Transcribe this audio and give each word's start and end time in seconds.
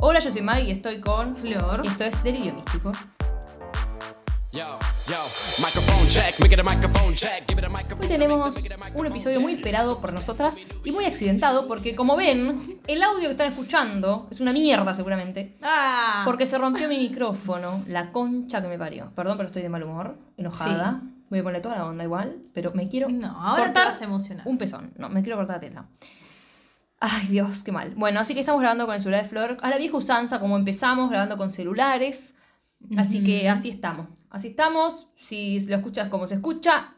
Hola, 0.00 0.20
yo 0.20 0.30
soy 0.30 0.42
Maggie 0.42 0.68
y 0.68 0.70
estoy 0.72 1.00
con 1.00 1.36
Flor. 1.36 1.82
Y 1.84 1.88
esto 1.88 2.04
es 2.04 2.22
Delirio 2.22 2.54
Místico. 2.54 2.92
Hoy 8.00 8.08
tenemos 8.08 8.56
un 8.94 9.06
episodio 9.06 9.40
muy 9.40 9.54
esperado 9.54 10.00
por 10.00 10.12
nosotras 10.12 10.56
y 10.84 10.92
muy 10.92 11.04
accidentado 11.04 11.66
porque, 11.66 11.94
como 11.96 12.16
ven, 12.16 12.80
el 12.86 13.02
audio 13.02 13.24
que 13.24 13.32
están 13.32 13.48
escuchando 13.48 14.28
es 14.30 14.40
una 14.40 14.52
mierda 14.52 14.94
seguramente. 14.94 15.56
Ah. 15.62 16.22
Porque 16.24 16.46
se 16.46 16.58
rompió 16.58 16.88
mi 16.88 16.98
micrófono, 16.98 17.82
la 17.86 18.12
concha 18.12 18.62
que 18.62 18.68
me 18.68 18.78
parió. 18.78 19.10
Perdón, 19.14 19.36
pero 19.36 19.46
estoy 19.48 19.62
de 19.62 19.68
mal 19.68 19.82
humor, 19.82 20.16
enojada. 20.36 21.00
Voy 21.28 21.40
a 21.40 21.42
poner 21.42 21.60
toda 21.62 21.76
la 21.76 21.86
onda 21.86 22.04
igual, 22.04 22.36
pero 22.54 22.72
me 22.72 22.88
quiero 22.88 23.08
No, 23.08 23.28
ahora 23.42 23.64
te 23.64 23.68
cortar 23.70 23.86
vas 23.86 24.00
a 24.00 24.04
emocionar. 24.04 24.46
un 24.46 24.58
pezón. 24.58 24.92
No, 24.96 25.08
me 25.08 25.22
quiero 25.22 25.36
cortar 25.36 25.56
la 25.56 25.60
teta. 25.60 25.86
Ay, 26.98 27.26
Dios, 27.28 27.62
qué 27.62 27.72
mal. 27.72 27.92
Bueno, 27.96 28.20
así 28.20 28.34
que 28.34 28.40
estamos 28.40 28.60
grabando 28.60 28.86
con 28.86 28.94
el 28.94 29.00
celular 29.02 29.22
de 29.22 29.28
Flor. 29.28 29.58
A 29.60 29.70
la 29.70 29.76
vieja 29.78 29.96
usanza, 29.96 30.40
como 30.40 30.56
empezamos, 30.56 31.10
grabando 31.10 31.36
con 31.36 31.52
celulares. 31.52 32.34
Así 32.96 33.22
que 33.22 33.48
así 33.48 33.68
estamos. 33.70 34.08
Así 34.30 34.48
estamos. 34.48 35.08
Si 35.20 35.60
lo 35.66 35.76
escuchas 35.76 36.08
como 36.08 36.26
se 36.26 36.34
escucha, 36.36 36.94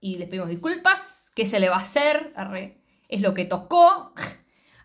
y 0.00 0.16
les 0.16 0.28
pedimos 0.28 0.48
disculpas, 0.48 1.30
¿qué 1.34 1.46
se 1.46 1.60
le 1.60 1.68
va 1.68 1.76
a 1.76 1.80
hacer? 1.82 2.32
Arre, 2.34 2.80
es 3.08 3.20
lo 3.20 3.34
que 3.34 3.44
tocó. 3.44 4.12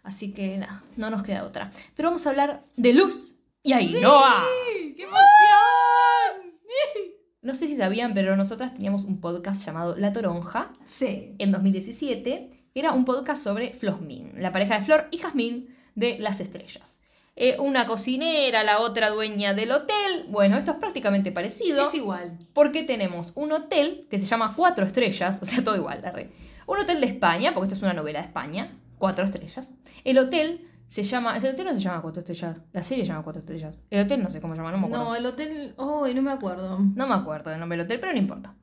Así 0.04 0.32
que 0.34 0.58
nada, 0.58 0.84
no 0.96 1.10
nos 1.10 1.24
queda 1.24 1.44
otra. 1.44 1.72
Pero 1.96 2.10
vamos 2.10 2.26
a 2.28 2.30
hablar 2.30 2.64
de 2.76 2.94
Luz 2.94 3.36
y 3.64 3.74
Ainhoa. 3.74 4.44
¡Sí! 4.74 4.94
¡Qué 4.96 5.04
emoción! 5.04 5.22
No 7.42 7.56
sé 7.56 7.68
si 7.68 7.78
sabían, 7.78 8.14
pero 8.14 8.36
nosotras 8.36 8.74
teníamos 8.74 9.06
un 9.06 9.22
podcast 9.22 9.66
llamado 9.66 9.96
La 9.98 10.12
Toronja 10.12 10.74
Sí. 10.84 11.34
en 11.40 11.54
2017. 11.54 12.57
Era 12.78 12.92
un 12.92 13.06
podcast 13.06 13.44
sobre 13.44 13.74
Flosmin, 13.74 14.34
la 14.40 14.52
pareja 14.52 14.78
de 14.78 14.86
Flor 14.86 15.06
y 15.10 15.18
Jazmín 15.18 15.76
de 15.96 16.20
Las 16.20 16.40
Estrellas. 16.40 17.02
Eh, 17.36 17.58
una 17.58 17.88
cocinera, 17.88 18.64
la 18.64 18.82
otra 18.82 19.10
dueña 19.10 19.56
del 19.56 19.72
hotel. 19.72 20.26
Bueno, 20.30 20.58
esto 20.58 20.74
es 20.74 20.78
prácticamente 20.78 21.32
parecido. 21.32 21.88
Es 21.88 21.96
igual. 21.96 22.38
Porque 22.54 22.84
tenemos 22.84 23.32
un 23.34 23.52
hotel 23.52 24.06
que 24.12 24.20
se 24.20 24.28
llama 24.28 24.54
Cuatro 24.56 24.86
Estrellas, 24.86 25.40
o 25.42 25.46
sea, 25.48 25.64
todo 25.64 25.76
igual, 25.76 26.04
la 26.04 26.12
red. 26.12 26.28
Un 26.68 26.78
hotel 26.78 27.02
de 27.02 27.08
España, 27.08 27.52
porque 27.56 27.66
esto 27.66 27.78
es 27.78 27.82
una 27.82 27.94
novela 27.94 28.20
de 28.20 28.28
España, 28.28 28.78
Cuatro 29.00 29.26
Estrellas. 29.26 29.74
El 30.04 30.20
hotel 30.20 30.70
se 30.86 31.02
llama. 31.02 31.36
El 31.36 31.48
hotel 31.48 31.66
no 31.66 31.74
se 31.74 31.80
llama 31.80 32.04
Cuatro 32.04 32.20
Estrellas, 32.20 32.62
la 32.74 32.84
serie 32.84 33.06
se 33.06 33.10
llama 33.12 33.24
Cuatro 33.24 33.40
Estrellas. 33.40 33.76
El 33.90 34.06
hotel 34.06 34.22
no 34.22 34.30
sé 34.30 34.40
cómo 34.40 34.54
se 34.54 34.60
llama, 34.60 34.72
no 34.72 34.78
me 34.78 34.86
acuerdo. 34.86 35.04
No, 35.04 35.16
el 35.16 35.26
hotel. 35.26 35.74
Oh, 35.78 36.08
no 36.08 36.22
me 36.22 36.32
acuerdo. 36.32 36.78
No 36.78 37.08
me 37.08 37.16
acuerdo 37.16 37.50
del 37.50 37.60
nombre 37.60 37.76
del 37.76 37.88
hotel, 37.88 38.00
pero 38.00 38.14
no 38.14 38.20
importa. 38.20 38.54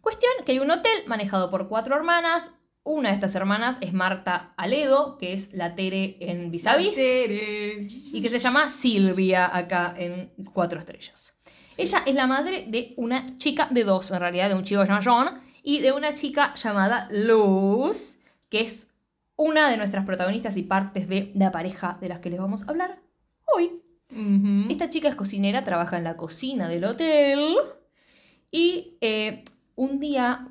Cuestión 0.00 0.32
que 0.44 0.50
hay 0.50 0.58
un 0.58 0.72
hotel 0.72 1.04
manejado 1.06 1.50
por 1.50 1.68
cuatro 1.68 1.94
hermanas. 1.94 2.56
Una 2.86 3.08
de 3.08 3.14
estas 3.14 3.34
hermanas 3.34 3.78
es 3.80 3.94
Marta 3.94 4.52
Aledo, 4.58 5.16
que 5.16 5.32
es 5.32 5.54
la 5.54 5.74
Tere 5.74 6.18
en 6.20 6.50
Vis 6.50 6.66
a 6.66 6.76
Vis, 6.76 6.94
Tere. 6.94 7.86
y 7.88 8.20
que 8.20 8.28
se 8.28 8.38
llama 8.38 8.68
Silvia 8.68 9.56
acá 9.56 9.94
en 9.96 10.30
Cuatro 10.52 10.78
Estrellas. 10.78 11.34
Ella 11.78 12.02
es 12.06 12.14
la 12.14 12.26
madre 12.26 12.66
de 12.68 12.92
una 12.98 13.38
chica 13.38 13.68
de 13.70 13.84
dos, 13.84 14.10
en 14.10 14.20
realidad, 14.20 14.50
de 14.50 14.54
un 14.54 14.64
chico 14.64 14.84
llamado 14.84 15.02
John 15.02 15.40
y 15.62 15.80
de 15.80 15.92
una 15.92 16.12
chica 16.12 16.54
llamada 16.56 17.08
Luz, 17.10 18.18
que 18.50 18.60
es 18.60 18.88
una 19.36 19.70
de 19.70 19.78
nuestras 19.78 20.04
protagonistas 20.04 20.58
y 20.58 20.62
partes 20.62 21.08
de 21.08 21.32
la 21.34 21.50
pareja 21.50 21.96
de 22.02 22.10
las 22.10 22.20
que 22.20 22.28
les 22.28 22.38
vamos 22.38 22.64
a 22.64 22.70
hablar 22.70 22.98
hoy. 23.46 23.80
Esta 24.68 24.90
chica 24.90 25.08
es 25.08 25.14
cocinera, 25.14 25.64
trabaja 25.64 25.96
en 25.96 26.04
la 26.04 26.16
cocina 26.16 26.68
del 26.68 26.84
hotel. 26.84 27.56
Y 28.50 28.98
eh, 29.00 29.42
un 29.74 29.98
día 29.98 30.48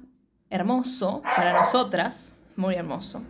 hermoso 0.53 1.23
para 1.35 1.51
nosotras, 1.53 2.35
muy 2.55 2.75
hermoso, 2.75 3.23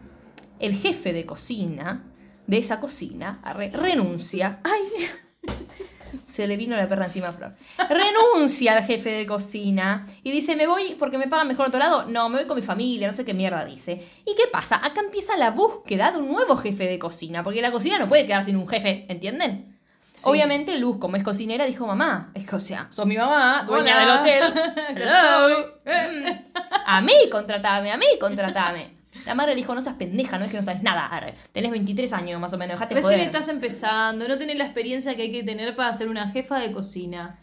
el 0.60 0.76
jefe 0.76 1.14
de 1.14 1.26
cocina 1.26 2.04
de 2.48 2.58
esa 2.58 2.82
cocina 2.82 3.40
renuncia. 3.72 4.60
¡Ay! 4.64 4.82
Se 6.28 6.46
le 6.48 6.58
vino 6.58 6.76
la 6.76 6.88
perra 6.88 7.06
encima 7.06 7.30
a 7.30 7.34
Flor. 7.34 7.56
Renuncia 7.90 8.74
al 8.74 8.84
jefe 8.84 9.10
de 9.10 9.26
cocina 9.26 10.06
y 10.22 10.32
dice, 10.32 10.58
me 10.58 10.68
voy 10.68 10.96
porque 11.00 11.18
me 11.18 11.28
pagan 11.28 11.48
mejor 11.48 11.68
otro 11.68 11.80
lado. 11.80 12.06
No, 12.06 12.28
me 12.28 12.40
voy 12.40 12.48
con 12.48 12.58
mi 12.58 12.62
familia, 12.62 13.08
no 13.08 13.16
sé 13.16 13.24
qué 13.24 13.34
mierda 13.34 13.64
dice. 13.64 14.06
¿Y 14.26 14.36
qué 14.36 14.44
pasa? 14.52 14.86
Acá 14.86 15.00
empieza 15.00 15.38
la 15.38 15.52
búsqueda 15.52 16.12
de 16.12 16.20
un 16.20 16.28
nuevo 16.28 16.58
jefe 16.58 16.88
de 16.88 17.00
cocina, 17.00 17.42
porque 17.42 17.62
la 17.62 17.72
cocina 17.72 18.00
no 18.00 18.10
puede 18.10 18.26
quedar 18.26 18.44
sin 18.44 18.58
un 18.58 18.68
jefe, 18.68 19.06
¿entienden? 19.08 19.73
Sí. 20.16 20.24
Obviamente 20.30 20.78
Luz, 20.78 20.98
como 21.00 21.16
es 21.18 21.24
cocinera, 21.24 21.66
dijo, 21.66 21.88
mamá, 21.88 22.32
es 22.36 22.48
que, 22.48 22.56
o 22.56 22.60
sea, 22.60 22.88
sos 22.92 23.06
mi 23.08 23.18
mamá, 23.18 23.64
dueña 23.64 23.98
Hola. 24.04 24.22
del 24.24 24.52
hotel. 24.52 24.74
Hello. 24.96 25.74
A 26.86 27.02
mí 27.02 27.14
contratame, 27.32 27.92
a 27.92 27.98
mí 27.98 28.06
contratame. 28.20 28.94
La 29.26 29.36
madre 29.36 29.52
le 29.54 29.58
dijo, 29.62 29.74
no 29.76 29.82
seas 29.82 29.96
pendeja, 29.96 30.38
no 30.38 30.46
es 30.46 30.52
que 30.52 30.58
no 30.58 30.64
sabes 30.64 30.84
nada. 30.84 31.06
arre. 31.06 31.36
Tenés 31.52 31.72
23 31.72 32.12
años 32.14 32.40
más 32.40 32.54
o 32.54 32.58
menos, 32.58 32.76
dejate 32.76 32.96
Recién 32.96 33.14
joder. 33.14 33.26
estás 33.28 33.48
empezando, 33.48 34.28
no 34.28 34.38
tenés 34.38 34.58
la 34.58 34.66
experiencia 34.66 35.16
que 35.16 35.24
hay 35.24 35.32
que 35.32 35.44
tener 35.44 35.76
para 35.76 35.94
ser 35.94 36.10
una 36.10 36.30
jefa 36.30 36.60
de 36.60 36.72
cocina. 36.72 37.40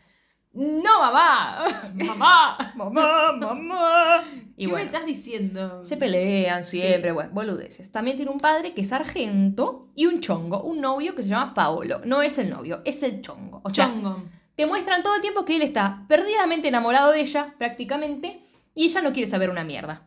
No, 0.53 1.01
mamá. 1.01 1.65
mamá. 1.95 2.73
Mamá, 2.75 3.33
mamá. 3.33 4.25
Y 4.63 4.67
¿Qué 4.67 4.73
me 4.75 4.83
estás 4.83 5.07
diciendo? 5.07 5.83
se 5.83 5.97
pelean 5.97 6.65
siempre, 6.65 7.11
Sí. 7.11 7.15
bueno, 7.15 7.31
boludeces. 7.33 7.91
También 7.91 8.17
tiene 8.17 8.31
un 8.31 8.39
padre 8.39 8.75
que 8.75 8.83
es 8.83 8.89
sargento 8.89 9.89
y 9.95 10.05
un 10.07 10.21
chongo, 10.21 10.63
un 10.63 10.81
novio 10.83 11.15
que 11.15 11.23
se 11.23 11.31
llama 11.31 11.55
Paolo. 11.55 12.03
No 12.05 12.21
es 12.21 12.37
el 12.37 12.51
novio, 12.51 12.83
es 12.85 13.03
el 13.03 13.23
chongo. 13.23 13.61
O 13.65 13.71
sea, 13.71 13.87
Chongo. 13.87 14.23
te 14.55 14.67
muestran 14.67 15.03
todo 15.03 15.15
el 15.17 15.23
tiempo 15.23 15.45
que 15.47 15.57
él 15.57 15.63
está 15.63 16.05
perdidamente 16.09 16.69
enamorado 16.69 17.13
de 17.13 17.21
ella, 17.21 17.55
prácticamente, 17.57 18.43
y 18.75 18.85
ella 18.85 19.01
no 19.01 19.13
quiere 19.15 19.31
saber 19.31 19.49
una 19.49 19.65
mierda. 19.65 20.07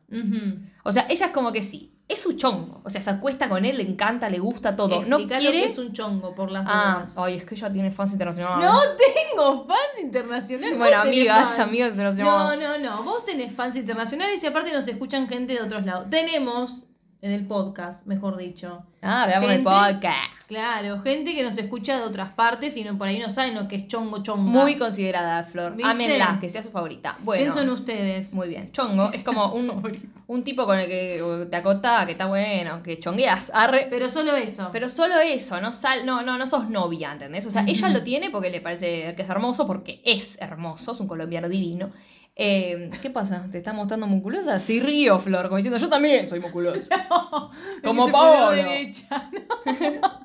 O 0.84 0.92
sea, 0.92 1.08
ella 1.10 1.26
es 1.28 1.32
como 1.32 1.52
que 1.52 1.64
sí, 1.64 1.93
es 2.08 2.22
su 2.22 2.34
chongo. 2.34 2.82
O 2.84 2.90
sea, 2.90 3.02
se 3.02 3.10
acuesta 3.10 3.50
con 3.50 3.66
él, 3.66 3.78
le 3.78 3.84
encanta, 3.84 4.30
le 4.30 4.40
gusta 4.40 4.76
todo. 4.76 5.04
No 5.06 5.18
quiere. 5.28 5.52
que 5.52 5.66
es 5.66 5.78
un 5.78 5.94
chongo 5.94 6.36
por 6.36 6.52
las 6.52 6.66
Ah, 6.68 6.96
dudas. 7.00 7.16
ay, 7.18 7.38
es 7.38 7.46
que 7.46 7.56
ella 7.56 7.72
tiene 7.72 7.92
fans 7.92 8.12
internacionales. 8.14 8.70
No 8.70 8.80
tengo 8.98 9.66
fans 9.66 10.00
internacionales. 10.02 10.78
Bueno, 10.78 10.98
amigas, 11.02 11.50
fans. 11.50 11.60
amigas 11.60 11.88
No, 11.90 11.94
internacionales. 11.94 12.82
no, 12.82 12.96
no. 12.98 13.04
Vos 13.04 13.26
tenés 13.26 13.54
fans 13.56 13.76
internacionales 13.76 14.44
y 14.44 14.48
aparte 14.48 14.72
nos 14.72 14.88
escuchan 14.88 15.28
gente 15.28 15.54
de 15.54 15.62
otros 15.62 15.86
lados. 15.86 16.10
Tenemos 16.10 16.86
en 17.24 17.32
el 17.32 17.46
podcast, 17.46 18.06
mejor 18.06 18.36
dicho. 18.36 18.84
Ah, 19.02 19.24
hablamos 19.24 19.50
del 19.50 19.64
podcast. 19.64 20.34
Claro, 20.50 21.00
gente 21.00 21.34
que 21.34 21.42
nos 21.42 21.58
escucha 21.58 21.98
de 21.98 22.04
otras 22.04 22.34
partes 22.34 22.76
y 22.76 22.84
no, 22.84 22.98
por 22.98 23.08
ahí 23.08 23.18
no 23.18 23.30
saben 23.30 23.56
lo 23.56 23.70
que 23.70 23.78
es 23.78 23.88
chongo 23.88 24.22
chonga. 24.22 24.44
Muy 24.44 24.76
considerada, 24.76 25.42
Flor. 25.46 25.74
¿Viste? 25.74 25.90
Ámenla, 25.90 26.38
que 26.42 26.50
sea 26.50 26.62
su 26.62 26.70
favorita. 26.70 27.18
Bueno. 27.22 27.44
Pienso 27.44 27.62
en 27.62 27.70
ustedes. 27.70 28.34
Muy 28.34 28.50
bien. 28.50 28.74
Chongo 28.74 29.10
es 29.14 29.24
como 29.24 29.54
un, 29.54 29.72
un 30.28 30.44
tipo 30.44 30.66
con 30.66 30.78
el 30.78 30.88
que 30.88 31.48
te 31.50 31.56
acostás, 31.56 32.06
que 32.06 32.12
está 32.12 32.26
bueno, 32.26 32.84
que 32.84 33.00
chongueas. 33.00 33.52
Arre. 33.54 33.88
Pero 33.90 34.10
solo 34.10 34.36
eso. 34.36 34.68
Pero 34.74 34.90
solo 34.90 35.18
eso, 35.18 35.62
no 35.62 35.72
sal, 35.72 36.06
no, 36.06 36.24
no, 36.24 36.38
no 36.38 36.46
sos 36.46 36.70
novia, 36.70 37.14
¿entendés? 37.14 37.46
O 37.46 37.52
sea, 37.52 37.64
ella 37.66 37.88
lo 37.88 38.04
tiene 38.04 38.32
porque 38.32 38.50
le 38.50 38.60
parece 38.60 39.16
que 39.16 39.22
es 39.22 39.30
hermoso, 39.30 39.66
porque 39.66 40.02
es 40.04 40.38
hermoso, 40.42 40.92
es 40.92 41.00
un 41.00 41.08
colombiano 41.08 41.48
divino. 41.48 41.90
Eh, 42.36 42.90
¿Qué 43.02 43.10
pasa? 43.10 43.48
¿Te 43.52 43.60
está 43.60 43.74
mostrando 43.74 44.08
musculosa? 44.08 44.58
Sí, 44.60 44.80
río, 44.80 45.20
Flor, 45.20 45.44
como 45.46 45.58
diciendo, 45.58 45.78
yo 45.78 45.90
también 45.90 46.28
soy 46.28 46.40
musculosa. 46.40 47.08
como 47.84 48.12
Paolo. 48.12 48.52
derecha. 48.56 49.30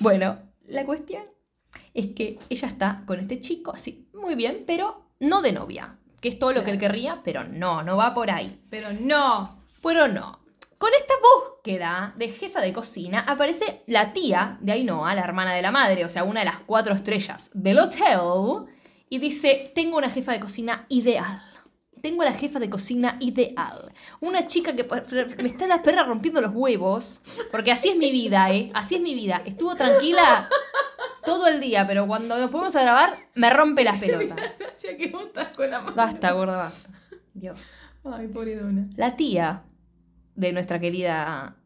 Bueno, 0.00 0.38
la 0.68 0.86
cuestión 0.86 1.24
es 1.92 2.06
que 2.16 2.38
ella 2.48 2.66
está 2.66 3.02
con 3.04 3.20
este 3.20 3.40
chico, 3.40 3.72
así, 3.74 4.08
muy 4.14 4.34
bien, 4.34 4.64
pero 4.66 5.02
no 5.20 5.42
de 5.42 5.52
novia, 5.52 5.98
que 6.20 6.30
es 6.30 6.38
todo 6.38 6.52
lo 6.52 6.64
que 6.64 6.70
él 6.70 6.78
querría, 6.78 7.20
pero 7.22 7.44
no, 7.44 7.82
no 7.82 7.98
va 7.98 8.14
por 8.14 8.30
ahí. 8.30 8.58
Pero 8.70 8.88
no. 8.92 9.64
Pero 9.82 10.08
no. 10.08 10.40
Con 10.78 10.90
esta 10.98 11.14
búsqueda 11.20 12.14
de 12.16 12.28
jefa 12.30 12.60
de 12.60 12.72
cocina 12.72 13.20
aparece 13.20 13.82
la 13.86 14.12
tía 14.12 14.58
de 14.60 14.72
Ainhoa, 14.72 15.14
la 15.14 15.22
hermana 15.22 15.52
de 15.52 15.62
la 15.62 15.70
madre, 15.70 16.04
o 16.04 16.08
sea, 16.08 16.24
una 16.24 16.40
de 16.40 16.46
las 16.46 16.58
cuatro 16.58 16.94
estrellas 16.94 17.50
del 17.54 17.78
hotel, 17.78 18.18
y 19.12 19.18
dice, 19.18 19.70
tengo 19.74 19.98
una 19.98 20.08
jefa 20.08 20.32
de 20.32 20.40
cocina 20.40 20.86
ideal. 20.88 21.42
Tengo 22.00 22.24
la 22.24 22.32
jefa 22.32 22.58
de 22.58 22.70
cocina 22.70 23.18
ideal. 23.20 23.92
Una 24.20 24.46
chica 24.46 24.74
que 24.74 24.88
me 25.36 25.48
está 25.48 25.66
la 25.66 25.82
perra 25.82 26.04
rompiendo 26.04 26.40
los 26.40 26.52
huevos, 26.54 27.20
porque 27.50 27.72
así 27.72 27.90
es 27.90 27.96
mi 27.98 28.10
vida, 28.10 28.50
¿eh? 28.50 28.70
Así 28.72 28.94
es 28.94 29.02
mi 29.02 29.14
vida. 29.14 29.42
Estuvo 29.44 29.76
tranquila 29.76 30.48
todo 31.26 31.46
el 31.46 31.60
día, 31.60 31.86
pero 31.86 32.06
cuando 32.06 32.38
nos 32.38 32.50
ponemos 32.50 32.74
a 32.74 32.80
grabar, 32.80 33.18
me 33.34 33.50
rompe 33.50 33.84
las 33.84 33.98
pelotas. 34.00 34.38
Gracias 34.58 34.94
que 34.96 35.08
vos 35.08 35.26
estás 35.26 35.54
con 35.54 35.70
la 35.70 35.80
mano. 35.82 35.94
Basta, 35.94 36.32
gorda, 36.32 36.56
basta. 36.56 36.88
Dios. 37.34 37.60
Ay, 38.04 38.28
pobre 38.28 38.56
dona. 38.56 38.88
La 38.96 39.14
tía 39.14 39.64
de 40.36 40.52
nuestra 40.54 40.80
querida 40.80 41.56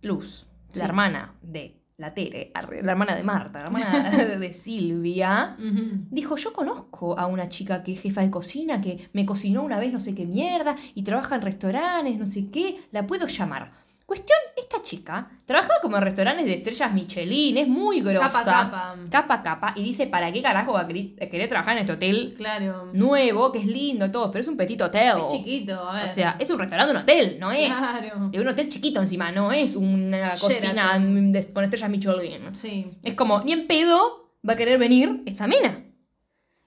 Luz, 0.00 0.46
Sí. 0.72 0.78
la 0.78 0.86
hermana 0.86 1.34
de 1.42 1.76
la 1.96 2.12
Tere, 2.12 2.52
la 2.82 2.92
hermana 2.92 3.14
de 3.14 3.22
Marta, 3.22 3.60
la 3.60 3.66
hermana 3.66 4.10
de 4.38 4.52
Silvia, 4.52 5.56
dijo, 5.58 6.36
yo 6.36 6.52
conozco 6.52 7.18
a 7.18 7.26
una 7.26 7.48
chica 7.48 7.82
que 7.82 7.92
es 7.92 8.00
jefa 8.00 8.22
de 8.22 8.30
cocina, 8.30 8.80
que 8.80 9.08
me 9.12 9.24
cocinó 9.24 9.62
una 9.62 9.78
vez 9.78 9.92
no 9.92 10.00
sé 10.00 10.14
qué 10.14 10.26
mierda 10.26 10.74
y 10.94 11.02
trabaja 11.02 11.36
en 11.36 11.42
restaurantes, 11.42 12.18
no 12.18 12.26
sé 12.26 12.50
qué, 12.50 12.84
la 12.90 13.06
puedo 13.06 13.26
llamar. 13.26 13.83
Cuestión, 14.06 14.38
esta 14.56 14.82
chica 14.82 15.30
trabajaba 15.46 15.76
como 15.80 15.96
en 15.96 16.02
restaurantes 16.02 16.44
de 16.44 16.54
estrellas 16.54 16.92
Michelin, 16.92 17.56
es 17.56 17.66
muy 17.66 18.02
grosa. 18.02 18.28
Capa, 18.28 18.44
capa. 18.44 18.96
Capa, 19.10 19.42
capa, 19.42 19.72
Y 19.76 19.82
dice, 19.82 20.06
¿para 20.06 20.30
qué 20.30 20.42
carajo 20.42 20.74
va 20.74 20.82
a 20.82 20.86
querer, 20.86 21.48
trabajar 21.48 21.72
en 21.76 21.80
este 21.80 21.92
hotel 21.94 22.34
Claro. 22.36 22.90
nuevo, 22.92 23.50
que 23.50 23.60
es 23.60 23.66
lindo 23.66 24.10
todo, 24.10 24.30
pero 24.30 24.42
es 24.42 24.48
un 24.48 24.58
petit 24.58 24.80
hotel? 24.82 25.14
Es 25.24 25.32
chiquito, 25.32 25.88
a 25.88 25.94
ver. 25.94 26.04
O 26.04 26.08
sea, 26.08 26.36
es 26.38 26.50
un 26.50 26.58
restaurante, 26.58 26.92
un 26.92 26.98
hotel, 27.00 27.38
no 27.40 27.50
es. 27.50 27.72
Claro. 27.72 28.28
Y 28.30 28.38
un 28.38 28.46
hotel 28.48 28.68
chiquito 28.68 29.00
encima, 29.00 29.32
no 29.32 29.50
es 29.52 29.74
una 29.74 30.34
cocina 30.38 30.98
de- 30.98 31.52
con 31.52 31.64
estrellas 31.64 31.88
Michelin. 31.90 32.54
Sí. 32.54 32.98
Es 33.02 33.14
como, 33.14 33.40
ni 33.40 33.52
en 33.52 33.66
pedo 33.66 34.34
va 34.46 34.52
a 34.52 34.56
querer 34.56 34.78
venir 34.78 35.22
esta 35.24 35.46
mina. 35.46 35.82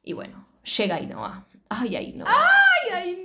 Y 0.02 0.14
bueno, 0.14 0.48
llega 0.78 0.96
Ainhoa. 0.96 1.46
Ay, 1.70 1.96
Ainhoa. 1.98 2.28
¡Ay, 2.32 3.18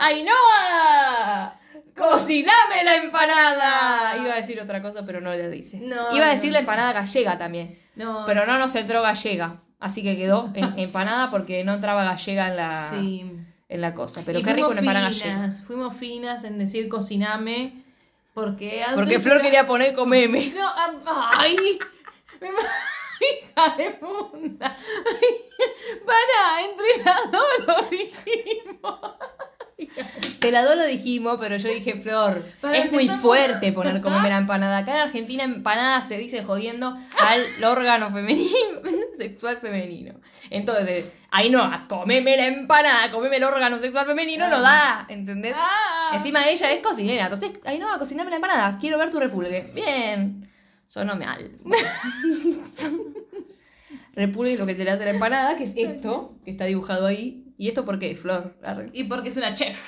ay, 0.00 0.24
no! 0.24 1.59
¡Cociname 2.00 2.84
la 2.84 2.96
empanada! 2.96 4.16
Iba 4.16 4.32
a 4.34 4.36
decir 4.36 4.60
otra 4.60 4.80
cosa, 4.82 5.04
pero 5.06 5.20
no 5.20 5.30
le 5.32 5.48
dice. 5.50 5.78
No, 5.80 6.14
Iba 6.14 6.24
a 6.24 6.28
no. 6.28 6.32
decir 6.34 6.52
la 6.52 6.60
empanada 6.60 6.92
gallega 6.92 7.38
también. 7.38 7.78
No, 7.96 8.24
Pero 8.26 8.46
no 8.46 8.58
nos 8.58 8.74
entró 8.74 9.02
gallega. 9.02 9.60
Así 9.78 10.02
que 10.02 10.16
quedó 10.16 10.50
en 10.54 10.74
empanada 10.78 11.30
porque 11.30 11.64
no 11.64 11.74
entraba 11.74 12.04
gallega 12.04 12.48
en 12.48 12.56
la, 12.56 12.74
Sí. 12.74 13.30
en 13.68 13.80
la 13.80 13.94
cosa. 13.94 14.22
Pero 14.24 14.38
Y 14.38 14.42
qué 14.42 14.52
rico 14.54 14.68
una 14.68 14.80
empanada 14.80 15.06
gallega. 15.10 15.52
fuimos 15.66 15.96
finas 15.96 16.44
en 16.44 16.58
decir 16.58 16.88
cociname. 16.88 17.82
Porque 18.34 18.84
Porque 18.94 19.18
Flor 19.18 19.36
era- 19.36 19.44
quería 19.44 19.66
poner 19.66 19.94
comeme. 19.94 20.52
No, 20.56 20.68
ay. 21.38 21.78
Hija 23.20 23.76
de 23.76 23.90
puta. 23.90 24.76
Para, 26.06 26.64
entre 26.64 27.04
las 27.04 27.30
dos 27.30 27.44
lo 27.66 27.82
dijimos. 27.90 28.98
Te 30.38 30.50
la 30.52 30.64
doy 30.64 30.76
lo 30.76 30.86
dijimos, 30.86 31.38
pero 31.40 31.56
yo 31.56 31.68
dije, 31.68 32.00
Flor, 32.00 32.44
Para 32.60 32.78
es 32.78 32.92
muy 32.92 33.08
fuerte 33.08 33.72
poner 33.72 34.00
comeme 34.00 34.28
la 34.28 34.38
empanada. 34.38 34.78
Acá 34.78 34.94
en 34.94 35.00
Argentina 35.00 35.44
empanada 35.44 36.00
se 36.02 36.16
dice 36.16 36.42
jodiendo 36.44 36.96
al 37.18 37.64
órgano 37.64 38.12
femenino, 38.12 38.80
sexual 39.18 39.58
femenino. 39.58 40.14
Entonces, 40.50 41.12
ahí 41.30 41.50
no, 41.50 41.70
comeme 41.88 42.36
la 42.36 42.46
empanada, 42.46 43.10
comeme 43.10 43.36
el 43.36 43.44
órgano 43.44 43.78
sexual 43.78 44.06
femenino, 44.06 44.48
no 44.48 44.60
da, 44.60 45.06
¿entendés? 45.08 45.54
Ah. 45.56 46.12
Encima 46.14 46.48
ella 46.48 46.72
es 46.72 46.82
cocinera, 46.82 47.24
entonces, 47.24 47.52
ahí 47.64 47.78
no, 47.78 47.86
cociname 47.98 48.30
la 48.30 48.36
empanada, 48.36 48.78
quiero 48.80 48.98
ver 48.98 49.10
tu 49.10 49.20
repulgue. 49.20 49.70
Bien, 49.74 50.50
sonó 50.86 51.16
mal. 51.16 51.50
repulgue 54.14 54.54
es 54.54 54.58
lo 54.58 54.66
que 54.66 54.74
se 54.74 54.84
le 54.84 54.90
hace 54.90 55.02
a 55.02 55.06
la 55.06 55.12
empanada, 55.12 55.56
que 55.56 55.64
es 55.64 55.72
esto, 55.76 56.34
que 56.44 56.50
está 56.50 56.64
dibujado 56.64 57.06
ahí. 57.06 57.44
¿Y 57.60 57.68
esto 57.68 57.84
por 57.84 57.98
qué, 57.98 58.16
Flor? 58.16 58.56
Arre. 58.62 58.88
Y 58.94 59.04
porque 59.04 59.28
es 59.28 59.36
una 59.36 59.54
chef. 59.54 59.78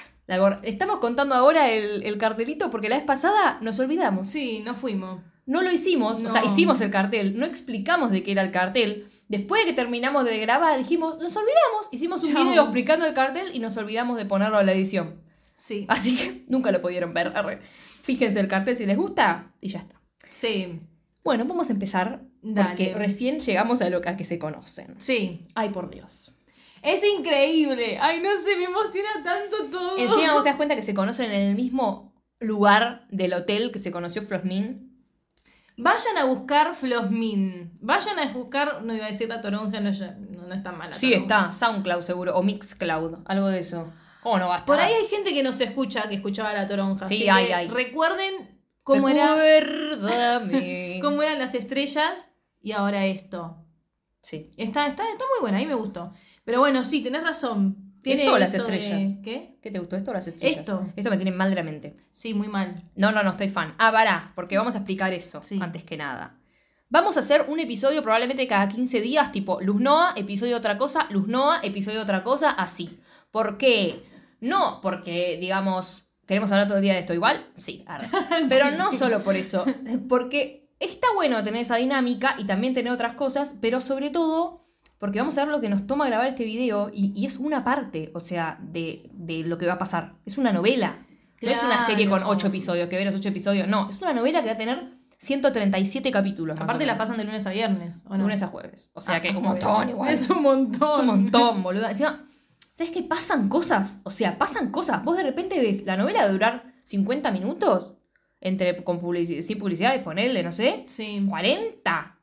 Estamos 0.62 0.98
contando 0.98 1.34
ahora 1.34 1.70
el, 1.70 2.02
el 2.02 2.18
cartelito 2.18 2.70
porque 2.70 2.90
la 2.90 2.96
vez 2.96 3.04
pasada 3.06 3.58
nos 3.62 3.78
olvidamos. 3.78 4.26
Sí, 4.26 4.60
no 4.62 4.74
fuimos. 4.74 5.22
No 5.46 5.62
lo 5.62 5.72
hicimos, 5.72 6.22
o 6.22 6.28
sea, 6.28 6.44
hicimos 6.44 6.82
el 6.82 6.90
cartel, 6.90 7.38
no 7.38 7.46
explicamos 7.46 8.10
de 8.10 8.22
qué 8.22 8.32
era 8.32 8.42
el 8.42 8.50
cartel. 8.50 9.06
Después 9.28 9.62
de 9.64 9.70
que 9.70 9.72
terminamos 9.74 10.26
de 10.26 10.38
grabar, 10.38 10.76
dijimos, 10.76 11.18
nos 11.18 11.34
olvidamos, 11.34 11.88
hicimos 11.90 12.22
un 12.24 12.34
video 12.34 12.62
explicando 12.64 13.06
el 13.06 13.14
cartel 13.14 13.50
y 13.54 13.58
nos 13.58 13.74
olvidamos 13.78 14.18
de 14.18 14.26
ponerlo 14.26 14.58
a 14.58 14.62
la 14.62 14.72
edición. 14.74 15.22
Sí. 15.54 15.86
Así 15.88 16.14
que 16.16 16.44
nunca 16.48 16.72
lo 16.72 16.82
pudieron 16.82 17.14
ver. 17.14 17.32
arre. 17.34 17.62
Fíjense 18.02 18.38
el 18.38 18.48
cartel 18.48 18.76
si 18.76 18.84
les 18.84 18.98
gusta 18.98 19.50
y 19.62 19.70
ya 19.70 19.78
está. 19.78 19.98
Sí. 20.28 20.78
Bueno, 21.24 21.46
vamos 21.46 21.70
a 21.70 21.72
empezar 21.72 22.22
Dale. 22.42 22.68
porque 22.68 22.94
recién 22.94 23.40
llegamos 23.40 23.80
a 23.80 23.88
lo 23.88 24.02
que 24.02 24.24
se 24.24 24.38
conocen. 24.38 24.94
Sí. 24.98 25.46
Ay, 25.54 25.70
por 25.70 25.88
Dios. 25.90 26.36
Es 26.82 27.02
increíble. 27.04 27.98
Ay, 28.00 28.20
no 28.20 28.36
sé, 28.36 28.56
me 28.56 28.64
emociona 28.64 29.08
tanto 29.24 29.66
todo. 29.70 29.96
Encima 29.96 30.34
vos 30.34 30.42
te 30.42 30.48
das 30.50 30.56
cuenta 30.58 30.74
que 30.76 30.82
se 30.82 30.94
conocen 30.94 31.30
en 31.32 31.42
el 31.50 31.54
mismo 31.54 32.12
lugar 32.40 33.06
del 33.10 33.34
hotel 33.34 33.70
que 33.72 33.78
se 33.78 33.92
conoció 33.92 34.22
Flosmin. 34.22 34.90
Vayan 35.76 36.18
a 36.18 36.24
buscar 36.24 36.74
Flosmin. 36.74 37.78
Vayan 37.80 38.18
a 38.18 38.32
buscar, 38.32 38.82
no 38.82 38.94
iba 38.94 39.06
a 39.06 39.08
decir 39.08 39.28
la 39.28 39.40
toronja, 39.40 39.80
no, 39.80 39.90
no, 39.90 40.42
no 40.48 40.54
está 40.54 40.72
mal. 40.72 40.90
la 40.90 40.96
Sí, 40.96 41.12
toronja. 41.12 41.48
está. 41.48 41.52
SoundCloud 41.52 42.02
seguro. 42.02 42.36
O 42.36 42.42
Mixcloud. 42.42 43.18
Algo 43.26 43.48
de 43.48 43.60
eso. 43.60 43.90
¿Cómo 44.22 44.38
no 44.38 44.48
va 44.48 44.54
a 44.54 44.58
estar? 44.58 44.66
Por 44.66 44.80
ahí 44.80 44.92
hay 44.92 45.06
gente 45.06 45.32
que 45.32 45.42
nos 45.42 45.60
escucha, 45.60 46.08
que 46.08 46.16
escuchaba 46.16 46.52
la 46.52 46.66
toronja. 46.66 47.06
Sí, 47.06 47.14
así 47.14 47.28
hay, 47.28 47.46
que 47.46 47.54
hay. 47.54 47.68
Recuerden 47.68 48.60
cómo, 48.82 49.08
era, 49.08 49.34
cómo 51.00 51.22
eran 51.22 51.38
las 51.38 51.54
estrellas 51.54 52.32
y 52.60 52.72
ahora 52.72 53.06
esto. 53.06 53.56
Sí. 54.22 54.50
Está, 54.56 54.86
está, 54.86 55.02
está 55.10 55.24
muy 55.24 55.40
buena, 55.40 55.56
a 55.58 55.60
mí 55.60 55.66
me 55.66 55.74
gustó. 55.74 56.12
Pero 56.44 56.60
bueno, 56.60 56.84
sí, 56.84 57.02
tenés 57.02 57.22
razón. 57.22 57.92
Tiene 58.02 58.22
Esto 58.22 58.34
o 58.34 58.38
las 58.38 58.50
de- 58.52 58.58
estrellas. 58.58 59.12
¿Qué? 59.22 59.58
¿Qué 59.62 59.70
te 59.70 59.78
gustó 59.78 59.94
esto 59.96 60.10
o 60.10 60.14
las 60.14 60.26
estrellas? 60.26 60.58
Esto. 60.58 60.86
Esto 60.96 61.08
me 61.10 61.16
tiene 61.16 61.30
mal 61.30 61.50
de 61.50 61.56
la 61.56 61.62
mente. 61.62 61.94
Sí, 62.10 62.34
muy 62.34 62.48
mal. 62.48 62.74
No, 62.96 63.12
no, 63.12 63.22
no, 63.22 63.30
estoy 63.30 63.48
fan. 63.48 63.74
Ah, 63.78 63.92
pará, 63.92 64.32
porque 64.34 64.56
vamos 64.58 64.74
a 64.74 64.78
explicar 64.78 65.12
eso 65.12 65.40
Sí. 65.42 65.58
antes 65.62 65.84
que 65.84 65.96
nada. 65.96 66.36
Vamos 66.88 67.16
a 67.16 67.20
hacer 67.20 67.46
un 67.48 67.60
episodio 67.60 68.02
probablemente 68.02 68.46
cada 68.48 68.68
15 68.68 69.00
días, 69.00 69.30
tipo 69.32 69.60
Luz 69.62 69.80
Noa, 69.80 70.12
episodio 70.16 70.56
otra 70.56 70.76
cosa, 70.78 71.06
Luz 71.10 71.28
Noa, 71.28 71.60
episodio 71.62 72.02
otra 72.02 72.22
cosa, 72.24 72.50
así. 72.50 72.98
¿Por 73.30 73.56
qué? 73.56 74.02
No 74.40 74.80
porque, 74.82 75.38
digamos, 75.40 76.10
queremos 76.26 76.50
hablar 76.50 76.66
todo 76.66 76.78
el 76.78 76.82
día 76.82 76.94
de 76.94 76.98
esto 76.98 77.14
igual, 77.14 77.46
sí, 77.56 77.84
arre. 77.86 78.08
pero 78.48 78.72
no 78.72 78.92
solo 78.92 79.22
por 79.22 79.36
eso, 79.36 79.64
porque 80.08 80.68
está 80.80 81.06
bueno 81.14 81.42
tener 81.44 81.62
esa 81.62 81.76
dinámica 81.76 82.34
y 82.36 82.44
también 82.46 82.74
tener 82.74 82.92
otras 82.92 83.14
cosas, 83.14 83.54
pero 83.60 83.80
sobre 83.80 84.10
todo 84.10 84.60
porque 85.02 85.18
vamos 85.18 85.36
a 85.36 85.44
ver 85.44 85.52
lo 85.52 85.60
que 85.60 85.68
nos 85.68 85.84
toma 85.84 86.06
grabar 86.06 86.28
este 86.28 86.44
video 86.44 86.88
y, 86.94 87.12
y 87.16 87.26
es 87.26 87.36
una 87.38 87.64
parte, 87.64 88.12
o 88.14 88.20
sea, 88.20 88.60
de, 88.62 89.10
de 89.12 89.42
lo 89.42 89.58
que 89.58 89.66
va 89.66 89.72
a 89.72 89.78
pasar. 89.78 90.12
Es 90.24 90.38
una 90.38 90.52
novela. 90.52 91.04
No 91.40 91.50
es 91.50 91.60
una 91.60 91.84
serie 91.84 92.08
con 92.08 92.22
ocho 92.22 92.46
episodios, 92.46 92.88
que 92.88 92.96
ve 92.98 93.04
los 93.04 93.16
ocho 93.16 93.30
episodios. 93.30 93.66
No, 93.66 93.90
es 93.90 94.00
una 94.00 94.12
novela 94.12 94.42
que 94.42 94.46
va 94.46 94.52
a 94.52 94.56
tener 94.56 94.92
137 95.18 96.08
capítulos. 96.12 96.54
Aparte 96.56 96.84
o 96.84 96.86
la 96.86 96.92
menos. 96.92 96.98
pasan 96.98 97.16
de 97.16 97.24
lunes 97.24 97.44
a 97.48 97.50
viernes, 97.50 98.04
¿o 98.06 98.16
no? 98.16 98.22
lunes 98.22 98.44
a 98.44 98.46
jueves. 98.46 98.92
O 98.94 99.00
sea 99.00 99.16
Ah, 99.16 99.20
que 99.20 99.30
es 99.30 99.34
un 99.34 99.42
montón 99.42 99.90
igual. 99.90 100.12
Es 100.12 100.30
un 100.30 100.40
montón. 100.40 100.90
Es 100.92 100.98
un 101.00 101.06
montón, 101.06 101.62
boluda. 101.64 101.90
Encima, 101.90 102.24
¿sabes 102.72 102.92
qué? 102.92 103.02
Pasan 103.02 103.48
cosas. 103.48 103.98
O 104.04 104.10
sea, 104.10 104.38
pasan 104.38 104.70
cosas. 104.70 105.02
Vos 105.02 105.16
de 105.16 105.24
repente 105.24 105.60
ves 105.60 105.84
la 105.84 105.96
novela 105.96 106.24
de 106.24 106.32
durar 106.32 106.74
50 106.84 107.28
minutos. 107.32 107.94
Entre 108.40 108.84
con 108.84 109.00
publicidad, 109.00 109.42
sin 109.42 109.58
publicidad, 109.58 110.00
ponerle, 110.04 110.44
no 110.44 110.52
sé. 110.52 110.84
Sí. 110.86 111.26
40. 111.28 112.20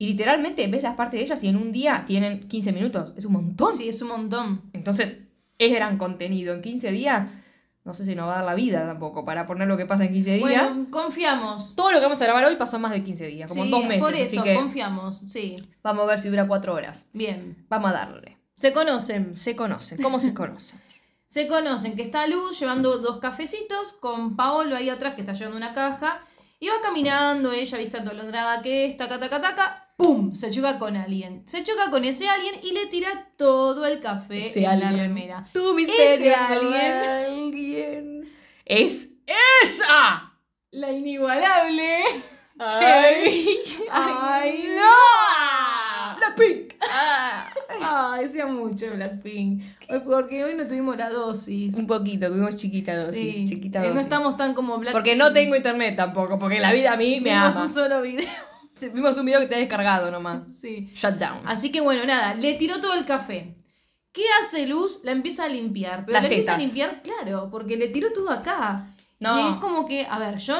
Y 0.00 0.06
literalmente 0.06 0.66
ves 0.66 0.82
las 0.82 0.94
partes 0.94 1.20
de 1.20 1.26
ellas 1.26 1.44
y 1.44 1.48
en 1.48 1.56
un 1.58 1.72
día 1.72 2.04
tienen 2.06 2.48
15 2.48 2.72
minutos. 2.72 3.12
Es 3.18 3.26
un 3.26 3.34
montón. 3.34 3.76
Sí, 3.76 3.86
es 3.86 4.00
un 4.00 4.08
montón. 4.08 4.62
Entonces, 4.72 5.18
es 5.58 5.70
gran 5.70 5.98
contenido. 5.98 6.54
En 6.54 6.62
15 6.62 6.90
días, 6.90 7.28
no 7.84 7.92
sé 7.92 8.06
si 8.06 8.14
nos 8.14 8.26
va 8.26 8.32
a 8.32 8.36
dar 8.36 8.44
la 8.46 8.54
vida 8.54 8.86
tampoco 8.86 9.26
para 9.26 9.44
poner 9.44 9.68
lo 9.68 9.76
que 9.76 9.84
pasa 9.84 10.06
en 10.06 10.14
15 10.14 10.36
días. 10.36 10.40
Bueno, 10.40 10.90
confiamos. 10.90 11.76
Todo 11.76 11.92
lo 11.92 11.98
que 11.98 12.04
vamos 12.04 12.18
a 12.22 12.24
grabar 12.24 12.44
hoy 12.46 12.56
pasó 12.56 12.78
más 12.78 12.92
de 12.92 13.02
15 13.02 13.26
días, 13.26 13.50
como 13.50 13.64
Sí, 13.64 13.70
dos 13.70 13.84
meses. 13.84 14.02
Por 14.02 14.14
eso, 14.14 14.40
así 14.40 14.48
que 14.48 14.54
confiamos. 14.54 15.18
Sí. 15.18 15.56
vamos 15.82 16.04
a 16.04 16.06
ver 16.06 16.18
si 16.18 16.30
dura 16.30 16.48
4 16.48 16.72
horas. 16.72 17.06
Bien. 17.12 17.66
Vamos 17.68 17.90
a 17.90 17.92
darle. 17.92 18.38
Se 18.52 18.72
conocen. 18.72 19.34
Se 19.34 19.54
conocen. 19.54 20.00
¿Cómo 20.00 20.18
se 20.18 20.32
conocen? 20.32 20.80
Se 21.26 21.46
conocen 21.46 21.94
que 21.94 22.02
está 22.02 22.26
Luz 22.26 22.58
llevando 22.58 22.98
dos 22.98 23.18
cafecitos 23.18 23.92
con 23.92 24.34
Paolo 24.34 24.74
ahí 24.74 24.88
atrás 24.88 25.14
que 25.14 25.20
está 25.20 25.34
llevando 25.34 25.58
una 25.58 25.74
caja. 25.74 26.24
Y 26.62 26.68
va 26.68 26.78
caminando, 26.82 27.50
ella 27.52 27.78
vista 27.78 27.98
atolondrada 28.02 28.60
que 28.60 28.84
es, 28.84 28.96
taca, 28.96 29.18
taca, 29.18 29.40
taca, 29.40 29.88
¡pum! 29.96 30.34
Se 30.34 30.50
choca 30.50 30.78
con 30.78 30.94
alguien. 30.94 31.42
Se 31.48 31.64
choca 31.64 31.90
con 31.90 32.04
ese 32.04 32.28
alguien 32.28 32.56
y 32.62 32.72
le 32.72 32.86
tira 32.86 33.28
todo 33.38 33.86
el 33.86 33.98
café 33.98 34.42
Ese 34.42 34.58
en 34.58 34.64
la 34.64 34.72
alguien. 34.72 34.96
remera. 34.96 35.48
Tu 35.54 35.74
misterioso 35.74 36.38
alguien. 36.52 38.30
Es 38.66 39.10
ella. 39.26 40.32
La 40.72 40.92
inigualable. 40.92 41.98
Ay, 42.58 43.58
¡Ay, 43.90 44.68
no! 44.76 44.92
Blackpink. 46.20 46.74
Ay, 47.80 48.22
decía 48.24 48.46
mucho 48.46 48.86
Blackpink. 48.94 49.62
Porque 50.04 50.44
hoy 50.44 50.54
no 50.54 50.66
tuvimos 50.66 50.96
la 50.96 51.10
dosis. 51.10 51.74
Un 51.74 51.86
poquito, 51.86 52.28
tuvimos 52.28 52.56
chiquita 52.56 52.96
dosis. 52.96 53.34
Sí, 53.36 53.48
Chiquita 53.48 53.78
eh, 53.80 53.82
dosis. 53.82 53.94
no 53.94 54.00
estamos 54.00 54.36
tan 54.36 54.54
como 54.54 54.78
Blackpink. 54.78 54.92
Porque 54.92 55.16
no 55.16 55.32
tengo 55.32 55.56
internet 55.56 55.96
tampoco, 55.96 56.38
porque 56.38 56.60
la 56.60 56.72
vida 56.72 56.92
a 56.92 56.96
mí 56.96 57.20
me 57.20 57.30
Vimos 57.32 57.56
ama. 57.56 57.64
un 57.64 57.70
solo 57.70 58.00
video. 58.02 58.28
Vimos 58.94 59.16
un 59.18 59.26
video 59.26 59.40
que 59.40 59.46
te 59.46 59.56
he 59.56 59.60
descargado 59.60 60.10
nomás. 60.10 60.42
Sí. 60.58 60.90
Shutdown. 60.94 61.40
Así 61.44 61.70
que 61.70 61.80
bueno, 61.80 62.04
nada, 62.06 62.34
le 62.34 62.54
tiró 62.54 62.80
todo 62.80 62.94
el 62.94 63.04
café. 63.04 63.54
¿Qué 64.12 64.22
hace 64.40 64.66
Luz? 64.66 65.00
La 65.04 65.12
empieza 65.12 65.44
a 65.44 65.48
limpiar. 65.48 66.04
Pero 66.06 66.14
Las 66.14 66.22
la 66.22 66.28
empieza 66.28 66.54
a 66.54 66.58
limpiar, 66.58 67.02
claro, 67.02 67.48
porque 67.50 67.76
le 67.76 67.88
tiró 67.88 68.10
todo 68.12 68.30
acá. 68.30 68.88
No. 69.18 69.38
Y 69.38 69.52
es 69.52 69.56
como 69.58 69.86
que, 69.86 70.06
a 70.06 70.18
ver, 70.18 70.38
yo, 70.38 70.56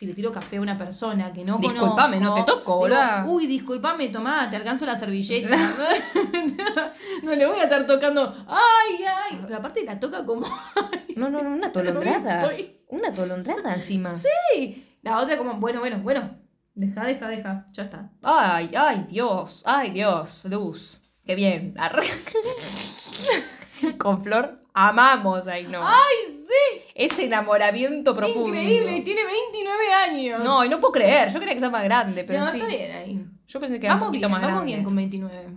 si 0.00 0.06
le 0.06 0.14
tiro 0.14 0.32
café 0.32 0.56
a 0.56 0.62
una 0.62 0.78
persona 0.78 1.30
que 1.30 1.44
no 1.44 1.58
Disculpame, 1.58 2.16
conozco, 2.16 2.38
no 2.38 2.44
te 2.46 2.50
toco, 2.50 2.72
digo, 2.72 2.78
boluda. 2.78 3.24
Uy, 3.28 3.46
disculpame, 3.46 4.08
tomá, 4.08 4.48
te 4.48 4.56
alcanzo 4.56 4.86
la 4.86 4.96
servilleta. 4.96 5.50
no 7.22 7.34
le 7.34 7.44
voy 7.46 7.58
a 7.58 7.64
estar 7.64 7.86
tocando. 7.86 8.34
Ay, 8.48 9.04
ay. 9.04 9.40
Pero 9.42 9.58
aparte 9.58 9.84
la 9.84 10.00
toca 10.00 10.24
como. 10.24 10.46
No, 11.16 11.28
no, 11.28 11.42
no, 11.42 11.50
una 11.50 11.66
atolondrada. 11.66 12.38
Estoy- 12.40 12.80
Una 12.88 13.08
atolondrada 13.08 13.74
encima. 13.74 14.08
Sí. 14.08 14.86
La 15.02 15.18
otra 15.18 15.36
como, 15.36 15.60
bueno, 15.60 15.80
bueno, 15.80 15.98
bueno. 15.98 16.30
Deja, 16.74 17.04
deja, 17.04 17.28
deja. 17.28 17.66
Ya 17.72 17.82
está. 17.82 18.10
Ay, 18.22 18.70
ay, 18.74 19.04
Dios, 19.06 19.62
ay, 19.66 19.90
Dios, 19.90 20.42
Luz. 20.46 20.98
Qué 21.26 21.34
bien. 21.34 21.74
Con 23.98 24.22
Flor 24.22 24.60
amamos 24.74 25.46
ahí, 25.48 25.66
¿no? 25.66 25.80
¡Ay, 25.82 26.32
sí! 26.32 26.82
ese 26.94 27.24
enamoramiento 27.24 28.14
profundo. 28.14 28.48
Increíble, 28.48 28.96
y 28.98 29.00
tiene 29.02 29.24
29 29.24 29.92
años. 29.92 30.44
No, 30.44 30.64
y 30.64 30.68
no 30.68 30.80
puedo 30.80 30.92
creer. 30.92 31.32
Yo 31.32 31.38
creía 31.38 31.54
que 31.54 31.60
sea 31.60 31.70
más 31.70 31.84
grande, 31.84 32.24
pero 32.24 32.40
no, 32.40 32.50
sí. 32.50 32.58
está 32.58 32.68
bien 32.68 32.92
ahí. 32.92 33.24
Yo 33.46 33.60
pensé 33.60 33.80
que 33.80 33.86
era 33.86 33.94
un 33.94 34.00
poquito 34.00 34.28
bien, 34.28 34.30
más 34.30 34.40
vamos 34.42 34.56
grande. 34.56 34.72
bien 34.72 34.84
con 34.84 34.96
29. 34.96 35.48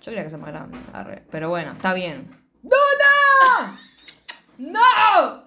Yo 0.00 0.12
creía 0.12 0.24
que 0.24 0.30
sea 0.30 0.38
más 0.38 0.50
grande. 0.50 0.78
arre. 0.92 1.22
Pero 1.30 1.48
bueno, 1.50 1.72
está 1.72 1.94
bien. 1.94 2.28
¡Dona! 2.62 3.80
¡No! 4.58 5.46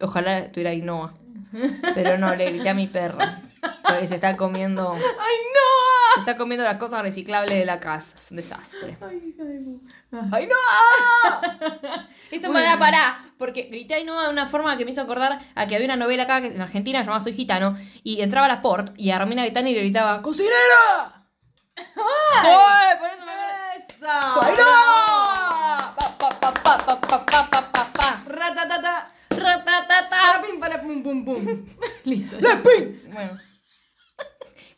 Ojalá 0.00 0.38
estuviera 0.38 0.74
Noah. 0.84 1.12
Pero 1.94 2.16
no, 2.18 2.34
le 2.34 2.50
grité 2.50 2.70
a 2.70 2.74
mi 2.74 2.86
perra. 2.86 3.42
Porque 3.86 4.08
se 4.08 4.14
está 4.14 4.36
comiendo. 4.36 4.92
¡Ay, 4.94 5.00
no! 5.00 5.81
Está 6.18 6.36
comiendo 6.36 6.64
las 6.64 6.76
cosas 6.78 7.02
reciclables 7.02 7.56
de 7.58 7.64
la 7.64 7.80
casa. 7.80 8.16
Es 8.16 8.30
un 8.30 8.36
desastre. 8.36 8.96
Ay, 9.00 9.20
de 9.20 9.36
pu- 9.36 9.80
Ah. 10.14 10.28
¡Ay, 10.30 10.46
no! 10.46 10.56
Eso 12.30 12.48
me 12.48 12.52
Bueno. 12.60 12.68
da 12.68 12.78
para. 12.78 13.24
Porque 13.38 13.62
grité 13.62 13.94
ay 13.94 14.04
no 14.04 14.20
de 14.20 14.28
una 14.28 14.46
forma 14.46 14.76
que 14.76 14.84
me 14.84 14.90
hizo 14.90 15.00
acordar 15.00 15.38
a 15.54 15.66
que 15.66 15.74
había 15.74 15.86
una 15.86 15.96
novela 15.96 16.24
acá 16.24 16.38
en 16.38 16.60
Argentina 16.60 17.00
llamada 17.00 17.20
Soy 17.20 17.32
Gitano. 17.32 17.76
Y 18.02 18.20
entraba 18.20 18.44
a 18.46 18.48
la 18.48 18.60
port 18.62 18.90
y 18.98 19.10
a 19.10 19.18
Romina 19.18 19.42
Gaetani 19.42 19.72
le 19.72 19.80
gritaba 19.80 20.20
¡Cocinera! 20.20 21.24
¡Ay! 21.76 22.98
Por 22.98 23.08
eso 23.08 23.24
me. 23.24 23.32
¡Eso! 23.76 24.06
¡Ay, 24.06 24.52
no! 24.58 25.94
Pa, 25.96 26.18
pa, 26.18 26.28
pa, 26.28 26.52
pa, 26.52 26.76
pa, 26.78 27.00
pa, 27.00 27.26
pa, 27.26 27.50
pa, 27.50 27.72
pa, 27.72 27.92
pa. 27.92 28.22
¡Ratatata! 28.26 29.10
Ratatata. 29.30 30.10
Para 30.10 30.42
pim, 30.42 30.60
para 30.60 30.82
pum, 30.82 31.02
pum, 31.02 31.24
pum. 31.24 31.64
Listo. 32.04 32.38
ya. 32.38 32.60
Bueno. 33.12 33.38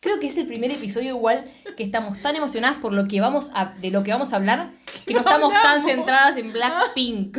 Creo 0.04 0.20
que 0.20 0.26
es 0.26 0.36
el 0.36 0.46
primer 0.46 0.70
episodio 0.70 1.08
igual 1.16 1.46
que 1.78 1.82
estamos 1.82 2.20
tan 2.20 2.36
emocionadas 2.36 2.76
por 2.76 2.92
lo 2.92 3.08
que 3.08 3.22
vamos 3.22 3.50
a, 3.54 3.72
de 3.78 3.90
lo 3.90 4.04
que 4.04 4.10
vamos 4.12 4.34
a 4.34 4.36
hablar 4.36 4.70
que 5.06 5.14
no 5.14 5.20
estamos 5.20 5.50
tan 5.50 5.82
centradas 5.82 6.36
en 6.36 6.52
Blackpink. 6.52 7.38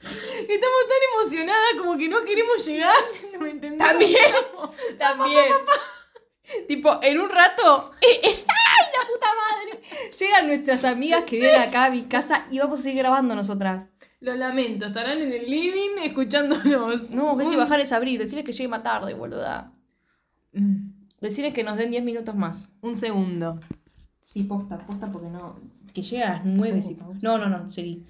Estamos 0.00 0.82
tan 0.88 1.02
emocionadas 1.14 1.68
como 1.78 1.98
que 1.98 2.08
no 2.08 2.24
queremos 2.24 2.64
llegar. 2.64 2.96
No 3.34 3.40
me 3.40 3.50
entendés. 3.50 3.86
También. 3.86 4.32
También. 4.98 5.52
tipo, 6.66 6.98
en 7.02 7.20
un 7.20 7.28
rato. 7.28 7.92
eh, 8.00 8.18
eh, 8.22 8.44
¡Ay, 8.48 8.86
la 8.98 9.06
puta 9.12 9.26
madre! 9.34 9.82
Llegan 10.18 10.46
nuestras 10.46 10.84
amigas 10.84 11.24
que 11.24 11.38
vienen 11.38 11.60
acá 11.60 11.84
a 11.84 11.90
mi 11.90 12.04
casa 12.04 12.46
y 12.50 12.58
vamos 12.58 12.80
a 12.80 12.82
seguir 12.82 13.02
grabando 13.02 13.34
nosotras. 13.34 13.84
Lo 14.22 14.34
lamento, 14.36 14.86
estarán 14.86 15.18
en 15.20 15.32
el 15.32 15.50
living 15.50 15.98
escuchándonos. 16.04 17.12
No, 17.14 17.36
que 17.36 17.42
hay 17.42 17.48
que 17.50 17.56
Un- 17.56 17.60
bajar 17.62 17.80
es 17.80 17.92
abrir. 17.92 18.18
Decirles 18.20 18.44
que 18.46 18.52
llegue 18.52 18.68
más 18.68 18.82
tarde, 18.82 19.14
boluda. 19.14 19.72
Mm, 20.52 20.86
Decirles 21.20 21.52
que 21.54 21.62
nos 21.64 21.76
den 21.76 21.90
10 21.90 22.02
minutos 22.04 22.34
más. 22.34 22.70
Un 22.82 22.96
segundo. 22.96 23.60
Sí, 24.24 24.44
posta, 24.44 24.78
posta, 24.86 25.10
porque 25.10 25.28
no. 25.28 25.56
Que 25.92 26.02
llegue 26.02 26.22
a 26.24 26.30
las 26.34 26.44
9. 26.44 26.82
Pongo 26.98 27.14
sí. 27.14 27.18
No, 27.22 27.36
no, 27.38 27.48
no, 27.48 27.68
seguí. 27.70 28.06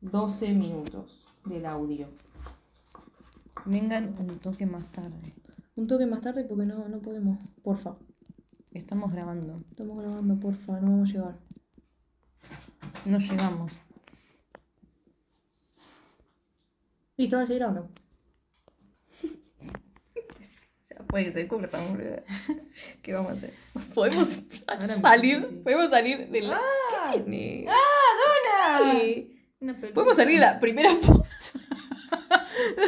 12 0.00 0.52
minutos 0.54 1.24
del 1.44 1.66
audio. 1.66 2.08
Vengan 3.64 4.14
un 4.18 4.38
toque 4.38 4.64
más 4.66 4.90
tarde. 4.92 5.34
Un 5.76 5.86
toque 5.86 6.06
más 6.06 6.20
tarde 6.20 6.44
porque 6.44 6.66
no, 6.66 6.88
no 6.88 6.98
podemos. 7.00 7.38
Porfa. 7.62 7.96
Estamos 8.72 9.12
grabando. 9.12 9.62
Estamos 9.70 9.98
grabando, 10.02 10.36
porfa, 10.38 10.80
no 10.80 10.90
vamos 10.92 11.10
a 11.10 11.12
llegar. 11.12 11.38
No 13.06 13.18
llegamos. 13.18 13.72
¿Listo? 17.18 17.36
¿Vas 17.36 17.44
a 17.44 17.46
seguir 17.48 17.64
o 17.64 17.72
no? 17.72 17.88
Puede 21.08 21.32
ser, 21.32 21.46
¿cómo 21.48 21.64
estamos? 21.64 21.98
¿Qué 23.02 23.12
vamos 23.12 23.32
a 23.32 23.34
hacer? 23.34 23.54
¿Podemos 23.94 24.28
salir? 25.02 25.62
¿Podemos 25.62 25.90
salir 25.90 26.28
de 26.28 26.40
la. 26.42 26.60
¿Qué 27.14 27.20
tiene? 27.20 27.66
¡Ah, 27.68 28.80
Dona! 28.84 28.92
Sí. 28.92 29.34
¿Podemos 29.94 30.16
salir 30.16 30.34
de 30.36 30.40
la 30.40 30.60
primera 30.60 30.90
foto? 31.02 31.26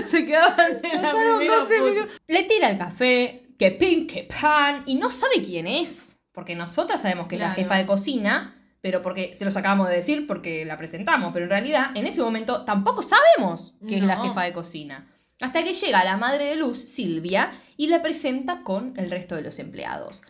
Se 0.07 0.25
quedaban 0.25 0.81
en 0.85 1.03
la 1.03 1.11
primera 1.13 1.57
12 1.57 1.79
foto. 1.79 1.91
minutos. 1.91 2.21
Le 2.29 2.43
tira 2.45 2.71
el 2.71 2.79
café, 2.79 3.47
que 3.59 3.71
pin, 3.73 4.07
que 4.07 4.25
pan, 4.25 4.85
y 4.87 4.95
no 4.97 5.11
sabe 5.11 5.43
quién 5.45 5.67
es. 5.67 6.19
Porque 6.33 6.55
nosotras 6.55 7.03
sabemos 7.03 7.27
que 7.27 7.35
es 7.35 7.41
la 7.41 7.47
Claro. 7.49 7.63
jefa 7.63 7.77
de 7.77 7.87
cocina, 7.87 8.60
pero 8.81 9.03
porque 9.03 9.35
se 9.35 9.45
los 9.45 9.57
acabamos 9.57 9.89
de 9.89 9.97
decir 9.97 10.27
porque 10.27 10.65
la 10.65 10.77
presentamos. 10.77 11.33
Pero 11.33 11.45
en 11.47 11.51
realidad, 11.51 11.91
en 11.95 12.07
ese 12.07 12.23
momento, 12.23 12.65
tampoco 12.65 13.03
sabemos 13.03 13.75
que 13.87 13.97
es 13.99 14.03
la 14.03 14.17
jefa 14.17 14.43
de 14.43 14.53
cocina. 14.53 15.09
Hasta 15.41 15.63
que 15.65 15.73
llega 15.75 16.05
la 16.05 16.17
madre 16.17 16.47
de 16.47 16.57
Luz, 16.57 16.79
Silvia, 16.79 17.51
y 17.77 17.89
la 17.89 18.03
presenta 18.03 18.63
con 18.63 18.93
el 18.99 19.11
resto 19.11 19.35
de 19.37 19.43
los 19.43 19.59
empleados. 19.59 20.21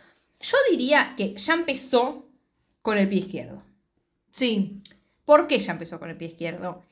Yo 0.40 0.56
diría 0.70 1.14
que 1.16 1.34
ya 1.36 1.54
empezó 1.54 2.28
con 2.82 2.96
el 2.96 3.08
pie 3.08 3.18
izquierdo. 3.18 3.62
Sí. 4.30 4.80
¿Por 5.24 5.46
qué 5.46 5.56
ella 5.56 5.72
empezó 5.72 5.98
con 5.98 6.10
el 6.10 6.16
pie 6.16 6.28
izquierdo? 6.28 6.82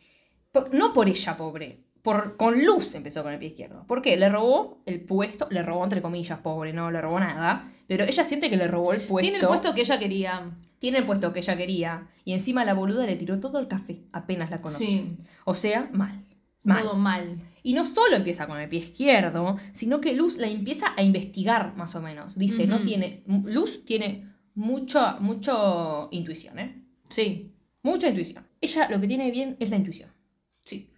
Por- 0.52 0.74
no 0.74 0.92
por 0.92 1.08
ella, 1.08 1.36
pobre. 1.36 1.84
Por, 2.02 2.36
con 2.36 2.64
Luz 2.64 2.94
empezó 2.94 3.22
con 3.22 3.32
el 3.32 3.38
pie 3.38 3.48
izquierdo. 3.48 3.84
¿Por 3.86 4.02
qué? 4.02 4.16
Le 4.16 4.28
robó 4.28 4.82
el 4.86 5.00
puesto, 5.04 5.46
le 5.50 5.62
robó 5.62 5.84
entre 5.84 6.02
comillas, 6.02 6.38
pobre, 6.40 6.72
no 6.72 6.90
le 6.90 7.00
robó 7.00 7.20
nada. 7.20 7.70
Pero 7.86 8.04
ella 8.04 8.24
siente 8.24 8.50
que 8.50 8.56
le 8.56 8.68
robó 8.68 8.92
el 8.92 9.00
puesto. 9.02 9.22
Tiene 9.30 9.38
el 9.38 9.46
puesto 9.46 9.74
que 9.74 9.80
ella 9.82 9.98
quería. 9.98 10.50
Tiene 10.78 10.98
el 10.98 11.06
puesto 11.06 11.32
que 11.32 11.40
ella 11.40 11.56
quería. 11.56 12.08
Y 12.24 12.32
encima 12.32 12.64
la 12.64 12.74
boluda 12.74 13.06
le 13.06 13.16
tiró 13.16 13.40
todo 13.40 13.58
el 13.58 13.68
café, 13.68 14.02
apenas 14.12 14.50
la 14.50 14.58
conoció. 14.58 14.86
Sí. 14.86 15.16
O 15.44 15.54
sea, 15.54 15.90
mal. 15.92 16.24
Mal. 16.62 16.82
Todo 16.82 16.96
mal. 16.96 17.40
Y 17.62 17.72
no 17.72 17.86
solo 17.86 18.16
empieza 18.16 18.46
con 18.46 18.58
el 18.60 18.68
pie 18.68 18.80
izquierdo, 18.80 19.56
sino 19.72 20.00
que 20.00 20.14
Luz 20.14 20.36
la 20.36 20.48
empieza 20.48 20.92
a 20.96 21.02
investigar 21.02 21.76
más 21.76 21.94
o 21.94 22.02
menos. 22.02 22.36
Dice, 22.36 22.66
no 22.66 22.82
tiene. 22.82 23.22
Luz 23.26 23.84
tiene 23.84 24.28
mucho, 24.54 25.16
mucho 25.20 26.08
intuición, 26.10 26.58
¿eh? 26.58 26.82
Sí. 27.08 27.52
Mucha 27.82 28.08
intuición. 28.08 28.46
Ella 28.60 28.88
lo 28.90 29.00
que 29.00 29.06
tiene 29.06 29.30
bien 29.30 29.56
es 29.60 29.70
la 29.70 29.76
intuición. 29.76 30.10
Sí. 30.58 30.90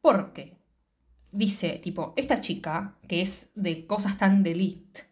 Porque 0.00 0.56
dice, 1.32 1.80
tipo, 1.82 2.14
esta 2.16 2.40
chica, 2.40 2.96
que 3.06 3.22
es 3.22 3.50
de 3.54 3.86
cosas 3.86 4.16
tan 4.18 4.42
de 4.42 4.52
elite, 4.52 5.07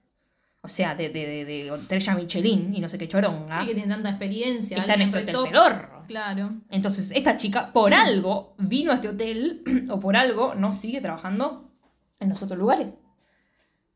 o 0.66 0.68
sea, 0.68 0.94
de, 0.96 1.08
de, 1.10 1.44
de, 1.44 1.68
estrella 1.74 2.14
Michelin 2.16 2.74
y 2.74 2.80
no 2.80 2.88
sé 2.88 2.98
qué 2.98 3.06
choronga, 3.08 3.60
Sí, 3.62 3.68
que 3.68 3.74
tiene 3.74 3.88
tanta 3.88 4.10
experiencia. 4.10 4.76
está 4.78 4.94
en 4.94 5.02
este 5.02 5.18
hotel 5.20 5.36
pedorro. 5.50 6.02
Claro. 6.08 6.54
Entonces, 6.70 7.12
esta 7.14 7.36
chica, 7.36 7.72
por 7.72 7.94
algo, 7.94 8.54
vino 8.58 8.90
a 8.92 8.96
este 8.96 9.08
hotel, 9.08 9.62
o 9.90 9.98
por 10.00 10.16
algo, 10.16 10.54
no 10.56 10.72
sigue 10.72 11.00
trabajando 11.00 11.70
en 12.20 12.28
los 12.28 12.42
otros 12.42 12.58
lugares. 12.58 12.88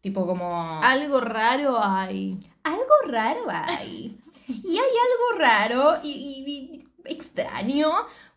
Tipo 0.00 0.26
como... 0.26 0.80
Algo 0.82 1.20
raro 1.20 1.82
hay. 1.82 2.38
algo 2.62 2.94
raro 3.08 3.40
hay. 3.50 4.16
Y 4.48 4.70
hay 4.70 4.78
algo 4.78 5.38
raro 5.38 5.94
y, 6.02 6.08
y- 6.08 6.50
y 6.50 7.12
extraño, 7.12 7.90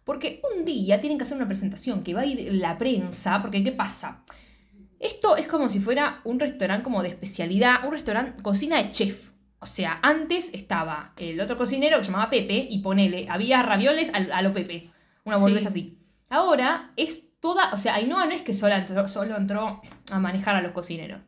porque 0.04 0.42
un 0.56 0.66
día 0.66 1.00
tienen 1.00 1.18
que 1.18 1.24
hacer 1.24 1.38
una 1.38 1.48
presentación 1.48 2.04
que 2.04 2.14
va 2.14 2.22
a 2.22 2.26
ir 2.26 2.52
la 2.54 2.78
prensa, 2.78 3.42
porque 3.42 3.64
¿qué 3.64 3.72
pasa? 3.72 4.24
Esto 5.04 5.36
es 5.36 5.48
como 5.48 5.68
si 5.70 5.80
fuera 5.82 6.22
un 6.24 6.40
restaurante 6.40 6.84
como 6.84 7.04
de 7.04 7.10
especialidad, 7.10 7.86
un 7.86 7.92
restaurante 7.92 8.42
cocina 8.42 8.78
de 8.82 8.90
chef. 8.90 9.32
O 9.60 9.66
sea, 9.66 10.00
antes 10.02 10.50
estaba 10.54 11.14
el 11.18 11.40
otro 11.42 11.58
cocinero 11.58 11.98
que 11.98 12.06
se 12.06 12.12
llamaba 12.12 12.30
Pepe 12.30 12.68
y 12.70 12.80
ponele, 12.80 13.28
había 13.30 13.62
ravioles 13.64 14.12
a, 14.14 14.42
lo 14.42 14.54
Pepe, 14.54 14.92
una 15.26 15.36
Sí. 15.38 15.42
boludez 15.42 15.66
así. 15.66 15.98
Ahora 16.30 16.92
es 16.96 17.22
toda, 17.42 17.72
o 17.74 17.78
sea, 17.78 17.96
Ainhoa 17.96 18.26
no 18.26 18.32
es 18.32 18.44
que 18.44 18.54
solo 18.54 18.76
entró, 18.76 19.08
solo 19.10 19.36
entró 19.36 19.82
a 20.10 20.20
manejar 20.20 20.56
a 20.56 20.62
los 20.62 20.72
cocineros. 20.72 21.22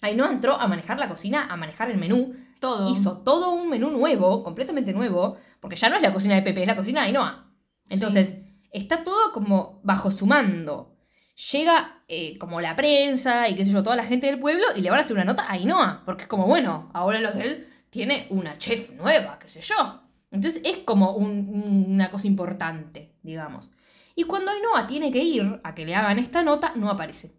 Ainhoa 0.00 0.30
entró 0.30 0.54
a 0.60 0.66
manejar 0.66 0.98
la 0.98 1.08
cocina, 1.08 1.46
a 1.48 1.56
manejar 1.56 1.88
el 1.90 1.98
menú, 1.98 2.34
Todo. 2.60 2.90
hizo 2.90 3.18
todo 3.18 3.50
un 3.52 3.68
menú 3.68 3.90
nuevo, 3.90 4.42
completamente 4.42 4.92
nuevo, 4.92 5.36
porque 5.60 5.76
ya 5.76 5.88
no 5.88 5.96
es 5.96 6.02
la 6.02 6.12
cocina 6.12 6.34
de 6.34 6.42
Pepe, 6.42 6.62
es 6.62 6.66
la 6.66 6.76
cocina 6.76 7.02
de 7.02 7.06
Ainhoa. 7.08 7.46
Entonces, 7.88 8.38
está 8.72 9.04
todo 9.04 9.32
como 9.32 9.80
bajo 9.84 10.10
su 10.10 10.26
mando. 10.26 10.91
Llega 11.34 12.02
eh, 12.08 12.36
como 12.38 12.60
la 12.60 12.76
prensa 12.76 13.48
y 13.48 13.54
qué 13.54 13.64
sé 13.64 13.72
yo, 13.72 13.82
toda 13.82 13.96
la 13.96 14.04
gente 14.04 14.26
del 14.26 14.38
pueblo 14.38 14.64
y 14.76 14.80
le 14.82 14.90
van 14.90 14.98
a 14.98 15.02
hacer 15.02 15.16
una 15.16 15.24
nota 15.24 15.44
a 15.44 15.52
Ainhoa, 15.52 16.02
porque 16.04 16.22
es 16.22 16.28
como, 16.28 16.46
bueno, 16.46 16.90
ahora 16.92 17.18
el 17.18 17.26
hotel 17.26 17.68
tiene 17.90 18.26
una 18.30 18.58
chef 18.58 18.90
nueva, 18.92 19.38
qué 19.38 19.48
sé 19.48 19.60
yo. 19.62 20.02
Entonces 20.30 20.60
es 20.64 20.78
como 20.78 21.12
un- 21.12 21.48
un- 21.48 21.86
una 21.94 22.10
cosa 22.10 22.26
importante, 22.26 23.14
digamos. 23.22 23.72
Y 24.14 24.24
cuando 24.24 24.50
Ainhoa 24.50 24.86
tiene 24.86 25.10
que 25.10 25.20
ir 25.20 25.60
a 25.64 25.74
que 25.74 25.86
le 25.86 25.94
hagan 25.94 26.18
esta 26.18 26.42
nota, 26.42 26.72
no 26.76 26.90
aparece. 26.90 27.32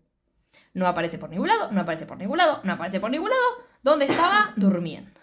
No 0.74 0.88
aparece 0.88 1.20
por 1.20 1.30
ningún 1.30 1.48
lado, 1.48 1.72
no 1.72 1.82
aparece 1.82 2.08
por 2.08 2.18
ningún 2.18 2.38
lado, 2.40 2.62
no 2.64 2.74
aparece 2.74 3.00
por 3.00 3.12
ningún 3.12 3.30
lado. 3.30 3.42
¿Dónde 3.84 4.06
estaba? 4.06 4.54
Durmiendo. 4.56 5.22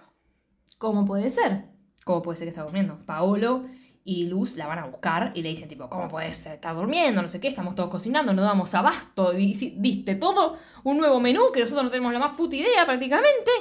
¿Cómo 0.79 1.05
puede 1.05 1.29
ser? 1.29 1.65
¿Cómo 2.05 2.23
puede 2.23 2.37
ser 2.39 2.47
que 2.47 2.51
está 2.51 2.63
durmiendo? 2.63 2.99
Paolo 3.05 3.67
y 4.11 4.27
Luz 4.27 4.57
la 4.57 4.67
van 4.67 4.81
a 4.81 4.87
buscar 4.87 5.31
y 5.37 5.43
le 5.43 5.51
dicen 5.51 5.69
tipo, 5.69 5.89
¿cómo 5.89 6.09
puedes 6.09 6.45
estar 6.45 6.75
durmiendo? 6.75 7.23
No 7.23 7.29
sé 7.29 7.39
qué, 7.39 7.47
estamos 7.47 7.77
todos 7.77 7.91
cocinando, 7.91 8.33
no 8.33 8.43
damos 8.43 8.75
abasto, 8.75 9.31
diste 9.31 10.17
todo 10.17 10.59
un 10.83 10.99
nuevo 10.99 11.21
menú 11.21 11.53
que 11.53 11.61
nosotros 11.61 11.85
no 11.85 11.91
tenemos 11.91 12.13
la 12.13 12.19
más 12.19 12.37
puta 12.37 12.57
idea 12.57 12.85
prácticamente, 12.85 13.53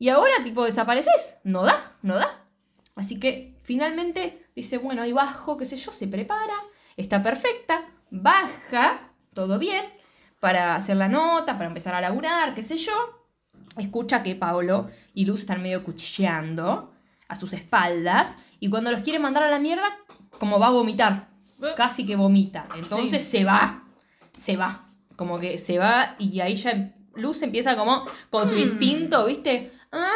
y 0.00 0.08
ahora 0.08 0.42
tipo 0.42 0.64
desapareces. 0.64 1.36
No 1.44 1.62
da, 1.62 1.96
no 2.02 2.16
da. 2.16 2.44
Así 2.96 3.20
que 3.20 3.54
finalmente 3.62 4.48
dice, 4.56 4.78
bueno, 4.78 5.02
ahí 5.02 5.12
bajo, 5.12 5.56
qué 5.56 5.66
sé 5.66 5.76
yo, 5.76 5.92
se 5.92 6.08
prepara, 6.08 6.56
está 6.96 7.22
perfecta, 7.22 7.84
baja, 8.10 9.12
todo 9.34 9.60
bien, 9.60 9.84
para 10.40 10.74
hacer 10.74 10.96
la 10.96 11.06
nota, 11.06 11.52
para 11.54 11.68
empezar 11.68 11.94
a 11.94 12.00
laburar, 12.00 12.56
qué 12.56 12.64
sé 12.64 12.76
yo. 12.76 12.92
Escucha 13.78 14.24
que 14.24 14.34
Paolo 14.34 14.88
y 15.14 15.26
Luz 15.26 15.42
están 15.42 15.62
medio 15.62 15.84
cuchilleando 15.84 16.91
a 17.32 17.36
sus 17.36 17.52
espaldas 17.52 18.36
y 18.60 18.68
cuando 18.70 18.90
los 18.92 19.00
quiere 19.00 19.18
mandar 19.18 19.42
a 19.42 19.50
la 19.50 19.58
mierda, 19.58 19.84
como 20.38 20.58
va 20.58 20.66
a 20.68 20.70
vomitar. 20.70 21.28
Eh. 21.62 21.72
Casi 21.76 22.04
que 22.06 22.16
vomita. 22.16 22.66
Entonces 22.76 23.22
Sí. 23.24 23.38
se 23.38 23.44
va. 23.44 23.84
Se 24.32 24.56
va. 24.56 24.88
Como 25.16 25.38
que 25.38 25.58
se 25.58 25.78
va 25.78 26.14
y 26.18 26.40
ahí 26.40 26.54
ya 26.56 26.92
Luz 27.14 27.42
empieza 27.42 27.76
como 27.76 28.06
con 28.30 28.48
su 28.48 28.54
Hmm. 28.54 28.58
instinto, 28.58 29.26
¿viste? 29.26 29.72
Ah, 29.92 30.08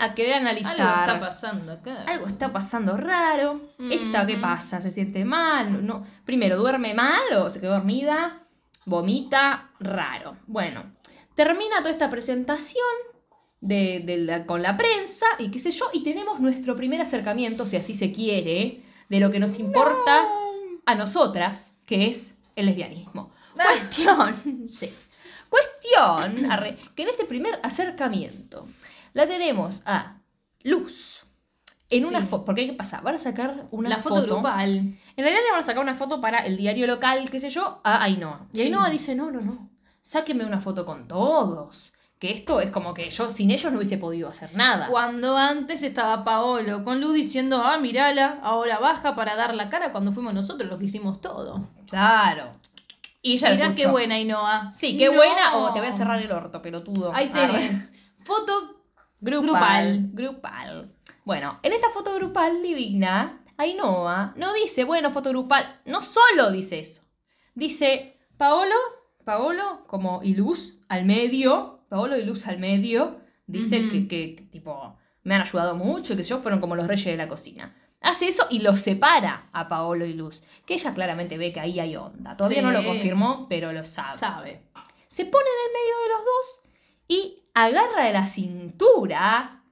a 0.00 0.14
querer 0.14 0.34
Algo 0.34 0.48
analizar. 0.48 0.72
está 1.08 1.20
pasando 1.20 1.72
acá. 1.72 2.04
Algo 2.08 2.26
está 2.26 2.52
pasando 2.52 2.96
raro. 2.96 3.60
¿Esta 3.90 4.26
qué 4.26 4.32
Ujú. 4.34 4.42
pasa? 4.42 4.80
¿Se 4.80 4.90
siente 4.90 5.24
mal? 5.24 5.86
No, 5.86 6.04
primero, 6.24 6.56
¿duerme 6.56 6.92
mal 6.94 7.22
o 7.38 7.48
se 7.50 7.60
quedó 7.60 7.74
dormida? 7.74 8.40
Vomita, 8.86 9.70
raro. 9.78 10.36
Bueno, 10.48 10.92
termina 11.36 11.78
toda 11.78 11.90
esta 11.90 12.10
presentación 12.10 12.84
de, 13.60 14.00
de 14.04 14.16
la- 14.18 14.46
con 14.46 14.62
la 14.62 14.76
prensa 14.76 15.26
y 15.38 15.50
qué 15.50 15.58
sé 15.58 15.70
yo, 15.70 15.86
y 15.92 16.02
tenemos 16.02 16.40
nuestro 16.40 16.76
primer 16.76 17.00
acercamiento, 17.00 17.66
si 17.66 17.76
así 17.76 17.94
se 17.94 18.12
quiere, 18.12 18.82
de 19.08 19.20
lo 19.20 19.30
que 19.30 19.38
nos 19.40 19.58
importa 19.58 20.26
a 20.86 20.94
nosotras, 20.94 21.72
que 21.86 22.06
es 22.06 22.34
el 22.56 22.66
lesbianismo. 22.66 23.30
Ah. 23.58 23.64
Cuestión, 23.68 24.68
sí. 24.72 24.90
Cuestión, 25.48 26.50
arre, 26.50 26.76
que 26.94 27.02
en 27.02 27.08
este 27.08 27.24
primer 27.24 27.58
acercamiento 27.62 28.66
la 29.12 29.26
tenemos 29.26 29.82
a 29.84 30.18
Luz. 30.62 31.24
En 31.92 32.04
una 32.04 32.24
foto, 32.24 32.44
porque 32.44 32.66
¿qué 32.68 32.72
pasa? 32.74 33.00
Van 33.00 33.16
a 33.16 33.18
sacar 33.18 33.66
una 33.72 33.88
la 33.88 33.96
foto, 33.96 34.22
grupal. 34.22 34.70
En 34.70 34.96
realidad 35.16 35.40
le 35.44 35.50
van 35.50 35.60
a 35.62 35.66
sacar 35.66 35.82
una 35.82 35.96
foto 35.96 36.20
para 36.20 36.38
el 36.46 36.56
diario 36.56 36.86
local, 36.86 37.28
qué 37.30 37.40
sé 37.40 37.50
yo, 37.50 37.80
a 37.82 38.04
Ainhoa. 38.04 38.46
Y 38.52 38.58
Sí. 38.58 38.62
Ainhoa 38.66 38.88
dice, 38.90 39.16
no, 39.16 39.32
no, 39.32 39.40
no, 39.40 39.68
sáquenme 40.00 40.44
una 40.44 40.60
foto 40.60 40.86
con 40.86 41.08
todos. 41.08 41.92
Que 42.20 42.30
esto 42.32 42.60
es 42.60 42.70
como 42.70 42.92
que 42.94 43.08
yo 43.10 43.28
sin 43.30 43.50
ellos 43.50 43.72
no 43.72 43.78
hubiese 43.78 43.96
podido 43.98 44.28
hacer 44.28 44.54
nada. 44.54 44.86
Cuando 44.88 45.36
antes 45.36 45.82
estaba 45.82 46.22
Paolo 46.22 46.84
con 46.84 47.00
Lu 47.00 47.12
diciendo, 47.12 47.62
ah, 47.64 47.78
mirala, 47.78 48.38
ahora 48.42 48.78
baja 48.78 49.16
para 49.16 49.34
dar 49.36 49.54
la 49.54 49.70
cara 49.70 49.90
cuando 49.90 50.12
fuimos 50.12 50.34
nosotros 50.34 50.68
los 50.68 50.78
que 50.78 50.84
hicimos 50.84 51.20
todo. 51.22 51.66
Claro. 51.88 52.52
Y 53.22 53.32
ella 53.34 53.50
Mirá 53.50 53.64
escuchó. 53.66 53.82
qué 53.82 53.90
buena, 53.90 54.14
Ainhoa. 54.16 54.70
Sí, 54.74 54.96
qué 54.98 55.06
No. 55.06 55.14
buena. 55.14 55.56
O 55.56 55.72
te 55.72 55.80
voy 55.80 55.88
a 55.88 55.92
cerrar 55.92 56.20
el 56.20 56.30
orto, 56.30 56.60
pelotudo. 56.62 57.10
Ahí 57.14 57.28
tenés. 57.30 57.92
Foto 58.22 58.52
Grupal. 59.20 60.08
Grupal. 60.12 60.94
Bueno, 61.24 61.58
en 61.62 61.72
esa 61.72 61.88
foto 61.90 62.14
grupal 62.14 62.62
divina, 62.62 63.38
Ainhoa 63.56 64.32
no 64.36 64.52
dice, 64.54 64.84
bueno, 64.84 65.10
foto 65.10 65.30
grupal. 65.30 65.80
No 65.84 66.02
solo 66.02 66.50
dice 66.50 66.80
eso. 66.80 67.02
Dice, 67.54 68.18
Paolo, 68.38 68.74
Paolo, 69.24 69.84
como 69.86 70.20
y 70.22 70.34
Luz 70.34 70.78
al 70.88 71.04
medio. 71.04 71.79
Paolo 71.90 72.16
y 72.16 72.24
Luz 72.24 72.46
al 72.46 72.58
medio. 72.58 73.20
Dice 73.46 73.88
que, 73.88 74.08
que, 74.08 74.36
que, 74.36 74.42
tipo, 74.44 74.96
me 75.24 75.34
han 75.34 75.42
ayudado 75.42 75.74
mucho, 75.74 76.16
que 76.16 76.22
yo 76.22 76.38
fueron 76.38 76.60
como 76.60 76.74
los 76.76 76.86
reyes 76.88 77.04
de 77.04 77.16
la 77.18 77.28
cocina. 77.28 77.76
Hace 78.00 78.28
eso 78.28 78.46
y 78.48 78.60
los 78.60 78.80
separa 78.80 79.50
a 79.52 79.68
Paolo 79.68 80.06
y 80.06 80.14
Luz. 80.14 80.42
Que 80.64 80.74
ella 80.74 80.94
claramente 80.94 81.36
ve 81.36 81.52
que 81.52 81.60
ahí 81.60 81.78
hay 81.80 81.96
onda. 81.96 82.34
Todavía 82.36 82.60
Sí. 82.60 82.64
no 82.64 82.72
lo 82.72 82.82
confirmó, 82.82 83.46
pero 83.50 83.72
lo 83.72 83.84
sabe 83.84 84.14
sabe. 84.16 84.62
se 85.08 85.26
pone 85.26 85.44
en 85.44 85.66
el 85.66 85.72
medio 85.74 86.02
de 86.02 86.08
los 86.14 86.24
dos 86.24 86.60
y 87.08 87.42
agarra 87.52 88.04
de 88.06 88.12
la 88.14 88.26
cintura. 88.26 89.62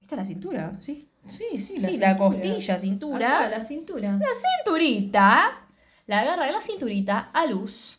¿Esta 0.00 0.14
es 0.16 0.18
la 0.18 0.24
cintura? 0.24 0.76
Sí. 0.80 1.08
Sí, 1.26 1.58
sí, 1.58 1.76
Sí, 1.82 1.98
la 1.98 2.16
costilla, 2.16 2.78
cintura. 2.78 3.48
La 3.48 3.60
cintura. 3.60 4.18
Cinturita. 4.64 5.68
La 6.06 6.20
agarra 6.20 6.46
de 6.46 6.52
la 6.52 6.62
cinturita 6.62 7.30
a 7.32 7.46
luz. 7.46 7.95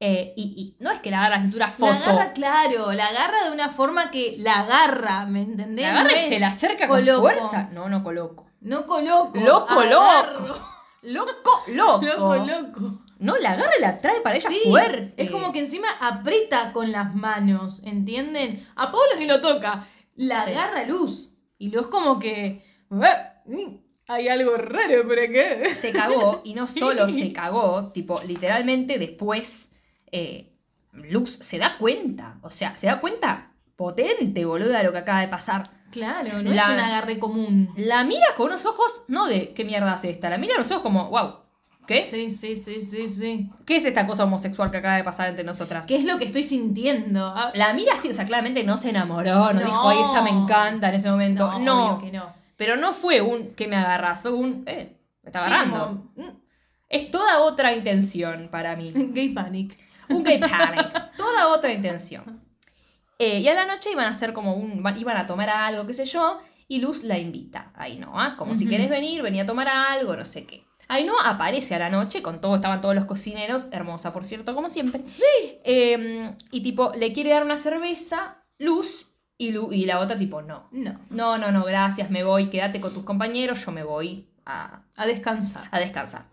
Eh, 0.00 0.32
y, 0.36 0.42
y 0.78 0.82
no 0.82 0.90
es 0.92 1.00
que 1.00 1.10
la 1.10 1.18
agarra 1.20 1.36
la 1.36 1.42
cintura 1.42 1.68
foto. 1.68 1.92
La 1.92 1.98
agarra, 1.98 2.32
claro, 2.32 2.92
la 2.92 3.06
agarra 3.06 3.44
de 3.46 3.50
una 3.52 3.70
forma 3.70 4.10
que 4.10 4.36
la 4.38 4.60
agarra, 4.60 5.26
¿me 5.26 5.42
entendés? 5.42 5.84
La 5.86 5.90
agarra 5.90 6.10
No 6.10 6.16
y 6.16 6.18
es 6.20 6.28
se 6.28 6.40
la 6.40 6.48
acerca 6.48 6.86
con 6.88 7.00
coloco. 7.00 7.20
fuerza. 7.22 7.68
No, 7.72 7.88
no 7.88 8.02
coloco. 8.04 8.46
No 8.60 8.86
coloco. 8.86 9.38
Loco, 9.38 9.80
agarro. 9.80 10.40
loco. 10.46 10.68
Loco, 11.02 11.62
loco. 11.68 12.02
Loco, 12.06 12.36
loco. 12.36 12.98
No, 13.20 13.36
la 13.38 13.50
agarra 13.52 13.72
y 13.76 13.80
la 13.82 14.00
trae 14.00 14.20
para 14.20 14.36
ella 14.36 14.48
Sí, 14.48 14.60
fuerte. 14.68 15.14
Es 15.16 15.30
como 15.30 15.52
que 15.52 15.58
encima 15.60 15.88
aprieta 16.00 16.72
con 16.72 16.92
las 16.92 17.14
manos, 17.16 17.82
¿entienden? 17.84 18.64
A 18.76 18.92
Paula 18.92 19.16
ni 19.18 19.26
lo 19.26 19.40
toca, 19.40 19.88
la 20.14 20.44
Sí. 20.44 20.50
agarra 20.52 20.84
luz. 20.84 21.30
Y 21.58 21.70
Luz 21.72 21.88
como 21.88 22.20
que... 22.20 22.64
"Eh, 22.92 23.14
mm, 23.46 23.74
Hay 24.06 24.28
algo 24.28 24.56
raro 24.56 25.02
por 25.08 25.18
acá. 25.18 25.74
se 25.74 25.90
cagó 25.92 26.40
y 26.44 26.54
no 26.54 26.66
Sí. 26.68 26.78
solo 26.78 27.08
se 27.08 27.32
cagó, 27.32 27.90
tipo, 27.92 28.20
literalmente 28.22 28.98
después 28.98 29.67
eh, 30.12 30.52
Luz 30.92 31.38
se 31.40 31.58
da 31.58 31.76
cuenta, 31.78 32.38
o 32.42 32.50
sea, 32.50 32.74
se 32.76 32.86
da 32.86 33.00
cuenta 33.00 33.52
potente, 33.76 34.44
boluda, 34.44 34.82
lo 34.82 34.92
que 34.92 34.98
acaba 34.98 35.20
de 35.20 35.28
pasar. 35.28 35.70
Claro, 35.92 36.42
no 36.42 36.50
La- 36.52 36.62
es 36.64 36.68
un 36.74 36.80
agarre 36.80 37.18
común. 37.18 37.70
La 37.76 38.04
mira 38.04 38.26
con 38.36 38.48
unos 38.48 38.66
ojos, 38.66 39.04
no 39.08 39.26
de 39.26 39.52
qué 39.54 39.64
mierda 39.64 39.94
es 39.94 40.04
esta, 40.04 40.28
la 40.28 40.38
mira 40.38 40.54
con 40.54 40.62
unos 40.62 40.72
ojos 40.72 40.82
como, 40.82 41.08
wow, 41.10 41.34
¿qué? 41.86 42.02
Sí, 42.02 42.32
sí, 42.32 42.56
sí, 42.56 42.80
sí, 42.80 43.06
sí. 43.08 43.50
¿Qué 43.64 43.76
es 43.76 43.84
esta 43.84 44.06
cosa 44.06 44.24
homosexual 44.24 44.70
que 44.70 44.78
acaba 44.78 44.96
de 44.96 45.04
pasar 45.04 45.28
entre 45.28 45.44
nosotras? 45.44 45.86
¿Qué 45.86 45.96
es 45.96 46.04
lo 46.04 46.18
que 46.18 46.24
estoy 46.24 46.42
sintiendo? 46.42 47.24
Ah, 47.26 47.52
La 47.54 47.72
mira 47.74 47.94
así, 47.94 48.08
o 48.10 48.14
sea, 48.14 48.24
claramente 48.26 48.64
no 48.64 48.76
se 48.76 48.90
enamoró, 48.90 49.52
no, 49.52 49.60
No. 49.60 49.64
dijo, 49.66 49.88
ay, 49.88 49.98
esta 50.02 50.20
me 50.22 50.30
encanta 50.30 50.88
en 50.88 50.94
ese 50.96 51.10
momento. 51.10 51.46
No, 51.52 51.58
No, 51.60 51.86
obvio 51.96 52.04
que 52.10 52.16
no. 52.18 52.34
pero 52.56 52.76
no 52.76 52.92
fue 52.92 53.20
un 53.20 53.54
que 53.54 53.68
me 53.68 53.76
agarras, 53.76 54.20
fue 54.20 54.32
un, 54.32 54.64
eh, 54.66 54.96
me 55.22 55.28
está 55.30 55.44
Sí, 55.44 55.46
agarrando. 55.52 56.10
como, 56.14 56.28
mm, 56.28 56.38
Es 56.90 57.10
toda 57.10 57.40
otra 57.40 57.72
intención 57.74 58.48
para 58.50 58.74
mí. 58.74 58.92
Gay 59.14 59.28
panic. 59.30 59.78
Un 60.10 60.22
gay 60.24 60.38
panic. 60.38 61.16
Toda 61.16 61.48
otra 61.48 61.72
intención. 61.72 62.42
Eh, 63.18 63.40
y 63.40 63.48
a 63.48 63.54
la 63.54 63.66
noche 63.66 63.90
iban 63.90 64.06
a 64.06 64.10
hacer 64.10 64.32
como 64.32 64.54
un. 64.54 64.82
iban 64.96 65.16
a 65.16 65.26
tomar 65.26 65.48
algo, 65.50 65.86
qué 65.86 65.94
sé 65.94 66.04
yo. 66.04 66.40
Y 66.68 66.80
Luz 66.80 67.02
la 67.02 67.18
invita 67.18 67.72
a 67.74 67.84
Ainhoa. 67.84 68.36
Como 68.36 68.54
si 68.54 68.64
Ujú. 68.64 68.70
querés 68.70 68.90
venir, 68.90 69.22
venía 69.22 69.42
a 69.44 69.46
tomar 69.46 69.68
algo, 69.68 70.14
no 70.16 70.24
sé 70.24 70.44
qué. 70.44 70.64
Ainhoa 70.90 71.28
aparece 71.28 71.74
a 71.74 71.78
la 71.78 71.90
noche 71.90 72.22
con 72.22 72.40
todo, 72.40 72.54
estaban 72.56 72.80
todos 72.80 72.94
los 72.94 73.04
cocineros, 73.04 73.68
hermosa 73.72 74.12
por 74.12 74.24
cierto, 74.24 74.54
como 74.54 74.68
siempre. 74.70 75.02
Sí. 75.06 75.24
y 76.50 76.60
tipo, 76.62 76.92
le 76.96 77.12
quiere 77.12 77.30
dar 77.30 77.44
una 77.44 77.56
cerveza, 77.58 78.38
Luz, 78.58 79.06
y, 79.36 79.50
Lu- 79.52 79.72
y 79.72 79.84
la 79.84 79.98
otra 79.98 80.18
tipo, 80.18 80.40
no. 80.40 80.68
No, 80.72 80.98
No, 81.10 81.36
no, 81.38 81.52
no, 81.52 81.64
gracias, 81.64 82.08
me 82.10 82.24
voy, 82.24 82.48
quédate 82.48 82.80
con 82.80 82.94
tus 82.94 83.04
compañeros, 83.04 83.64
yo 83.66 83.70
me 83.72 83.82
voy 83.84 84.28
a, 84.46 84.80
a 84.96 85.06
descansar. 85.06 85.64
a 85.70 85.78
descansar. 85.78 86.24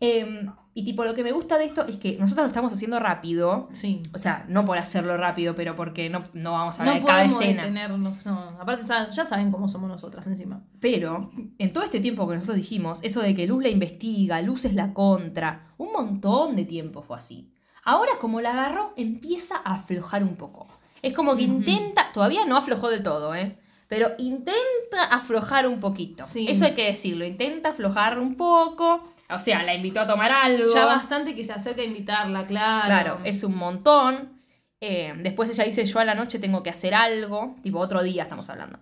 Em, 0.00 0.50
y 0.74 0.84
tipo, 0.84 1.04
lo 1.04 1.14
que 1.14 1.22
me 1.24 1.32
gusta 1.32 1.56
de 1.56 1.64
esto 1.64 1.86
es 1.86 1.96
que 1.96 2.18
nosotros 2.18 2.44
lo 2.44 2.48
estamos 2.48 2.72
haciendo 2.72 2.98
rápido. 2.98 3.68
Sí. 3.72 4.02
O 4.14 4.18
sea, 4.18 4.44
no 4.48 4.64
por 4.66 4.76
hacerlo 4.76 5.16
rápido, 5.16 5.54
pero 5.54 5.74
porque 5.74 6.10
no, 6.10 6.24
no 6.34 6.52
vamos 6.52 6.78
a 6.78 6.84
No 6.84 6.90
hablar 6.90 7.02
de 7.02 7.06
cada 7.06 7.22
podemos 7.22 7.42
escena. 7.42 7.62
detenernos. 7.62 8.26
No. 8.26 8.38
Aparte, 8.60 8.82
ya 8.84 9.24
saben 9.24 9.50
cómo 9.50 9.68
somos 9.68 9.88
nosotras 9.88 10.26
encima. 10.26 10.62
Pero 10.80 11.30
en 11.58 11.72
todo 11.72 11.82
este 11.84 12.00
tiempo 12.00 12.28
que 12.28 12.34
nosotros 12.34 12.56
dijimos, 12.56 13.00
eso 13.02 13.22
de 13.22 13.34
que 13.34 13.46
Luz 13.46 13.62
la 13.62 13.70
investiga, 13.70 14.42
Luz 14.42 14.66
es 14.66 14.74
la 14.74 14.92
contra, 14.92 15.68
un 15.78 15.92
montón 15.92 16.56
de 16.56 16.64
tiempo 16.66 17.00
fue 17.02 17.16
así. 17.16 17.50
Ahora, 17.82 18.12
como 18.20 18.40
la 18.40 18.50
agarró, 18.52 18.92
empieza 18.96 19.56
a 19.64 19.76
aflojar 19.76 20.24
un 20.24 20.36
poco. 20.36 20.66
Es 21.02 21.14
como 21.14 21.36
que 21.36 21.42
intenta, 21.44 22.12
todavía 22.12 22.44
no 22.44 22.56
aflojó 22.56 22.90
del 22.90 23.02
todo, 23.02 23.34
¿eh? 23.34 23.56
Pero 23.88 24.08
intenta 24.18 25.04
aflojar 25.12 25.68
un 25.68 25.78
poquito. 25.78 26.24
Sí. 26.24 26.48
Eso 26.50 26.64
hay 26.64 26.74
que 26.74 26.86
decirlo, 26.90 27.24
intenta 27.24 27.68
aflojar 27.70 28.18
un 28.18 28.34
poco. 28.34 29.00
O 29.30 29.38
sea, 29.38 29.62
la 29.62 29.74
invitó 29.74 30.00
a 30.00 30.06
tomar 30.06 30.30
algo. 30.30 30.72
Ya 30.72 30.84
bastante 30.84 31.34
que 31.34 31.44
se 31.44 31.52
acerca 31.52 31.82
a 31.82 31.84
invitarla, 31.84 32.46
claro. 32.46 32.86
Claro, 32.86 33.20
es 33.24 33.42
un 33.42 33.56
montón. 33.56 34.40
Eh, 34.80 35.14
después 35.18 35.50
ella 35.50 35.64
dice, 35.64 35.84
yo 35.84 35.98
a 35.98 36.04
la 36.04 36.14
noche 36.14 36.38
tengo 36.38 36.62
que 36.62 36.70
hacer 36.70 36.94
algo. 36.94 37.56
Tipo, 37.62 37.78
otro 37.78 38.02
día 38.02 38.24
estamos 38.24 38.48
hablando. 38.50 38.78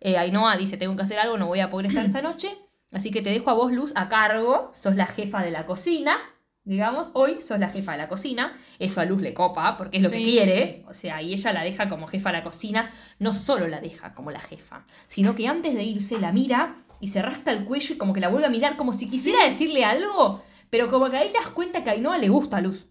Eh, 0.00 0.16
Ainhoa 0.16 0.56
dice, 0.56 0.76
tengo 0.76 0.94
que 0.94 1.02
hacer 1.02 1.18
algo, 1.18 1.36
no 1.36 1.46
voy 1.46 1.60
a 1.60 1.70
poder 1.70 1.86
estar 1.86 2.04
esta 2.04 2.22
noche. 2.22 2.56
Así 2.92 3.10
que 3.10 3.22
te 3.22 3.30
dejo 3.30 3.50
a 3.50 3.54
vos, 3.54 3.72
Luz, 3.72 3.92
a 3.96 4.08
cargo. 4.08 4.70
Sos 4.74 4.94
la 4.94 5.06
jefa 5.06 5.42
de 5.42 5.50
la 5.50 5.66
cocina. 5.66 6.16
Digamos, 6.64 7.08
hoy 7.14 7.40
sos 7.40 7.58
la 7.58 7.70
jefa 7.70 7.92
de 7.92 7.98
la 7.98 8.08
cocina. 8.08 8.56
Eso 8.78 9.00
a 9.00 9.04
Luz 9.04 9.20
le 9.20 9.34
copa, 9.34 9.76
porque 9.76 9.96
es 9.96 10.02
lo 10.02 10.10
que 10.10 10.18
quiere. 10.18 10.84
O 10.86 10.94
sea, 10.94 11.22
y 11.22 11.32
ella 11.32 11.52
la 11.52 11.64
deja 11.64 11.88
como 11.88 12.06
jefa 12.06 12.30
de 12.30 12.38
la 12.38 12.44
cocina. 12.44 12.90
No 13.18 13.32
solo 13.32 13.66
la 13.68 13.80
deja 13.80 14.14
como 14.14 14.30
la 14.30 14.40
jefa, 14.40 14.84
sino 15.08 15.34
que 15.34 15.48
antes 15.48 15.74
de 15.74 15.82
irse 15.82 16.20
la 16.20 16.30
mira 16.30 16.76
y 17.00 17.08
se 17.08 17.22
rasca 17.22 17.52
el 17.52 17.64
cuello 17.64 17.94
y 17.94 17.98
como 17.98 18.12
que 18.12 18.20
la 18.20 18.28
vuelve 18.28 18.46
a 18.46 18.50
mirar 18.50 18.76
como 18.76 18.92
si 18.92 19.08
quisiera 19.08 19.44
decirle 19.44 19.84
algo. 19.84 20.42
Pero 20.70 20.90
como 20.90 21.08
que 21.10 21.16
ahí 21.16 21.28
te 21.28 21.38
das 21.38 21.48
cuenta 21.48 21.82
que 21.84 21.90
a 21.90 21.92
Ainhoa 21.94 22.18
le 22.18 22.28
gusta 22.28 22.60
Luz. 22.60 22.86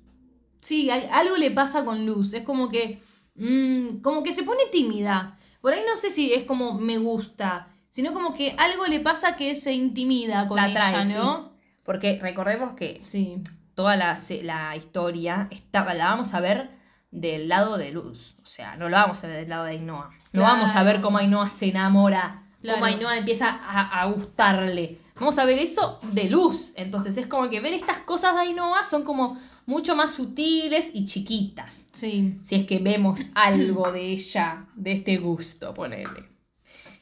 Sí, 0.62 0.90
algo 0.90 1.38
le 1.38 1.52
pasa 1.52 1.86
con 1.86 2.06
Luz. 2.06 2.34
Es 2.34 2.44
como 2.44 2.70
que. 2.70 3.02
mm, 3.36 4.02
como 4.02 4.24
que 4.24 4.34
se 4.34 4.44
pone 4.44 4.64
tímida. 4.72 5.38
Por 5.62 5.74
ahí 5.74 5.82
no 5.88 5.96
sé 5.96 6.10
si 6.10 6.34
es 6.34 6.44
como 6.46 6.74
me 6.80 6.98
gusta. 6.98 7.68
Sino 7.90 8.14
como 8.14 8.34
que 8.34 8.56
algo 8.58 8.86
le 8.88 9.00
pasa 9.00 9.36
que 9.36 9.56
se 9.56 9.74
intimida 9.74 10.48
con 10.48 10.58
La 10.58 10.68
ella, 10.70 10.90
trae, 10.92 11.06
¿no? 11.06 11.54
Porque 11.84 12.20
recordemos 12.22 12.74
que 12.74 13.00
Sí. 13.02 13.42
toda 13.76 13.96
la, 13.96 14.18
la 14.44 14.76
historia 14.76 15.48
estaba, 15.52 15.94
la 15.94 16.06
vamos 16.06 16.34
a 16.34 16.40
ver 16.42 16.70
del 17.12 17.48
lado 17.48 17.78
de 17.78 17.92
Luz. 17.92 18.36
O 18.42 18.46
sea, 18.46 18.76
no 18.76 18.90
la 18.90 19.02
vamos 19.04 19.24
a 19.24 19.28
ver 19.28 19.38
del 19.42 19.50
lado 19.50 19.66
de 19.66 19.72
Ainhoa. 19.72 20.10
No 20.34 20.42
Claro. 20.42 20.54
vamos 20.56 20.76
a 20.76 20.84
ver 20.84 21.02
cómo 21.02 21.18
Ainhoa 21.20 21.50
se 21.50 21.70
enamora, 21.70 22.44
Claro. 22.62 22.80
cómo 22.80 22.86
Ainhoa 22.86 23.18
empieza 23.18 23.50
a, 23.50 24.02
a 24.02 24.06
gustarle. 24.06 24.98
Vamos 25.16 25.38
a 25.40 25.46
ver 25.46 25.60
eso 25.60 26.00
de 26.12 26.30
Luz. 26.30 26.74
Entonces 26.76 27.18
es 27.18 27.28
como 27.28 27.50
que 27.50 27.60
ver 27.60 27.74
estas 27.74 28.00
cosas 28.00 28.36
de 28.36 28.42
Ainhoa 28.42 28.84
son 28.84 29.04
como 29.04 29.40
mucho 29.66 29.96
más 29.96 30.12
sutiles 30.12 30.92
y 30.94 31.06
chiquitas. 31.06 31.88
Sí. 31.92 32.40
Si 32.42 32.56
es 32.56 32.66
que 32.66 32.80
vemos 32.80 33.20
algo 33.36 33.92
de 33.92 34.02
ella, 34.12 34.66
de 34.76 34.94
este 34.94 35.18
gusto, 35.18 35.74
ponele. 35.74 36.38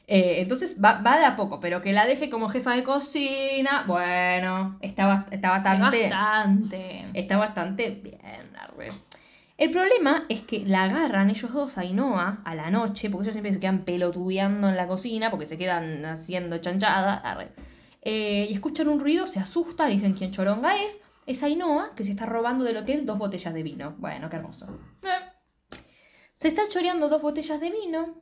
Eh, 0.08 0.40
entonces 0.40 0.76
va, 0.82 1.00
va 1.02 1.18
de 1.18 1.24
a 1.24 1.36
poco, 1.36 1.58
pero 1.58 1.80
que 1.82 1.92
la 1.92 2.06
deje 2.06 2.30
como 2.30 2.48
jefa 2.48 2.74
de 2.76 2.84
cocina, 2.84 3.84
bueno, 3.88 4.78
está, 4.80 5.26
está 5.30 5.50
bastante... 5.50 6.02
Bastante. 6.08 7.06
Está 7.12 7.36
bastante 7.36 7.90
bien, 7.90 8.56
arre. 8.56 8.90
El 9.58 9.70
problema 9.70 10.24
es 10.28 10.42
que 10.42 10.60
la 10.66 10.84
agarran 10.84 11.30
ellos 11.30 11.52
dos 11.52 11.78
a 11.78 11.80
Ainhoa 11.80 12.42
a 12.44 12.54
la 12.54 12.70
noche, 12.70 13.08
porque 13.08 13.24
ellos 13.24 13.34
siempre 13.34 13.52
se 13.54 13.60
quedan 13.60 13.84
pelotudeando 13.84 14.68
en 14.68 14.76
la 14.76 14.86
cocina, 14.86 15.30
porque 15.30 15.46
se 15.46 15.56
quedan 15.56 16.04
haciendo 16.04 16.58
chanchada, 16.58 17.14
arre. 17.14 17.48
Eh, 18.02 18.46
y 18.50 18.52
escuchan 18.54 18.88
un 18.88 19.00
ruido, 19.00 19.26
se 19.26 19.40
asustan 19.40 19.90
y 19.90 19.94
dicen 19.94 20.12
quién 20.12 20.30
choronga 20.30 20.76
es. 20.84 21.00
Es 21.26 21.42
Ainhoa 21.42 21.94
que 21.96 22.04
se 22.04 22.10
está 22.12 22.26
robando 22.26 22.64
del 22.64 22.76
hotel 22.76 23.06
dos 23.06 23.18
botellas 23.18 23.52
de 23.54 23.62
vino. 23.62 23.94
Bueno, 23.98 24.28
qué 24.28 24.36
hermoso. 24.36 24.66
Eh, 25.02 25.78
Se 26.34 26.48
está 26.48 26.62
choreando 26.68 27.08
dos 27.08 27.22
botellas 27.22 27.58
de 27.60 27.70
vino. 27.70 28.14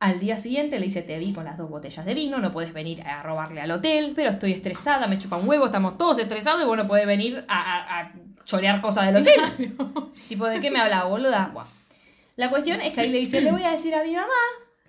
Al 0.00 0.20
día 0.20 0.38
siguiente 0.38 0.78
le 0.78 0.84
dice, 0.86 1.02
te 1.02 1.18
vi 1.18 1.32
con 1.32 1.44
las 1.44 1.58
dos 1.58 1.68
botellas 1.68 2.06
de 2.06 2.14
vino, 2.14 2.38
no 2.38 2.52
puedes 2.52 2.72
venir 2.72 3.02
a 3.02 3.20
robarle 3.24 3.60
al 3.60 3.70
hotel, 3.72 4.12
pero 4.14 4.30
estoy 4.30 4.52
estresada, 4.52 5.08
me 5.08 5.18
chupa 5.18 5.36
un 5.36 5.48
huevo, 5.48 5.66
estamos 5.66 5.98
todos 5.98 6.18
estresados 6.20 6.62
y 6.62 6.66
vos 6.66 6.76
no 6.76 6.86
podés 6.86 7.04
venir 7.04 7.44
a, 7.48 7.58
a- 7.58 8.00
a 8.02 8.12
chorear 8.44 8.80
cosas 8.80 9.12
del 9.12 9.22
hotel. 9.22 9.76
tipo, 10.28 10.46
¿de 10.46 10.60
qué 10.60 10.70
me 10.70 10.80
hablaba, 10.80 11.08
boluda? 11.08 11.50
Buah. 11.52 11.66
La 12.36 12.50
cuestión 12.50 12.80
es 12.80 12.92
que 12.92 13.00
ahí 13.00 13.10
le 13.10 13.18
dice, 13.18 13.40
le 13.40 13.50
voy 13.50 13.64
a 13.64 13.72
decir 13.72 13.94
a 13.94 14.04
mi 14.04 14.12
mamá, 14.12 14.28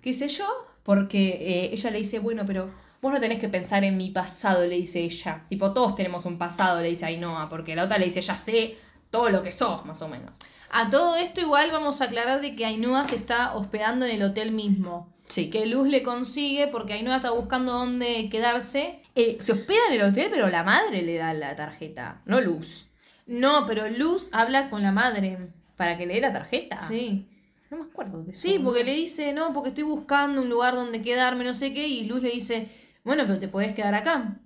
qué 0.00 0.14
sé 0.14 0.28
yo, 0.28 0.46
porque 0.84 1.30
eh, 1.40 1.70
ella 1.72 1.90
le 1.90 1.98
dice, 1.98 2.20
bueno, 2.20 2.44
pero 2.46 2.70
vos 3.02 3.12
no 3.12 3.20
tenés 3.20 3.38
que 3.38 3.48
pensar 3.48 3.82
en 3.84 3.96
mi 3.96 4.10
pasado, 4.10 4.66
le 4.66 4.76
dice 4.76 5.00
ella. 5.00 5.44
Tipo, 5.48 5.72
todos 5.72 5.96
tenemos 5.96 6.26
un 6.26 6.38
pasado, 6.38 6.80
le 6.80 6.88
dice 6.88 7.06
Ainhoa, 7.06 7.48
porque 7.48 7.74
la 7.74 7.84
otra 7.84 7.98
le 7.98 8.04
dice, 8.04 8.20
ya 8.20 8.36
sé 8.36 8.76
todo 9.10 9.30
lo 9.30 9.42
que 9.42 9.52
sos, 9.52 9.84
más 9.84 10.00
o 10.02 10.08
menos. 10.08 10.30
A 10.70 10.88
todo 10.90 11.16
esto 11.16 11.40
igual 11.40 11.72
vamos 11.72 12.00
a 12.00 12.04
aclarar 12.04 12.40
de 12.40 12.54
que 12.54 12.64
Ainhoa 12.64 13.04
se 13.04 13.16
está 13.16 13.54
hospedando 13.54 14.06
en 14.06 14.12
el 14.12 14.22
hotel 14.22 14.52
mismo. 14.52 15.12
Sí. 15.26 15.50
Que 15.50 15.66
Luz 15.66 15.88
le 15.88 16.02
consigue 16.02 16.68
porque 16.68 16.92
Ainhoa 16.92 17.16
está 17.16 17.30
buscando 17.30 17.72
dónde 17.72 18.28
quedarse. 18.30 19.02
Eh, 19.16 19.38
se 19.40 19.52
hospeda 19.52 19.80
en 19.88 20.00
el 20.00 20.08
hotel, 20.08 20.28
pero 20.30 20.48
la 20.48 20.62
madre 20.62 21.02
le 21.02 21.16
da 21.16 21.34
la 21.34 21.56
tarjeta, 21.56 22.20
no 22.26 22.40
Luz. 22.40 22.89
No, 23.30 23.64
pero 23.66 23.88
Luz 23.88 24.28
habla 24.32 24.68
con 24.68 24.82
la 24.82 24.92
madre. 24.92 25.38
Para 25.76 25.96
que 25.96 26.04
le 26.06 26.14
dé 26.14 26.20
la 26.20 26.32
tarjeta. 26.32 26.80
Sí. 26.82 27.26
No 27.70 27.78
me 27.78 27.84
acuerdo 27.84 28.22
de 28.22 28.32
eso. 28.32 28.40
Sí, 28.42 28.58
porque 28.62 28.84
le 28.84 28.92
dice, 28.94 29.32
no, 29.32 29.52
porque 29.52 29.68
estoy 29.70 29.84
buscando 29.84 30.42
un 30.42 30.50
lugar 30.50 30.74
donde 30.74 31.00
quedarme, 31.02 31.44
no 31.44 31.54
sé 31.54 31.72
qué, 31.72 31.86
y 31.86 32.04
Luz 32.04 32.20
le 32.22 32.30
dice, 32.30 32.68
bueno, 33.04 33.22
pero 33.26 33.38
te 33.38 33.48
podés 33.48 33.72
quedar 33.74 33.94
acá. 33.94 34.36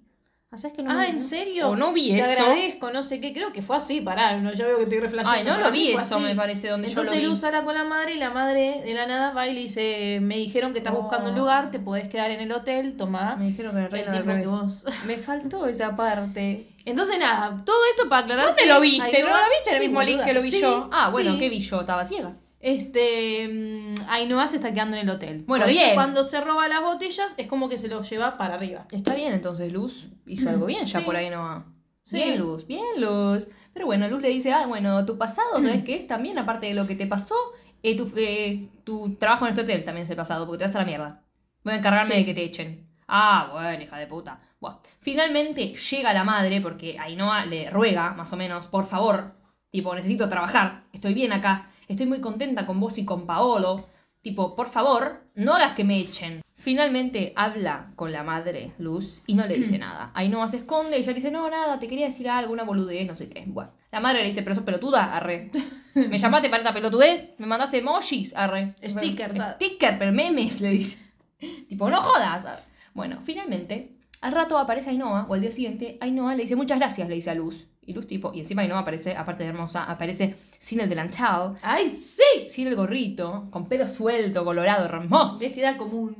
Ah, 0.51 0.59
¿sabes 0.59 0.77
que 0.77 0.83
no 0.85 0.91
ah, 0.93 0.97
me- 0.99 1.09
¿en 1.09 1.19
serio? 1.19 1.71
O 1.71 1.75
no 1.77 1.93
vi 1.93 2.11
te 2.13 2.21
eso. 2.21 2.43
agradezco, 2.45 2.93
no 2.93 3.03
sé 3.03 3.21
qué, 3.21 3.33
creo 3.33 3.51
que 3.53 3.63
fue 3.63 3.77
así, 3.77 4.01
pará, 4.03 4.39
no, 4.39 4.53
ya 4.53 4.67
veo 4.67 4.77
que 4.77 4.83
estoy 4.85 5.01
reflejando. 5.01 5.33
Ay, 5.37 5.43
no 5.45 5.57
lo 5.59 5.73
vi 5.73 5.91
eso, 5.91 6.21
me 6.21 6.37
parece, 6.37 6.69
donde 6.69 6.87
yo 6.87 6.91
Entonces 6.93 7.15
lo 7.17 7.21
vi. 7.23 7.27
Luz 7.27 7.43
habla 7.43 7.65
con 7.65 7.75
la 7.75 7.83
madre 7.85 8.15
y 8.15 8.19
la 8.19 8.31
madre 8.31 8.83
de 8.85 8.95
la 8.95 9.07
nada 9.07 9.33
va 9.33 9.49
y 9.49 9.55
le 9.55 9.61
dice, 9.63 10.19
me 10.23 10.37
dijeron 10.37 10.73
que 10.73 10.79
estás 10.79 10.95
Oh. 10.95 11.01
buscando 11.03 11.31
un 11.31 11.37
lugar, 11.39 11.71
te 11.73 11.81
podés 11.81 12.09
quedar 12.09 12.31
en 12.31 12.41
el 12.41 12.53
hotel, 12.53 12.97
tomá 12.97 13.35
Me 13.37 13.47
dijeron 13.47 13.73
que 13.75 13.79
era 13.99 14.17
el 14.19 14.25
del 14.27 14.43
que 14.43 14.47
vos. 14.47 14.85
Me 15.07 15.17
faltó 15.19 15.67
esa 15.67 15.97
parte. 15.97 16.69
Entonces 16.85 17.19
nada, 17.19 17.63
todo 17.65 17.77
esto 17.91 18.09
para 18.09 18.23
aclarar 18.23 18.47
¿Dónde 18.47 18.63
que 18.63 18.69
lo 18.69 18.81
viste? 18.81 19.03
Ainhoa- 19.03 19.31
¿No 19.31 19.37
lo 19.39 19.51
viste 19.51 19.71
en 19.71 19.77
el 19.77 19.83
mismo 19.83 20.03
link 20.03 20.23
que 20.25 20.35
lo 20.35 20.43
vi 20.43 20.51
sí, 20.51 20.61
yo? 20.61 20.89
Ah, 20.93 21.09
bueno, 21.11 21.33
sí. 21.33 21.39
¿qué 21.39 21.49
vi 21.49 21.61
yo? 21.61 21.81
Estaba 21.81 22.05
ciega. 22.05 22.37
Este, 22.61 23.49
mm, 23.49 23.95
Ainhoa 24.09 24.49
se 24.49 24.57
está 24.57 24.73
quedando 24.73 24.97
en 24.97 25.03
el 25.09 25.11
hotel. 25.15 25.45
Bueno, 25.47 25.67
bien. 25.67 25.95
cuando 25.95 26.25
se 26.25 26.41
roba 26.41 26.67
las 26.69 26.83
botellas 26.83 27.35
es 27.37 27.47
como 27.47 27.69
que 27.69 27.79
se 27.79 27.89
los 27.89 28.09
lleva 28.09 28.37
para 28.39 28.55
arriba. 28.55 28.87
Está 28.91 29.15
bien, 29.15 29.33
entonces 29.35 29.73
Luz 29.73 30.09
hizo 30.27 30.49
algo 30.51 30.67
bien 30.67 30.85
ya 30.85 30.99
Sí. 31.01 31.05
por 31.05 31.17
ahí 31.17 31.31
no. 31.31 31.65
Sí. 32.03 32.17
Bien, 32.19 32.39
Luz, 32.39 32.67
bien, 32.67 32.85
Luz. 32.99 33.49
Pero 33.73 33.87
bueno, 33.87 34.07
Luz 34.09 34.21
le 34.21 34.29
dice, 34.29 34.53
ah, 34.53 34.67
bueno, 34.67 35.05
tu 35.07 35.17
pasado, 35.19 35.61
¿sabes 35.63 35.85
qué 35.85 35.97
es? 35.97 36.07
También, 36.07 36.39
aparte 36.39 36.67
de 36.67 36.75
lo 36.75 36.87
que 36.87 36.95
te 36.97 37.07
pasó, 37.07 37.35
eh, 37.83 37.97
tu, 37.97 38.11
eh, 38.17 38.69
tu 38.85 39.15
trabajo 39.17 39.47
en 39.47 39.51
este 39.51 39.63
hotel 39.63 39.85
también 39.85 40.05
es 40.05 40.11
el 40.11 40.17
pasado, 40.17 40.47
porque 40.47 40.59
te 40.59 40.65
vas 40.67 40.77
a 40.77 40.81
la 40.81 40.85
mierda. 40.85 41.23
Voy 41.65 41.73
a 41.75 41.77
encargarme 41.79 42.13
Sí. 42.15 42.21
de 42.21 42.27
que 42.27 42.35
te 42.35 42.45
echen. 42.45 42.84
Ah, 43.09 43.51
bueno, 43.53 43.83
hija 43.83 43.99
de 43.99 44.07
puta. 44.07 44.41
Bueno, 44.61 44.81
finalmente 45.01 45.75
llega 45.75 46.13
la 46.13 46.25
madre, 46.25 46.61
porque 46.61 46.99
Ainhoa 46.99 47.45
le 47.47 47.71
ruega, 47.71 48.15
más 48.15 48.33
o 48.33 48.37
menos, 48.37 48.67
por 48.67 48.87
favor, 48.87 49.35
tipo, 49.71 49.95
necesito 49.95 50.29
trabajar, 50.29 50.85
estoy 50.93 51.15
bien 51.15 51.33
acá, 51.33 51.69
estoy 51.89 52.07
muy 52.07 52.21
contenta 52.21 52.67
con 52.67 52.81
vos 52.81 52.97
y 52.99 53.05
con 53.05 53.27
Paolo. 53.27 53.89
Tipo, 54.23 54.57
por 54.57 54.69
favor, 54.69 55.25
no 55.35 55.55
hagas 55.55 55.75
que 55.75 55.85
me 55.85 55.99
echen. 55.99 56.41
Finalmente 56.57 57.35
habla 57.37 57.93
con 57.95 58.11
la 58.11 58.23
madre, 58.23 58.73
Luz, 58.79 59.23
y 59.27 59.35
no 59.35 59.47
le 59.47 59.59
dice 59.59 59.79
nada. 59.81 60.13
Ainhoa 60.15 60.49
se 60.49 60.59
esconde 60.59 60.97
y 60.97 61.01
ella 61.01 61.09
le 61.09 61.17
dice, 61.17 61.31
no, 61.31 61.51
nada, 61.51 61.79
te 61.79 61.89
quería 61.89 62.07
decir 62.07 62.31
algo, 62.31 62.53
una 62.53 62.65
boludez, 62.65 63.07
no 63.07 63.15
sé 63.15 63.29
qué. 63.29 63.45
Bueno, 63.47 63.73
la 63.93 64.01
madre 64.01 64.21
le 64.23 64.29
dice, 64.29 64.43
pero 64.43 64.55
sos 64.55 64.65
pelotuda, 64.65 65.13
arre. 65.13 65.51
¿Me 65.95 66.17
llamaste 66.17 66.49
para 66.49 66.63
esta 66.63 66.73
pelotudez? 66.73 67.35
¿Me 67.37 67.47
mandás 67.47 67.75
emojis? 67.75 68.35
Arre. 68.35 68.75
Stickers, 68.83 69.39
ah. 69.41 69.57
Sticker, 69.57 69.99
pero 69.99 70.13
memes, 70.13 70.61
le 70.63 70.71
dice. 70.71 70.99
tipo, 71.69 71.91
no 71.91 72.01
jodas. 72.01 72.47
arre. 72.47 72.63
Bueno, 72.95 73.21
finalmente, 73.25 73.91
al 74.21 74.33
rato 74.33 74.57
aparece 74.59 74.91
Ainhoa, 74.91 75.27
o 75.29 75.35
al 75.35 75.41
día 75.43 75.53
siguiente, 75.53 75.99
Ainhoa 76.01 76.35
le 76.35 76.45
dice, 76.45 76.57
muchas 76.57 76.79
gracias, 76.79 77.09
le 77.09 77.15
dice 77.17 77.31
a 77.31 77.35
Luz. 77.35 77.67
Y 77.87 77.93
Luz, 77.93 78.07
tipo, 78.07 78.33
y 78.33 78.41
encima 78.41 78.63
Ainhoa 78.63 78.79
aparece, 78.79 79.15
aparte 79.15 79.43
de 79.43 79.51
hermosa, 79.51 79.85
aparece 79.85 80.37
sin 80.59 80.81
el 80.81 80.89
delantal, 80.89 81.57
¡Ay, 81.61 81.91
sí! 81.91 82.49
sin 82.49 82.67
el 82.69 82.77
gorrito, 82.77 83.49
con 83.51 83.67
pelo 83.67 83.87
suelto, 83.87 84.45
colorado, 84.45 84.87
hermoso. 84.87 85.39
Vestida 85.39 85.77
común. 85.77 86.17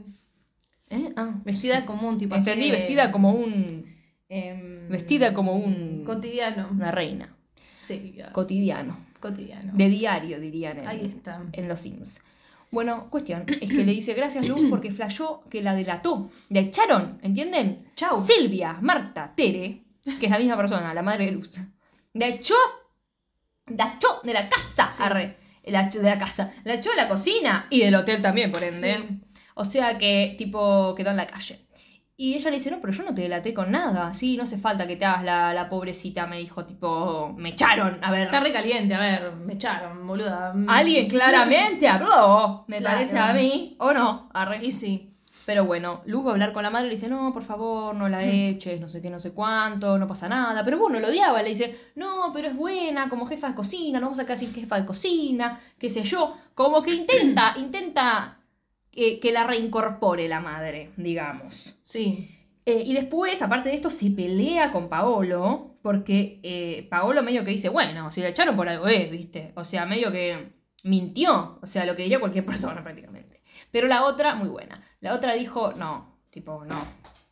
¿Eh? 0.91 1.11
Ah, 1.17 1.33
Vestida 1.45 1.81
sí. 1.81 1.87
común, 1.87 2.19
tipo 2.19 2.35
así 2.35 2.51
Entendí, 2.51 2.71
de- 2.71 2.77
vestida 2.77 3.11
como 3.11 3.31
un. 3.33 3.87
em, 4.29 4.89
Vestida 4.91 5.33
como 5.33 5.55
un. 5.57 6.03
Cotidiano. 6.05 6.69
Una 6.71 6.91
reina. 6.91 7.35
Sí, 7.81 8.15
ya. 8.17 8.33
Cotidiano. 8.33 8.99
cotidiano. 9.21 9.73
De 9.75 9.89
diario, 9.89 10.39
dirían 10.39 10.81
en, 10.81 10.87
Ahí 10.89 11.07
está. 11.07 11.43
en 11.53 11.69
los 11.69 11.81
Sims. 11.81 12.21
Bueno, 12.75 13.09
cuestión 13.09 13.45
es 13.61 13.71
que 13.71 13.85
le 13.85 13.93
dice 13.93 14.15
gracias 14.15 14.47
Luz 14.47 14.63
porque 14.69 14.91
flashó 14.91 15.45
que 15.49 15.63
la 15.63 15.75
delató. 15.75 16.29
La 16.49 16.59
echaron, 16.59 17.21
¿entienden? 17.23 17.89
Chau. 17.95 18.21
Silvia, 18.21 18.79
Marta, 18.83 19.33
Tere, 19.37 19.85
que 20.19 20.27
es 20.27 20.31
la 20.31 20.39
misma 20.41 20.57
persona, 20.57 20.93
la 20.93 21.03
madre 21.03 21.27
de 21.27 21.31
Luz. 21.31 21.61
La 22.15 22.27
echó. 22.27 22.57
La 23.67 23.95
echó 23.95 24.21
de 24.25 24.33
la 24.33 24.49
casa. 24.49 24.87
Sí. 24.87 25.03
Arre. 25.05 25.37
La 25.67 25.87
echó 25.87 26.01
de 26.01 26.11
la 26.11 26.19
casa. 26.19 26.53
La 26.65 26.75
echó 26.75 26.91
de 26.91 26.97
la 26.97 27.09
cocina 27.09 27.69
y 27.71 27.79
del 27.79 27.95
hotel 27.95 28.21
también, 28.21 28.51
por 28.51 28.65
ende. 28.65 28.97
Sí. 28.97 29.21
O 29.55 29.65
sea 29.65 29.97
que, 29.97 30.35
tipo, 30.37 30.97
quedó 30.97 31.11
en 31.11 31.17
la 31.17 31.29
calle. 31.29 31.65
Y 32.17 32.35
ella 32.35 32.51
le 32.51 32.59
dice, 32.59 32.71
no, 32.71 32.81
pero 32.81 32.93
yo 32.93 33.03
no 33.03 33.13
te 33.13 33.23
delaté 33.23 33.53
con 33.53 33.73
nada. 33.73 34.15
Sí, 34.15 34.37
no 34.37 34.45
hace 34.45 34.57
falta 34.57 34.87
que 34.87 34.95
te 34.97 35.05
hagas 35.05 35.25
la, 35.25 35.53
la 35.53 35.69
pobrecita, 35.69 36.27
me 36.29 36.39
dijo, 36.39 36.65
tipo, 36.65 37.35
me 37.37 37.49
echaron. 37.51 37.99
A 38.03 38.13
ver, 38.13 38.23
Está 38.27 38.39
recaliente, 38.39 38.95
a 38.95 39.01
ver, 39.01 39.33
me 39.33 39.55
echaron, 39.55 40.07
boluda. 40.07 40.53
Mm. 40.55 40.71
alguien 40.71 41.09
claramente 41.09 41.89
habló, 41.89 42.65
me 42.69 42.77
Claro. 42.79 42.97
parece 42.99 43.19
a 43.19 43.33
mí. 43.33 43.77
¿O 43.81 43.93
no? 43.93 44.31
Arre. 44.33 44.65
Y 44.65 44.71
sí. 44.71 45.11
Pero 45.45 45.65
bueno, 45.67 46.01
Luz 46.07 46.25
va 46.25 46.31
a 46.31 46.33
hablar 46.33 46.53
con 46.55 46.63
la 46.63 46.71
madre 46.71 46.87
y 46.87 46.91
le 46.91 46.95
dice, 46.95 47.09
no, 47.09 47.33
por 47.35 47.43
favor, 47.43 47.95
no 47.97 48.09
la 48.09 48.25
eches, 48.25 48.81
no 48.81 48.89
sé 48.89 49.03
qué, 49.03 49.11
no 49.11 49.21
sé 49.21 49.33
cuánto, 49.33 49.99
no 49.99 50.07
pasa 50.07 50.27
nada. 50.29 50.65
Pero 50.65 50.79
bueno, 50.79 51.01
lo 51.01 51.09
odiaba, 51.09 51.43
le 51.43 51.51
dice, 51.51 51.91
no, 51.97 52.31
pero 52.33 52.49
es 52.49 52.57
buena 52.57 53.11
como 53.11 53.27
jefa 53.27 53.49
de 53.49 53.55
cocina, 53.55 53.99
no 54.01 54.07
vamos 54.07 54.21
a 54.21 54.25
quedar 54.25 54.39
sin 54.39 54.55
jefa 54.55 54.81
de 54.81 54.87
cocina, 54.87 55.61
qué 55.79 55.91
sé 55.91 56.03
yo. 56.03 56.35
Como 56.55 56.81
que 56.83 56.95
intenta, 56.95 57.55
intenta 57.59 58.39
eh, 58.97 59.21
que 59.21 59.33
la 59.33 59.45
reincorpore 59.45 60.29
la 60.29 60.41
madre, 60.41 60.91
digamos. 60.97 61.77
Sí. 61.83 62.31
Eh, 62.67 62.83
y 62.87 62.95
después, 62.95 63.43
aparte 63.43 63.69
de 63.69 63.75
esto, 63.75 63.91
se 63.91 64.11
pelea 64.11 64.73
con 64.73 64.89
Paolo, 64.89 65.77
porque 65.83 66.41
eh, 66.43 66.87
Paolo 66.89 67.23
medio 67.23 67.45
que 67.45 67.51
dice, 67.51 67.69
bueno, 67.69 68.11
si 68.11 68.21
la 68.23 68.29
echaron 68.29 68.57
por 68.57 68.69
algo 68.69 68.87
es, 68.87 69.11
¿viste? 69.11 69.53
O 69.55 69.65
sea, 69.65 69.85
medio 69.85 70.11
que 70.11 70.53
mintió, 70.83 71.59
o 71.61 71.67
sea, 71.67 71.85
lo 71.85 71.95
que 71.95 72.03
diría 72.03 72.21
cualquier 72.21 72.47
persona 72.47 72.83
prácticamente. 72.83 73.43
Pero 73.71 73.89
la 73.89 74.05
otra, 74.05 74.35
muy 74.35 74.49
buena. 74.49 74.81
La 75.01 75.15
otra 75.15 75.35
dijo, 75.35 75.73
no, 75.75 76.19
tipo, 76.31 76.65
no, 76.65 76.87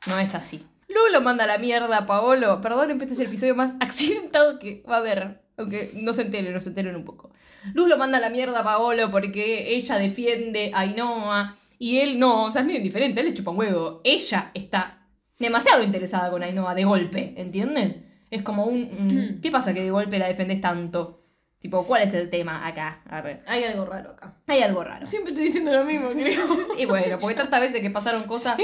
no 0.06 0.18
es 0.18 0.34
así. 0.34 0.66
Lu 0.88 1.00
lo 1.10 1.22
manda 1.22 1.44
a 1.44 1.46
la 1.46 1.58
mierda 1.58 1.98
a 1.98 2.06
Paolo. 2.06 2.60
Perdón, 2.60 2.90
este 2.90 3.14
es 3.14 3.20
el 3.20 3.28
episodio 3.28 3.54
más 3.54 3.74
accidentado 3.80 4.58
que 4.58 4.82
va 4.88 4.96
a 4.96 4.98
haber. 4.98 5.42
Aunque 5.56 5.90
no 5.94 6.12
se 6.12 6.22
enteren, 6.22 6.52
no 6.52 6.60
se 6.60 6.70
enteren 6.70 6.96
un 6.96 7.04
poco. 7.04 7.30
Luz 7.74 7.88
lo 7.88 7.96
manda 7.98 8.18
a 8.18 8.20
la 8.20 8.30
mierda 8.30 8.60
a 8.60 8.64
Paolo 8.64 9.10
porque 9.10 9.74
ella 9.74 9.96
defiende 9.98 10.70
a 10.74 10.80
Ainhoa 10.80 11.56
y 11.78 11.98
él 11.98 12.18
no, 12.18 12.44
o 12.44 12.50
sea, 12.50 12.60
es 12.62 12.66
medio 12.66 12.78
indiferente, 12.78 13.20
él 13.20 13.26
le 13.28 13.34
chupa 13.34 13.50
un 13.50 13.58
huevo. 13.58 14.00
Ella 14.04 14.50
está 14.54 15.06
demasiado 15.38 15.82
interesada 15.82 16.30
con 16.30 16.42
Ainhoa 16.42 16.74
de 16.74 16.84
golpe, 16.84 17.34
¿entienden? 17.36 18.06
Es 18.30 18.42
como 18.42 18.64
un... 18.64 19.38
¿Qué 19.42 19.50
pasa 19.50 19.74
que 19.74 19.82
de 19.82 19.90
golpe 19.90 20.18
la 20.18 20.28
defendés 20.28 20.60
tanto? 20.60 21.18
Tipo, 21.58 21.86
¿cuál 21.86 22.02
es 22.02 22.12
el 22.14 22.28
tema 22.28 22.66
acá? 22.66 23.02
A 23.08 23.20
ver, 23.20 23.42
Hay 23.46 23.62
algo 23.62 23.84
raro 23.84 24.10
acá. 24.10 24.34
hay 24.48 24.62
algo 24.62 24.82
raro. 24.82 25.06
Siempre 25.06 25.30
estoy 25.30 25.44
diciendo 25.44 25.72
lo 25.72 25.84
mismo, 25.84 26.08
creo. 26.12 26.44
Y 26.76 26.86
bueno, 26.86 27.18
porque 27.20 27.36
tantas 27.36 27.60
veces 27.60 27.80
que 27.80 27.90
pasaron 27.90 28.24
cosas, 28.24 28.56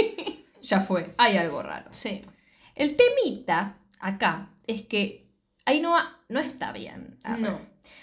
ya 0.63 0.81
fue, 0.81 1.13
hay 1.17 1.37
algo 1.37 1.63
raro. 1.63 1.87
Sí. 1.93 2.21
El 2.75 2.97
temita 2.97 3.79
acá 4.01 4.51
es 4.67 4.83
que 4.83 5.29
Ainhoa 5.65 6.19
no 6.29 6.41
está 6.41 6.73
bien. 6.73 7.19
Arre. 7.23 7.41
No. 7.41 7.61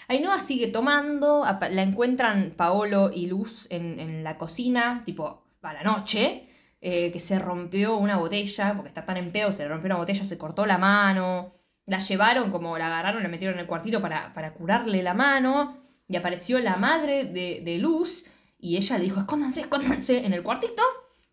Ainhoa 0.08 0.40
sigue 0.40 0.68
tomando, 0.68 1.44
la 1.44 1.82
encuentran 1.82 2.52
Paolo 2.56 3.10
y 3.12 3.26
Luz 3.26 3.66
en, 3.70 3.98
en 4.00 4.24
la 4.24 4.38
cocina, 4.38 5.02
tipo 5.04 5.44
a 5.62 5.72
la 5.72 5.82
noche, 5.82 6.46
eh, 6.80 7.10
que 7.10 7.20
se 7.20 7.38
rompió 7.38 7.96
una 7.96 8.16
botella, 8.16 8.74
porque 8.74 8.88
está 8.88 9.04
tan 9.04 9.16
en 9.16 9.32
pedo, 9.32 9.52
se 9.52 9.62
le 9.62 9.68
rompió 9.68 9.86
una 9.86 9.96
botella, 9.96 10.24
se 10.24 10.38
cortó 10.38 10.66
la 10.66 10.78
mano, 10.78 11.54
la 11.86 11.98
llevaron, 11.98 12.50
como 12.50 12.78
la 12.78 12.86
agarraron, 12.86 13.22
la 13.22 13.28
metieron 13.28 13.54
en 13.54 13.60
el 13.60 13.66
cuartito 13.66 14.00
para, 14.00 14.32
para 14.32 14.52
curarle 14.52 15.02
la 15.02 15.14
mano, 15.14 15.78
y 16.08 16.16
apareció 16.16 16.60
la 16.60 16.76
madre 16.76 17.24
de, 17.24 17.62
de 17.64 17.78
Luz, 17.78 18.24
y 18.58 18.76
ella 18.76 18.98
le 18.98 19.04
dijo, 19.04 19.20
escóndanse, 19.20 19.62
escóndanse 19.62 20.24
en 20.24 20.32
el 20.32 20.42
cuartito, 20.42 20.82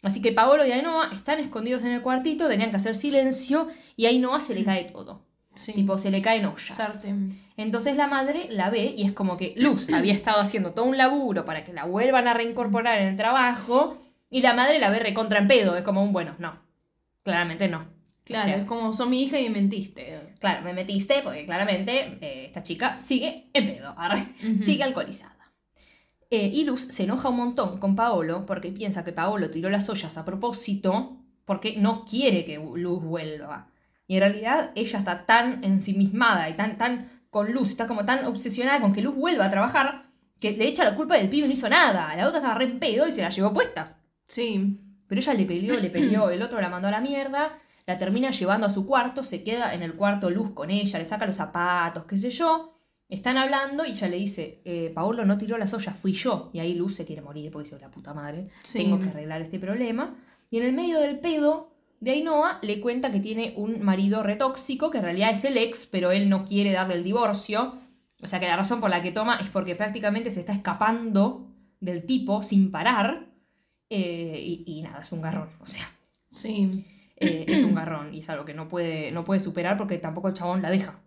Así 0.04 0.22
que 0.22 0.34
Paolo 0.34 0.66
y 0.66 0.72
Ainhoa 0.72 1.12
están 1.14 1.40
escondidos 1.40 1.82
en 1.84 1.94
el 1.94 2.02
cuartito, 2.02 2.50
tenían 2.50 2.72
que 2.72 2.76
hacer 2.76 2.96
silencio 2.96 3.70
y 3.96 4.06
a 4.06 4.10
Ainhoa 4.10 4.42
se 4.42 4.54
le 4.54 4.66
cae 4.66 4.92
todo. 4.92 5.26
Sí. 5.56 5.72
Tipo, 5.72 5.98
se 5.98 6.12
le 6.12 6.22
caen 6.22 6.46
ollas. 6.46 6.76
Sartén. 6.76 7.40
Entonces 7.58 7.96
la 7.98 8.08
madre 8.08 8.48
la 8.50 8.70
ve 8.70 8.96
y 8.98 9.06
es 9.06 9.14
como 9.14 9.38
que 9.38 9.54
Luz 9.58 9.90
había 9.92 10.14
estado 10.14 10.42
haciendo 10.42 10.72
todo 10.72 10.86
un 10.86 10.98
laburo 10.98 11.46
para 11.46 11.64
que 11.64 11.74
la 11.74 11.86
vuelvan 11.86 12.28
a 12.28 12.34
reincorporar 12.34 13.00
en 13.00 13.10
el 13.10 13.16
trabajo 13.16 13.98
y 14.30 14.42
la 14.42 14.54
madre 14.54 14.80
la 14.80 14.90
ve 14.90 15.00
recontra 15.00 15.40
en 15.40 15.48
pedo. 15.48 15.76
Es 15.76 15.84
como 15.84 16.04
un 16.04 16.14
bueno, 16.14 16.36
no. 16.40 16.58
Claramente 17.24 17.68
no. 17.68 17.86
Claro, 18.24 18.46
O 18.46 18.48
sea, 18.48 18.58
es 18.58 18.66
como 18.66 18.94
son 18.94 19.10
mi 19.10 19.24
hija 19.24 19.40
y 19.40 19.50
me 19.50 19.60
mentiste. 19.60 20.36
Claro, 20.40 20.64
me 20.64 20.74
metiste 20.74 21.22
porque 21.24 21.46
claramente 21.46 22.18
eh, 22.22 22.46
esta 22.46 22.64
chica 22.64 22.98
sigue 22.98 23.50
en 23.54 23.68
pedo, 23.68 23.94
arre, 23.98 24.28
sigue 24.64 24.84
alcoholizada. 24.84 25.34
Eh, 26.30 26.50
y 26.52 26.64
Luz 26.64 26.88
se 26.90 27.04
enoja 27.04 27.30
un 27.30 27.38
montón 27.38 27.78
con 27.80 27.96
Paolo 27.96 28.46
porque 28.46 28.72
piensa 28.72 29.04
que 29.04 29.12
Paolo 29.12 29.52
tiró 29.52 29.70
las 29.70 29.88
ollas 29.90 30.18
a 30.18 30.26
propósito 30.26 31.18
porque 31.46 31.76
no 31.78 32.06
quiere 32.06 32.46
que 32.46 32.56
Luz 32.56 33.04
vuelva. 33.04 33.68
Y 34.08 34.16
en 34.16 34.22
realidad 34.22 34.72
ella 34.76 35.00
está 35.00 35.26
tan 35.26 35.64
ensimismada 35.64 36.50
y 36.50 36.56
tan, 36.56 36.78
tan 36.78 37.10
con 37.34 37.52
Luz, 37.52 37.72
está 37.72 37.86
como 37.88 38.06
tan 38.06 38.26
obsesionada 38.26 38.80
con 38.80 38.94
que 38.94 39.02
Luz 39.02 39.16
vuelva 39.16 39.46
a 39.46 39.52
trabajar 39.52 40.06
que 40.40 40.52
le 40.52 40.68
echa 40.68 40.86
la 40.86 40.96
culpa 40.96 41.18
del 41.18 41.28
pibe 41.30 41.46
y 41.46 41.50
no 41.50 41.54
hizo 41.54 41.68
nada. 41.68 42.16
La 42.16 42.28
otra 42.28 42.38
estaba 42.38 42.56
re 42.56 42.66
en 42.66 42.80
pedo 42.80 43.06
y 43.08 43.12
se 43.12 43.22
la 43.22 43.30
llevó 43.30 43.52
puestas. 43.52 43.98
Sí. 44.28 44.80
Pero 45.08 45.20
ella 45.20 45.34
le 45.34 45.46
peleó, 45.46 45.76
le 45.78 45.90
peleó, 45.90 46.30
el 46.30 46.42
otro 46.42 46.62
la 46.62 46.70
mandó 46.70 46.88
a 46.88 46.92
la 46.92 47.02
mierda, 47.02 47.60
la 47.86 47.98
termina 47.98 48.32
llevando 48.32 48.68
a 48.68 48.70
su 48.70 48.86
cuarto, 48.86 49.24
se 49.24 49.44
queda 49.44 49.74
en 49.74 49.84
el 49.84 49.94
cuarto 49.96 50.30
Luz 50.30 50.52
con 50.54 50.70
ella, 50.70 51.00
le 51.00 51.06
saca 51.06 51.26
los 51.26 51.36
zapatos, 51.36 52.06
qué 52.06 52.18
sé 52.18 52.30
yo. 52.30 52.78
Están 53.10 53.38
hablando 53.38 53.86
y 53.86 53.92
ella 53.92 54.08
le 54.08 54.18
dice, 54.18 54.62
eh, 54.66 54.92
Paolo 54.94 55.26
no 55.26 55.38
tiró 55.38 55.58
las 55.58 55.74
ollas, 55.74 55.96
fui 55.98 56.14
yo. 56.14 56.50
Y 56.54 56.60
ahí 56.60 56.74
Luz 56.74 56.96
se 56.96 57.06
quiere 57.06 57.22
morir 57.22 57.52
porque 57.52 57.70
dice, 57.70 57.82
la 57.82 57.92
puta 57.92 58.14
madre, 58.14 58.48
Sí. 58.64 58.80
tengo 58.80 59.00
que 59.00 59.10
arreglar 59.10 59.42
este 59.42 59.60
problema. 59.60 60.16
Y 60.50 60.58
en 60.58 60.64
el 60.66 60.74
medio 60.74 61.00
del 61.00 61.20
pedo 61.20 61.73
de 62.04 62.12
Ainhoa 62.12 62.60
le 62.62 62.80
cuenta 62.82 63.12
que 63.12 63.20
tiene 63.20 63.54
un 63.56 63.82
marido 63.82 64.24
retóxico, 64.24 64.90
que 64.92 64.98
en 64.98 65.04
realidad 65.06 65.32
es 65.32 65.44
el 65.46 65.58
ex, 65.58 65.86
pero 65.86 66.12
él 66.12 66.30
no 66.30 66.46
quiere 66.46 66.72
darle 66.72 66.96
el 66.96 67.04
divorcio. 67.04 67.78
O 68.22 68.28
sea 68.28 68.40
que 68.40 68.48
la 68.48 68.56
razón 68.58 68.80
por 68.82 68.90
la 68.90 69.02
que 69.02 69.12
toma 69.12 69.38
es 69.38 69.50
porque 69.50 69.76
prácticamente 69.76 70.32
se 70.32 70.42
está 70.42 70.54
escapando 70.54 71.48
del 71.80 72.06
tipo 72.06 72.44
sin 72.44 72.72
parar. 72.72 73.28
Eh, 73.90 74.40
y, 74.42 74.64
y 74.66 74.82
nada, 74.82 75.02
es 75.02 75.12
un 75.12 75.22
garrón. 75.22 75.50
O 75.62 75.68
sea, 75.68 75.90
Sí. 76.30 76.84
eh, 77.18 77.46
es 77.48 77.62
un 77.64 77.76
garrón 77.76 78.14
y 78.14 78.20
es 78.20 78.30
algo 78.30 78.44
que 78.44 78.54
no 78.54 78.68
puede, 78.68 79.12
no 79.12 79.24
puede 79.24 79.40
superar 79.40 79.78
porque 79.78 79.98
tampoco 79.98 80.28
el 80.30 80.34
chabón 80.34 80.62
la 80.62 80.70
deja. 80.72 81.00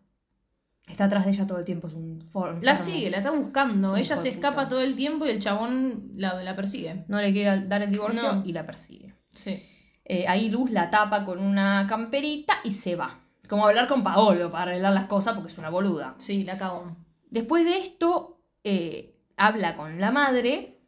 Está 0.86 1.06
atrás 1.06 1.24
de 1.26 1.32
ella 1.32 1.46
todo 1.48 1.58
el 1.58 1.64
tiempo, 1.64 1.88
es 1.88 1.94
un 1.94 2.22
for- 2.30 2.62
La 2.62 2.76
sigue, 2.76 3.10
la 3.10 3.16
está 3.18 3.32
buscando. 3.32 3.96
Es 3.96 4.06
Ella 4.08 4.16
se 4.18 4.28
escapa 4.28 4.56
puta. 4.58 4.68
todo 4.68 4.80
el 4.82 4.94
tiempo 4.94 5.26
y 5.26 5.30
el 5.30 5.40
chabón 5.40 6.12
la, 6.14 6.40
la 6.44 6.54
persigue. 6.54 7.04
No 7.08 7.20
le 7.20 7.32
quiere 7.32 7.66
dar 7.66 7.82
el 7.82 7.90
divorcio 7.90 8.34
No. 8.34 8.42
y 8.46 8.52
la 8.52 8.64
persigue. 8.64 9.12
Sí. 9.34 9.62
Eh, 10.08 10.26
ahí 10.28 10.50
Luz 10.50 10.70
la 10.70 10.88
tapa 10.88 11.24
con 11.24 11.40
una 11.40 11.86
camperita 11.88 12.60
y 12.62 12.72
se 12.72 12.94
va. 12.94 13.18
Como 13.48 13.66
hablar 13.66 13.88
con 13.88 14.04
Paolo 14.04 14.50
para 14.50 14.70
arreglar 14.70 14.92
las 14.92 15.06
cosas 15.06 15.34
porque 15.34 15.50
es 15.50 15.58
una 15.58 15.68
boluda. 15.68 16.14
Sí, 16.18 16.44
la 16.44 16.56
cagó. 16.56 16.96
Después 17.28 17.64
de 17.64 17.78
esto, 17.78 18.40
eh, 18.62 19.16
habla 19.36 19.76
con 19.76 20.00
la 20.00 20.12
madre, 20.12 20.78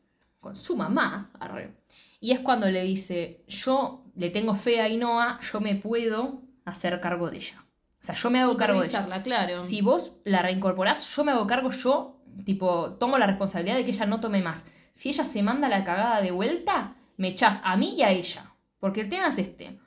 con 0.40 0.54
su 0.54 0.76
mamá, 0.76 1.30
arre, 1.40 1.74
y 2.20 2.30
es 2.30 2.40
cuando 2.40 2.70
le 2.70 2.82
dice, 2.82 3.44
yo 3.48 4.04
le 4.14 4.30
tengo 4.30 4.54
fe 4.54 4.80
a 4.80 4.84
Ainhoa, 4.84 5.40
yo 5.40 5.60
me 5.60 5.74
puedo 5.74 6.42
hacer 6.64 7.00
cargo 7.00 7.30
de 7.30 7.36
ella. 7.38 7.64
O 8.00 8.04
sea, 8.04 8.14
yo 8.14 8.30
me 8.30 8.40
hago 8.40 8.56
cargo 8.56 8.80
de 8.80 8.86
ella. 8.86 9.22
Claro. 9.22 9.60
Si 9.60 9.80
vos 9.82 10.12
la 10.24 10.42
reincorporás, 10.42 11.08
yo 11.14 11.24
me 11.24 11.32
hago 11.32 11.46
cargo, 11.46 11.70
yo, 11.70 12.20
tipo, 12.44 12.92
tomo 13.00 13.18
la 13.18 13.26
responsabilidad 13.26 13.76
de 13.76 13.84
que 13.84 13.90
ella 13.90 14.06
no 14.06 14.20
tome 14.20 14.42
más. 14.42 14.64
Si 14.92 15.08
ella 15.10 15.24
se 15.24 15.42
manda 15.42 15.68
la 15.68 15.84
cagada 15.84 16.20
de 16.20 16.30
vuelta, 16.30 16.94
me 17.16 17.28
echás 17.28 17.60
a 17.64 17.76
mí 17.76 17.94
y 17.96 18.02
a 18.02 18.10
ella. 18.10 18.47
Porque 18.80 19.02
el 19.02 19.08
tema 19.08 19.28
es 19.28 19.38
este. 19.38 19.78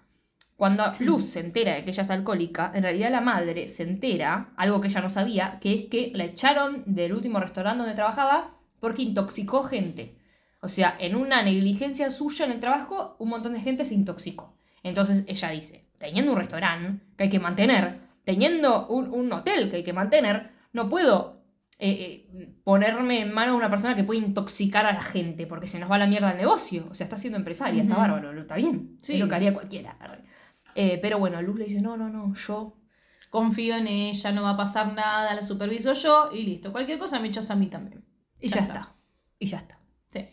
Cuando 0.56 0.84
Luz 1.00 1.26
se 1.26 1.40
entera 1.40 1.74
de 1.74 1.84
que 1.84 1.90
ella 1.90 2.04
es 2.04 2.12
alcohólica, 2.12 2.72
en 2.76 2.84
realidad 2.84 3.10
la 3.10 3.22
madre 3.22 3.68
se 3.68 3.84
entera, 3.84 4.54
algo 4.58 4.80
que 4.80 4.90
ella 4.90 5.02
no 5.02 5.10
sabía, 5.10 5.58
que 5.60 5.74
es 5.74 5.82
que 5.90 6.12
la 6.14 6.26
echaron 6.26 6.84
del 6.86 7.14
último 7.14 7.40
restaurante 7.40 7.80
donde 7.80 7.96
trabajaba 7.96 8.54
porque 8.80 9.02
intoxicó 9.02 9.64
gente. 9.64 10.18
O 10.62 10.70
sea, 10.70 10.96
en 11.00 11.16
una 11.16 11.42
negligencia 11.42 12.12
suya 12.12 12.46
en 12.46 12.52
el 12.52 12.60
trabajo, 12.60 13.16
un 13.18 13.30
montón 13.30 13.54
de 13.54 13.62
gente 13.62 13.86
se 13.86 13.96
intoxicó. 13.96 14.56
Entonces 14.84 15.24
ella 15.28 15.50
dice, 15.50 15.88
teniendo 15.98 16.32
un 16.32 16.38
restaurante 16.38 17.04
que 17.18 17.24
hay 17.24 17.30
que 17.30 17.40
mantener, 17.40 18.00
teniendo 18.24 18.88
un, 18.88 19.12
un 19.12 19.34
hotel 19.34 19.72
que 19.72 19.78
hay 19.78 19.84
que 19.84 19.94
mantener, 19.94 20.52
no 20.74 20.90
puedo 20.90 21.41
eh, 21.84 22.28
eh, 22.34 22.54
ponerme 22.64 23.22
en 23.22 23.34
manos 23.34 23.54
de 23.54 23.58
una 23.58 23.72
persona 23.72 23.96
que 23.96 24.04
puede 24.04 24.20
intoxicar 24.20 24.86
a 24.86 24.94
la 24.94 25.02
gente, 25.02 25.48
porque 25.48 25.66
se 25.66 25.80
nos 25.80 25.90
va 25.90 25.96
a 25.96 25.98
la 25.98 26.06
mierda 26.06 26.32
el 26.32 26.38
negocio. 26.38 26.88
O 26.92 26.94
sea, 26.94 27.06
está 27.06 27.18
siendo 27.18 27.40
empresaria, 27.40 27.82
está 27.82 27.98
bárbaro, 27.98 28.40
está 28.40 28.56
bien. 28.56 28.98
Sí. 29.02 29.16
Es 29.16 29.20
lo 29.20 29.28
que 29.28 29.36
haría 29.36 29.52
cualquiera. 29.52 29.98
Eh, 30.76 31.00
pero 31.02 31.18
bueno, 31.18 31.42
Luz 31.42 31.58
le 31.58 31.66
dice, 31.66 31.82
no, 31.82 31.98
no, 31.98 32.10
no, 32.10 32.34
yo... 32.36 32.78
Confío 33.32 33.78
en 33.78 33.88
ella, 33.88 34.34
no 34.34 34.44
va 34.44 34.52
a 34.52 34.58
pasar 34.58 34.94
nada, 34.94 35.34
la 35.34 35.42
superviso 35.42 35.94
yo 35.94 36.30
y 36.34 36.44
listo. 36.44 36.74
Cualquier 36.74 37.00
cosa 37.00 37.18
me 37.18 37.30
echas 37.30 37.50
a 37.50 37.56
mí 37.56 37.68
también. 37.68 38.04
Y 38.42 38.50
ya, 38.50 38.60
está. 38.60 38.94
Y 39.40 39.46
ya 39.46 39.58
está. 39.58 39.80
Sí. 40.08 40.28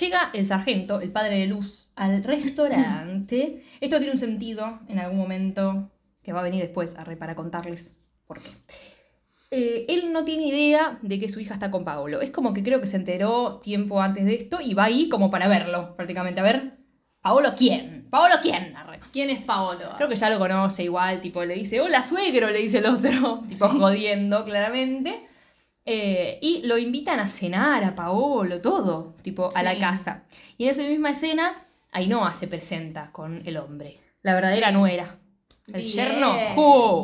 Llega 0.00 0.30
el 0.34 0.44
sargento, 0.46 1.00
el 1.00 1.12
padre 1.12 1.38
de 1.38 1.46
Luz, 1.46 1.92
al 1.94 2.24
restaurante. 2.24 3.64
Esto 3.80 3.98
tiene 3.98 4.12
un 4.14 4.18
sentido 4.18 4.80
en 4.88 4.98
algún 4.98 5.16
momento 5.16 5.92
que 6.24 6.32
va 6.32 6.40
a 6.40 6.42
venir 6.42 6.60
después 6.60 6.96
arre, 6.98 7.16
para 7.16 7.36
contarles 7.36 7.96
por 8.26 8.42
qué. 8.42 8.50
Eh, 9.52 9.86
él 9.88 10.12
no 10.12 10.24
tiene 10.24 10.44
idea 10.46 10.98
de 11.02 11.18
que 11.18 11.28
su 11.28 11.40
hija 11.40 11.54
está 11.54 11.70
con 11.70 11.84
Paolo. 11.84 12.20
Es 12.20 12.30
como 12.30 12.54
que 12.54 12.62
creo 12.62 12.80
que 12.80 12.86
se 12.86 12.96
enteró 12.96 13.58
tiempo 13.62 14.00
antes 14.00 14.24
de 14.24 14.34
esto 14.34 14.60
y 14.60 14.74
va 14.74 14.84
ahí 14.84 15.08
como 15.08 15.30
para 15.30 15.48
verlo, 15.48 15.96
prácticamente. 15.96 16.40
A 16.40 16.44
ver, 16.44 16.74
¿Paolo 17.20 17.50
quién? 17.56 18.06
¿Paolo 18.10 18.36
quién? 18.42 18.76
Arre. 18.76 19.00
¿Quién 19.12 19.28
es 19.30 19.42
Paolo? 19.42 19.80
Creo 19.96 20.08
que 20.08 20.14
ya 20.16 20.30
lo 20.30 20.38
conoce 20.38 20.84
igual, 20.84 21.20
tipo, 21.20 21.44
le 21.44 21.54
dice, 21.54 21.80
hola 21.80 22.04
suegro, 22.04 22.48
le 22.50 22.60
dice 22.60 22.78
el 22.78 22.86
otro, 22.86 23.42
tipo, 23.48 23.68
jodiendo, 23.68 24.44
claramente. 24.44 25.26
Eh, 25.84 26.38
y 26.42 26.62
lo 26.66 26.78
invitan 26.78 27.18
a 27.18 27.28
cenar 27.28 27.82
a 27.82 27.94
Paolo, 27.96 28.60
todo, 28.60 29.16
tipo, 29.22 29.50
a 29.54 29.62
la 29.64 29.76
casa. 29.78 30.24
Y 30.58 30.64
en 30.64 30.70
esa 30.70 30.82
misma 30.82 31.10
escena, 31.10 31.54
Ainhoa 31.90 32.32
se 32.32 32.46
presenta 32.46 33.10
con 33.10 33.42
el 33.44 33.56
hombre, 33.56 33.98
la 34.22 34.34
verdadera 34.34 34.68
Sí. 34.68 34.74
nuera. 34.74 35.16
El 35.66 35.82
Bien. 35.82 35.92
yerno. 35.92 36.32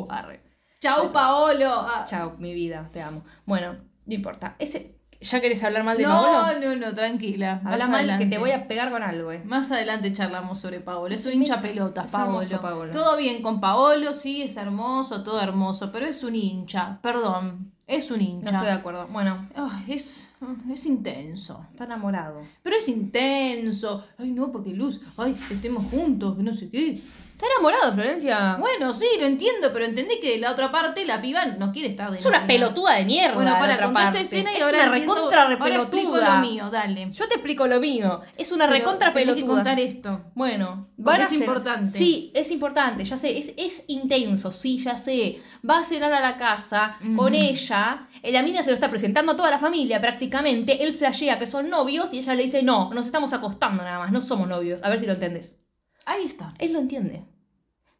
Arre. 0.09 0.41
Chau, 0.81 1.11
Paolo. 1.13 1.71
Ah. 1.73 2.05
Chao, 2.07 2.37
mi 2.39 2.53
vida, 2.55 2.89
te 2.93 3.01
amo. 3.01 3.23
Bueno, 3.47 3.77
no 4.07 4.15
importa. 4.15 4.57
Ese, 4.59 4.97
¿Ya 5.21 5.41
querés 5.41 5.63
hablar 5.65 5.83
mal 5.83 5.97
de 5.97 6.03
no, 6.05 6.11
Paolo? 6.11 6.61
no, 6.61 6.77
no, 6.77 6.95
tranquila. 6.95 7.61
Más 7.63 7.73
Habla 7.75 7.89
mal 7.89 8.19
que 8.19 8.27
te 8.27 8.39
voy 8.39 8.51
a 8.51 8.69
pegar 8.69 8.91
con 8.91 9.03
algo, 9.03 9.33
eh. 9.33 9.43
Más 9.45 9.71
adelante 9.73 10.13
charlamos 10.13 10.61
sobre 10.61 10.81
Paolo. 10.81 11.15
Es 11.15 11.25
un 11.25 11.33
hincha 11.33 11.61
pelotas, 11.61 12.11
Paolo. 12.13 12.43
Paolo. 12.61 12.91
Todo 12.91 13.17
bien 13.17 13.43
con 13.43 13.61
Paolo, 13.61 14.13
sí, 14.13 14.43
es 14.43 14.57
hermoso, 14.59 15.23
todo 15.23 15.41
hermoso, 15.41 15.91
pero 15.91 16.07
es 16.07 16.23
un 16.23 16.35
hincha. 16.35 16.99
Perdón, 17.01 17.73
es 17.87 18.11
un 18.11 18.19
No 18.19 18.25
hincha. 18.25 18.51
estoy 18.51 18.67
de 18.67 18.73
acuerdo. 18.73 19.07
Bueno, 19.09 19.49
es, 19.89 20.31
es 20.71 20.87
intenso. 20.87 21.65
está 21.71 21.85
enamorado. 21.85 22.43
Pero 22.63 22.77
es 22.77 22.87
intenso. 22.89 24.05
Ay, 24.19 24.31
no, 24.33 24.53
porque 24.53 24.71
Luz, 24.75 25.01
ay, 25.17 25.35
estemos 25.51 25.85
juntos, 25.91 26.37
que 26.37 26.43
no 26.43 26.53
sé 26.53 26.69
qué. 26.69 27.01
Está 27.37 27.49
enamorado, 27.55 27.93
Florencia. 27.93 28.57
Bueno, 28.59 28.95
sí, 28.95 29.05
lo 29.21 29.27
entiendo, 29.27 29.69
pero 29.71 29.85
entendí 29.85 30.19
que 30.21 30.39
la 30.39 30.53
otra 30.53 30.73
parte 30.73 31.05
la 31.05 31.21
piba 31.21 31.45
no 31.45 31.71
quiere 31.71 31.89
estar 31.91 32.11
de 32.11 32.17
Es 32.17 32.25
una 32.25 32.47
pelotuda 32.47 32.95
de 32.95 33.05
mierda. 33.05 33.35
Bueno, 33.35 33.51
la 33.51 33.59
para 33.59 33.75
otra 33.75 33.85
contar 33.87 34.03
esta 34.05 34.13
parte. 34.13 34.23
escena 34.23 34.53
y 34.53 34.57
es 34.57 34.63
ahora 34.63 34.77
una 34.79 34.87
entiendo- 34.87 35.15
recontra 35.15 35.47
repelotuda. 35.47 36.35
lo 36.41 36.41
mío, 36.49 36.71
dale. 36.71 37.11
Yo 37.13 37.29
te 37.29 37.35
explico 37.35 37.67
lo 37.67 37.79
mío. 37.79 38.23
Es 38.39 38.53
una 38.53 38.65
Pero 38.67 38.79
recontra 38.79 39.13
pelotuda. 39.13 39.43
que 39.43 39.47
contar 39.47 39.79
esto. 39.81 40.23
Bueno, 40.35 40.89
Porque 40.97 41.03
van 41.11 41.21
a 41.21 41.25
es 41.25 41.29
ser- 41.29 41.39
importante. 41.41 41.91
Sí, 41.99 42.31
es 42.35 42.51
importante, 42.51 43.05
ya 43.05 43.19
sé, 43.19 43.37
es, 43.37 43.53
es 43.59 43.85
intenso, 43.89 44.51
sí, 44.51 44.83
ya 44.83 44.97
sé. 44.97 45.43
Va 45.69 45.81
a 45.81 45.85
cenar 45.85 46.15
a 46.15 46.21
la 46.23 46.39
casa 46.39 46.97
con 47.17 47.35
ella. 47.35 48.07
eh, 48.23 48.33
La 48.33 48.43
mina 48.43 48.63
se 48.63 48.71
lo 48.71 48.75
está 48.75 48.89
presentando 48.89 49.33
a 49.33 49.37
toda 49.37 49.51
la 49.51 49.59
familia 49.59 50.01
prácticamente. 50.01 50.83
Él 50.85 50.95
flashea 50.95 51.39
que 51.39 51.47
son 51.47 51.69
novios 51.69 52.15
y 52.15 52.21
ella 52.21 52.35
le 52.35 52.45
dice, 52.45 52.63
no, 52.63 52.95
nos 52.95 53.05
estamos 53.05 53.35
acostando 53.35 53.83
nada 53.83 53.99
más, 53.99 54.11
no 54.11 54.23
somos 54.23 54.49
novios. 54.49 54.83
A 54.83 54.89
ver 54.89 54.99
si 54.99 55.05
lo 55.07 55.13
entendés. 55.13 55.59
Ahí 56.07 56.25
está. 56.25 56.55
Él 56.59 56.73
lo 56.73 56.79
entiende. 56.79 57.25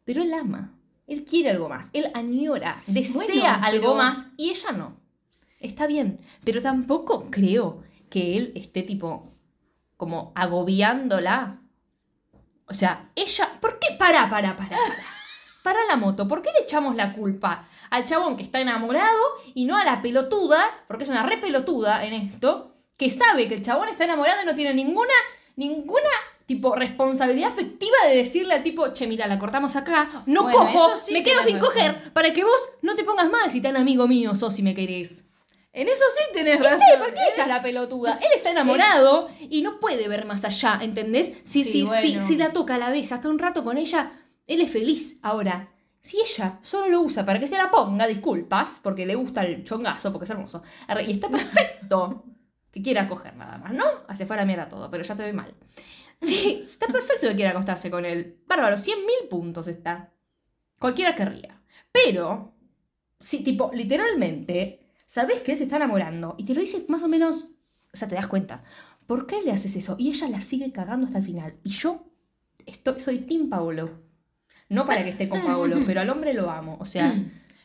Pero 0.03 0.23
él 0.23 0.33
ama. 0.33 0.73
Él 1.05 1.23
quiere 1.25 1.51
algo 1.51 1.69
más. 1.69 1.89
Él 1.93 2.09
añora, 2.15 2.81
desea 2.87 3.13
Bueno, 3.13 3.43
algo 3.61 3.81
pero- 3.81 3.95
más 3.95 4.27
y 4.37 4.49
ella 4.49 4.71
no. 4.71 4.97
Está 5.59 5.85
bien. 5.87 6.19
Pero 6.43 6.61
tampoco 6.61 7.27
creo 7.29 7.83
que 8.09 8.35
él 8.37 8.51
esté 8.55 8.81
tipo 8.83 9.31
como 9.97 10.31
agobiándola. 10.35 11.61
O 12.67 12.73
sea, 12.73 13.11
ella. 13.15 13.57
¿Por 13.61 13.79
qué? 13.79 13.95
Para, 13.97 14.29
para, 14.29 14.55
para, 14.55 14.69
para. 14.77 14.95
Para 15.63 15.83
la 15.85 15.97
moto. 15.97 16.29
¿Por 16.29 16.41
qué 16.41 16.49
le 16.53 16.63
echamos 16.63 16.95
la 16.95 17.11
culpa 17.11 17.67
al 17.89 18.05
chabón 18.05 18.37
que 18.37 18.43
está 18.43 18.61
enamorado 18.61 19.19
y 19.53 19.65
no 19.65 19.75
a 19.75 19.83
la 19.83 20.01
pelotuda? 20.01 20.63
Porque 20.87 21.03
es 21.03 21.09
una 21.09 21.23
re 21.23 21.39
pelotuda 21.39 22.05
en 22.05 22.13
esto. 22.13 22.71
Que 22.97 23.09
sabe 23.09 23.49
que 23.49 23.55
el 23.55 23.63
chabón 23.63 23.89
está 23.89 24.05
enamorado 24.05 24.41
y 24.43 24.45
no 24.45 24.55
tiene 24.55 24.73
ninguna. 24.73 25.11
Ninguna 25.57 26.07
tipo 26.47 26.73
responsabilidad 26.75 27.49
afectiva 27.51 27.95
de 28.07 28.15
decirle 28.15 28.55
al 28.55 28.63
tipo, 28.63 28.91
che, 28.93 29.05
mira, 29.05 29.27
la 29.27 29.37
cortamos 29.37 29.75
acá, 29.75 30.23
no 30.25 30.43
Bueno, 30.43 30.57
cojo, 30.57 30.97
sí 30.97 31.13
me 31.13 31.21
quedo 31.21 31.43
sin 31.43 31.57
razón. 31.59 31.69
coger, 31.73 32.13
para 32.13 32.33
que 32.33 32.43
vos 32.43 32.69
no 32.81 32.95
te 32.95 33.03
pongas 33.03 33.29
mal 33.29 33.51
si 33.51 33.61
tan 33.61 33.77
amigo 33.77 34.07
mío 34.07 34.33
sos 34.33 34.57
y 34.57 34.63
me 34.63 34.73
querés. 34.73 35.23
En 35.73 35.87
eso 35.87 36.05
sí 36.17 36.23
tenés 36.33 36.59
razón. 36.59 36.79
sí, 36.79 36.93
porque 36.97 37.19
ella 37.31 37.43
es 37.43 37.47
la 37.47 37.61
pelotuda. 37.61 38.17
Él 38.19 38.29
está 38.33 38.49
enamorado 38.49 39.29
y 39.39 39.61
no 39.61 39.79
puede 39.79 40.07
ver 40.07 40.25
más 40.25 40.43
allá, 40.43 40.79
¿entendés? 40.81 41.33
Si, 41.43 41.63
Sí, 41.63 41.71
si, 41.71 41.83
bueno. 41.83 42.21
si, 42.21 42.27
si 42.29 42.35
la 42.37 42.51
toca, 42.51 42.79
la 42.79 42.89
besa, 42.89 43.15
hasta 43.15 43.29
un 43.29 43.37
rato 43.37 43.63
con 43.63 43.77
ella, 43.77 44.11
él 44.47 44.61
es 44.61 44.71
feliz. 44.71 45.19
Ahora, 45.21 45.69
si 45.99 46.19
ella 46.21 46.57
solo 46.61 46.87
lo 46.87 47.01
usa 47.01 47.25
para 47.25 47.39
que 47.39 47.45
se 47.47 47.57
la 47.57 47.69
ponga, 47.69 48.07
disculpas, 48.07 48.79
porque 48.81 49.05
le 49.05 49.15
gusta 49.15 49.43
el 49.43 49.63
chongazo, 49.65 50.11
porque 50.13 50.23
es 50.23 50.31
hermoso, 50.31 50.63
y 51.05 51.11
está 51.11 51.27
perfecto 51.29 52.23
que 52.71 52.81
quiera 52.81 53.07
coger 53.09 53.35
nada 53.35 53.57
más, 53.57 53.73
¿no? 53.73 53.83
Hace 54.07 54.25
fuera 54.25 54.45
mierda 54.45 54.69
todo, 54.69 54.89
pero 54.89 55.03
ya 55.03 55.15
te 55.15 55.23
doy 55.23 55.33
mal. 55.33 55.53
Sí, 56.21 56.57
está 56.61 56.87
perfecto 56.87 57.27
que 57.27 57.35
quiera 57.35 57.51
acostarse 57.51 57.91
con 57.91 58.05
él. 58.05 58.37
Bárbaro, 58.47 58.77
100 58.77 58.99
mil 59.05 59.29
puntos 59.29 59.67
está. 59.67 60.13
Cualquiera 60.79 61.15
querría. 61.15 61.61
Pero, 61.91 62.53
si, 63.19 63.43
tipo, 63.43 63.71
literalmente, 63.73 64.79
sabes 65.05 65.41
que 65.41 65.51
él 65.53 65.57
se 65.57 65.63
está 65.65 65.77
enamorando 65.77 66.35
y 66.37 66.45
te 66.45 66.53
lo 66.53 66.61
dice 66.61 66.85
más 66.87 67.03
o 67.03 67.07
menos, 67.07 67.49
o 67.93 67.97
sea, 67.97 68.07
te 68.07 68.15
das 68.15 68.27
cuenta. 68.27 68.63
¿Por 69.05 69.25
qué 69.25 69.41
le 69.41 69.51
haces 69.51 69.75
eso? 69.75 69.95
Y 69.97 70.09
ella 70.09 70.27
la 70.29 70.41
sigue 70.41 70.71
cagando 70.71 71.05
hasta 71.05 71.19
el 71.19 71.23
final. 71.25 71.55
Y 71.63 71.69
yo 71.69 72.05
estoy, 72.65 72.99
soy 72.99 73.19
Tim 73.19 73.49
Paolo. 73.49 73.89
No 74.69 74.85
para 74.85 75.03
que 75.03 75.11
esté 75.11 75.29
con 75.29 75.43
Paolo, 75.43 75.79
pero 75.85 76.01
al 76.01 76.09
hombre 76.09 76.33
lo 76.33 76.49
amo. 76.51 76.77
O 76.81 76.85
sea, 76.85 77.13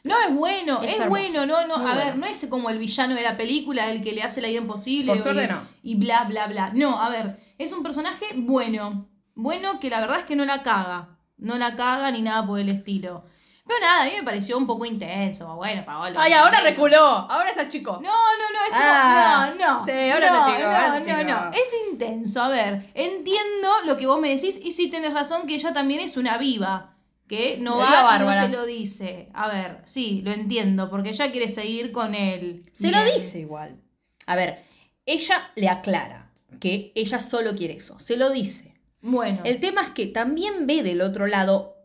No, 0.05 0.15
es 0.29 0.35
bueno, 0.35 0.83
Es 0.83 1.09
bueno, 1.09 1.47
no, 1.47 1.67
no, 1.67 1.79
muy 1.79 1.91
a 1.91 1.95
ver, 1.97 2.17
no 2.17 2.27
es 2.27 2.47
como 2.47 2.71
el 2.71 2.79
villano 2.79 3.15
de 3.15 3.23
la 3.23 3.37
película, 3.37 3.91
el 3.91 4.03
que 4.03 4.13
le 4.13 4.23
hace 4.23 4.41
la 4.41 4.49
vida 4.49 4.61
imposible 4.61 5.09
Por 5.09 5.17
y- 5.17 5.21
suerte 5.21 5.49
no. 5.49 5.63
y 5.83 5.97
bla, 5.97 6.25
bla, 6.25 6.47
bla. 6.47 6.71
No, 6.75 7.01
a 7.03 7.11
ver, 7.11 7.37
es 7.65 7.73
un 7.73 7.83
personaje 7.83 8.27
bueno, 8.35 9.09
bueno 9.35 9.81
que 9.81 9.91
la 9.91 10.01
verdad 10.01 10.21
es 10.21 10.25
que 10.25 10.37
no 10.37 10.45
la 10.45 10.63
caga, 10.63 11.19
no 11.37 11.57
la 11.57 11.77
caga 11.77 12.11
ni 12.11 12.23
nada 12.23 12.47
por 12.47 12.59
el 12.59 12.69
estilo. 12.69 13.25
Pero 13.65 13.79
nada, 13.81 14.03
a 14.03 14.05
mí 14.07 14.11
me 14.17 14.25
pareció 14.25 14.59
un 14.59 14.67
poco 14.67 14.85
intenso, 14.85 15.55
bueno, 15.55 15.85
Paolo. 15.85 16.19
Ay, 16.19 16.33
ahora 16.33 16.61
reculó. 16.61 17.01
Ahora 17.07 17.51
es 17.51 17.69
chico. 17.69 17.93
No, 17.93 18.01
no, 18.01 18.11
no, 18.11 18.65
es 18.65 18.71
como, 18.71 18.83
Ah, 18.83 19.53
no, 19.57 19.79
no. 19.79 19.85
sí, 19.85 20.11
ahora 20.11 20.31
no, 20.31 20.47
chico, 20.47 20.67
ahora 20.69 21.01
no, 21.01 21.25
no, 21.25 21.51
no. 21.51 21.53
Es 21.53 21.73
intenso, 21.91 22.43
a 22.43 22.49
ver, 22.49 22.91
entiendo 22.95 23.69
lo 23.87 23.97
que 23.97 24.07
vos 24.07 24.21
me 24.21 24.31
decís 24.31 24.59
y 24.63 24.73
sí 24.73 24.91
tenés 24.91 25.15
razón 25.15 25.47
que 25.47 25.55
ella 25.55 25.73
también 25.73 26.01
es 26.01 26.17
una 26.17 26.39
viva. 26.39 26.89
Que 27.29 27.57
no 27.59 27.79
La 27.79 28.03
va 28.03 28.17
y 28.17 28.19
no 28.19 28.33
se 28.33 28.49
lo 28.49 28.67
dice. 28.67 29.31
A 29.33 29.49
ver, 29.49 29.81
sí, 29.85 30.21
lo 30.23 30.33
entiendo, 30.33 30.91
porque 30.91 31.11
ella 31.11 31.31
quiere 31.31 31.49
seguir 31.49 31.91
con 31.91 32.15
él. 32.15 32.63
Se 32.73 32.91
lo 32.91 33.03
dice 33.05 33.39
igual. 33.39 33.81
A 34.27 34.37
ver, 34.37 34.65
ella 35.07 35.49
le 35.55 35.69
aclara 35.71 36.22
que 36.61 36.93
ella 36.95 37.19
solo 37.19 37.55
quiere 37.55 37.75
eso. 37.75 37.99
Se 37.99 38.17
lo 38.17 38.31
dice. 38.31 38.75
Bueno. 39.01 39.41
El 39.45 39.61
tema 39.61 39.83
es 39.83 39.91
que 39.91 40.07
también 40.07 40.67
ve 40.67 40.83
del 40.83 41.01
otro 41.01 41.27
lado 41.27 41.77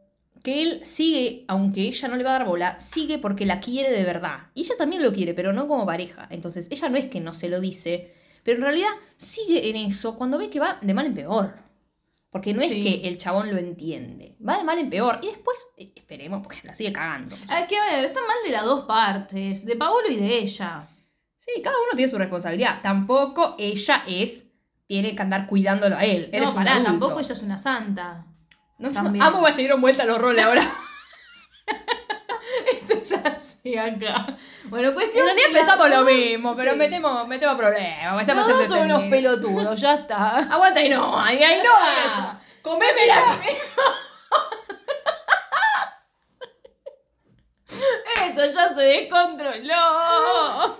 que 0.44 0.62
él 0.62 0.80
sigue, 0.84 1.44
aunque 1.48 1.82
ella 1.82 2.08
no 2.08 2.16
le 2.16 2.24
va 2.24 2.36
a 2.36 2.40
dar 2.40 2.48
bola, 2.48 2.80
sigue 2.80 3.18
porque 3.18 3.46
la 3.46 3.60
quiere 3.60 3.92
de 3.92 4.04
verdad. 4.04 4.48
Y 4.54 4.62
ella 4.62 4.76
también 4.78 5.02
lo 5.02 5.12
quiere, 5.12 5.34
pero 5.34 5.52
no 5.52 5.68
como 5.68 5.86
pareja. 5.86 6.28
Entonces, 6.30 6.68
ella 6.72 6.90
no 6.90 6.98
es 6.98 7.06
que 7.06 7.20
no 7.20 7.34
se 7.34 7.50
lo 7.50 7.60
dice, 7.60 8.14
pero 8.44 8.58
en 8.58 8.64
realidad 8.64 8.90
sigue 9.18 9.70
en 9.70 9.76
eso 9.76 10.16
cuando 10.16 10.38
ve 10.38 10.50
que 10.50 10.60
va 10.60 10.78
de 10.82 10.94
mal 10.94 11.06
en 11.08 11.16
peor. 11.16 11.56
Porque 12.30 12.54
no 12.54 12.60
Sí. 12.62 12.66
es 12.68 12.72
que 13.02 13.08
el 13.08 13.18
chabón 13.18 13.50
lo 13.52 13.58
entiende. 13.58 14.36
Va 14.48 14.58
de 14.58 14.64
mal 14.64 14.78
en 14.78 14.90
peor. 14.90 15.20
Y 15.24 15.28
después, 15.28 15.58
eh, 15.78 15.92
esperemos, 15.96 16.44
porque 16.44 16.60
la 16.64 16.76
sigue 16.76 16.94
cagando. 16.94 17.36
Es 17.36 17.68
que, 17.68 17.78
a 17.78 17.86
ver, 17.96 18.06
está 18.06 18.20
mal 18.22 18.38
de 18.46 18.52
las 18.52 18.64
dos 18.64 18.86
partes, 18.86 19.66
de 19.66 19.76
Paolo 19.76 20.08
y 20.10 20.16
de 20.18 20.38
ella. 20.40 20.88
Sí, 21.36 21.62
cada 21.64 21.76
uno 21.78 21.96
tiene 21.96 22.12
su 22.12 22.18
responsabilidad. 22.18 22.80
Tampoco 22.84 23.56
ella 23.58 24.04
es, 24.08 24.46
tiene 24.88 25.16
que 25.16 25.22
andar 25.22 25.48
cuidándolo 25.48 25.96
a 25.98 26.04
él. 26.06 26.30
Él 26.32 26.44
no, 26.44 26.54
pará, 26.54 26.82
tampoco 26.84 27.20
ella 27.20 27.34
es 27.34 27.42
una 27.42 27.58
santa. 27.58 28.26
No, 28.78 28.92
también. 28.92 29.24
Amo 29.24 29.42
va 29.42 29.50
a 29.50 29.52
seguir 29.52 29.74
vuelta 29.76 30.06
los 30.06 30.18
roles 30.20 30.46
ahora. 30.46 30.72
Esto 32.72 32.94
es 32.94 33.12
así 33.14 33.78
acá. 33.78 34.38
Bueno, 34.66 34.90
En 34.90 34.94
cuestión. 34.94 35.26
realidad 35.26 35.48
que 35.48 35.54
la- 35.54 35.60
pensamos 35.60 35.90
lo 35.90 36.02
mismo, 36.04 36.54
pero 36.56 36.72
sí. 36.72 36.78
metemos, 36.78 37.28
metemos 37.28 37.56
problemas. 37.58 38.28
Los 38.28 38.48
dos 38.48 38.68
son 38.68 38.80
unos 38.86 39.04
pelotudos, 39.10 39.80
ya 39.82 39.96
está. 39.96 40.38
Aguanta 40.54 40.82
y 40.84 40.90
no, 40.90 41.20
ahí, 41.20 41.44
ahí 41.44 41.62
no. 41.64 42.40
Comémela. 42.62 43.22
Esto 48.26 48.52
ya 48.54 48.70
se 48.74 48.82
descontroló. 48.82 50.78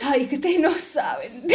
Ay, 0.00 0.22
es 0.22 0.28
que 0.28 0.34
ustedes 0.36 0.60
no 0.60 0.70
saben. 0.70 1.46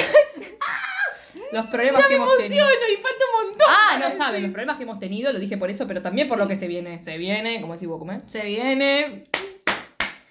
Los 1.52 1.66
problemas 1.68 2.06
que 2.08 2.16
hemos 2.16 2.38
tenido. 2.38 2.66
Emociono 2.66 2.94
y 2.94 2.96
falta 3.02 3.24
un 3.42 3.48
montón. 3.48 3.68
Ah, 3.70 3.98
no 4.00 4.12
saben, 4.12 4.44
los 4.44 4.52
problemas 4.52 4.78
que 4.78 4.84
hemos 4.84 5.00
tenido, 5.00 5.32
lo 5.34 5.40
dije 5.40 5.58
por 5.58 5.70
eso, 5.70 5.88
pero 5.88 6.02
también 6.02 6.28
por 6.28 6.38
Sí. 6.38 6.42
lo 6.44 6.48
que 6.48 6.56
se 6.56 6.68
viene. 6.68 7.02
Se 7.02 7.18
viene, 7.18 7.62
como 7.62 7.74
decís 7.74 7.88
vos, 7.88 8.00
¿cómo 8.00 8.12
es? 8.14 8.24
Se 8.28 8.44
viene. 8.46 9.26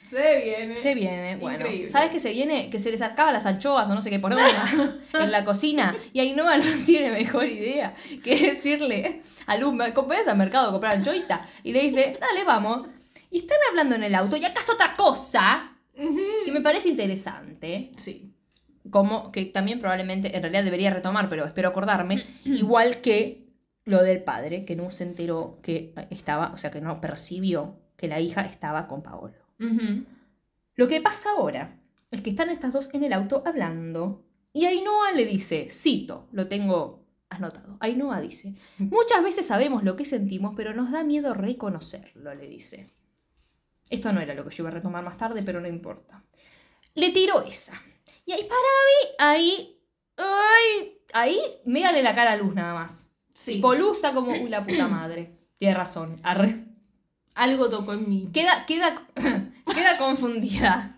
Se 0.03 0.41
viene. 0.41 0.75
Se 0.77 0.95
viene, 0.95 1.35
bueno. 1.37 1.65
Increíble. 1.65 1.91
¿Sabes 1.91 2.13
que 2.13 2.21
se 2.21 2.31
viene? 2.33 2.71
Que 2.71 2.79
se 2.79 2.93
les 2.93 3.03
acaba 3.03 3.33
las 3.33 3.45
anchoas 3.45 3.89
o 3.91 3.95
no 3.95 4.03
sé 4.03 4.11
qué 4.11 4.21
poner 4.21 4.39
en 4.39 4.45
la, 4.55 4.95
en 5.25 5.33
la 5.33 5.45
cocina. 5.45 5.97
Y 6.13 6.21
ahí 6.21 6.33
no 6.33 6.45
tiene 6.87 7.11
mejor 7.11 7.45
idea 7.47 7.95
que 8.23 8.37
decirle 8.37 9.23
a 9.47 9.57
Luz, 9.57 9.75
me 9.75 9.85
acompañas 9.87 10.29
al 10.29 10.37
mercado 10.39 10.69
a 10.69 10.73
comprar 10.73 10.95
anchoita. 10.95 11.49
Y 11.65 11.73
le 11.73 11.81
dice, 11.81 12.17
dale, 12.21 12.45
vamos. 12.45 12.87
Y 13.33 13.39
están 13.39 13.59
hablando 13.69 13.97
en 13.97 14.05
el 14.05 14.15
auto. 14.15 14.37
Y 14.37 14.45
acaso 14.45 14.75
otra 14.75 14.93
cosa 14.93 15.73
que 16.45 16.53
me 16.53 16.61
parece 16.61 16.89
interesante. 16.89 17.91
Sí. 17.97 18.33
Como 18.91 19.33
que 19.33 19.47
también 19.47 19.81
probablemente, 19.81 20.37
en 20.37 20.43
realidad 20.43 20.65
debería 20.65 20.93
retomar, 20.93 21.29
pero 21.29 21.45
espero 21.45 21.69
acordarme. 21.69 22.25
igual 22.45 23.01
que 23.01 23.47
lo 23.85 24.03
del 24.03 24.23
padre, 24.23 24.65
que 24.65 24.77
no 24.77 24.91
se 24.91 25.05
enteró 25.05 25.59
que 25.63 25.95
estaba, 26.11 26.53
o 26.53 26.57
sea, 26.57 26.71
que 26.71 26.81
no 26.81 27.01
percibió 27.01 27.79
que 27.97 28.09
la 28.09 28.21
hija 28.21 28.43
estaba 28.43 28.89
con 28.89 29.03
Paolo. 29.03 29.35
Lo 30.75 30.89
que 30.89 31.01
pasa 31.01 31.31
ahora 31.31 31.79
es 32.11 32.21
que 32.21 32.31
están 32.31 32.51
estas 32.51 32.73
dos 32.73 32.91
en 32.93 33.05
el 33.05 33.13
auto 33.13 33.43
hablando 33.47 34.25
y 34.53 34.65
Ainhoa 34.67 35.13
le 35.13 35.25
dice, 35.25 35.69
cito, 35.71 36.29
lo 36.33 36.49
tengo 36.49 37.05
anotado, 37.29 37.77
Ainhoa 37.81 38.21
dice, 38.21 38.55
muchas 38.79 39.23
veces 39.23 39.47
sabemos 39.47 39.85
lo 39.85 39.97
que 39.97 40.05
sentimos, 40.05 40.55
pero 40.57 40.75
nos 40.75 40.91
da 40.91 41.05
miedo 41.05 41.35
reconocerlo, 41.35 42.35
le 42.35 42.49
dice. 42.49 42.91
Esto 43.89 44.13
no 44.13 44.21
era 44.21 44.35
lo 44.35 44.45
que 44.45 44.55
yo 44.55 44.63
iba 44.63 44.71
a 44.71 44.75
retomar 44.75 45.05
más 45.05 45.17
tarde, 45.17 45.43
pero 45.43 45.61
no 45.61 45.69
importa. 45.69 46.25
Le 46.95 47.11
tiró 47.11 47.43
esa. 47.43 47.81
Y 48.27 48.33
ahí 48.33 48.43
para 48.43 48.59
mí, 48.59 49.09
ahí, 49.19 49.81
ay, 50.17 50.99
ahí, 51.13 51.41
mírale 51.65 52.03
la 52.03 52.15
cara 52.15 52.33
a 52.33 52.37
Luz 52.37 52.55
nada 52.55 52.75
más. 52.75 53.09
Sí. 53.33 53.55
Tipo, 53.55 53.75
Luz 53.75 53.99
está 53.99 54.13
como, 54.13 54.33
uy, 54.33 54.49
la 54.49 54.65
puta 54.65 54.89
madre. 54.89 55.33
Tiene 55.57 55.75
razón, 55.75 56.17
arre. 56.23 56.65
Algo 57.35 57.71
tocó 57.71 57.93
en 57.93 58.09
mí. 58.09 58.31
Queda, 58.33 58.67
queda, 58.67 59.01
queda 59.15 59.99
confundida. 59.99 60.97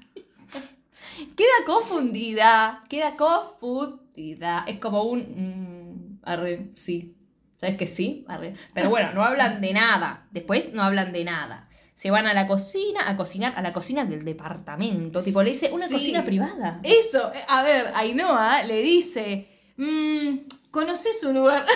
Queda 1.36 1.64
confundida. 1.66 2.84
Queda 2.88 3.16
confundida. 3.16 4.64
Es 4.66 4.78
como 4.78 5.02
un. 5.02 5.20
mm, 5.20 6.20
arre, 6.22 6.70
sí. 6.74 7.14
¿Sabes 7.60 7.76
que 7.76 7.88
sí? 7.88 8.24
Arre. 8.28 8.54
Pero 8.72 8.88
bueno, 8.88 9.12
no 9.12 9.24
hablan 9.24 9.60
de 9.60 9.72
nada. 9.72 10.26
Después 10.30 10.72
no 10.72 10.82
hablan 10.82 11.12
de 11.12 11.24
nada. 11.24 11.67
Se 11.98 12.12
van 12.12 12.28
a 12.28 12.32
la 12.32 12.46
cocina 12.46 13.10
a 13.10 13.16
cocinar, 13.16 13.54
a 13.56 13.60
la 13.60 13.72
cocina 13.72 14.04
del 14.04 14.24
departamento. 14.24 15.20
Tipo, 15.24 15.42
le 15.42 15.50
dice 15.50 15.72
una 15.72 15.88
Sí. 15.88 15.94
cocina 15.94 16.24
privada. 16.24 16.78
Eso, 16.84 17.32
eh, 17.34 17.44
a 17.48 17.64
ver, 17.64 17.90
Ainhoa 17.92 18.62
le 18.62 18.82
dice, 18.82 19.48
mmm, 19.76 20.36
¿conoces 20.70 21.24
un 21.24 21.34
lugar? 21.34 21.66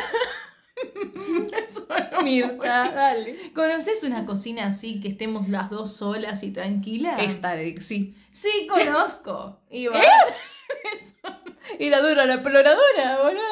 Eso 1.67 1.89
no 2.13 2.23
Mirta, 2.23 2.93
dale. 2.93 3.51
¿Conoces 3.53 4.05
una 4.05 4.25
cocina 4.25 4.67
así 4.67 5.01
que 5.01 5.09
estemos 5.09 5.49
las 5.49 5.71
dos 5.71 5.93
solas 5.97 6.45
y 6.45 6.53
tranquilas? 6.53 7.21
Esta, 7.21 7.57
sí. 7.81 8.15
Sí, 8.31 8.69
conozco. 8.69 9.59
Y 9.71 9.89
va, 9.89 10.01
Y 11.81 11.91
la 11.91 12.01
dura 12.01 12.27
la 12.27 12.35
exploradora, 12.35 13.19
boludo. 13.25 13.43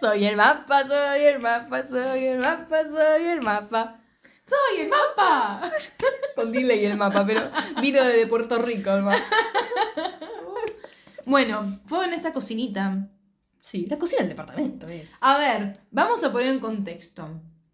Soy 0.00 0.24
el 0.24 0.36
mapa, 0.36 0.86
soy 0.86 1.22
el 1.24 1.40
mapa, 1.40 1.84
soy 1.84 2.26
el 2.26 2.38
mapa, 2.38 2.84
soy 2.84 3.24
el 3.24 3.42
mapa. 3.42 3.98
¡Soy 4.46 4.82
el 4.82 4.88
mapa! 4.88 5.72
Con 6.36 6.52
delay 6.52 6.84
el 6.84 6.96
mapa, 6.96 7.24
pero 7.26 7.50
vino 7.80 8.02
desde 8.04 8.26
Puerto 8.26 8.58
Rico 8.58 8.90
el 8.92 9.02
mapa. 9.02 9.22
Bueno, 11.24 11.80
fue 11.86 12.04
en 12.06 12.12
esta 12.14 12.32
cocinita. 12.32 13.08
Sí, 13.60 13.86
la 13.86 13.98
cocina 13.98 14.20
del 14.20 14.28
departamento, 14.30 14.86
eh. 14.88 15.08
A 15.20 15.38
ver, 15.38 15.80
vamos 15.90 16.22
a 16.22 16.30
poner 16.30 16.48
en 16.48 16.60
contexto. 16.60 17.28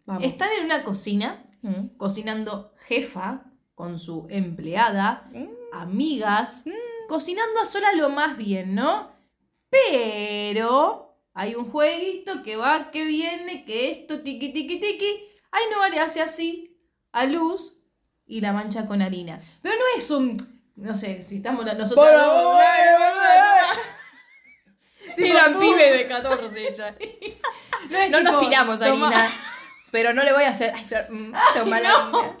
Vamos. 0.05 0.23
Están 0.23 0.49
en 0.57 0.65
una 0.65 0.83
cocina, 0.83 1.45
Mm. 1.61 1.95
cocinando 1.97 2.73
jefa 2.87 3.45
con 3.75 3.97
su 3.99 4.25
empleada, 4.29 5.29
Mm. 5.31 5.47
amigas, 5.71 6.65
cocinando 7.07 7.59
a 7.61 7.65
sola 7.65 7.93
lo 7.93 8.09
más 8.09 8.35
bien, 8.37 8.73
¿no? 8.75 9.11
Pero 9.69 11.15
hay 11.33 11.55
un 11.55 11.69
jueguito 11.71 12.41
que 12.43 12.55
va, 12.55 12.89
que 12.91 13.05
viene, 13.05 13.63
que 13.65 13.91
esto, 13.91 14.21
tiki, 14.23 14.51
tiki, 14.51 14.79
tiki. 14.79 15.19
Ay, 15.55 15.63
no, 15.71 15.87
le 15.89 15.99
hace 15.99 16.21
así 16.21 16.75
a 17.11 17.25
luz 17.25 17.77
y 18.25 18.41
la 18.41 18.53
mancha 18.53 18.85
con 18.87 19.01
harina. 19.01 19.39
Pero 19.61 19.75
no 19.75 19.83
es 19.97 20.09
un, 20.09 20.35
no 20.75 20.95
sé, 20.95 21.21
si 21.21 21.35
estamos 21.37 21.63
nosotros... 21.65 21.95
Dos, 21.95 22.05
favor, 22.21 22.63
Tipo, 25.15 25.27
Eran 25.27 25.53
pum. 25.53 25.61
pibe 25.61 25.91
de 25.97 26.07
14 26.07 26.73
ya. 26.77 26.95
No, 27.89 27.97
es 27.99 28.09
No 28.11 28.21
nos 28.21 28.39
tiramos 28.39 28.79
toma- 28.79 29.07
harina. 29.09 29.31
Pero 29.91 30.13
no 30.13 30.23
le 30.23 30.33
voy 30.33 30.43
a 30.43 30.49
hacer. 30.49 30.73
Ay, 30.75 30.85
Flor, 30.85 31.05
mm, 31.11 31.33
toma 31.55 31.79
la 31.81 31.89
no. 31.89 32.19
harina. 32.19 32.37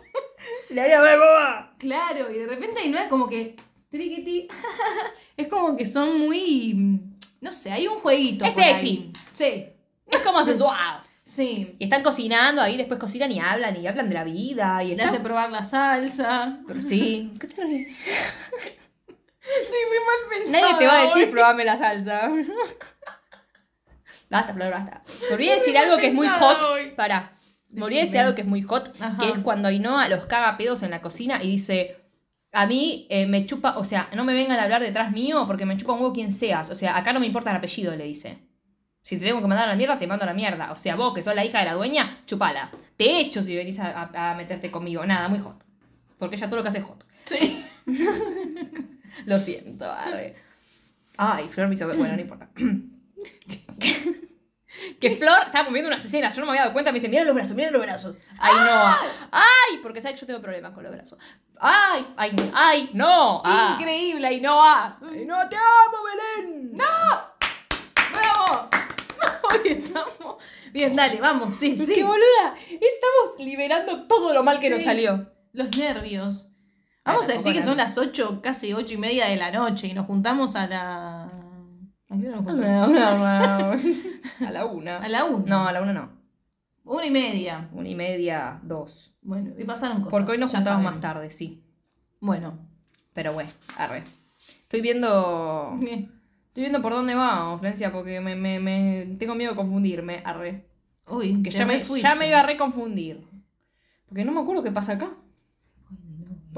Le 0.69 0.81
haría 0.81 1.01
de 1.01 1.17
boba. 1.17 1.75
Claro, 1.77 2.31
y 2.31 2.39
de 2.39 2.47
repente 2.47 2.87
no 2.89 2.97
es 2.97 3.07
como 3.09 3.27
que 3.29 3.55
triquiti. 3.89 4.47
es 5.37 5.47
como 5.49 5.75
que 5.77 5.85
son 5.85 6.17
muy. 6.17 6.99
No 7.41 7.51
sé, 7.53 7.71
hay 7.71 7.87
un 7.87 7.99
jueguito. 7.99 8.45
Es 8.45 8.53
por 8.55 8.63
ahí. 8.63 8.71
sexy. 8.73 9.13
Sí, 9.33 9.65
Es 10.07 10.19
como 10.21 10.41
sensual. 10.43 11.03
Sí. 11.35 11.75
Y 11.79 11.83
están 11.85 12.03
cocinando, 12.03 12.61
ahí 12.61 12.77
después 12.77 12.99
cocinan 12.99 13.31
y 13.31 13.39
hablan, 13.39 13.75
y 13.75 13.87
hablan 13.87 14.07
de 14.07 14.13
la 14.13 14.23
vida, 14.23 14.83
y 14.83 14.87
Le 14.87 14.91
están... 14.93 15.09
hace 15.09 15.19
probar 15.19 15.51
la 15.51 15.63
salsa. 15.63 16.59
Pero 16.67 16.79
sí. 16.79 17.33
¿Qué 17.39 17.47
te 17.47 17.63
ríes? 17.63 17.97
Estoy 19.41 19.79
muy 19.89 19.99
mal 19.99 20.29
pensada. 20.29 20.61
Nadie 20.61 20.77
te 20.79 20.87
va 20.87 20.99
a 20.99 21.05
decir 21.05 21.31
probame 21.31 21.65
la 21.65 21.75
salsa. 21.75 22.29
basta, 24.29 24.53
Flor, 24.53 24.71
basta. 24.71 25.01
Me 25.29 25.35
olvidé 25.35 25.51
de 25.51 25.59
decir 25.59 25.77
algo 25.77 25.97
que 25.97 26.07
es 26.07 26.13
muy 26.13 26.27
hot. 26.27 26.63
hoy. 26.63 26.93
Me 27.71 27.83
olvidé 27.83 28.01
de 28.01 28.05
decir 28.05 28.19
algo 28.19 28.35
que 28.35 28.41
es 28.41 28.47
muy 28.47 28.61
hot, 28.61 28.93
Ajá. 28.99 29.17
que 29.17 29.29
es 29.29 29.39
cuando 29.39 29.67
Ainhoa 29.67 30.07
los 30.07 30.25
caga 30.27 30.55
pedos 30.57 30.83
en 30.83 30.91
la 30.91 31.01
cocina 31.01 31.43
y 31.43 31.49
dice. 31.49 31.99
A 32.55 32.67
mí 32.67 33.07
eh, 33.09 33.25
me 33.25 33.47
chupa, 33.47 33.79
o 33.79 33.83
sea, 33.83 34.09
no 34.15 34.23
me 34.23 34.35
vengan 34.35 34.59
a 34.59 34.63
hablar 34.63 34.79
detrás 34.79 35.11
mío 35.11 35.45
porque 35.47 35.65
me 35.65 35.75
chupa 35.75 35.93
un 35.93 36.01
huevo 36.01 36.13
quien 36.13 36.31
seas. 36.31 36.69
O 36.69 36.75
sea, 36.75 36.95
acá 36.95 37.11
no 37.11 37.19
me 37.19 37.25
importa 37.25 37.49
el 37.49 37.57
apellido, 37.57 37.95
le 37.95 38.03
dice. 38.03 38.37
Si 39.03 39.17
te 39.17 39.25
tengo 39.25 39.41
que 39.41 39.47
mandar 39.47 39.67
a 39.67 39.71
la 39.71 39.75
mierda, 39.77 39.97
te 39.99 40.07
mando 40.07 40.23
a 40.23 40.27
la 40.27 40.33
mierda. 40.33 40.71
O 40.71 40.75
sea, 40.75 40.95
vos 40.95 41.13
que 41.13 41.21
sos 41.21 41.35
la 41.35 41.43
hija 41.45 41.59
de 41.59 41.65
la 41.65 41.73
dueña, 41.73 42.21
chupala. 42.25 42.71
Te 42.97 43.19
echo 43.19 43.43
si 43.43 43.55
venís 43.55 43.77
a, 43.79 44.09
a- 44.13 44.31
a 44.31 44.35
meterte 44.35 44.71
conmigo. 44.71 45.05
Nada, 45.05 45.27
muy 45.27 45.39
hot. 45.39 45.61
Porque 46.17 46.37
ella 46.37 46.47
todo 46.47 46.57
lo 46.57 46.63
que 46.63 46.69
hace 46.69 46.79
es 46.79 46.85
hot. 46.85 47.05
Sí. 47.25 47.65
Lo 49.25 49.37
siento, 49.39 49.89
arre. 49.91 50.35
Ay, 51.17 51.47
Flor 51.49 51.67
me 51.67 51.75
hizo. 51.75 51.85
Bueno, 51.87 52.15
no 52.15 52.21
importa. 52.21 52.49
que 54.99 55.15
Flor 55.17 55.37
estaba 55.45 55.69
viendo 55.69 55.87
unas 55.89 56.03
escenas, 56.03 56.35
yo 56.35 56.41
no 56.41 56.47
me 56.47 56.51
había 56.51 56.61
dado 56.61 56.73
cuenta, 56.73 56.91
me 56.91 56.95
dice, 56.99 57.09
mira 57.09 57.23
los 57.23 57.35
brazos, 57.35 57.55
mira 57.55 57.69
los 57.71 57.81
brazos. 57.81 58.17
Ay, 58.39 58.53
no. 58.55 58.95
Ay, 59.31 59.77
porque 59.83 60.01
sabes 60.01 60.15
que 60.15 60.21
yo 60.21 60.27
tengo 60.27 60.41
problemas 60.41 60.73
con 60.73 60.83
los 60.83 60.91
brazos. 60.91 61.19
Ay, 61.59 62.07
ay, 62.17 62.35
ay, 62.53 62.89
no. 62.93 63.41
Ah. 63.45 63.75
Increíble, 63.77 64.25
Ainhoa. 64.27 64.97
Ay, 65.01 65.25
no, 65.25 65.47
te 65.49 65.55
amo, 65.57 65.97
Belén. 66.39 66.71
¡Bravo! 66.73 68.69
Estamos. 69.65 70.37
Bien, 70.71 70.95
dale, 70.95 71.19
vamos. 71.19 71.57
Sí, 71.57 71.77
sí. 71.77 71.93
¡Qué 71.93 72.03
boluda! 72.03 72.55
Estamos 72.69 73.39
liberando 73.39 74.07
todo 74.07 74.33
lo 74.33 74.43
mal 74.43 74.59
que 74.59 74.69
nos 74.69 74.83
salió. 74.83 75.31
Los 75.51 75.75
nervios. 75.77 76.49
Vamos 77.05 77.29
a 77.29 77.33
decir 77.33 77.53
que 77.53 77.63
son 77.63 77.77
las 77.77 77.97
8, 77.97 78.39
casi 78.41 78.73
8 78.73 78.93
y 78.93 78.97
media 78.97 79.27
de 79.27 79.35
la 79.35 79.51
noche 79.51 79.87
y 79.87 79.93
nos 79.93 80.07
juntamos 80.07 80.55
a 80.55 80.67
la. 80.67 81.23
¿A 82.09 82.17
qué 82.17 82.27
hora 82.29 82.41
nos 82.41 82.45
juntamos? 82.45 83.81
A 84.39 84.51
la 84.51 84.65
una. 84.65 84.97
A 84.97 85.09
la 85.09 85.25
1. 85.25 85.45
No, 85.47 85.67
a 85.67 85.71
la 85.71 85.81
una 85.81 85.93
no. 85.93 86.09
Una 86.85 87.05
y 87.05 87.11
media. 87.11 87.69
Una 87.73 87.89
y 87.89 87.95
media, 87.95 88.59
dos. 88.63 89.15
Bueno, 89.21 89.51
y 89.57 89.63
pasaron 89.63 89.97
cosas. 89.97 90.11
Porque 90.11 90.33
hoy 90.33 90.37
nos 90.37 90.51
juntamos 90.51 90.83
más 90.83 90.99
tarde, 90.99 91.29
sí. 91.31 91.63
Bueno. 92.19 92.57
Pero 93.13 93.33
bueno, 93.33 93.51
arre. 93.77 94.03
Estoy 94.37 94.81
viendo. 94.81 95.77
¿Qué? 95.79 96.09
Estoy 96.53 96.61
viendo 96.65 96.83
por 96.83 96.93
dónde 96.93 97.15
vamos, 97.15 97.59
Florencia, 97.59 97.91
porque 97.91 98.21
me, 98.21 98.35
me, 98.35 98.59
me- 98.59 99.15
tengo 99.17 99.33
miedo 99.33 99.53
de 99.53 99.55
confundirme, 99.57 100.21
arre. 100.23 100.67
Uy, 101.07 101.41
Que 101.41 101.49
ya 101.49 101.65
me, 101.65 101.83
ya 101.83 102.13
me 102.13 102.27
iba 102.27 102.41
a 102.41 102.45
reconfundir. 102.45 103.25
Porque 104.07 104.23
no 104.23 104.31
me 104.31 104.41
acuerdo 104.41 104.61
qué 104.61 104.71
pasa 104.71 104.93
acá. 104.93 105.09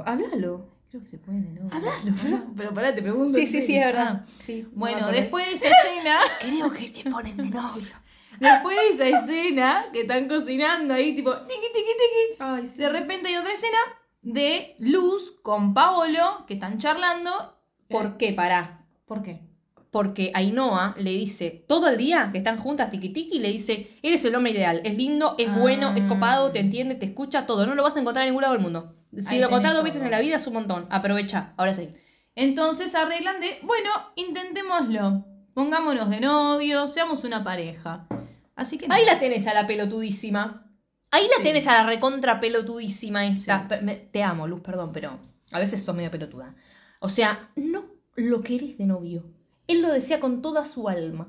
Háblalo. 0.06 0.68
Creo 0.90 1.02
que 1.02 1.08
se 1.08 1.18
puede 1.18 1.40
de 1.42 1.50
nuevo. 1.52 1.70
Hablalo, 1.74 2.46
Pero 2.58 2.74
pará, 2.74 2.94
te 2.94 3.02
pregunto. 3.02 3.34
Sí, 3.34 3.48
sí, 3.48 3.62
sí, 3.62 3.76
es 3.78 3.86
verdad. 3.86 4.24
Ah, 4.24 4.26
Sí, 4.46 4.68
Bueno, 4.74 5.02
no 5.02 5.08
después 5.12 5.46
de 5.48 5.54
esa 5.54 5.70
escena, 5.70 6.18
Creo 6.42 6.72
que 6.72 6.88
se 6.88 7.10
ponen 7.10 7.38
de 7.38 7.50
novio. 7.50 7.88
después 8.40 8.78
de 8.78 8.90
esa 8.90 9.20
escena 9.20 9.86
que 9.94 10.02
están 10.02 10.28
cocinando 10.28 10.94
ahí, 10.94 11.16
tipo, 11.16 11.34
tiqui, 11.38 11.68
tiqui, 11.74 11.92
tiqui, 11.92 12.36
Ay, 12.40 12.68
sí. 12.68 12.80
de 12.84 12.90
repente 12.90 13.30
hay 13.30 13.38
otra 13.38 13.54
escena 13.54 13.78
de 14.22 14.76
Luz 14.80 15.32
con 15.42 15.74
Paolo 15.74 16.44
que 16.48 16.56
están 16.56 16.80
charlando. 16.80 17.32
¿Por 17.88 18.18
qué? 18.18 18.34
Pará. 18.34 18.82
¿Por 19.06 19.22
qué? 19.22 19.40
Porque 19.96 20.30
Ainhoa 20.34 20.94
le 20.98 21.12
dice, 21.12 21.64
todo 21.70 21.88
el 21.88 21.96
día 21.96 22.28
que 22.34 22.40
están 22.40 22.58
juntas, 22.58 22.92
tiki 22.92 23.14
tiki, 23.14 23.40
le 23.40 23.50
dice, 23.50 23.98
eres 24.04 24.26
el 24.26 24.36
hombre 24.36 24.52
ideal, 24.52 24.82
es 24.84 24.98
lindo, 24.98 25.36
es 25.38 25.48
Ah. 25.48 25.58
bueno, 25.58 25.94
es 25.96 26.04
copado, 26.04 26.52
te 26.52 26.60
entiende, 26.60 26.96
te 26.96 27.06
escucha, 27.06 27.48
todo. 27.48 27.66
No 27.66 27.76
lo 27.76 27.84
vas 27.84 27.96
a 27.96 28.02
encontrar 28.02 28.24
en 28.24 28.32
ningún 28.32 28.42
lado 28.42 28.56
del 28.56 28.62
mundo. 28.62 28.94
Si 29.18 29.36
Ahí 29.36 29.40
lo 29.40 29.50
contás 29.50 29.74
dos 29.74 29.86
veces 29.86 30.02
en 30.02 30.12
la 30.12 30.20
vida 30.20 30.36
es 30.36 30.46
un 30.48 30.54
montón. 30.56 30.86
Aprovecha. 30.90 31.54
Ahora 31.56 31.74
sí. 31.74 31.88
Entonces 32.36 32.94
arreglan 32.94 33.40
de, 33.40 33.58
bueno, 33.64 33.90
intentémoslo. 34.18 35.26
Pongámonos 35.54 36.10
de 36.10 36.20
novio, 36.20 36.90
seamos 36.90 37.24
una 37.24 37.42
pareja. 37.46 38.06
Así 38.54 38.78
que 38.78 38.88
Ahí 38.90 39.06
la 39.06 39.18
tenés 39.18 39.48
a 39.48 39.54
la 39.54 39.66
pelotudísima. 39.66 40.70
Ahí 41.10 41.24
la 41.30 41.38
Sí. 41.38 41.44
tenés 41.44 41.68
a 41.68 41.74
la 41.84 41.86
recontra 41.88 42.42
pelotudísima 42.42 43.26
esta. 43.26 43.66
Sí. 43.70 44.10
Te 44.12 44.24
amo, 44.24 44.46
Luz, 44.46 44.60
perdón, 44.60 44.92
pero 44.92 45.18
a 45.54 45.60
veces 45.60 45.82
sos 45.86 45.96
medio 45.96 46.12
pelotuda. 46.12 46.54
O 47.00 47.08
sea, 47.08 47.50
no 47.56 47.86
lo 48.18 48.42
querés 48.42 48.78
de 48.78 48.88
novio. 48.88 49.24
Él 49.68 49.82
lo 49.82 49.90
desea 49.92 50.20
con 50.20 50.42
toda 50.42 50.66
su 50.66 50.88
alma. 50.90 51.28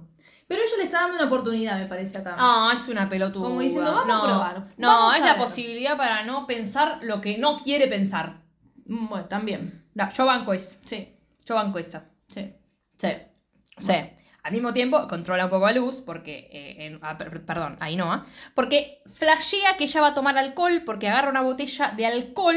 Pero 0.49 0.63
ella 0.63 0.77
le 0.79 0.85
está 0.85 1.01
dando 1.01 1.17
una 1.17 1.25
oportunidad, 1.27 1.79
me 1.79 1.87
parece 1.87 2.19
acá. 2.19 2.37
Ah, 2.39 2.73
es 2.75 2.89
una 2.89 3.09
pelotuda. 3.09 3.49
Como 3.49 3.61
diciendo, 3.61 3.91
vamos 3.93 4.05
a 4.09 4.13
no, 4.17 4.23
probar, 4.23 4.69
No, 4.77 4.89
vamos 4.89 5.15
es 5.17 5.21
a 5.23 5.25
la 5.25 5.33
ver. 5.35 5.43
posibilidad 5.43 5.97
para 5.97 6.23
no 6.25 6.47
pensar 6.47 6.99
lo 7.03 7.21
que 7.21 7.37
no 7.39 7.59
quiere 7.59 7.89
pensar. 7.89 8.43
Mm, 8.87 9.09
Bueno, 9.09 9.25
también. 9.27 9.85
No, 9.95 10.09
yo 10.13 10.25
banco 10.27 10.53
eso. 10.53 10.79
Sí, 10.85 11.17
Yo 11.45 11.55
banco 11.57 11.79
esa. 11.79 12.11
sí. 12.29 12.55
Sí. 12.99 13.09
Sí. 13.79 13.93
Al 14.45 14.53
mismo 14.53 14.73
tiempo, 14.73 15.09
controla 15.09 15.45
un 15.47 15.51
poco 15.51 15.67
a 15.67 15.73
Luz, 15.73 16.01
porque. 16.01 16.49
eh, 16.53 16.87
en- 16.87 17.01
ah, 17.03 17.19
per- 17.19 17.45
perdón, 17.45 17.77
a 17.81 17.87
Ainhoa. 17.87 18.25
Porque 18.55 19.03
flashea 19.13 19.77
que 19.77 19.85
ella 19.85 20.01
va 20.01 20.07
a 20.09 20.15
tomar 20.15 20.39
alcohol, 20.39 20.83
porque 20.87 21.09
agarra 21.09 21.29
una 21.31 21.41
botella 21.43 21.91
de 21.97 22.07
alcohol 22.07 22.55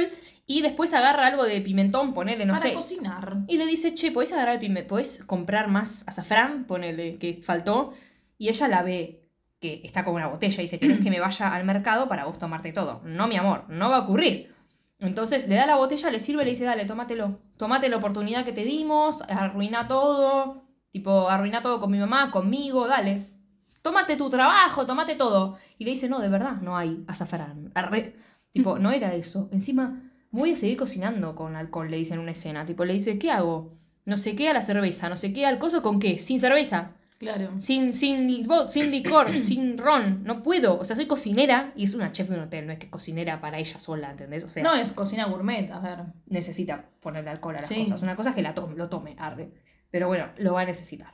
y 0.51 0.63
después 0.63 0.91
agarra 0.95 1.27
algo 1.27 1.43
de 1.43 1.61
pimentón, 1.61 2.15
ponele, 2.15 2.43
no 2.43 2.53
Para 2.55 2.69
sé. 2.69 2.73
cocinar. 2.73 3.37
Y 3.47 3.57
le 3.57 3.67
dice, 3.67 3.93
che, 3.93 4.11
¿podés 4.11 4.33
agarrar 4.33 4.55
el 4.55 4.59
pimentón? 4.59 4.87
¿Podés 4.89 5.23
comprar 5.23 5.67
más 5.67 6.03
azafrán? 6.07 6.65
Ponele, 6.65 7.19
que 7.19 7.39
faltó. 7.43 7.93
Y 8.39 8.49
ella 8.49 8.67
la 8.67 8.81
ve 8.81 9.21
que 9.59 9.79
está 9.83 10.03
con 10.03 10.15
una 10.15 10.25
botella 10.25 10.57
y 10.59 10.63
dice, 10.63 10.79
¿querés 10.79 11.01
que 11.01 11.11
me 11.11 11.19
vaya 11.19 11.53
al 11.53 11.65
mercado 11.65 12.07
para 12.09 12.25
vos 12.25 12.39
tomarte 12.39 12.71
todo? 12.71 12.99
No, 13.03 13.27
mi 13.27 13.35
amor, 13.35 13.65
no 13.69 13.91
va 13.91 13.97
a 13.97 13.99
ocurrir. 13.99 14.51
Entonces 14.97 15.47
le 15.47 15.53
da 15.53 15.67
la 15.67 15.75
botella, 15.75 16.09
le 16.09 16.19
sirve, 16.19 16.43
le 16.43 16.49
dice, 16.49 16.63
dale, 16.63 16.85
tómatelo. 16.85 17.37
Tómate 17.57 17.87
la 17.87 17.97
oportunidad 17.97 18.43
que 18.43 18.51
te 18.51 18.65
dimos, 18.65 19.21
arruina 19.29 19.87
todo. 19.87 20.63
Tipo, 20.91 21.29
arruina 21.29 21.61
todo 21.61 21.79
con 21.79 21.91
mi 21.91 21.99
mamá, 21.99 22.31
conmigo, 22.31 22.87
dale. 22.87 23.27
Tómate 23.83 24.17
tu 24.17 24.31
trabajo, 24.31 24.87
tómate 24.87 25.13
todo. 25.13 25.59
Y 25.77 25.85
le 25.85 25.91
dice, 25.91 26.09
no, 26.09 26.17
de 26.19 26.29
verdad, 26.29 26.55
no 26.59 26.75
hay 26.75 27.03
azafrán. 27.07 27.71
Arre. 27.75 28.15
Tipo, 28.51 28.79
no 28.79 28.89
era 28.89 29.13
eso. 29.13 29.47
Encima, 29.51 30.08
voy 30.31 30.53
a 30.53 30.57
seguir 30.57 30.77
cocinando 30.77 31.35
con 31.35 31.55
alcohol, 31.55 31.89
le 31.89 31.97
dice 31.97 32.13
en 32.13 32.19
una 32.19 32.31
escena. 32.31 32.65
Tipo, 32.65 32.85
le 32.85 32.93
dice, 32.93 33.17
¿qué 33.19 33.31
hago? 33.31 33.71
No 34.05 34.17
sé 34.17 34.35
qué 34.35 34.49
a 34.49 34.53
la 34.53 34.61
cerveza, 34.61 35.09
no 35.09 35.17
sé 35.17 35.33
qué 35.33 35.45
al 35.45 35.59
coso, 35.59 35.81
¿con 35.81 35.99
qué? 35.99 36.17
Sin 36.17 36.39
cerveza. 36.39 36.91
Claro. 37.19 37.51
Sin, 37.59 37.93
sin, 37.93 38.47
sin 38.69 38.91
licor, 38.91 39.41
sin 39.43 39.77
ron, 39.77 40.23
no 40.23 40.41
puedo. 40.41 40.79
O 40.79 40.85
sea, 40.85 40.95
soy 40.95 41.05
cocinera 41.05 41.73
y 41.75 41.83
es 41.83 41.93
una 41.93 42.11
chef 42.11 42.29
de 42.29 42.35
un 42.37 42.43
hotel, 42.43 42.65
no 42.65 42.71
es 42.71 42.79
que 42.79 42.85
es 42.85 42.91
cocinera 42.91 43.41
para 43.41 43.59
ella 43.59 43.77
sola, 43.77 44.11
¿entendés? 44.11 44.43
O 44.45 44.49
sea, 44.49 44.63
No 44.63 44.73
es 44.73 44.91
cocina 44.93 45.25
gourmet, 45.25 45.69
a 45.69 45.79
ver. 45.79 45.99
necesita 46.27 46.85
ponerle 47.01 47.29
alcohol 47.31 47.55
a 47.55 47.59
las 47.59 47.67
Sí. 47.67 47.83
cosas. 47.83 48.01
Una 48.03 48.15
cosa 48.15 48.29
es 48.29 48.35
que 48.35 48.41
la 48.41 48.53
tome, 48.53 48.75
lo 48.75 48.87
tome, 48.89 49.15
arre. 49.19 49.51
Pero 49.91 50.07
bueno, 50.07 50.27
lo 50.37 50.53
va 50.53 50.61
a 50.61 50.65
necesitar. 50.65 51.13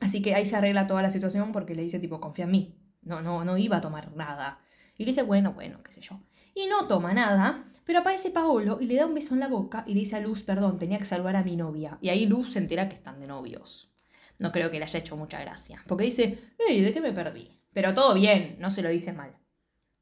Así 0.00 0.22
que 0.22 0.34
ahí 0.34 0.46
se 0.46 0.56
arregla 0.56 0.86
toda 0.86 1.02
la 1.02 1.10
situación 1.10 1.52
porque 1.52 1.74
le 1.74 1.82
dice, 1.82 1.98
tipo, 1.98 2.20
confía 2.20 2.44
en 2.44 2.50
mí. 2.52 2.76
No, 3.02 3.20
no, 3.22 3.44
no 3.44 3.58
iba 3.58 3.78
a 3.78 3.80
tomar 3.80 4.14
nada. 4.14 4.60
Y 4.96 5.04
le 5.04 5.10
dice, 5.10 5.22
bueno, 5.22 5.52
bueno, 5.52 5.82
qué 5.82 5.90
sé 5.92 6.00
yo. 6.00 6.20
Y 6.54 6.66
no 6.66 6.86
toma 6.86 7.12
nada, 7.12 7.64
pero 7.84 8.00
aparece 8.00 8.30
Paolo 8.30 8.78
y 8.80 8.86
le 8.86 8.96
da 8.96 9.06
un 9.06 9.14
beso 9.14 9.34
en 9.34 9.40
la 9.40 9.48
boca 9.48 9.84
y 9.86 9.94
le 9.94 10.00
dice 10.00 10.16
a 10.16 10.20
Luz, 10.20 10.42
perdón, 10.42 10.78
tenía 10.78 10.98
que 10.98 11.04
salvar 11.04 11.36
a 11.36 11.42
mi 11.42 11.56
novia. 11.56 11.98
Y 12.00 12.08
ahí 12.10 12.26
Luz 12.26 12.52
se 12.52 12.58
entera 12.58 12.88
que 12.88 12.96
están 12.96 13.20
de 13.20 13.26
novios. 13.26 13.90
No 14.38 14.50
creo 14.52 14.70
que 14.70 14.78
le 14.78 14.84
haya 14.84 14.98
hecho 14.98 15.16
mucha 15.16 15.40
gracia. 15.40 15.82
Porque 15.86 16.04
dice, 16.04 16.38
hey, 16.66 16.80
¿de 16.80 16.92
qué 16.92 17.00
me 17.00 17.12
perdí? 17.12 17.50
Pero 17.72 17.94
todo 17.94 18.14
bien, 18.14 18.56
no 18.58 18.70
se 18.70 18.82
lo 18.82 18.88
dice 18.88 19.12
mal. 19.12 19.36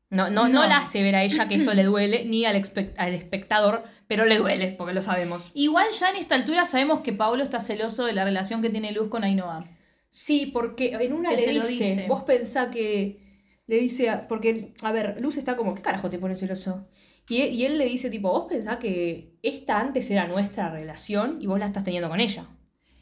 No, 0.08 0.28
no, 0.28 0.48
no. 0.48 0.62
No. 0.62 0.66
la 0.68 0.78
hace 0.78 1.02
ver 1.02 1.14
a 1.14 1.22
ella 1.22 1.46
que 1.46 1.54
eso 1.56 1.72
le 1.72 1.84
duele, 1.84 2.24
ni 2.24 2.44
al, 2.44 2.56
expect- 2.56 2.94
al 2.96 3.14
espectador, 3.14 3.84
pero 4.08 4.24
le 4.24 4.38
duele, 4.38 4.72
porque 4.76 4.92
lo 4.92 5.02
sabemos. 5.02 5.50
Igual 5.54 5.86
ya 5.92 6.10
en 6.10 6.16
esta 6.16 6.34
altura 6.34 6.64
sabemos 6.64 7.00
que 7.02 7.12
Pablo 7.12 7.42
está 7.44 7.60
celoso 7.60 8.04
de 8.04 8.12
la 8.12 8.24
relación 8.24 8.60
que 8.60 8.70
tiene 8.70 8.90
Luz 8.92 9.08
con 9.08 9.22
Ainhoa. 9.22 9.68
Sí, 10.08 10.46
porque 10.46 10.94
en 10.94 11.12
una 11.12 11.30
Que 11.30 11.36
le 11.36 11.42
se 11.42 11.52
lo 11.54 11.64
dice, 11.66 11.84
dice. 11.84 12.06
vos 12.08 12.22
pensá 12.24 12.70
que 12.70 13.20
le 13.68 13.76
dice, 13.76 14.10
a- 14.10 14.26
porque, 14.26 14.72
a 14.82 14.90
ver, 14.90 15.18
Luz 15.20 15.36
está 15.36 15.54
como, 15.56 15.74
¿qué 15.76 15.82
carajo 15.82 16.10
te 16.10 16.18
pone 16.18 16.34
celoso? 16.34 16.88
Y, 17.30 17.42
e- 17.42 17.50
y 17.50 17.64
él 17.64 17.78
le 17.78 17.86
dice, 17.86 18.10
tipo, 18.10 18.30
vos 18.30 18.46
pensá 18.48 18.78
que 18.78 19.38
esta 19.42 19.78
antes 19.80 20.10
era 20.10 20.26
nuestra 20.26 20.68
relación 20.70 21.38
y 21.40 21.46
vos 21.46 21.58
la 21.58 21.66
estás 21.66 21.84
teniendo 21.84 22.08
con 22.08 22.20
ella. 22.20 22.44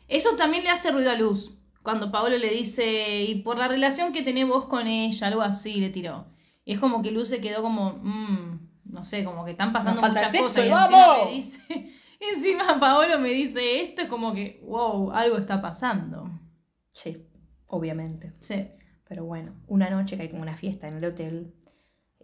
Eso 0.07 0.37
también 0.37 0.63
le 0.65 0.71
hace 0.71 0.91
ruido 0.93 1.11
a 1.11 1.15
Luz. 1.17 1.55
Cuando 1.83 2.11
Pablo 2.13 2.37
le 2.37 2.51
dice, 2.51 3.23
y 3.25 3.43
por 3.43 3.57
la 3.59 3.69
relación 3.69 4.13
que 4.13 4.23
tenés 4.23 4.47
vos 4.47 4.67
con 4.67 4.87
ella, 4.87 5.27
algo 5.27 5.41
así, 5.43 5.81
le 5.81 5.91
tiró. 5.91 6.27
Y 6.65 6.75
es 6.75 6.79
como 6.79 7.01
que 7.03 7.11
Luz 7.11 7.29
se 7.29 7.41
quedó 7.41 7.63
como, 7.63 7.95
mmm, 8.03 8.59
no 8.85 9.05
sé, 9.05 9.25
como 9.25 9.45
que 9.45 9.53
están 9.53 9.73
pasando 9.73 10.01
Nos 10.03 10.11
muchas 10.11 10.31
cosas. 10.37 10.53
sexo, 10.53 10.65
y 10.65 10.69
encima 10.71 11.25
me 11.25 11.31
dice, 11.33 11.93
encima 12.21 12.79
Paolo 12.81 13.19
me 13.19 13.31
dice 13.31 13.81
esto, 13.83 14.03
es 14.03 14.09
como 14.09 14.35
que, 14.35 14.61
wow, 14.65 15.11
algo 15.13 15.39
está 15.39 15.63
pasando. 15.63 16.31
Sí, 16.93 17.27
obviamente. 17.67 18.33
Sí. 18.41 18.69
Pero 19.09 19.25
bueno, 19.25 19.55
una 19.67 19.89
noche 19.89 20.17
que 20.17 20.25
hay 20.25 20.29
como 20.29 20.43
una 20.43 20.57
fiesta 20.59 20.87
en 20.89 20.99
el 20.99 21.05
hotel, 21.07 21.55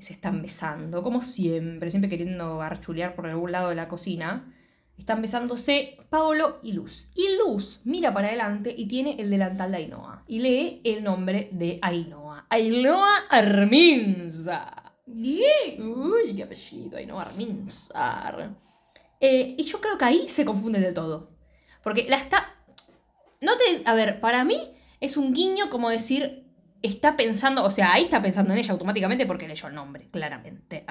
se 0.04 0.12
están 0.12 0.42
besando, 0.42 1.02
como 1.02 1.22
siempre, 1.22 1.90
siempre 1.90 2.10
queriendo 2.10 2.58
garchulear 2.58 3.14
por 3.14 3.26
algún 3.26 3.52
lado 3.52 3.70
de 3.70 3.74
la 3.74 3.88
cocina. 3.88 4.54
Están 4.98 5.22
besándose 5.22 5.98
Paolo 6.10 6.58
y 6.62 6.72
Luz. 6.72 7.08
Y 7.14 7.36
Luz 7.38 7.80
mira 7.84 8.12
para 8.12 8.28
adelante 8.28 8.72
y 8.76 8.86
tiene 8.86 9.16
el 9.18 9.30
delantal 9.30 9.72
de 9.72 9.78
Ainhoa. 9.78 10.22
Y 10.28 10.38
lee 10.38 10.82
el 10.84 11.02
nombre 11.02 11.48
de 11.52 11.78
Ainhoa. 11.82 12.46
Ainhoa 12.50 13.26
Arminza. 13.30 14.92
Uy, 15.06 16.36
qué 16.36 16.42
apellido, 16.44 16.98
Ainhoa 16.98 17.22
Arminzar. 17.22 18.54
Eh, 19.20 19.56
y 19.58 19.64
yo 19.64 19.80
creo 19.80 19.96
que 19.96 20.04
ahí 20.04 20.28
se 20.28 20.44
confunde 20.44 20.80
del 20.80 20.94
todo. 20.94 21.30
Porque 21.82 22.04
la 22.08 22.16
está... 22.16 22.54
No 23.40 23.52
te... 23.56 23.82
A 23.86 23.94
ver, 23.94 24.20
para 24.20 24.44
mí 24.44 24.58
es 25.00 25.16
un 25.16 25.32
guiño 25.32 25.70
como 25.70 25.88
decir... 25.88 26.43
Está 26.84 27.16
pensando, 27.16 27.64
o 27.64 27.70
sea, 27.70 27.94
ahí 27.94 28.04
está 28.04 28.20
pensando 28.20 28.52
en 28.52 28.58
ella 28.58 28.72
automáticamente 28.72 29.24
porque 29.24 29.48
leyó 29.48 29.68
el 29.68 29.74
nombre, 29.74 30.08
claramente. 30.10 30.84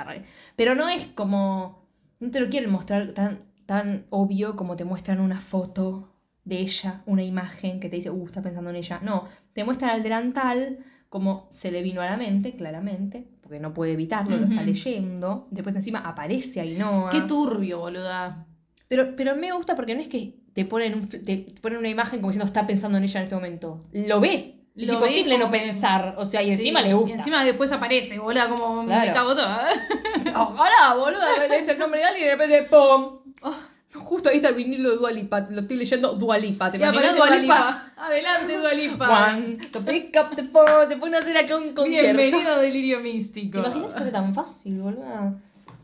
Pero 0.56 0.74
no 0.74 0.90
es 0.90 1.06
como... 1.08 1.88
No 2.20 2.32
te 2.32 2.40
lo 2.40 2.50
quieren 2.50 2.72
mostrar 2.72 3.12
tan, 3.12 3.44
tan 3.68 4.08
obvio 4.10 4.56
como 4.56 4.76
te 4.76 4.86
muestran 4.86 5.20
una 5.20 5.40
foto 5.40 6.10
de 6.46 6.58
ella, 6.60 7.04
una 7.06 7.24
imagen 7.24 7.80
que 7.80 7.90
te 7.90 7.98
dice, 7.98 8.10
uh, 8.10 8.26
está 8.26 8.42
pensando 8.42 8.72
en 8.72 8.78
ella. 8.78 9.02
No, 9.04 9.28
te 9.54 9.64
muestran 9.64 9.92
al 9.92 10.02
delantal 10.02 10.80
como 11.10 11.48
se 11.52 11.72
le 11.72 11.84
vino 11.84 12.02
a 12.02 12.08
la 12.08 12.18
mente, 12.18 12.56
claramente, 12.56 13.28
porque 13.42 13.60
no 13.60 13.72
puede 13.72 13.92
evitarlo, 13.92 14.36
lo 14.36 14.46
está 14.46 14.64
leyendo. 14.64 15.48
Después 15.52 15.76
encima 15.76 16.00
aparece 16.00 16.60
Ainhoa. 16.60 17.12
Qué 17.12 17.22
turbio, 17.22 17.78
boluda. 17.78 18.48
Pero, 18.88 19.16
pero 19.16 19.36
me 19.36 19.52
gusta 19.52 19.76
porque 19.76 19.94
no 19.94 20.02
es 20.02 20.08
que 20.08 20.40
te 20.54 20.66
ponen, 20.66 20.96
un, 20.96 21.08
te 21.08 21.54
ponen 21.62 21.78
una 21.78 21.90
imagen 21.90 22.20
como 22.20 22.32
diciendo 22.32 22.48
está 22.48 22.66
pensando 22.66 22.98
en 22.98 23.04
ella 23.04 23.20
en 23.20 23.24
este 23.26 23.36
momento. 23.36 23.86
Lo 23.92 24.20
ve. 24.20 24.63
Es 24.76 24.88
Lo 24.88 24.94
imposible 24.94 25.38
no 25.38 25.46
como 25.46 25.52
pensar. 25.52 26.16
O 26.18 26.26
sea, 26.26 26.42
y 26.42 26.46
Sí, 26.48 26.52
encima 26.54 26.82
le 26.82 26.94
gusta. 26.94 27.10
Y 27.12 27.14
encima 27.20 27.44
después 27.44 27.72
aparece, 27.72 28.18
boluda, 28.18 28.50
como 28.50 28.86
Claro. 28.86 29.08
me 29.08 29.14
cago 29.14 29.36
toda. 29.36 29.68
Ojalá, 30.36 30.96
boludo, 30.96 31.22
lees 31.48 31.68
el 31.68 31.78
nombre 31.78 32.00
de 32.00 32.06
alguien 32.06 32.26
y 32.26 32.30
de 32.30 32.36
repente 32.36 32.64
¡pum! 32.64 33.20
Oh. 33.44 33.56
Justo 33.96 34.30
ahí 34.30 34.38
está 34.38 34.50
el 34.50 34.56
vinilo 34.56 34.90
de 34.90 34.96
Dualipa. 34.98 35.42
Lo 35.52 35.62
estoy 35.62 35.78
leyendo 35.78 36.14
Dualipa. 36.14 36.72
¿Te 36.72 36.78
imaginas 36.78 37.16
Dualipa? 37.16 37.40
Lipa. 37.40 37.94
Adelante, 37.98 38.58
Dualipa. 38.58 39.28
One, 39.36 39.58
to 39.72 39.86
pick 39.86 40.18
up 40.20 40.36
the 40.36 40.44
phone. 40.46 40.90
Se 40.90 40.98
pone 40.98 41.18
a 41.18 41.20
hacer 41.20 41.38
acá 41.38 41.56
un 41.58 41.74
concierto. 41.76 42.18
Bienvenido 42.18 42.54
a 42.54 42.58
Delirio 42.58 43.00
Místico. 43.02 43.62
¿Te 43.62 43.68
imaginas 43.68 43.92
que 43.94 43.98
fuese 44.00 44.12
tan 44.12 44.34
fácil, 44.34 44.80
boludo? 44.80 45.36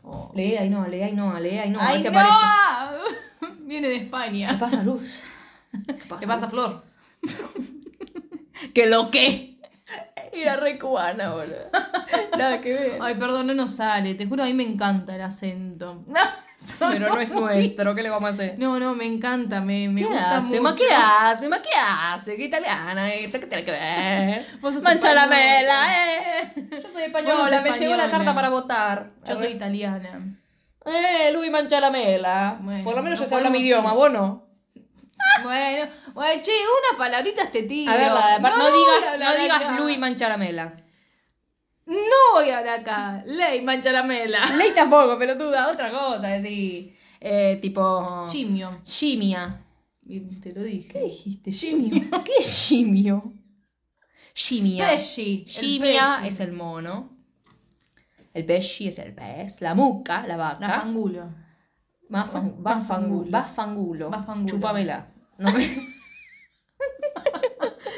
Oh. 0.02 0.32
Lee 0.34 0.56
ahí 0.56 0.68
no, 0.68 0.88
lee 0.88 1.02
ahí 1.02 1.12
no, 1.12 1.38
lee 1.38 1.58
ahí 1.58 1.70
no. 1.70 1.78
¡Ay, 1.80 1.96
ahí 1.98 2.02
se 2.02 2.10
no! 2.10 2.18
aparece. 2.18 3.54
Viene 3.60 3.88
de 3.88 3.98
¿Qué 3.98 4.04
España. 4.06 4.58
pasa, 4.58 4.82
Luz? 4.82 5.22
¿Qué 5.86 5.96
¿Qué 6.20 6.26
pasa, 6.26 6.50
Flor? 6.50 6.82
¿Qué 8.74 8.86
lo 8.86 9.10
que? 9.10 9.58
Era 10.32 10.56
re 10.56 10.78
cubana, 10.78 11.30
boludo. 11.32 11.70
Nada 12.38 12.60
que 12.60 12.72
ver. 12.72 12.98
Ay, 13.00 13.16
perdón, 13.16 13.48
no 13.48 13.54
nos 13.54 13.72
sale. 13.74 14.14
Te 14.14 14.26
juro, 14.26 14.42
a 14.44 14.46
mí 14.46 14.54
me 14.54 14.62
encanta 14.62 15.14
el 15.16 15.22
acento. 15.22 16.04
Pero 16.78 17.08
no 17.08 17.20
es 17.20 17.32
nuestro, 17.32 17.94
¿qué 17.94 18.02
le 18.02 18.10
vamos 18.10 18.30
a 18.30 18.34
hacer? 18.34 18.58
No, 18.58 18.78
no, 18.78 18.94
me 18.94 19.06
encanta, 19.06 19.62
me, 19.62 19.88
me 19.88 20.02
¿Qué 20.02 20.06
gusta 20.06 20.36
hace? 20.36 20.60
mucho. 20.60 20.62
¿Ma 20.62 20.74
qué 20.76 20.88
hace? 20.92 21.48
¿Ma 21.48 21.62
qué 21.62 21.70
hace? 21.74 22.36
¿Qué 22.36 22.44
italiana? 22.44 23.10
¿Qué 23.10 23.28
tiene 23.38 23.64
que 23.64 23.70
ver? 23.70 24.46
Vos 24.60 24.74
sos 24.74 24.82
Mancha 24.82 25.14
la 25.14 25.26
mela, 25.26 25.86
eh. 25.88 26.52
Yo 26.70 26.88
soy 26.92 27.04
española, 27.04 27.62
me 27.62 27.72
llegó 27.72 27.96
la 27.96 28.10
carta 28.10 28.34
para 28.34 28.50
votar. 28.50 29.10
Yo 29.26 29.38
soy 29.38 29.52
italiana. 29.52 30.36
Eh, 30.84 31.30
Luis 31.32 31.50
mancha 31.50 31.80
la 31.80 31.90
mela. 31.90 32.58
Bueno, 32.60 32.84
Por 32.84 32.94
lo 32.96 33.02
menos 33.02 33.18
no 33.18 33.24
yo 33.24 33.28
sé 33.28 33.34
hablar 33.34 33.52
mi 33.52 33.60
idioma, 33.60 33.90
ir. 33.90 33.96
vos 33.96 34.12
no. 34.12 34.49
Bueno, 35.42 35.90
bueno, 36.14 36.42
che, 36.42 36.50
unas 36.50 36.98
palabritas 36.98 37.50
te 37.52 37.62
tiro. 37.62 37.90
A 37.92 37.96
ver, 37.96 38.12
la, 38.12 38.38
no, 38.38 38.48
a 38.48 38.70
digas, 38.70 39.18
no 39.18 39.42
digas. 39.42 39.80
Luis 39.80 39.98
mancha 39.98 40.28
la 40.28 40.36
mela. 40.36 40.76
No 41.86 41.96
voy 42.34 42.50
a 42.50 42.58
hablar 42.58 42.80
acá. 42.80 43.22
Ley 43.26 43.62
mancha 43.62 43.90
la 43.92 44.02
mela. 44.02 44.44
Ley 44.56 44.72
tampoco, 44.74 45.18
pelotuda, 45.18 45.70
otra 45.70 45.90
cosa, 45.90 46.28
decir. 46.28 46.96
Eh, 47.20 47.58
tipo. 47.60 48.26
Chimio. 48.28 48.80
Shimia. 48.84 49.60
Y 50.06 50.20
Te 50.40 50.52
lo 50.52 50.62
dije. 50.62 50.88
¿Qué 50.88 51.00
dijiste? 51.00 51.50
Shimio. 51.50 52.10
¿Qué 52.24 52.32
es 52.40 52.46
shimio? 52.46 53.32
Shimia. 54.34 54.88
Pesci. 54.88 55.44
pesci. 55.46 55.88
es 56.24 56.40
el 56.40 56.52
mono. 56.52 57.16
El 58.32 58.44
pesci 58.44 58.88
es 58.88 58.98
el 58.98 59.12
pez. 59.14 59.60
La 59.60 59.74
muca, 59.74 60.26
la 60.26 60.36
vaca. 60.36 60.66
La 60.66 60.80
fangulo. 60.80 61.28
Bafan- 62.08 62.54
Bafangulo. 62.56 63.30
Bafangulo. 63.30 63.30
Bafangulo. 63.30 64.10
Bafangulo. 64.10 64.48
Chupamela. 64.48 65.06
No, 65.40 65.50
me- 65.52 65.88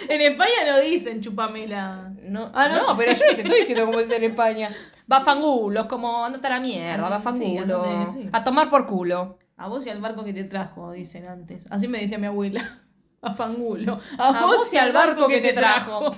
En 0.08 0.20
España 0.20 0.52
no 0.66 0.80
dicen 0.80 1.20
chupamela. 1.20 2.12
no, 2.22 2.50
Ah, 2.54 2.68
no 2.68 2.74
no, 2.76 2.80
sé. 2.82 2.92
pero 2.98 3.12
yo 3.12 3.24
no 3.30 3.36
te 3.36 3.42
estoy 3.42 3.58
diciendo 3.60 3.86
cómo 3.86 4.00
es 4.00 4.10
en 4.10 4.24
España. 4.24 4.70
Bafangulo, 5.06 5.80
es 5.82 5.86
como 5.86 6.24
andate 6.24 6.46
a 6.46 6.50
la 6.50 6.60
mierda, 6.60 7.08
bafangulo. 7.08 7.44
sí, 7.50 7.58
andate, 7.58 8.12
sí. 8.12 8.28
A 8.32 8.44
tomar 8.44 8.68
por 8.70 8.86
culo. 8.86 9.38
A 9.56 9.68
vos 9.68 9.86
y 9.86 9.90
al 9.90 10.00
barco 10.00 10.24
que 10.24 10.32
te 10.32 10.44
trajo, 10.44 10.92
dicen 10.92 11.26
antes. 11.26 11.66
Así 11.70 11.88
me 11.88 12.00
decía 12.00 12.18
mi 12.18 12.26
abuela. 12.26 12.80
A 13.22 13.34
fangulo. 13.34 14.00
A 14.18 14.44
vos 14.46 14.72
y 14.72 14.76
al 14.78 14.92
barco 14.92 15.28
que 15.28 15.40
te 15.40 15.52
trajo. 15.52 16.12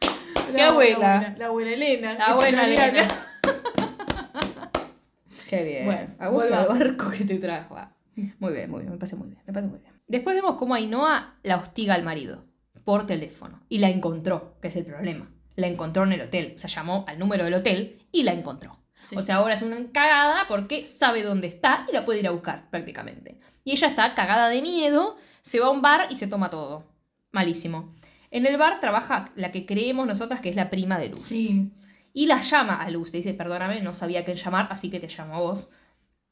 ¿Qué 0.00 0.52
La 0.52 0.68
abuela? 0.68 1.34
La 1.38 1.46
abuela 1.46 1.70
Elena. 1.72 2.14
La 2.14 2.26
abuela. 2.26 2.64
Elena. 2.64 3.08
Qué 5.48 5.62
bien. 5.64 5.84
Bueno, 5.86 6.14
a 6.18 6.28
vos 6.28 6.44
y 6.48 6.52
al 6.52 6.66
barco 6.66 7.10
que 7.10 7.24
te 7.24 7.38
trajo. 7.38 7.76
Muy 8.16 8.52
bien, 8.52 8.70
muy 8.70 8.80
bien, 8.80 8.92
me 8.92 8.98
parece 8.98 9.16
muy 9.16 9.28
bien, 9.28 9.42
me 9.46 9.52
parece 9.52 9.70
muy 9.70 9.80
bien. 9.80 9.92
Después 10.06 10.36
vemos 10.36 10.56
cómo 10.56 10.74
Ainhoa 10.74 11.36
la 11.42 11.56
hostiga 11.56 11.94
al 11.94 12.04
marido 12.04 12.44
por 12.84 13.06
teléfono 13.06 13.62
y 13.68 13.78
la 13.78 13.88
encontró, 13.88 14.56
que 14.60 14.68
es 14.68 14.76
el 14.76 14.84
problema. 14.84 15.30
La 15.56 15.66
encontró 15.66 16.04
en 16.04 16.12
el 16.12 16.20
hotel, 16.20 16.52
o 16.54 16.58
sea, 16.58 16.68
llamó 16.68 17.04
al 17.08 17.18
número 17.18 17.44
del 17.44 17.54
hotel 17.54 18.06
y 18.12 18.22
la 18.22 18.32
encontró. 18.32 18.78
Sí. 19.00 19.16
O 19.16 19.22
sea, 19.22 19.36
ahora 19.36 19.54
es 19.54 19.62
una 19.62 19.76
cagada 19.92 20.44
porque 20.48 20.84
sabe 20.84 21.22
dónde 21.22 21.46
está 21.46 21.86
y 21.88 21.92
la 21.92 22.04
puede 22.04 22.20
ir 22.20 22.26
a 22.26 22.30
buscar 22.30 22.70
prácticamente. 22.70 23.38
Y 23.62 23.72
ella 23.72 23.88
está 23.88 24.14
cagada 24.14 24.48
de 24.48 24.62
miedo, 24.62 25.16
se 25.42 25.60
va 25.60 25.66
a 25.66 25.70
un 25.70 25.82
bar 25.82 26.08
y 26.10 26.16
se 26.16 26.26
toma 26.26 26.50
todo. 26.50 26.84
Malísimo. 27.32 27.92
En 28.30 28.46
el 28.46 28.56
bar 28.56 28.80
trabaja 28.80 29.30
la 29.36 29.52
que 29.52 29.66
creemos 29.66 30.06
nosotras 30.06 30.40
que 30.40 30.48
es 30.48 30.56
la 30.56 30.70
prima 30.70 30.98
de 30.98 31.10
Luz. 31.10 31.22
Sí. 31.22 31.70
Y 32.12 32.26
la 32.26 32.42
llama 32.42 32.82
a 32.82 32.90
Luz. 32.90 33.12
Le 33.12 33.18
dice, 33.18 33.34
perdóname, 33.34 33.80
no 33.80 33.92
sabía 33.94 34.20
a 34.20 34.24
quién 34.24 34.36
llamar, 34.36 34.68
así 34.70 34.90
que 34.90 35.00
te 35.00 35.08
llamo 35.08 35.36
a 35.36 35.40
vos. 35.40 35.68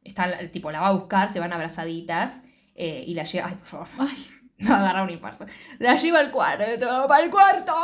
Está, 0.04 0.30
el 0.30 0.50
tipo, 0.50 0.70
la 0.70 0.80
va 0.80 0.88
a 0.88 0.92
buscar, 0.92 1.32
se 1.32 1.40
van 1.40 1.52
abrazaditas 1.52 2.42
eh, 2.74 3.04
y 3.06 3.14
la 3.14 3.24
lleva... 3.24 3.48
Ay, 3.48 3.54
por 3.56 3.66
favor. 3.66 3.88
Ay, 3.98 4.26
Me 4.58 4.70
va 4.70 4.76
a 4.76 4.80
agarrar 4.80 5.04
un 5.04 5.10
infarto. 5.10 5.46
La 5.78 5.96
lleva 5.96 6.20
al 6.20 6.30
cuarto. 6.30 6.64
¡Para 7.08 7.24
el 7.24 7.30
cuarto! 7.30 7.74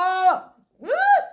¡Uh! 0.81 0.87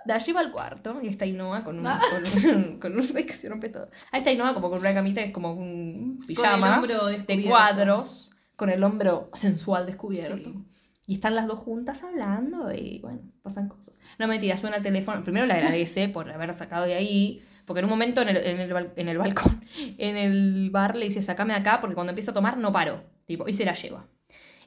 La 0.06 0.18
lleva 0.18 0.40
al 0.40 0.50
cuarto 0.50 0.98
y 1.02 1.08
está 1.08 1.24
Ainhoa 1.24 1.62
con 1.62 1.78
un... 1.78 1.86
Ah. 1.86 2.00
Con 2.10 2.54
un, 2.56 2.78
con 2.80 2.96
un- 2.98 3.06
que 3.06 3.32
se 3.32 3.48
rompe 3.48 3.68
todo. 3.68 3.88
Ahí 4.10 4.20
está 4.20 4.30
Ainhoa 4.30 4.54
como 4.54 4.70
con 4.70 4.80
una 4.80 4.92
camisa 4.94 5.20
que 5.20 5.28
es 5.28 5.32
como 5.32 5.52
un 5.52 6.20
pijama 6.26 6.80
de 7.26 7.44
cuadros, 7.44 8.32
con 8.56 8.70
el 8.70 8.82
hombro 8.82 9.30
sensual 9.34 9.86
descubierto. 9.86 10.50
Sí. 10.50 10.64
Y 11.08 11.14
están 11.14 11.36
las 11.36 11.46
dos 11.46 11.60
juntas 11.60 12.02
hablando 12.02 12.72
y 12.72 12.98
bueno, 12.98 13.20
pasan 13.42 13.68
cosas. 13.68 14.00
No 14.18 14.26
mentira, 14.26 14.56
suena 14.56 14.78
el 14.78 14.82
teléfono. 14.82 15.22
Primero 15.22 15.46
le 15.46 15.52
agradece 15.52 16.08
por 16.08 16.28
haber 16.28 16.52
sacado 16.54 16.84
de 16.84 16.94
ahí. 16.94 17.44
Porque 17.66 17.80
en 17.80 17.84
un 17.84 17.90
momento 17.90 18.22
en 18.22 18.28
el, 18.30 18.36
en 18.38 18.60
el, 18.60 18.72
bal- 18.72 18.92
en 18.96 19.08
el 19.08 19.18
balcón, 19.18 19.64
en 19.98 20.16
el 20.16 20.70
bar, 20.70 20.96
le 20.96 21.06
dice, 21.06 21.20
sacame 21.20 21.52
de 21.52 21.60
acá 21.60 21.80
porque 21.80 21.94
cuando 21.94 22.12
empiezo 22.12 22.30
a 22.30 22.34
tomar 22.34 22.56
no 22.56 22.72
paro. 22.72 23.02
Tipo, 23.26 23.48
y 23.48 23.54
se 23.54 23.64
la 23.64 23.74
lleva. 23.74 24.06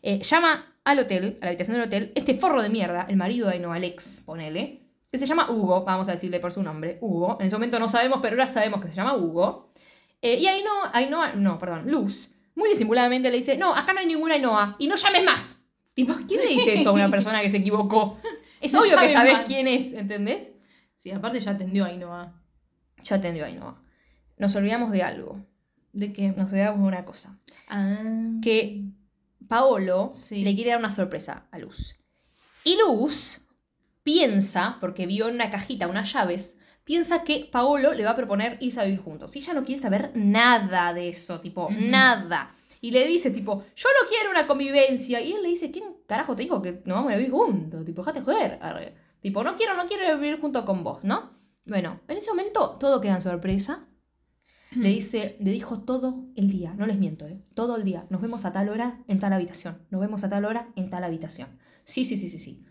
Eh, 0.04 0.20
llama 0.22 0.76
al 0.84 1.00
hotel, 1.00 1.38
a 1.41 1.45
la 1.45 1.50
habitación 1.52 1.78
del 1.78 1.86
hotel, 1.88 2.12
este 2.16 2.36
forro 2.36 2.62
de 2.62 2.70
mierda, 2.70 3.06
el 3.10 3.16
marido 3.16 3.47
de 3.47 3.54
Ainhoa, 3.56 3.76
Alex, 3.76 4.22
ponele, 4.26 4.82
que 5.12 5.18
se 5.18 5.26
llama 5.26 5.50
Hugo, 5.50 5.84
vamos 5.86 6.08
a 6.10 6.12
decirle 6.12 6.39
por 6.39 6.52
su 6.52 6.62
nombre, 6.62 6.97
Hugo. 7.02 7.38
En 7.39 7.47
ese 7.47 7.56
momento 7.56 7.80
no 7.80 7.88
sabemos, 7.89 8.20
pero 8.22 8.34
ahora 8.36 8.47
sabemos 8.47 8.82
que 8.82 8.89
se 8.89 8.95
llama 8.95 9.16
Hugo. 9.16 9.72
Eh, 10.22 10.36
y 10.39 10.47
Ainhoa, 10.47 10.91
Ainhoa, 10.93 11.34
no, 11.36 11.58
perdón, 11.58 11.89
Luz, 11.89 12.32
muy 12.56 12.70
disimuladamente 12.70 13.30
le 13.32 13.38
dice, 13.38 13.58
no, 13.58 13.74
acá 13.76 13.93
no 13.93 14.00
hay 14.00 14.06
ninguna 14.08 14.36
Ainhoa, 14.36 14.76
y 14.80 14.88
no 14.88 14.95
llames 14.95 15.24
más. 15.24 15.58
Tipo, 15.93 16.14
¿quién 16.28 16.41
le 16.41 16.47
dice 16.47 16.74
eso 16.76 16.89
a 16.89 16.93
una 16.93 17.10
persona 17.12 17.41
que 17.41 17.50
se 17.50 17.58
equivocó? 17.58 18.20
Es 18.62 18.74
No 18.74 18.82
obvio 18.82 18.97
que 19.00 19.10
sabes 19.10 19.34
más. 19.34 19.43
quién 19.45 19.68
es, 19.68 19.93
¿entendés? 19.93 20.52
Sí, 20.95 21.12
aparte 21.12 21.39
ya 21.39 21.52
atendió 21.52 21.86
a 21.86 21.88
Ainhoa. 21.88 22.34
Ya 23.04 23.16
atendió 23.18 23.45
Ainhoa. 23.45 23.82
Nos 24.38 24.56
olvidamos 24.56 24.91
de 24.91 25.04
algo. 25.04 25.43
¿De 25.93 26.14
qué? 26.14 26.30
Nos 26.30 26.52
olvidamos 26.52 26.82
de 26.82 26.88
una 26.88 27.06
cosa. 27.06 27.38
Ah. 27.70 27.97
Que 28.41 28.84
Paolo 29.47 30.12
Sí. 30.14 30.43
le 30.43 30.56
quiere 30.56 30.72
dar 30.72 30.80
una 30.80 30.89
sorpresa 30.91 31.47
a 31.52 31.58
Luz. 31.60 31.97
Y 32.64 32.78
Luz 32.78 33.41
piensa, 34.04 34.78
porque 34.80 35.06
vio 35.06 35.28
en 35.28 35.36
una 35.36 35.50
cajita 35.50 35.88
unas 35.88 36.12
llaves, 36.14 36.58
piensa 36.84 37.24
que 37.24 37.50
Paolo 37.52 37.93
le 37.93 38.04
va 38.04 38.12
a 38.12 38.16
proponer 38.16 38.58
irse 38.62 38.80
a 38.82 38.86
vivir 38.86 39.02
juntos. 39.02 39.36
Y 39.36 39.39
ella 39.39 39.54
no 39.54 39.64
quiere 39.64 39.82
saber 39.82 40.12
nada 40.16 40.93
de 40.93 41.10
eso, 41.10 41.39
tipo, 41.41 41.70
nada. 41.72 42.52
Y 42.82 42.91
le 42.91 43.06
dice, 43.06 43.30
tipo, 43.32 43.66
yo 43.76 43.89
no 44.02 44.08
quiero 44.10 44.32
una 44.32 44.47
convivencia. 44.47 45.20
Y 45.22 45.34
él 45.34 45.43
le 45.43 45.50
dice, 45.50 45.70
¿quién 45.70 45.84
carajo 46.08 46.36
te 46.36 46.43
dijo 46.43 46.62
que 46.62 46.82
nos 46.86 46.95
vamos 46.97 47.12
a 47.12 47.16
vivir 47.18 47.32
juntos? 47.32 47.84
Tipo, 47.86 48.02
déjate 48.02 48.22
joder. 48.22 48.58
Arre. 48.62 48.95
Tipo, 49.22 49.43
no 49.43 49.56
quiero, 49.58 49.76
no 49.76 49.86
quiero 49.88 50.18
vivir 50.18 50.39
junto 50.39 50.64
con 50.66 50.84
vos, 50.84 51.04
¿no? 51.04 51.30
Bueno, 51.66 52.01
en 52.07 52.18
ese 52.18 52.30
momento 52.32 52.78
todo 52.80 53.01
queda 53.01 53.16
en 53.16 53.22
sorpresa. 53.22 53.86
Le 54.76 54.89
dice, 54.89 55.36
le 55.39 55.49
dijo 55.49 55.80
todo 55.82 56.26
el 56.36 56.47
día, 56.51 56.76
no 56.76 56.86
les 56.86 56.99
miento, 56.99 57.26
¿eh? 57.28 57.41
todo 57.55 57.76
el 57.76 57.84
día. 57.84 58.05
Nos 58.12 58.22
vemos 58.22 58.45
a 58.45 58.53
tal 58.53 58.70
hora 58.70 58.99
en 59.07 59.20
tal 59.20 59.34
habitación. 59.34 59.80
Nos 59.89 59.99
vemos 59.99 60.24
a 60.24 60.30
tal 60.30 60.45
hora 60.45 60.70
en 60.76 60.91
tal 60.91 61.03
habitación. 61.03 61.57
Sí, 61.86 62.05
sí, 62.05 62.18
sí, 62.18 62.30
sí, 62.30 62.38
sí. 62.38 62.64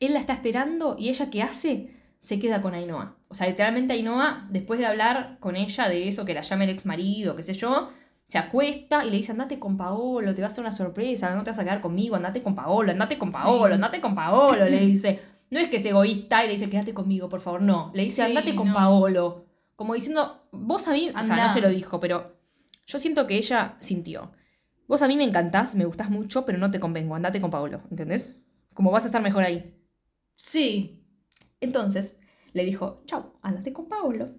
Él 0.00 0.14
la 0.14 0.20
está 0.20 0.32
esperando 0.32 0.96
y 0.98 1.10
ella 1.10 1.28
qué 1.28 1.42
hace? 1.42 1.90
Se 2.18 2.38
queda 2.38 2.62
con 2.62 2.72
Ainhoa. 2.72 3.18
O 3.28 3.34
sea, 3.34 3.46
literalmente 3.46 3.92
Ainhoa, 3.92 4.48
después 4.50 4.78
de 4.80 4.86
hablar 4.86 5.36
con 5.38 5.54
ella 5.54 5.86
de 5.90 6.08
eso, 6.08 6.24
que 6.24 6.32
la 6.32 6.40
llame 6.40 6.64
el 6.64 6.70
ex 6.70 6.86
marido, 6.86 7.36
qué 7.36 7.42
sé 7.42 7.52
yo, 7.52 7.90
se 8.26 8.38
acuesta 8.38 9.04
y 9.04 9.10
le 9.10 9.18
dice, 9.18 9.32
andate 9.32 9.58
con 9.58 9.76
Paolo, 9.76 10.34
te 10.34 10.40
va 10.40 10.48
a 10.48 10.50
hacer 10.50 10.62
una 10.62 10.72
sorpresa, 10.72 11.34
no 11.34 11.44
te 11.44 11.50
vas 11.50 11.58
a 11.58 11.64
quedar 11.64 11.82
conmigo, 11.82 12.16
andate 12.16 12.42
con 12.42 12.54
Paolo, 12.54 12.90
andate 12.90 13.18
con 13.18 13.30
Paolo, 13.30 13.66
Sí. 13.68 13.74
andate 13.74 14.00
con 14.00 14.14
Paolo, 14.14 14.64
le 14.64 14.80
dice. 14.80 15.20
No 15.50 15.58
es 15.60 15.68
que 15.68 15.76
es 15.76 15.84
egoísta 15.84 16.44
y 16.44 16.48
le 16.48 16.54
dice, 16.54 16.68
quédate 16.70 16.94
conmigo, 16.94 17.28
por 17.28 17.40
favor, 17.40 17.62
no. 17.62 17.90
Le 17.94 18.04
dice, 18.04 18.16
Sí, 18.16 18.22
andate 18.22 18.54
con 18.54 18.68
no. 18.68 18.74
Paolo. 18.74 19.46
Como 19.76 19.94
diciendo, 19.94 20.46
vos 20.52 20.86
a 20.88 20.92
mí, 20.92 21.08
o 21.10 21.12
sea, 21.12 21.20
Andá. 21.20 21.46
no 21.48 21.52
se 21.52 21.60
lo 21.60 21.68
dijo, 21.68 22.00
pero 22.00 22.36
yo 22.86 22.98
siento 22.98 23.26
que 23.26 23.36
ella 23.36 23.76
sintió. 23.80 24.32
Vos 24.86 25.02
a 25.02 25.08
mí 25.08 25.16
me 25.16 25.24
encantás, 25.24 25.74
me 25.74 25.84
gustás 25.84 26.10
mucho, 26.10 26.44
pero 26.44 26.58
no 26.58 26.70
te 26.70 26.80
convengo, 26.80 27.14
andate 27.14 27.40
con 27.40 27.50
Paolo, 27.50 27.82
¿entendés? 27.90 28.36
Como 28.74 28.90
vas 28.90 29.04
a 29.04 29.06
estar 29.06 29.22
mejor 29.22 29.42
ahí. 29.44 29.74
Sí. 30.34 31.02
Entonces 31.60 32.16
le 32.52 32.64
dijo, 32.64 33.02
chau, 33.06 33.32
andate 33.42 33.72
con 33.72 33.88
Paolo. 33.88 34.34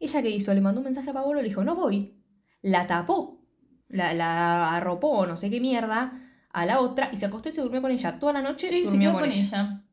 Ella 0.00 0.22
qué 0.22 0.30
hizo, 0.30 0.52
le 0.54 0.60
mandó 0.60 0.80
un 0.80 0.84
mensaje 0.86 1.10
a 1.10 1.12
Paolo, 1.12 1.40
le 1.40 1.48
dijo, 1.48 1.62
no 1.64 1.74
voy. 1.76 2.20
La 2.62 2.86
tapó, 2.86 3.44
la, 3.88 4.14
la 4.14 4.74
arropó, 4.74 5.26
no 5.26 5.36
sé 5.36 5.50
qué 5.50 5.60
mierda, 5.60 6.18
a 6.52 6.66
la 6.66 6.80
otra 6.80 7.10
y 7.12 7.16
se 7.16 7.26
acostó 7.26 7.48
y 7.50 7.52
se 7.52 7.60
durmió 7.60 7.82
con 7.82 7.90
ella. 7.92 8.18
Toda 8.18 8.32
la 8.32 8.42
noche 8.42 8.66
Sí, 8.66 8.84
se 8.84 8.90
durmió 8.90 9.10
quedó 9.10 9.20
con 9.20 9.30
ella. 9.30 9.84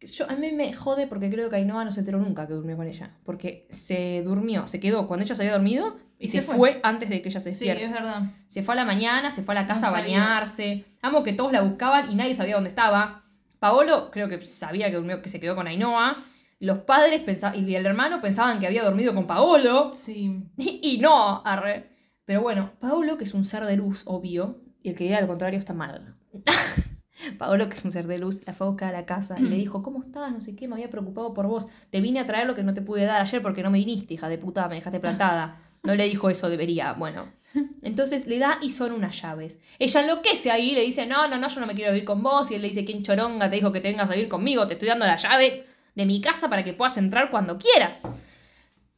Yo, 0.00 0.30
a 0.30 0.34
mí 0.34 0.50
me 0.52 0.72
jode 0.72 1.06
porque 1.06 1.28
creo 1.30 1.50
que 1.50 1.56
Ainhoa 1.56 1.84
no 1.84 1.92
se 1.92 2.00
enteró 2.00 2.18
nunca 2.18 2.46
que 2.46 2.54
durmió 2.54 2.76
con 2.76 2.86
ella. 2.86 3.16
Porque 3.24 3.66
se 3.68 4.22
durmió, 4.24 4.66
se 4.66 4.80
quedó 4.80 5.06
cuando 5.06 5.24
ella 5.26 5.34
se 5.34 5.42
había 5.42 5.52
dormido 5.52 5.98
y, 6.18 6.24
Y 6.24 6.28
se, 6.28 6.38
se 6.38 6.42
fue. 6.42 6.56
fue. 6.56 6.80
antes 6.82 7.10
de 7.10 7.20
que 7.20 7.28
ella 7.28 7.40
se 7.40 7.52
Sí, 7.52 7.66
despierte. 7.66 7.84
es 7.84 7.92
verdad. 7.92 8.22
Se 8.48 8.62
fue 8.62 8.72
a 8.74 8.76
la 8.76 8.84
mañana, 8.86 9.30
se 9.30 9.42
fue 9.42 9.54
a 9.54 9.60
la 9.60 9.66
casa 9.66 9.82
No 9.90 9.96
a 9.96 10.00
bañarse. 10.00 10.84
Amo 11.02 11.22
que 11.22 11.34
todos 11.34 11.52
la 11.52 11.60
buscaban 11.60 12.10
y 12.10 12.14
nadie 12.14 12.34
sabía 12.34 12.54
dónde 12.54 12.70
estaba. 12.70 13.22
Paolo 13.58 14.10
creo 14.10 14.26
que 14.28 14.40
sabía 14.42 14.88
que, 14.90 14.96
durmió, 14.96 15.20
que 15.20 15.28
se 15.28 15.38
quedó 15.38 15.54
con 15.54 15.66
Ainhoa. 15.66 16.16
Los 16.60 16.78
padres 16.78 17.20
pensa- 17.22 17.54
y 17.54 17.74
el 17.74 17.84
hermano 17.86 18.20
pensaban 18.22 18.58
que 18.58 18.66
había 18.66 18.82
dormido 18.84 19.14
con 19.14 19.26
Paolo. 19.26 19.92
Sí. 19.94 20.44
Y, 20.56 20.80
y 20.82 20.98
no, 20.98 21.42
arre. 21.44 21.90
Pero 22.24 22.40
bueno, 22.40 22.70
Paolo, 22.80 23.18
que 23.18 23.24
es 23.24 23.34
un 23.34 23.44
ser 23.44 23.64
de 23.66 23.76
luz, 23.76 24.02
obvio, 24.06 24.62
y 24.82 24.88
el 24.90 24.94
que 24.96 25.04
diga 25.04 25.20
lo 25.20 25.26
contrario 25.26 25.58
está 25.58 25.74
mal. 25.74 26.14
Paolo, 27.38 27.68
que 27.68 27.74
es 27.74 27.84
un 27.84 27.92
ser 27.92 28.06
de 28.06 28.18
luz, 28.18 28.40
la 28.46 28.52
fue 28.52 28.66
a 28.66 28.70
buscar 28.70 28.94
a 28.94 28.98
la 28.98 29.06
casa 29.06 29.36
y 29.38 29.42
le 29.42 29.56
dijo, 29.56 29.82
¿cómo 29.82 30.02
estás? 30.02 30.32
No 30.32 30.40
sé 30.40 30.54
qué, 30.54 30.68
me 30.68 30.74
había 30.74 30.90
preocupado 30.90 31.34
por 31.34 31.46
vos. 31.46 31.66
Te 31.90 32.00
vine 32.00 32.20
a 32.20 32.26
traer 32.26 32.46
lo 32.46 32.54
que 32.54 32.62
no 32.62 32.74
te 32.74 32.82
pude 32.82 33.04
dar 33.04 33.20
ayer 33.20 33.42
porque 33.42 33.62
no 33.62 33.70
me 33.70 33.78
viniste, 33.78 34.14
hija 34.14 34.28
de 34.28 34.38
puta, 34.38 34.68
me 34.68 34.76
dejaste 34.76 35.00
plantada. 35.00 35.60
No 35.82 35.94
le 35.94 36.04
dijo 36.04 36.28
eso, 36.28 36.50
debería. 36.50 36.92
Bueno. 36.92 37.32
Entonces 37.80 38.26
le 38.26 38.38
da 38.38 38.58
y 38.60 38.72
son 38.72 38.92
unas 38.92 39.18
llaves. 39.22 39.58
Ella 39.78 40.02
enloquece 40.02 40.50
ahí, 40.50 40.72
le 40.74 40.82
dice, 40.82 41.06
no, 41.06 41.26
no, 41.26 41.38
no, 41.38 41.48
yo 41.48 41.58
no 41.58 41.66
me 41.66 41.74
quiero 41.74 41.92
vivir 41.92 42.04
con 42.04 42.22
vos. 42.22 42.50
Y 42.50 42.54
él 42.56 42.60
le 42.60 42.68
dice, 42.68 42.84
¿quién 42.84 43.02
choronga 43.02 43.48
te 43.48 43.56
dijo 43.56 43.72
que 43.72 43.80
te 43.80 43.88
vengas 43.88 44.10
a 44.10 44.12
vivir 44.12 44.28
conmigo? 44.28 44.66
Te 44.66 44.74
estoy 44.74 44.88
dando 44.88 45.06
las 45.06 45.22
llaves 45.22 45.64
de 45.94 46.04
mi 46.04 46.20
casa 46.20 46.50
para 46.50 46.64
que 46.64 46.74
puedas 46.74 46.98
entrar 46.98 47.30
cuando 47.30 47.56
quieras. 47.56 48.02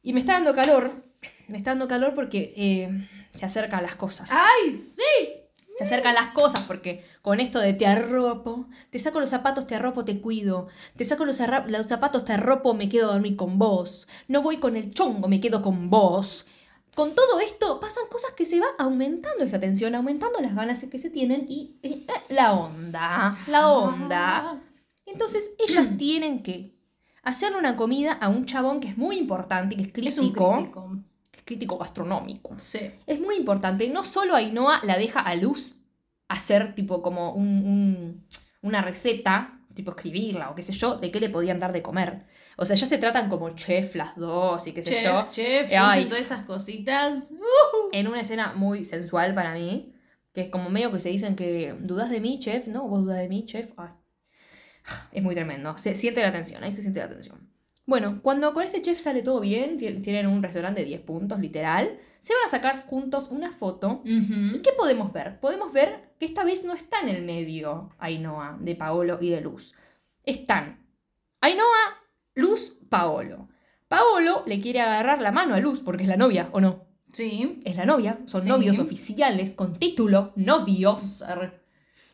Y 0.01 0.11
me 0.11 0.19
está 0.19 0.33
dando 0.33 0.53
calor. 0.53 1.05
Me 1.47 1.57
está 1.57 1.71
dando 1.71 1.87
calor 1.87 2.13
porque 2.15 2.53
eh, 2.57 2.89
se 3.33 3.45
acercan 3.45 3.81
las 3.81 3.95
cosas. 3.95 4.29
¡Ay, 4.31 4.71
sí! 4.71 5.42
Se 5.83 5.95
acercan 5.95 6.15
las 6.15 6.31
cosas 6.31 6.61
porque 6.63 7.03
con 7.21 7.41
esto 7.41 7.59
de 7.59 7.73
te 7.73 7.85
arropo, 7.85 8.67
te 8.89 8.99
saco 8.99 9.19
los 9.19 9.29
zapatos, 9.29 9.65
te 9.65 9.75
arropo, 9.75 10.05
te 10.05 10.21
cuido. 10.21 10.69
Te 10.95 11.03
saco 11.03 11.25
los, 11.25 11.35
zapatos, 11.35 12.23
te 12.23 12.31
arropo, 12.31 12.73
me 12.73 12.87
quedo 12.87 13.09
a 13.09 13.13
dormir 13.13 13.35
con 13.35 13.59
vos. 13.59 14.07
No 14.29 14.41
voy 14.41 14.57
con 14.57 14.77
el 14.77 14.93
chongo, 14.93 15.27
me 15.27 15.41
quedo 15.41 15.61
con 15.61 15.89
vos. 15.89 16.45
Con 16.95 17.15
todo 17.15 17.41
esto 17.41 17.81
pasan 17.81 18.05
cosas 18.09 18.31
que 18.31 18.45
se 18.45 18.61
va 18.61 18.67
aumentando 18.79 19.43
esta 19.43 19.59
tensión, 19.59 19.93
aumentando 19.93 20.39
las 20.39 20.55
ganas 20.55 20.83
que 20.85 20.99
se 20.99 21.09
tienen 21.09 21.47
y 21.49 21.75
eh, 21.83 22.05
eh, 22.07 22.13
la 22.29 22.53
onda, 22.53 23.37
la 23.47 23.69
onda. 23.69 24.61
Entonces 25.05 25.53
ellas 25.59 25.97
tienen 25.97 26.43
que 26.43 26.77
hacerle 27.23 27.57
una 27.57 27.75
comida 27.75 28.13
a 28.13 28.29
un 28.29 28.45
chabón 28.45 28.79
que 28.79 28.87
es 28.87 28.97
muy 28.97 29.17
importante, 29.17 29.75
que 29.75 29.83
es 29.83 30.07
Es 30.07 30.17
un 30.17 30.31
crítico, 30.31 30.97
crítico. 31.45 31.77
gastronómico. 31.77 32.53
Sí. 32.57 32.91
Es 33.07 33.19
muy 33.19 33.35
importante. 33.35 33.87
No 33.89 34.03
solo 34.03 34.35
Ainhoa 34.35 34.79
la 34.83 34.97
deja 34.97 35.19
a 35.21 35.35
Luz 35.35 35.75
hacer 36.29 36.73
tipo 36.75 37.01
como 37.01 37.33
un- 37.33 37.65
un- 37.65 38.27
una 38.61 38.81
receta, 38.81 39.59
tipo 39.73 39.91
escribirla 39.91 40.49
o 40.51 40.55
qué 40.55 40.61
sé 40.63 40.71
yo, 40.73 40.95
de 40.95 41.11
qué 41.11 41.19
le 41.19 41.29
podían 41.29 41.59
dar 41.59 41.73
de 41.73 41.81
comer. 41.81 42.25
O 42.57 42.65
sea, 42.65 42.75
ya 42.75 42.85
se 42.85 42.97
tratan 42.99 43.29
como 43.29 43.49
chef 43.55 43.95
las 43.95 44.15
dos 44.15 44.65
y 44.67 44.71
qué 44.73 44.83
sé 44.83 45.03
yo. 45.03 45.27
Chef, 45.31 45.67
chef, 45.69 45.71
hacen 45.79 46.05
todas 46.09 46.21
esas 46.21 46.43
cositas. 46.45 47.31
En 47.91 48.07
una 48.07 48.21
escena 48.21 48.53
muy 48.53 48.85
sensual 48.85 49.33
para 49.33 49.53
mí, 49.53 49.93
que 50.33 50.41
es 50.41 50.49
como 50.49 50.69
medio 50.69 50.91
que 50.91 50.99
se 50.99 51.09
dicen 51.09 51.35
que 51.35 51.75
dudas 51.79 52.09
de 52.09 52.19
mí, 52.21 52.39
chef, 52.39 52.67
¿no? 52.67 52.87
Vos 52.87 53.01
dudas 53.03 53.17
de 53.19 53.27
mí, 53.29 53.45
chef. 53.45 53.71
Ay. 53.77 53.89
Es 55.11 55.23
muy 55.23 55.33
tremendo. 55.35 55.77
Se 55.77 55.95
siente 55.95 56.21
la 56.21 56.31
tensión, 56.31 56.63
ahí 56.63 56.71
se 56.71 56.81
siente 56.81 56.99
la 56.99 57.09
tensión. 57.09 57.42
Bueno, 57.85 58.19
cuando 58.21 58.53
con 58.53 58.63
este 58.63 58.81
chef 58.81 58.99
sale 58.99 59.21
todo 59.23 59.39
bien, 59.41 59.77
ti- 59.77 59.93
tienen 60.01 60.27
un 60.27 60.41
restaurante 60.41 60.81
de 60.81 60.87
10 60.87 61.01
puntos, 61.01 61.39
literal, 61.39 61.99
se 62.21 62.33
van 62.33 62.43
a 62.45 62.49
sacar 62.49 62.85
juntos 62.87 63.27
una 63.29 63.51
foto. 63.51 64.01
¿Y 64.05 64.59
qué 64.59 64.71
podemos 64.71 65.11
ver? 65.11 65.39
Podemos 65.41 65.73
ver 65.73 66.13
que 66.17 66.25
esta 66.25 66.45
vez 66.45 66.63
no 66.63 66.73
está 66.73 67.01
en 67.01 67.09
el 67.09 67.23
medio 67.23 67.89
Ainhoa, 67.99 68.57
de 68.61 68.75
Paolo 68.75 69.17
y 69.19 69.29
de 69.29 69.41
Luz. 69.41 69.73
Están 70.23 70.79
Ainhoa, 71.41 71.97
Luz, 72.35 72.77
Paolo. 72.89 73.49
Paolo 73.89 74.43
le 74.45 74.61
quiere 74.61 74.79
agarrar 74.79 75.21
la 75.21 75.33
mano 75.33 75.53
a 75.53 75.59
Luz 75.59 75.81
porque 75.81 76.03
es 76.03 76.09
la 76.09 76.15
novia, 76.15 76.47
¿o 76.53 76.61
no? 76.61 76.85
Sí. 77.11 77.61
Es 77.65 77.75
la 77.75 77.85
novia, 77.85 78.19
son 78.27 78.41
Sí. 78.41 78.47
novios 78.49 78.79
oficiales, 78.79 79.53
con 79.53 79.73
título, 79.77 80.31
novios. 80.37 81.21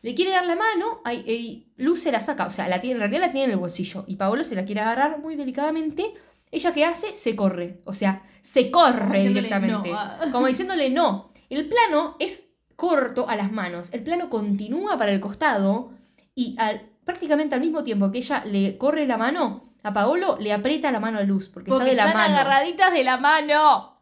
Le 0.02 0.14
quiere 0.14 0.30
dar 0.30 0.46
la 0.46 0.56
mano 0.56 1.00
ay, 1.04 1.24
y 1.26 1.72
Luz 1.76 2.00
se 2.00 2.12
la 2.12 2.20
saca, 2.20 2.46
o 2.46 2.50
sea, 2.50 2.68
la 2.68 2.80
tiene, 2.80 2.94
en 2.94 3.00
realidad 3.00 3.20
la 3.20 3.32
tiene 3.32 3.46
en 3.46 3.50
el 3.52 3.56
bolsillo. 3.58 4.04
Y 4.06 4.16
Paolo 4.16 4.44
se 4.44 4.54
la 4.54 4.64
quiere 4.64 4.80
agarrar 4.80 5.18
muy 5.18 5.36
delicadamente. 5.36 6.14
Ella 6.50 6.72
qué 6.72 6.84
hace? 6.84 7.16
Se 7.16 7.36
corre. 7.36 7.80
O 7.84 7.92
sea, 7.92 8.22
se 8.40 8.70
corre 8.70 9.28
directamente. 9.28 9.90
no, 9.90 9.98
ah. 9.98 10.20
Como 10.32 10.46
diciéndole 10.46 10.90
no. 10.90 11.32
El 11.48 11.68
plano 11.68 12.16
es 12.18 12.44
corto 12.76 13.28
a 13.28 13.36
las 13.36 13.52
manos. 13.52 13.90
El 13.92 14.02
plano 14.02 14.30
continúa 14.30 14.96
para 14.96 15.12
el 15.12 15.20
costado 15.20 15.92
y 16.34 16.56
al, 16.58 16.88
prácticamente 17.04 17.54
al 17.54 17.60
mismo 17.60 17.84
tiempo 17.84 18.10
que 18.10 18.18
ella 18.18 18.42
le 18.46 18.78
corre 18.78 19.06
la 19.06 19.16
mano, 19.16 19.62
a 19.82 19.92
Paolo 19.92 20.38
le 20.40 20.52
aprieta 20.52 20.90
la 20.90 21.00
mano 21.00 21.18
a 21.18 21.22
Luz 21.22 21.48
porque, 21.48 21.70
Porque 21.70 21.90
está 21.90 21.90
de 21.90 21.96
la 21.96 22.08
están 22.08 22.32
mano. 22.32 22.40
agarraditas 22.40 22.92
de 22.92 23.04
la 23.04 23.16
mano. 23.18 24.00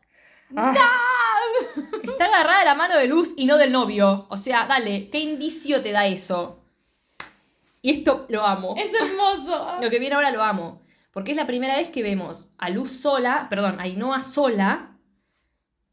Ah. 0.57 0.75
Está 2.03 2.27
agarrada 2.27 2.61
de 2.61 2.65
la 2.65 2.75
mano 2.75 2.97
de 2.97 3.07
Luz 3.07 3.35
y 3.37 3.47
no 3.47 3.59
del 3.59 3.73
novio. 3.73 4.27
O 4.31 4.37
sea, 4.37 4.67
dale, 4.67 5.11
¿qué 5.11 5.21
indicio 5.21 5.83
te 5.83 5.93
da 5.93 6.07
eso? 6.07 6.63
Y 7.83 7.91
esto 7.91 8.27
lo 8.29 8.45
amo. 8.45 8.75
Es 8.77 8.93
hermoso. 8.93 9.79
Lo 9.81 9.91
que 9.91 9.99
viene 9.99 10.15
ahora 10.15 10.31
lo 10.31 10.43
amo. 10.43 10.83
Porque 11.13 11.31
es 11.33 11.37
la 11.37 11.47
primera 11.47 11.77
vez 11.77 11.89
que 11.91 12.03
vemos 12.03 12.49
a 12.59 12.71
Luz 12.71 12.91
sola, 12.91 13.49
perdón, 13.51 13.81
a 13.81 13.85
Ainhoa 13.85 14.23
sola, 14.23 14.99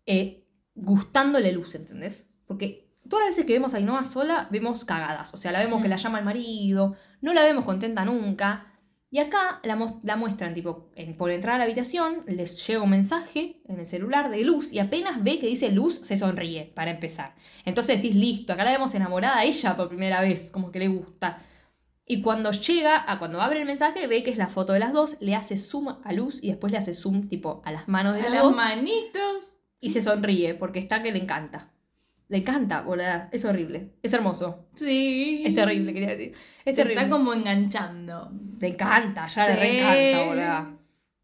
eh, 0.06 0.44
gustándole 0.76 1.52
Luz, 1.52 1.74
¿entendés? 1.74 2.28
Porque 2.46 2.92
todas 3.10 3.26
las 3.26 3.36
veces 3.36 3.46
que 3.46 3.54
vemos 3.54 3.74
a 3.74 3.78
Ainhoa 3.78 4.04
sola, 4.04 4.48
vemos 4.52 4.86
cagadas. 4.86 5.34
O 5.34 5.38
sea, 5.38 5.52
la 5.52 5.60
vemos 5.60 5.82
que 5.82 5.88
la 5.88 5.96
llama 5.96 6.20
el 6.20 6.26
marido, 6.26 6.96
no 7.22 7.34
la 7.34 7.44
vemos 7.44 7.66
contenta 7.66 8.06
nunca. 8.06 8.75
Y 9.16 9.20
acá 9.20 9.62
la, 9.64 9.78
la 10.04 10.16
muestran, 10.18 10.54
tipo, 10.54 10.90
en- 10.96 11.16
por 11.16 11.32
entrar 11.32 11.56
a 11.56 11.58
la 11.60 11.64
habitación, 11.64 12.24
les 12.28 12.68
llega 12.68 12.82
un 12.84 12.90
mensaje 12.90 13.62
en 13.66 13.80
el 13.80 13.88
celular 13.88 14.30
de 14.30 14.44
Luz 14.44 14.74
y 14.74 14.80
apenas 14.80 15.24
ve 15.24 15.40
que 15.40 15.48
dice 15.48 15.72
Luz, 15.72 16.02
se 16.04 16.18
sonríe, 16.18 16.74
para 16.76 16.92
empezar. 16.92 17.34
Entonces 17.64 18.02
decís, 18.02 18.14
listo, 18.18 18.52
acá 18.52 18.66
la 18.66 18.72
vemos 18.72 18.94
enamorada 18.94 19.38
a 19.38 19.46
ella 19.46 19.78
por 19.78 19.88
primera 19.88 20.20
vez, 20.20 20.52
como 20.52 20.70
que 20.70 20.80
le 20.80 20.90
gusta. 20.90 21.42
Y 22.06 22.22
cuando 22.22 22.52
llega, 22.52 23.10
a 23.10 23.18
cuando 23.18 23.40
abre 23.42 23.60
el 23.62 23.66
mensaje, 23.66 24.06
ve 24.08 24.22
que 24.22 24.32
es 24.32 24.38
la 24.38 24.48
foto 24.48 24.74
de 24.74 24.80
las 24.80 24.92
dos, 24.92 25.16
le 25.22 25.34
hace 25.34 25.56
zoom 25.56 25.88
a 26.04 26.12
Luz 26.12 26.44
y 26.44 26.50
después 26.50 26.72
le 26.74 26.78
hace 26.78 26.94
zoom 26.94 27.30
tipo 27.30 27.62
a 27.64 27.72
las 27.72 27.88
manos 27.88 28.16
de 28.16 28.20
A 28.20 28.24
las 28.24 28.34
las 28.34 28.44
dos 28.44 28.56
manitos. 28.58 29.46
y 29.80 29.92
se 29.92 30.02
sonríe 30.02 30.56
porque 30.56 30.80
está 30.80 31.02
que 31.02 31.14
le 31.14 31.20
encanta. 31.20 31.72
Le 32.28 32.38
encanta, 32.38 32.82
boluda. 32.82 33.30
Es 33.32 33.46
horrible. 33.46 33.92
Es 34.02 34.12
hermoso. 34.14 34.66
Sí. 34.74 35.44
Es 35.46 35.54
terrible, 35.54 35.94
quería 35.94 36.10
decir. 36.10 36.34
Es 36.66 36.76
Se 36.76 36.82
terrible. 36.82 37.04
está 37.04 37.16
como 37.16 37.34
enganchando. 37.34 38.32
Le 38.60 38.68
encanta, 38.70 39.28
ya 39.28 39.48
le 39.48 39.54
Sí. 39.54 39.60
re 39.60 40.10
encanta, 40.12 40.26
boluda. 40.28 40.72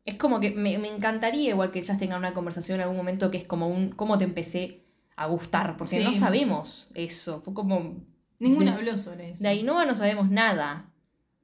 Es 0.05 0.15
como 0.15 0.39
que 0.39 0.51
me, 0.51 0.77
me 0.77 0.87
encantaría 0.93 1.49
igual 1.51 1.71
que 1.71 1.79
ellas 1.79 1.97
tengan 1.97 2.19
una 2.19 2.33
conversación 2.33 2.75
en 2.77 2.81
algún 2.83 2.97
momento 2.97 3.31
que 3.31 3.37
es 3.37 3.45
como 3.45 3.67
un 3.67 3.89
cómo 3.89 4.17
te 4.17 4.23
empecé 4.25 4.83
a 5.15 5.25
gustar, 5.27 5.77
porque 5.77 5.97
Sí. 5.97 6.03
no 6.03 6.13
sabemos 6.13 6.89
eso. 6.93 7.41
Fue 7.41 7.53
como 7.53 7.95
Ninguna 8.39 8.71
De- 8.71 8.77
habló 8.77 8.97
sobre 8.97 9.31
eso. 9.31 9.43
de 9.43 9.49
Ainhoa 9.49 9.85
no 9.85 9.95
sabemos 9.95 10.29
nada. 10.31 10.87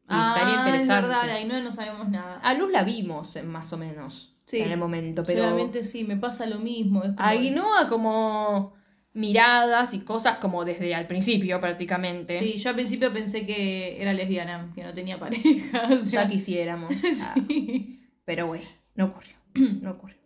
Y 0.04 0.06
ah, 0.10 0.34
estaría 0.36 0.56
interesante. 0.60 0.94
Es 0.94 1.02
verdad, 1.02 1.26
de 1.26 1.32
ahí 1.32 1.46
no, 1.46 1.72
sabemos 1.72 2.10
nada. 2.10 2.40
A 2.42 2.54
Luz 2.56 2.72
la 2.72 2.84
vimos 2.84 3.36
eh, 3.36 3.44
más 3.44 3.72
o 3.74 3.78
menos 3.78 4.36
Sí. 4.46 4.60
en 4.60 4.72
el 4.72 4.80
momento, 4.80 5.24
pero 5.26 5.44
Solamente 5.44 5.84
sí, 5.84 6.04
me 6.06 6.16
pasa 6.18 6.46
lo 6.48 6.58
mismo. 6.60 7.04
Es 7.04 7.10
como- 7.12 7.22
a 7.22 7.28
Ainhoa 7.30 7.88
como 7.90 8.74
miradas 9.18 9.94
y 9.94 10.00
cosas 10.00 10.38
como 10.38 10.64
desde 10.64 10.94
al 10.96 11.08
principio 11.08 11.60
prácticamente. 11.60 12.38
Sí, 12.40 12.58
yo 12.58 12.70
al 12.70 12.76
principio 12.76 13.12
pensé 13.12 13.46
que 13.46 14.02
era 14.02 14.14
lesbiana, 14.14 14.72
que 14.76 14.84
no 14.84 14.94
tenía 14.94 15.20
pareja. 15.20 15.88
o 15.92 16.02
sea, 16.02 16.24
Ya 16.24 16.30
quisiéramos. 16.30 16.94
Ah, 17.24 17.34
sí. 17.48 18.02
Pero 18.26 18.48
bueno, 18.48 18.66
no 18.96 19.06
ocurrió. 19.06 19.36
No 19.82 19.92
ocurrió. 19.92 20.18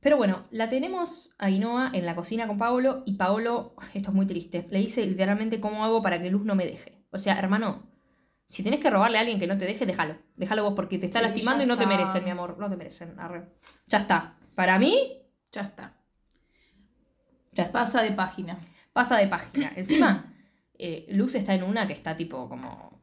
Pero 0.00 0.16
bueno, 0.16 0.46
la 0.52 0.68
tenemos 0.68 1.34
a 1.38 1.46
Ainhoa 1.46 1.90
en 1.92 2.06
la 2.06 2.14
cocina 2.14 2.46
con 2.46 2.56
Paolo 2.56 3.02
y 3.04 3.14
Paolo, 3.14 3.74
esto 3.94 4.10
es 4.10 4.14
muy 4.14 4.26
triste, 4.26 4.66
le 4.70 4.78
dice 4.78 5.04
literalmente 5.04 5.60
cómo 5.60 5.84
hago 5.84 6.00
para 6.02 6.22
que 6.22 6.30
Luz 6.30 6.44
no 6.44 6.54
me 6.54 6.66
deje. 6.66 7.02
O 7.10 7.18
sea, 7.18 7.36
hermano, 7.36 7.90
si 8.46 8.62
tenés 8.62 8.78
que 8.78 8.90
robarle 8.90 9.18
a 9.18 9.22
alguien 9.22 9.40
que 9.40 9.48
no 9.48 9.58
te 9.58 9.64
deje, 9.64 9.86
déjalo. 9.86 10.16
Déjalo 10.36 10.62
vos 10.62 10.74
porque 10.74 10.98
te 10.98 11.06
está 11.06 11.18
Sí, 11.18 11.24
lastimando 11.24 11.64
y 11.64 11.66
no 11.66 11.76
te 11.76 11.86
merecen, 11.86 12.24
mi 12.24 12.30
amor. 12.30 12.56
No 12.60 12.68
te 12.70 12.76
merecen. 12.76 13.18
arre. 13.18 13.48
Ya 13.86 13.98
está. 13.98 14.38
Para 14.54 14.78
mí, 14.78 15.22
Ya 15.50 15.62
está. 15.62 15.97
Ya 17.58 17.64
está. 17.64 17.80
Pasa 17.80 18.02
de 18.02 18.12
página. 18.12 18.56
Pasa 18.92 19.16
de 19.16 19.26
página. 19.26 19.72
Encima, 19.76 20.32
eh, 20.78 21.06
Luz 21.10 21.34
está 21.34 21.54
en 21.54 21.64
una 21.64 21.88
que 21.88 21.92
está 21.92 22.16
tipo 22.16 22.48
como 22.48 23.00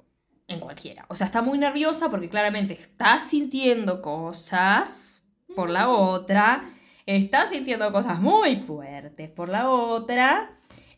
en 0.47 0.60
cualquiera. 0.62 1.06
O 1.10 1.16
sea, 1.16 1.26
está 1.26 1.41
muy 1.41 1.58
nerviosa 1.58 2.10
porque 2.10 2.30
claramente 2.30 2.74
está 2.74 3.20
sintiendo 3.20 4.01
cosas 4.01 5.24
por 5.56 5.70
la 5.70 5.89
otra. 5.89 6.70
Está 7.06 7.47
sintiendo 7.47 7.91
cosas 7.91 8.20
muy 8.20 8.56
fuertes 8.56 9.30
por 9.30 9.49
la 9.49 9.70
otra. 9.70 10.51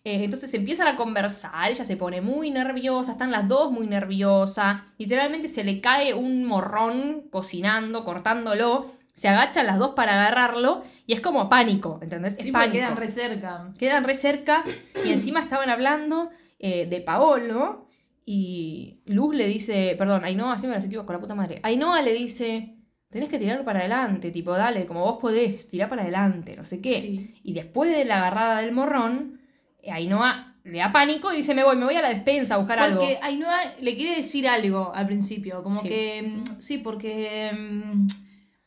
Eh, 0.04 0.24
entonces 0.24 0.54
empiezan 0.54 0.88
a 0.88 0.96
conversar, 0.96 1.70
ella 1.70 1.84
se 1.84 1.98
pone 1.98 2.22
muy 2.22 2.50
nerviosa, 2.50 3.14
están 3.14 3.32
las 3.32 3.48
dos 3.48 3.72
muy 3.72 3.88
nerviosas. 3.88 4.84
Literalmente 5.00 5.48
se 5.48 5.64
le 5.64 5.82
cae 5.82 6.14
un 6.14 6.46
morrón 6.46 7.28
cocinando, 7.32 8.06
cortándolo. 8.06 8.86
Se 9.18 9.28
agachan 9.28 9.66
las 9.68 9.78
dos 9.80 9.96
para 9.96 10.14
agarrarlo 10.14 10.84
y 11.06 11.12
es 11.14 11.20
como 11.22 11.50
pánico, 11.50 12.00
¿entendés? 12.02 12.38
Es 12.38 12.46
Sí, 12.46 12.52
pánico 12.52 12.74
quedan 12.74 12.96
re 12.96 13.08
cerca. 13.10 13.72
quedan 13.78 14.04
re 14.06 14.16
cerca 14.16 14.64
y 15.04 15.10
encima 15.10 15.42
estaban 15.42 15.70
hablando 15.70 16.30
eh, 16.60 16.86
de 16.86 17.02
Paolo 17.02 17.88
y 18.26 19.00
Luz 19.06 19.36
le 19.36 19.48
dice, 19.48 19.96
perdón, 19.98 20.24
Ainhoa, 20.24 20.58
siempre 20.58 20.78
las 20.78 20.86
equivoco 20.86 21.08
con 21.08 21.16
la 21.16 21.20
puta 21.22 21.36
madre. 21.36 21.60
Ainhoa 21.64 22.02
le 22.02 22.14
dice, 22.14 22.76
tenés 23.10 23.30
que 23.30 23.40
tirar 23.40 23.64
para 23.64 23.80
adelante, 23.80 24.32
tipo, 24.32 24.52
dale, 24.52 24.86
como 24.86 25.02
vos 25.02 25.18
podés, 25.20 25.68
tirar 25.68 25.90
para 25.90 26.04
adelante, 26.04 26.56
no 26.56 26.64
sé 26.64 26.82
qué. 26.82 27.02
Sí. 27.02 27.36
Y 27.44 27.54
después 27.54 27.90
de 27.90 28.06
la 28.06 28.18
agarrada 28.18 28.60
del 28.62 28.72
morrón, 28.74 29.40
eh, 29.82 29.92
Ainhoa 29.92 30.56
le 30.66 30.80
da 30.80 30.92
pánico 30.92 31.32
y 31.34 31.38
dice, 31.38 31.56
me 31.56 31.64
voy, 31.64 31.78
me 31.78 31.86
voy 31.86 31.96
a 31.96 32.02
la 32.02 32.10
despensa 32.10 32.56
a 32.56 32.58
buscar 32.58 32.78
algo. 32.80 33.00
Porque 33.00 33.18
Ainhoa 33.22 33.58
le 33.80 33.96
quiere 33.96 34.18
decir 34.18 34.48
algo 34.48 34.92
al 34.94 35.06
principio, 35.08 35.64
como 35.64 35.82
Sí. 35.82 35.88
que 35.88 36.22
mm, 36.36 36.44
sí, 36.62 36.78
porque 36.80 37.50
mm, 37.58 38.08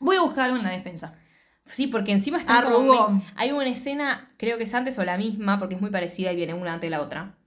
voy 0.00 0.16
a 0.16 0.22
buscar 0.22 0.46
algo 0.46 0.56
en 0.56 0.64
la 0.64 0.70
despensa. 0.70 1.12
Sí, 1.66 1.86
porque 1.86 2.10
encima 2.10 2.38
están 2.38 2.64
Ah, 2.66 2.70
como 2.70 3.22
Hay 3.36 3.52
una 3.52 3.68
escena, 3.68 4.34
creo 4.36 4.58
que 4.58 4.64
es 4.64 4.74
antes 4.74 4.98
o 4.98 5.04
la 5.04 5.16
misma, 5.16 5.58
porque 5.58 5.76
es 5.76 5.80
muy 5.80 5.90
parecida 5.90 6.32
y 6.32 6.36
viene 6.36 6.54
una 6.54 6.72
ante 6.72 6.90
la 6.90 7.00
otra. 7.00 7.38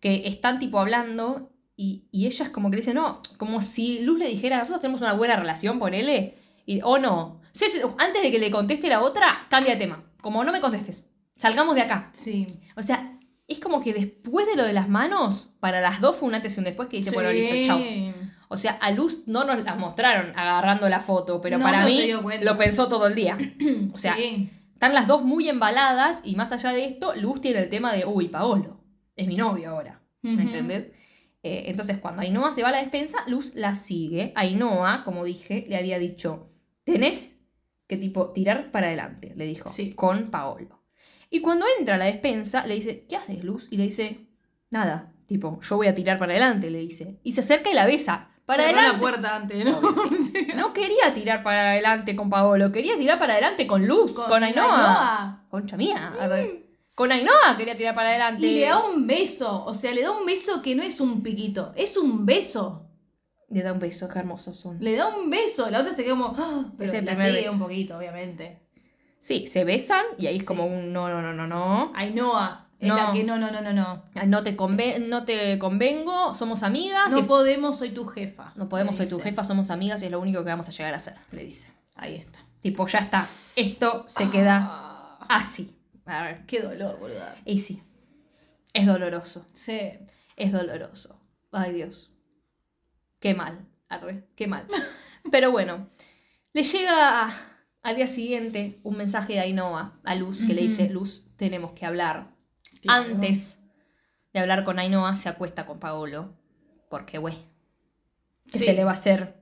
Que 0.00 0.26
están 0.26 0.58
tipo 0.58 0.78
hablando 0.78 1.52
y, 1.76 2.08
y 2.10 2.26
ella 2.26 2.46
es 2.46 2.50
como 2.50 2.70
que 2.70 2.76
le 2.76 2.80
dice, 2.80 2.94
no, 2.94 3.20
como 3.36 3.60
si 3.60 4.00
Luz 4.00 4.18
le 4.18 4.28
dijera, 4.28 4.56
nosotros 4.58 4.80
tenemos 4.80 5.02
una 5.02 5.12
buena 5.12 5.36
relación, 5.36 5.78
ponele. 5.78 6.34
Y, 6.64 6.80
o 6.82 6.98
no. 6.98 7.42
Sí, 7.52 7.66
sí, 7.70 7.80
antes 7.98 8.22
de 8.22 8.30
que 8.30 8.38
le 8.38 8.50
conteste 8.50 8.88
la 8.88 9.02
otra, 9.02 9.30
cambia 9.50 9.74
de 9.74 9.80
tema. 9.80 10.02
Como 10.22 10.42
no 10.42 10.52
me 10.52 10.60
contestes. 10.60 11.04
Salgamos 11.36 11.74
de 11.74 11.82
acá. 11.82 12.08
Sí. 12.12 12.46
O 12.76 12.82
sea, 12.82 13.18
es 13.46 13.60
como 13.60 13.82
que 13.82 13.92
después 13.92 14.46
de 14.46 14.56
lo 14.56 14.64
de 14.64 14.72
las 14.72 14.88
manos, 14.88 15.50
para 15.60 15.80
las 15.80 16.00
dos 16.00 16.16
fue 16.16 16.28
un 16.28 16.34
antes 16.34 16.56
y 16.56 16.60
un 16.60 16.64
después 16.64 16.88
que 16.88 16.96
dice, 16.96 17.10
bueno, 17.10 17.30
listo, 17.30 17.54
chao. 17.62 17.78
O 18.48 18.56
sea, 18.56 18.72
a 18.72 18.90
Luz 18.90 19.24
no 19.26 19.44
nos 19.44 19.62
la 19.64 19.74
mostraron 19.74 20.32
agarrando 20.38 20.88
la 20.88 21.00
foto, 21.00 21.40
pero 21.40 21.58
No, 21.58 21.64
para 21.64 21.84
mí 21.86 22.10
lo 22.42 22.56
pensó 22.58 22.88
todo 22.88 23.06
el 23.06 23.14
día. 23.14 23.36
O 23.92 23.96
sea, 23.96 24.14
Sí. 24.16 24.50
están 24.72 24.94
las 24.94 25.06
dos 25.06 25.22
muy 25.24 25.48
embaladas 25.48 26.20
y 26.24 26.36
más 26.36 26.52
allá 26.52 26.72
de 26.72 26.84
esto, 26.84 27.14
Luz 27.16 27.40
tiene 27.40 27.60
el 27.60 27.70
tema 27.70 27.92
de, 27.92 28.04
uy, 28.06 28.28
Paolo, 28.28 28.80
es 29.16 29.26
mi 29.26 29.36
novio 29.36 29.70
ahora. 29.70 30.00
¿Me 30.22 30.42
entendés? 30.42 30.88
Eh, 31.42 31.64
entonces, 31.68 31.98
cuando 31.98 32.22
Ainhoa 32.22 32.50
se 32.52 32.62
va 32.62 32.68
a 32.70 32.72
la 32.72 32.78
despensa, 32.78 33.18
Luz 33.28 33.52
la 33.54 33.74
sigue. 33.76 34.32
Ainhoa, 34.34 35.02
como 35.04 35.24
dije, 35.24 35.64
le 35.68 35.76
había 35.76 35.98
dicho, 36.00 36.50
tenés 36.84 37.36
que 37.86 37.96
tipo 37.96 38.32
tirar 38.32 38.72
para 38.72 38.88
adelante, 38.88 39.32
le 39.36 39.44
dijo, 39.46 39.68
Sí. 39.68 39.92
con 39.94 40.30
Paolo. 40.32 40.82
Y 41.30 41.40
cuando 41.40 41.64
entra 41.78 41.94
a 41.94 41.98
la 41.98 42.06
despensa, 42.06 42.66
le 42.66 42.74
dice, 42.74 43.06
¿qué 43.08 43.16
haces, 43.16 43.44
Luz? 43.44 43.68
Y 43.70 43.76
le 43.76 43.84
dice, 43.84 44.26
nada, 44.70 45.12
tipo, 45.26 45.60
yo 45.60 45.76
voy 45.76 45.86
a 45.86 45.94
tirar 45.94 46.18
para 46.18 46.32
adelante, 46.32 46.70
le 46.70 46.78
dice. 46.80 47.18
Y 47.22 47.32
se 47.32 47.40
acerca 47.40 47.70
y 47.70 47.74
la 47.74 47.86
besa. 47.86 48.30
Para 48.46 48.62
Cerró 48.62 48.78
adelante. 48.78 48.92
la 48.96 49.00
puerta 49.00 49.36
antes, 49.36 49.64
¿no? 49.64 49.78
Obvio, 49.78 50.18
sí. 50.32 50.46
No 50.54 50.72
quería 50.72 51.12
tirar 51.12 51.42
para 51.42 51.70
adelante 51.72 52.14
con 52.16 52.30
Paolo, 52.30 52.70
quería 52.72 52.96
tirar 52.96 53.18
para 53.18 53.32
adelante 53.34 53.66
con 53.66 53.86
Luz, 53.86 54.12
con, 54.12 54.42
Ainhoa. 54.44 54.62
Ainhoa. 54.64 55.44
Concha 55.50 55.76
mía. 55.76 56.14
arre. 56.18 56.62
Con 56.94 57.10
Ainhoa 57.12 57.56
quería 57.58 57.76
tirar 57.76 57.94
para 57.94 58.10
adelante. 58.10 58.46
Y 58.46 58.60
le 58.60 58.66
da 58.66 58.86
un 58.86 59.06
beso, 59.06 59.64
o 59.64 59.74
sea, 59.74 59.92
le 59.92 60.02
da 60.02 60.12
un 60.12 60.24
beso 60.24 60.62
que 60.62 60.74
no 60.76 60.82
es 60.82 61.00
un 61.00 61.22
piquito, 61.22 61.72
es 61.76 61.96
un 61.96 62.24
beso. 62.24 62.88
Le 63.50 63.62
da 63.62 63.72
un 63.72 63.78
beso, 63.78 64.08
qué 64.08 64.18
hermosos 64.20 64.58
son. 64.58 64.78
Le 64.80 64.96
da 64.96 65.08
un 65.08 65.28
beso, 65.28 65.68
la 65.68 65.80
otra 65.80 65.92
se 65.92 66.02
queda 66.04 66.14
como, 66.14 66.34
¡ah! 66.38 66.66
pero 66.78 66.90
primer 66.90 67.34
sigue 67.34 67.50
un 67.50 67.58
poquito, 67.58 67.96
obviamente. 67.98 68.62
Sí, 69.18 69.46
se 69.46 69.64
besan 69.64 70.04
y 70.18 70.26
ahí 70.26 70.36
es 70.36 70.42
Sí. 70.42 70.46
como 70.46 70.66
un 70.66 70.92
no, 70.92 71.08
no, 71.08 71.20
no, 71.20 71.32
no, 71.32 71.46
no. 71.46 71.92
Ainhoa, 71.94 72.65
es 72.78 72.88
No. 72.88 72.96
la 72.96 73.12
que 73.12 73.24
no, 73.24 73.38
no, 73.38 73.50
no, 73.50 73.60
no, 73.62 73.72
no. 73.72 74.02
No 74.26 74.42
te, 74.42 74.56
no 75.00 75.24
te 75.24 75.58
convengo, 75.58 76.34
somos 76.34 76.62
amigas. 76.62 77.12
No 77.12 77.22
podemos, 77.24 77.78
soy 77.78 77.90
tu 77.90 78.04
jefa. 78.06 78.52
no 78.56 78.68
podemos, 78.68 78.96
soy 78.96 79.08
tu 79.08 79.18
jefa, 79.20 79.44
somos 79.44 79.70
amigas 79.70 80.02
y 80.02 80.06
es 80.06 80.10
lo 80.10 80.20
único 80.20 80.44
que 80.44 80.50
vamos 80.50 80.68
a 80.68 80.72
llegar 80.72 80.92
a 80.94 80.96
hacer, 80.98 81.14
le 81.32 81.44
dice. 81.44 81.72
Ahí 81.94 82.14
está. 82.16 82.38
Tipo, 82.60 82.86
ya 82.86 82.98
está. 82.98 83.26
Esto 83.56 84.04
se 84.08 84.28
queda 84.30 84.58
Ah, 84.68 85.26
así. 85.28 85.74
A 86.04 86.22
ver. 86.22 86.46
qué 86.46 86.60
dolor, 86.60 86.98
boluda. 86.98 87.34
Y 87.44 87.58
sí. 87.60 87.82
Es 88.72 88.86
doloroso. 88.86 89.46
Sí. 89.52 89.78
Es 90.36 90.52
doloroso. 90.52 91.18
Ay, 91.52 91.72
Dios. 91.72 92.10
Qué 93.20 93.34
mal. 93.34 93.66
Arre, 93.88 94.26
qué 94.36 94.46
mal. 94.46 94.66
Pero 95.30 95.50
bueno, 95.50 95.88
le 96.52 96.62
llega 96.62 97.32
al 97.82 97.96
día 97.96 98.06
siguiente 98.06 98.78
un 98.82 98.96
mensaje 98.96 99.34
de 99.34 99.40
Ainhoa 99.40 99.98
a 100.04 100.14
Luz 100.16 100.44
que 100.44 100.52
le 100.54 100.62
dice, 100.62 100.90
Luz, 100.90 101.22
tenemos 101.36 101.72
que 101.72 101.86
hablar. 101.86 102.35
Claro. 102.86 103.04
Antes 103.14 103.60
de 104.32 104.40
hablar 104.40 104.64
con 104.64 104.78
Ainhoa, 104.78 105.14
se 105.16 105.28
acuesta 105.28 105.66
con 105.66 105.78
Paolo. 105.78 106.34
Porque, 106.88 107.18
güey, 107.18 107.36
¿qué 108.52 108.58
Sí. 108.58 108.64
se 108.66 108.72
le 108.72 108.84
va 108.84 108.90
a 108.92 108.94
hacer? 108.94 109.36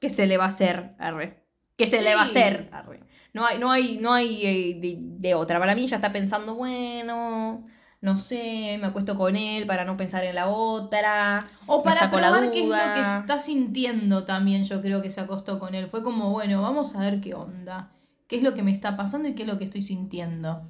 ¿Qué 0.00 0.10
se 0.10 0.26
le 0.26 0.36
va 0.36 0.44
a 0.44 0.48
hacer? 0.48 0.94
Arre. 0.98 1.42
¿Qué 1.76 1.86
se 1.86 2.02
le 2.02 2.14
va 2.14 2.22
a 2.22 2.24
hacer? 2.24 2.68
Arre. 2.72 3.00
No 3.32 3.46
hay, 3.46 3.58
no 3.58 3.70
hay, 3.70 3.98
no 3.98 4.12
hay 4.12 4.46
eh, 4.46 4.78
de, 4.80 4.96
de 4.98 5.34
otra. 5.34 5.58
Para 5.58 5.74
mí 5.74 5.86
ya 5.86 5.96
está 5.96 6.12
pensando, 6.12 6.54
bueno, 6.56 7.66
no 8.00 8.18
sé, 8.18 8.76
me 8.80 8.88
acuesto 8.88 9.16
con 9.16 9.36
él 9.36 9.66
para 9.66 9.84
no 9.84 9.96
pensar 9.96 10.24
en 10.24 10.34
la 10.34 10.48
otra. 10.48 11.46
O 11.66 11.82
para 11.82 12.06
la 12.06 12.10
probar 12.10 12.50
qué 12.50 12.62
es 12.64 12.68
lo 12.68 12.74
que 12.94 13.00
está 13.00 13.38
sintiendo 13.38 14.24
también, 14.24 14.64
yo 14.64 14.80
creo 14.82 15.00
que 15.00 15.10
se 15.10 15.20
acostó 15.20 15.58
con 15.58 15.74
él. 15.74 15.86
Fue 15.88 16.02
como, 16.02 16.30
bueno, 16.30 16.60
vamos 16.62 16.96
a 16.96 17.00
ver 17.00 17.20
qué 17.20 17.34
onda. 17.34 17.92
¿Qué 18.26 18.36
es 18.36 18.42
lo 18.42 18.54
que 18.54 18.62
me 18.62 18.72
está 18.72 18.96
pasando 18.96 19.28
y 19.28 19.34
qué 19.34 19.42
es 19.42 19.48
lo 19.48 19.58
que 19.58 19.64
estoy 19.64 19.82
sintiendo? 19.82 20.68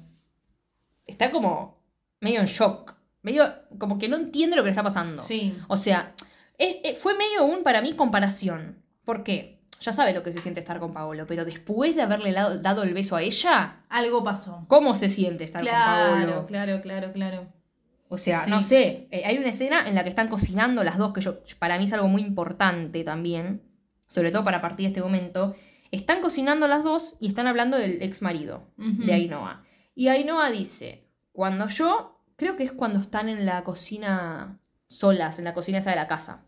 Está 1.07 1.31
como 1.31 1.80
medio 2.21 2.39
en 2.39 2.45
shock. 2.45 2.95
Medio 3.23 3.53
como 3.77 3.99
que 3.99 4.07
no 4.07 4.15
entiende 4.15 4.55
lo 4.55 4.61
que 4.63 4.67
le 4.67 4.71
está 4.71 4.83
pasando. 4.83 5.21
Sí. 5.21 5.55
O 5.67 5.77
sea, 5.77 6.13
eh, 6.57 6.81
eh, 6.83 6.95
fue 6.95 7.15
medio 7.15 7.43
un, 7.45 7.61
para 7.63 7.81
mí, 7.81 7.93
comparación. 7.93 8.77
¿Por 9.03 9.23
qué? 9.23 9.59
Ya 9.81 9.91
sabe 9.93 10.13
lo 10.13 10.21
que 10.23 10.31
se 10.31 10.39
siente 10.39 10.59
estar 10.59 10.79
con 10.79 10.93
Paolo, 10.93 11.25
pero 11.27 11.43
después 11.43 11.95
de 11.95 12.03
haberle 12.03 12.31
dado, 12.31 12.83
el 12.83 12.93
beso 12.93 13.15
a 13.15 13.21
ella, 13.23 13.81
Algo 13.89 14.23
pasó. 14.23 14.65
¿cómo 14.67 14.93
se 14.95 15.09
siente 15.09 15.43
estar 15.43 15.61
con 15.63 15.71
Paolo? 15.71 16.45
claro, 16.45 16.81
claro, 16.81 17.11
claro. 17.11 17.47
O 18.07 18.17
sea, 18.17 18.43
Sí. 18.43 18.49
no 18.51 18.61
sé, 18.61 19.07
eh, 19.09 19.23
hay 19.25 19.37
una 19.37 19.49
escena 19.49 19.87
en 19.87 19.95
la 19.95 20.03
que 20.03 20.09
están 20.09 20.27
cocinando 20.27 20.83
las 20.83 20.97
dos, 20.97 21.13
que 21.13 21.21
yo, 21.21 21.39
para 21.59 21.77
mí 21.77 21.85
es 21.85 21.93
algo 21.93 22.07
muy 22.09 22.21
importante 22.21 23.03
también, 23.03 23.63
sobre 24.07 24.31
todo 24.31 24.43
para 24.43 24.61
partir 24.61 24.83
de 24.85 24.87
este 24.89 25.01
momento. 25.01 25.55
Están 25.91 26.21
cocinando 26.21 26.67
las 26.67 26.83
dos 26.83 27.15
y 27.19 27.27
están 27.27 27.47
hablando 27.47 27.77
del 27.77 28.01
ex 28.03 28.21
marido 28.21 28.63
de 28.77 29.13
Ainhoa. 29.13 29.63
Y 29.95 30.09
Ainhoa 30.09 30.51
dice, 30.51 31.00
cuando 31.31 31.67
yo, 31.67 32.19
creo 32.35 32.55
que 32.55 32.63
es 32.63 32.71
cuando 32.71 32.99
están 32.99 33.29
en 33.29 33.45
la 33.45 33.63
cocina 33.63 34.59
solas, 34.87 35.39
en 35.39 35.45
la 35.45 35.53
cocina 35.53 35.79
esa 35.79 35.91
de 35.91 35.95
la 35.95 36.07
casa. 36.07 36.45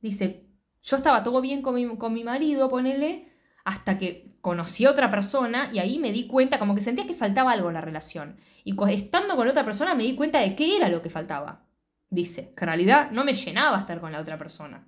Dice, 0.00 0.46
yo 0.82 0.96
estaba 0.96 1.22
todo 1.22 1.40
bien 1.40 1.62
con 1.62 1.74
mi, 1.74 1.96
con 1.96 2.12
mi 2.12 2.24
marido, 2.24 2.68
ponele, 2.68 3.32
hasta 3.64 3.98
que 3.98 4.36
conocí 4.40 4.84
a 4.84 4.92
otra 4.92 5.10
persona 5.10 5.70
y 5.72 5.80
ahí 5.80 5.98
me 5.98 6.12
di 6.12 6.28
cuenta, 6.28 6.58
como 6.58 6.74
que 6.74 6.80
sentía 6.80 7.06
que 7.06 7.14
faltaba 7.14 7.50
algo 7.52 7.68
en 7.68 7.74
la 7.74 7.80
relación. 7.80 8.36
Y 8.62 8.76
estando 8.92 9.34
con 9.34 9.48
otra 9.48 9.64
persona 9.64 9.94
me 9.96 10.04
di 10.04 10.14
cuenta 10.14 10.38
de 10.38 10.54
qué 10.54 10.76
era 10.76 10.88
lo 10.88 11.02
que 11.02 11.10
faltaba. 11.10 11.66
Dice, 12.08 12.52
que 12.56 12.64
en 12.64 12.68
realidad 12.68 13.10
no 13.10 13.24
me 13.24 13.34
llenaba 13.34 13.80
estar 13.80 14.00
con 14.00 14.12
la 14.12 14.20
otra 14.20 14.38
persona. 14.38 14.86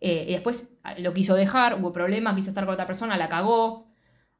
Eh, 0.00 0.26
y 0.28 0.32
después 0.32 0.72
ah, 0.82 0.94
lo 0.98 1.14
quiso 1.14 1.36
dejar, 1.36 1.80
hubo 1.80 1.92
problemas, 1.92 2.34
quiso 2.34 2.48
estar 2.48 2.64
con 2.64 2.74
otra 2.74 2.86
persona, 2.86 3.16
la 3.16 3.28
cagó, 3.28 3.86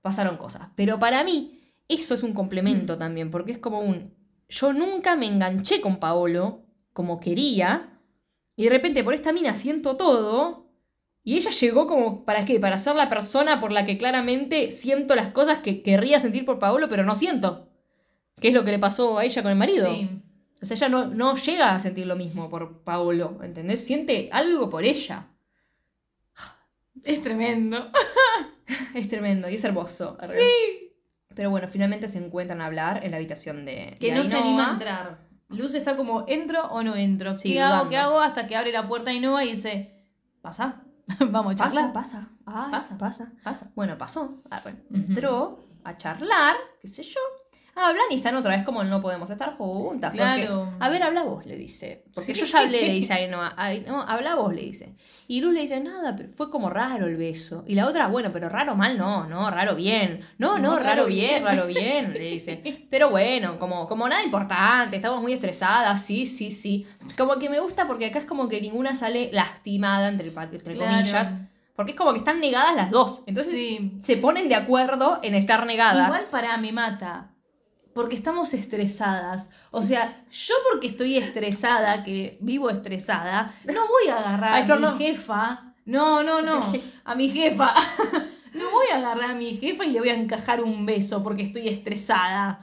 pasaron 0.03 0.37
cosas. 0.37 0.71
Pero 0.75 0.99
para 0.99 1.23
mí, 1.23 1.61
eso 1.89 2.15
es 2.15 2.25
un 2.25 2.33
complemento 2.33 2.99
también, 2.99 3.31
porque 3.31 3.53
es 3.53 3.59
como 3.59 3.81
un. 3.81 4.16
Yo 4.49 4.73
nunca 4.73 5.17
me 5.17 5.27
enganché 5.27 5.81
con 5.81 5.99
Paolo 5.99 6.63
como 6.93 7.21
quería, 7.21 8.01
y 8.57 8.65
de 8.65 8.71
repente 8.71 9.05
por 9.05 9.15
esta 9.15 9.33
mina 9.33 9.55
siento 9.55 9.97
todo, 9.97 10.67
y 11.23 11.37
ella 11.37 11.51
llegó 11.51 11.87
como, 11.89 12.25
¿para 12.25 12.45
qué? 12.45 12.61
Para 12.61 12.79
ser 12.79 12.95
la 12.95 13.09
persona 13.09 13.61
por 13.61 13.73
la 13.73 13.85
que 13.85 13.99
claramente 13.99 14.71
siento 14.71 15.17
las 15.17 15.33
cosas 15.33 15.59
que 15.59 15.83
querría 15.83 16.21
sentir 16.21 16.45
por 16.45 16.59
Paolo, 16.59 16.89
pero 16.89 17.05
no 17.05 17.17
siento. 17.17 17.69
¿Qué 18.41 18.49
es 18.49 18.55
lo 18.55 18.65
que 18.65 18.71
le 18.71 18.79
pasó 18.79 19.19
a 19.19 19.25
ella 19.25 19.43
con 19.43 19.51
el 19.51 19.59
marido? 19.59 19.93
Sí. 19.93 20.09
O 20.63 20.67
sea, 20.67 20.77
ella 20.77 20.89
no, 20.89 21.07
no 21.07 21.37
llega 21.37 21.75
a 21.75 21.81
sentir 21.81 22.07
lo 22.07 22.17
mismo 22.17 22.49
por 22.49 22.85
Paolo, 22.85 23.39
¿entendés? 23.43 23.85
Siente 23.85 24.29
algo 24.33 24.71
por 24.71 24.85
ella. 24.85 25.27
Es 27.05 27.21
tremendo. 27.23 27.91
Es 28.95 29.07
tremendo 29.07 29.49
y 29.49 29.55
es 29.55 29.65
hermoso. 29.65 30.19
Sí. 30.27 30.86
Pero 31.37 31.51
bueno, 31.51 31.69
finalmente 31.69 32.09
se 32.09 32.19
encuentran 32.19 32.61
a 32.63 32.67
hablar 32.67 33.05
en 33.05 33.13
la 33.13 33.19
habitación 33.19 33.65
de. 33.65 33.97
Que 34.01 34.11
de 34.13 34.19
no 34.19 34.25
se 34.25 34.37
anima 34.37 34.71
a 34.71 34.73
entrar. 34.73 35.19
Luz 35.51 35.75
está 35.75 35.97
como, 35.97 36.25
¿entro 36.27 36.67
o 36.73 36.83
no 36.83 36.97
entro? 36.97 37.39
Sí, 37.39 37.53
¿Qué 37.53 37.61
hago? 37.61 37.89
¿Qué 37.89 37.97
hago? 37.97 38.19
Hasta 38.21 38.49
que 38.49 38.57
abre 38.57 38.73
la 38.73 38.89
puerta 38.89 39.11
Ainhoa 39.13 39.45
y 39.45 39.51
dice, 39.51 39.95
pasa, 40.41 40.83
vamos 41.21 41.55
a 41.55 41.57
Pasa, 41.59 41.71
charlar. 41.77 41.93
pasa. 41.93 42.29
Ay, 42.47 42.71
Pasa. 42.73 42.99
pasa. 42.99 43.33
Pasa. 43.45 43.71
Bueno, 43.77 43.97
pasó. 43.97 44.43
Arre. 44.51 44.73
Ujú. 44.91 44.97
Entró 44.97 45.59
a 45.85 45.97
charlar, 45.97 46.57
qué 46.81 46.89
sé 46.89 47.03
yo. 47.05 47.21
Hablan 47.85 48.05
y 48.11 48.15
están 48.17 48.35
otra 48.37 48.57
vez 48.57 48.65
como 48.65 48.83
no 48.85 49.03
podemos 49.03 49.29
estar 49.31 49.57
juntas. 49.57 50.11
porque- 50.11 50.23
Claro. 50.47 50.73
a 50.81 50.89
ver, 50.89 51.03
habla 51.03 51.23
vos, 51.23 51.45
le 51.45 51.57
dice. 51.57 52.05
Porque 52.15 52.35
Sí. 52.35 52.41
yo 52.41 52.47
ya 52.47 52.61
hablé, 52.61 52.83
le 52.87 52.93
dice 52.95 53.13
a 53.13 53.17
Ainhoa. 53.17 53.55
Ay, 53.57 53.85
no, 53.87 54.01
habla 54.03 54.35
vos, 54.37 54.55
le 54.55 54.63
dice. 54.63 54.95
Y 55.29 55.41
Luz 55.41 55.53
le 55.53 55.61
dice, 55.63 55.81
nada, 55.81 56.15
pero 56.17 56.29
fue 56.37 56.51
como 56.51 56.71
raro 56.71 57.07
el 57.07 57.17
beso. 57.17 57.65
Y 57.67 57.75
la 57.75 57.87
otra, 57.87 58.07
bueno, 58.09 58.31
pero 58.33 58.49
raro 58.49 58.75
mal 58.77 58.97
no, 58.97 59.27
no, 59.27 59.51
raro 59.51 59.75
bien. 59.75 60.21
No, 60.39 60.59
no, 60.59 60.71
No, 60.71 60.71
raro, 60.77 60.85
raro 60.85 61.07
bien, 61.07 61.29
bien. 61.31 61.45
raro 61.45 61.67
bien, 61.67 62.13
le 62.13 62.21
dice. 62.31 62.63
Pero 62.91 63.11
bueno, 63.11 63.59
como, 63.59 63.87
como 63.87 64.09
nada 64.09 64.23
importante, 64.25 64.97
estamos 64.97 65.21
muy 65.21 65.33
estresadas, 65.33 66.03
sí, 66.05 66.27
sí, 66.27 66.51
sí. 66.53 66.87
Como 67.19 67.37
que 67.39 67.51
me 67.51 67.59
gusta 67.61 67.87
porque 67.87 68.07
acá 68.07 68.21
es 68.21 68.25
como 68.25 68.49
que 68.49 68.61
ninguna 68.61 68.97
sale 68.97 69.31
lastimada, 69.33 70.09
entre, 70.09 70.29
entre 70.29 70.75
Claro. 70.75 70.93
comillas. 70.97 71.29
Porque 71.75 71.93
es 71.93 71.99
como 71.99 72.13
que 72.13 72.21
están 72.21 72.41
negadas 72.41 72.75
las 72.75 72.91
dos. 72.91 73.23
Entonces 73.27 73.53
Sí. 73.53 73.93
se 74.01 74.17
ponen 74.17 74.49
de 74.49 74.55
acuerdo 74.55 75.19
en 75.23 75.35
estar 75.35 75.67
negadas. 75.67 76.07
Igual 76.07 76.23
para 76.31 76.57
me 76.57 76.73
mata. 76.73 77.33
Porque 77.97 78.15
estamos 78.15 78.53
estresadas. 78.53 79.51
O 79.71 79.83
sea, 79.83 80.23
yo 80.31 80.55
porque 80.71 80.89
estoy 80.89 81.17
estresada, 81.17 82.05
que 82.05 82.37
vivo 82.43 82.69
estresada, 82.69 83.55
no 83.65 83.89
voy 83.89 84.09
a 84.11 84.19
agarrar 84.19 84.53
Ay, 84.53 84.71
a 84.71 84.75
mi 84.77 84.83
no. 84.83 84.99
jefa. 84.99 85.75
No, 85.87 86.23
no, 86.23 86.43
no. 86.43 86.61
A 87.05 87.15
mi 87.15 87.31
jefa. 87.31 87.75
No 88.53 88.71
voy 88.71 88.87
a 88.91 88.97
agarrar 88.97 89.33
a 89.33 89.35
mi 89.35 89.55
jefa 89.59 89.85
y 89.85 89.91
le 89.91 89.99
voy 89.99 90.09
a 90.09 90.15
encajar 90.15 90.63
un 90.63 90.87
beso 90.87 91.23
porque 91.23 91.43
estoy 91.43 91.69
estresada. 91.69 92.59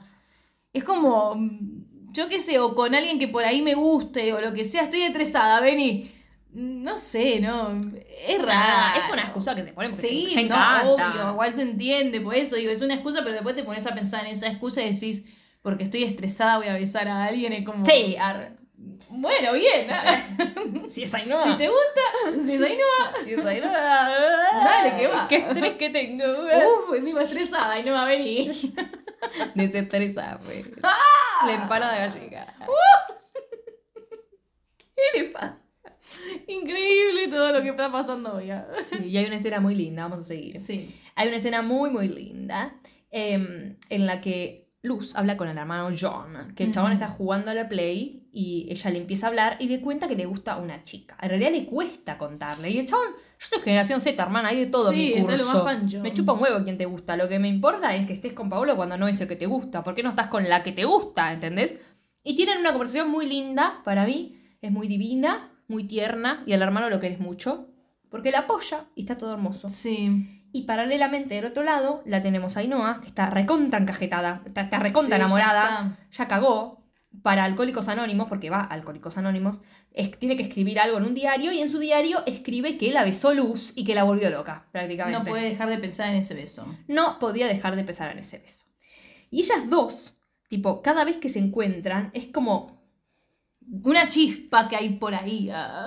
Es 0.72 0.82
como, 0.82 1.36
mm, 1.36 2.12
yo 2.12 2.28
qué 2.28 2.40
sé, 2.40 2.58
o 2.58 2.74
con 2.74 2.96
alguien 2.96 3.20
que 3.20 3.28
por 3.28 3.44
ahí 3.44 3.62
me 3.62 3.74
guste 3.74 4.32
o 4.32 4.40
lo 4.40 4.52
que 4.52 4.64
sea, 4.64 4.82
estoy 4.82 5.02
estresada, 5.02 5.60
vení. 5.60 6.12
No 6.54 6.96
sé, 6.98 7.40
no. 7.40 7.80
Es 8.26 8.40
rara. 8.40 8.94
es 8.96 9.04
una 9.12 9.22
excusa 9.22 9.56
que 9.56 9.62
te 9.64 9.72
ponen 9.72 9.90
porque 9.90 10.06
Sí, 10.06 10.28
se, 10.28 10.34
se 10.34 10.44
no, 10.44 10.94
obvio, 10.94 11.30
igual 11.32 11.52
se 11.52 11.62
entiende, 11.62 12.20
por 12.20 12.34
eso 12.34 12.54
digo, 12.54 12.70
es 12.70 12.80
una 12.80 12.94
excusa, 12.94 13.20
pero 13.22 13.32
después 13.32 13.56
te 13.56 13.64
pones 13.64 13.84
a 13.86 13.94
pensar 13.94 14.24
en 14.24 14.32
esa 14.32 14.46
excusa 14.46 14.80
y 14.82 14.92
decís, 14.92 15.24
porque 15.62 15.82
estoy 15.84 16.04
estresada 16.04 16.58
voy 16.58 16.68
a 16.68 16.74
besar 16.74 17.08
a 17.08 17.24
alguien, 17.24 17.52
es 17.52 17.64
como... 17.64 17.84
Sí, 17.84 18.16
arre. 18.18 18.52
Bueno, 19.10 19.52
bien. 19.54 19.88
Si 20.88 21.02
es 21.02 21.14
Ainhoa. 21.14 21.42
si 21.42 21.56
te 21.56 21.66
gusta, 21.68 22.44
si 22.44 22.52
es 22.52 22.62
ahí 22.62 22.76
no 22.76 23.24
Si 23.24 23.32
es 23.32 23.44
Ainhoa. 23.44 23.70
Dale, 24.64 24.96
que 24.96 25.06
va. 25.08 25.26
Qué 25.28 25.36
estrés 25.36 25.72
que 25.76 25.90
tengo. 25.90 26.24
Uf, 26.88 26.94
encima 26.94 27.22
estresada 27.22 27.78
y 27.78 27.84
no 27.84 27.92
va 27.92 28.04
a 28.04 28.08
venir. 28.08 28.52
Desestresarme. 29.54 30.64
¡Ah! 30.82 31.46
La 31.46 31.52
empanada 31.54 31.96
gallega. 32.06 32.54
¿Qué 34.94 35.18
le 35.18 35.24
pasa? 35.30 35.63
Increíble 36.48 37.28
todo 37.28 37.52
lo 37.52 37.62
que 37.62 37.70
está 37.70 37.90
pasando 37.90 38.34
hoy. 38.34 38.50
ah. 38.50 38.66
Sí, 38.82 38.96
y 39.06 39.16
hay 39.16 39.26
una 39.26 39.36
escena 39.36 39.60
muy 39.60 39.74
linda, 39.74 40.02
vamos 40.04 40.20
a 40.20 40.24
seguir. 40.24 40.58
Sí. 40.58 40.94
Hay 41.14 41.28
una 41.28 41.36
escena 41.38 41.62
muy, 41.62 41.90
muy 41.90 42.08
linda 42.08 42.74
em, 43.10 43.76
en 43.88 44.06
la 44.06 44.20
que 44.20 44.64
Luz 44.82 45.16
habla 45.16 45.38
con 45.38 45.48
el 45.48 45.56
hermano 45.56 45.96
John, 45.98 46.52
que 46.54 46.64
el 46.64 46.72
chabón 46.74 46.92
está 46.92 47.08
jugando 47.08 47.50
a 47.50 47.54
la 47.54 47.70
Play 47.70 48.28
y 48.32 48.66
ella 48.68 48.90
le 48.90 48.98
empieza 48.98 49.26
a 49.26 49.30
hablar 49.30 49.56
y 49.58 49.66
le 49.68 49.80
cuenta 49.80 50.08
que 50.08 50.14
le 50.14 50.26
gusta 50.26 50.58
una 50.58 50.82
chica. 50.84 51.16
En 51.22 51.30
realidad 51.30 51.52
le 51.52 51.64
cuesta 51.64 52.18
contarle. 52.18 52.68
Y 52.68 52.80
el 52.80 52.86
chabón, 52.86 53.06
yo 53.38 53.46
soy 53.46 53.62
generación 53.62 54.02
Z, 54.02 54.22
hermana, 54.22 54.50
hay 54.50 54.58
de 54.58 54.66
todo 54.66 54.90
Sí, 54.90 54.96
mi 54.96 55.12
es 55.14 55.20
lo 55.20 55.26
curso. 55.26 55.46
más 55.54 55.62
pancho. 55.62 56.00
Me 56.02 56.12
chupa 56.12 56.34
un 56.34 56.42
huevo 56.42 56.62
quien 56.64 56.76
te 56.76 56.84
gusta. 56.84 57.16
Lo 57.16 57.30
que 57.30 57.38
me 57.38 57.48
importa 57.48 57.96
es 57.96 58.06
que 58.06 58.12
estés 58.12 58.34
con 58.34 58.50
Paolo 58.50 58.76
cuando 58.76 58.98
no 58.98 59.08
es 59.08 59.18
el 59.22 59.26
que 59.28 59.36
te 59.36 59.46
gusta. 59.46 59.82
¿Por 59.82 59.94
qué 59.94 60.02
no 60.02 60.10
estás 60.10 60.26
con 60.26 60.46
la 60.50 60.62
que 60.62 60.72
te 60.72 60.84
gusta? 60.84 61.32
¿Entendés? 61.32 61.80
Y 62.22 62.36
tienen 62.36 62.58
una 62.58 62.72
conversación 62.72 63.08
muy 63.10 63.24
linda 63.24 63.80
para 63.86 64.04
mí. 64.04 64.38
Es 64.60 64.70
muy 64.70 64.86
divina, 64.86 65.50
muy 65.68 65.84
tierna 65.84 66.42
y 66.46 66.52
al 66.52 66.62
hermano 66.62 66.90
lo 66.90 67.00
querés 67.00 67.20
mucho. 67.20 67.68
Porque 68.10 68.30
la 68.30 68.40
apoya 68.40 68.86
y 68.94 69.00
está 69.02 69.18
todo 69.18 69.32
hermoso. 69.34 69.68
Sí. 69.68 70.40
Y 70.52 70.62
paralelamente 70.62 71.34
del 71.34 71.46
otro 71.46 71.64
lado 71.64 72.02
la 72.06 72.22
tenemos 72.22 72.56
a 72.56 72.60
Ainhoa, 72.60 73.00
que 73.00 73.08
está 73.08 73.28
recontra 73.30 73.80
encajetada, 73.80 74.40
está, 74.46 74.62
está 74.62 74.78
recontra 74.78 75.16
Sí, 75.16 75.20
enamorada, 75.20 75.98
ya, 76.12 76.28
cagó 76.28 76.80
para 77.22 77.44
Alcohólicos 77.44 77.88
Anónimos, 77.88 78.28
porque 78.28 78.50
va 78.50 78.58
a 78.60 78.64
Alcohólicos 78.66 79.16
Anónimos, 79.16 79.62
es- 79.92 80.16
tiene 80.18 80.36
que 80.36 80.44
escribir 80.44 80.78
algo 80.78 80.98
en 80.98 81.04
un 81.04 81.14
diario 81.14 81.50
y 81.52 81.60
en 81.60 81.68
su 81.70 81.78
diario 81.80 82.22
escribe 82.26 82.76
que 82.78 82.92
la 82.92 83.02
besó 83.04 83.34
Luz 83.34 83.72
y 83.74 83.84
que 83.84 83.94
la 83.96 84.04
volvió 84.04 84.30
loca, 84.30 84.66
prácticamente. 84.70 85.18
No 85.18 85.24
puede 85.24 85.48
dejar 85.48 85.68
de 85.68 85.78
pensar 85.78 86.10
en 86.10 86.16
ese 86.16 86.34
beso. 86.34 86.66
No 86.86 87.18
podía 87.18 87.48
dejar 87.48 87.74
de 87.74 87.82
pensar 87.84 88.12
en 88.12 88.18
ese 88.18 88.38
beso. 88.38 88.66
Y 89.30 89.40
ellas 89.40 89.68
dos, 89.70 90.18
tipo, 90.48 90.82
cada 90.82 91.04
vez 91.04 91.16
que 91.16 91.28
se 91.28 91.40
encuentran, 91.40 92.10
es 92.14 92.26
como, 92.26 92.73
Una 93.82 94.08
chispa 94.08 94.68
que 94.68 94.76
hay 94.76 94.90
por 94.96 95.14
ahí. 95.14 95.48
ah. 95.52 95.86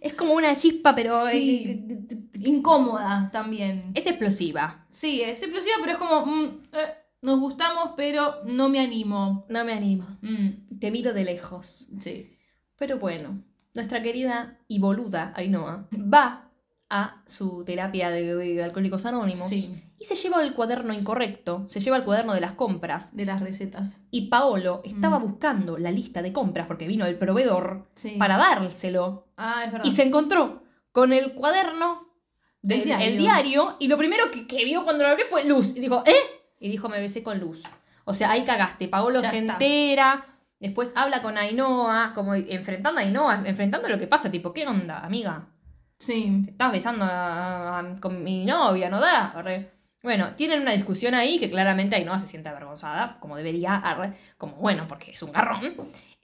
es 0.00 0.14
como 0.14 0.32
una 0.34 0.54
chispa, 0.56 0.94
pero 0.94 1.26
Sí. 1.28 1.64
eh, 1.88 2.18
Incómoda 2.40 3.30
también. 3.32 3.92
es 3.94 4.06
explosiva. 4.06 4.86
Sí, 4.88 5.20
es 5.22 5.42
explosiva, 5.42 5.76
pero 5.80 5.92
es 5.92 5.98
como, 5.98 6.26
mm, 6.26 6.60
eh, 6.72 6.94
nos 7.22 7.38
gustamos, 7.38 7.90
pero 7.96 8.36
no 8.46 8.68
me 8.68 8.80
animo. 8.80 9.46
No 9.48 9.64
me 9.64 9.72
animo. 9.72 10.06
Mm, 10.22 10.78
Te 10.80 10.90
miro 10.90 11.12
de 11.12 11.24
lejos. 11.24 11.88
sí. 12.00 12.28
Pero 12.76 12.98
bueno, 12.98 13.40
nuestra 13.74 14.02
querida 14.02 14.58
y 14.66 14.80
boluda 14.80 15.32
Ainhoa 15.36 15.88
va 15.92 16.50
a 16.94 17.22
su 17.26 17.64
terapia 17.64 18.10
de, 18.10 18.34
de 18.36 18.62
Alcohólicos 18.62 19.06
Anónimos 19.06 19.48
Sí. 19.48 19.82
y 19.98 20.04
se 20.04 20.14
lleva 20.14 20.42
el 20.42 20.52
cuaderno 20.52 20.92
incorrecto, 20.92 21.64
se 21.68 21.80
lleva 21.80 21.96
el 21.96 22.04
cuaderno 22.04 22.34
de 22.34 22.40
las 22.42 22.52
compras. 22.52 23.16
De 23.16 23.24
las 23.24 23.40
recetas. 23.40 24.02
Y 24.10 24.28
Paolo 24.28 24.82
estaba 24.84 25.18
Mm. 25.18 25.22
buscando 25.22 25.78
la 25.78 25.90
lista 25.90 26.20
de 26.20 26.32
compras 26.34 26.66
porque 26.66 26.86
vino 26.86 27.06
el 27.06 27.16
proveedor 27.16 27.88
Sí. 27.94 28.16
para 28.18 28.36
dárselo 28.36 29.28
Ah, 29.38 29.62
es 29.64 29.72
verdad. 29.72 29.86
y 29.86 29.92
se 29.92 30.02
encontró 30.02 30.62
con 30.92 31.14
el 31.14 31.32
cuaderno 31.32 32.08
del 32.60 32.80
El 32.80 32.84
diario. 32.84 33.06
el 33.06 33.16
diario 33.18 33.76
y 33.80 33.88
lo 33.88 33.96
primero 33.96 34.30
que, 34.30 34.46
que 34.46 34.64
vio 34.66 34.84
cuando 34.84 35.02
lo 35.04 35.10
abrió 35.10 35.24
fue 35.26 35.44
Luz 35.44 35.74
y 35.74 35.80
dijo, 35.80 36.02
¿eh? 36.06 36.14
Y 36.60 36.68
dijo, 36.68 36.88
me 36.90 37.00
besé 37.00 37.22
con 37.22 37.40
Luz. 37.40 37.62
O 38.04 38.12
sea, 38.14 38.30
ahí 38.32 38.44
cagaste. 38.44 38.86
Paolo 38.88 39.22
Ya 39.22 39.30
se 39.30 39.38
está. 39.38 39.54
entera, 39.54 40.26
después 40.60 40.92
habla 40.94 41.22
con 41.22 41.38
Ainhoa, 41.38 42.12
como 42.14 42.34
enfrentando 42.34 43.00
a 43.00 43.02
Ainhoa, 43.02 43.42
enfrentando 43.46 43.88
lo 43.88 43.98
que 43.98 44.06
pasa, 44.06 44.30
tipo, 44.30 44.52
¿qué 44.52 44.66
onda, 44.66 44.98
amiga? 45.00 45.48
Sí. 46.06 46.42
Te 46.44 46.50
estás 46.50 46.72
besando 46.72 47.04
a- 47.04 47.78
a- 47.78 47.96
con 48.00 48.22
mi 48.24 48.44
novia, 48.44 48.90
¿no 48.90 49.00
da? 49.00 49.30
Arre. 49.30 49.70
Bueno, 50.02 50.34
tienen 50.34 50.60
una 50.62 50.72
discusión 50.72 51.14
ahí 51.14 51.38
que 51.38 51.48
claramente 51.48 51.94
Ainhoa 51.94 52.18
se 52.18 52.26
siente 52.26 52.48
avergonzada, 52.48 53.18
como 53.20 53.36
debería, 53.36 53.76
arre, 53.76 54.14
como 54.36 54.56
bueno, 54.56 54.88
porque 54.88 55.12
es 55.12 55.22
un 55.22 55.30
garrón. 55.30 55.60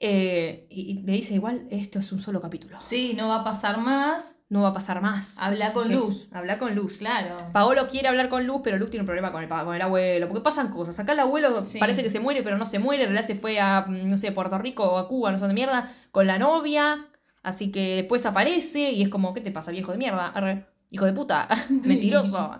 Eh, 0.01 0.67
y 0.69 0.81
y 0.91 0.93
le 1.03 1.13
dice, 1.13 1.33
igual, 1.33 1.65
esto 1.71 1.99
es 1.99 2.11
un 2.11 2.19
solo 2.19 2.41
capítulo. 2.41 2.77
Sí, 2.81 3.13
no 3.15 3.29
va 3.29 3.35
a 3.39 3.43
pasar 3.45 3.77
más. 3.77 4.35
No 4.49 4.63
va 4.63 4.69
a 4.69 4.73
pasar 4.73 4.99
más. 5.01 5.37
Habla 5.41 5.65
Así 5.65 5.73
con 5.75 5.87
que- 5.87 5.93
Luz. 5.95 6.27
Habla 6.33 6.57
con 6.59 6.75
Luz. 6.75 6.97
Claro. 6.97 7.37
Paolo 7.53 7.87
quiere 7.87 8.07
hablar 8.09 8.27
con 8.29 8.45
Luz, 8.47 8.61
pero 8.63 8.77
Luz 8.77 8.89
tiene 8.89 9.03
un 9.03 9.05
problema 9.05 9.31
con 9.31 9.43
el, 9.43 9.47
con 9.47 9.75
el 9.75 9.81
abuelo. 9.81 10.27
Porque 10.27 10.41
pasan 10.43 10.69
cosas. 10.71 10.99
Acá 10.99 11.13
el 11.13 11.19
abuelo 11.19 11.63
Sí. 11.65 11.77
parece 11.79 12.03
que 12.03 12.09
se 12.09 12.19
muere, 12.19 12.41
pero 12.43 12.57
no 12.57 12.65
se 12.65 12.79
muere. 12.79 13.03
En 13.03 13.09
realidad 13.11 13.27
se 13.27 13.35
fue 13.35 13.59
a, 13.61 13.85
no 13.87 14.17
sé, 14.17 14.31
Puerto 14.33 14.57
Rico 14.57 14.83
o 14.83 14.97
a 14.97 15.07
Cuba, 15.07 15.31
no 15.31 15.37
sé 15.37 15.41
dónde 15.41 15.53
mierda, 15.55 15.89
con 16.11 16.25
la 16.27 16.39
novia. 16.39 17.05
Así 17.41 17.71
que 17.71 17.95
después 17.97 18.25
aparece 18.25 18.91
y 18.91 19.01
es 19.01 19.09
como, 19.09 19.33
¿qué 19.33 19.41
te 19.41 19.51
pasa, 19.51 19.71
viejo 19.71 19.91
de 19.91 19.97
mierda? 19.97 20.27
Arre, 20.27 20.65
hijo 20.91 21.05
de 21.05 21.13
puta, 21.13 21.47
mentiroso. 21.85 22.59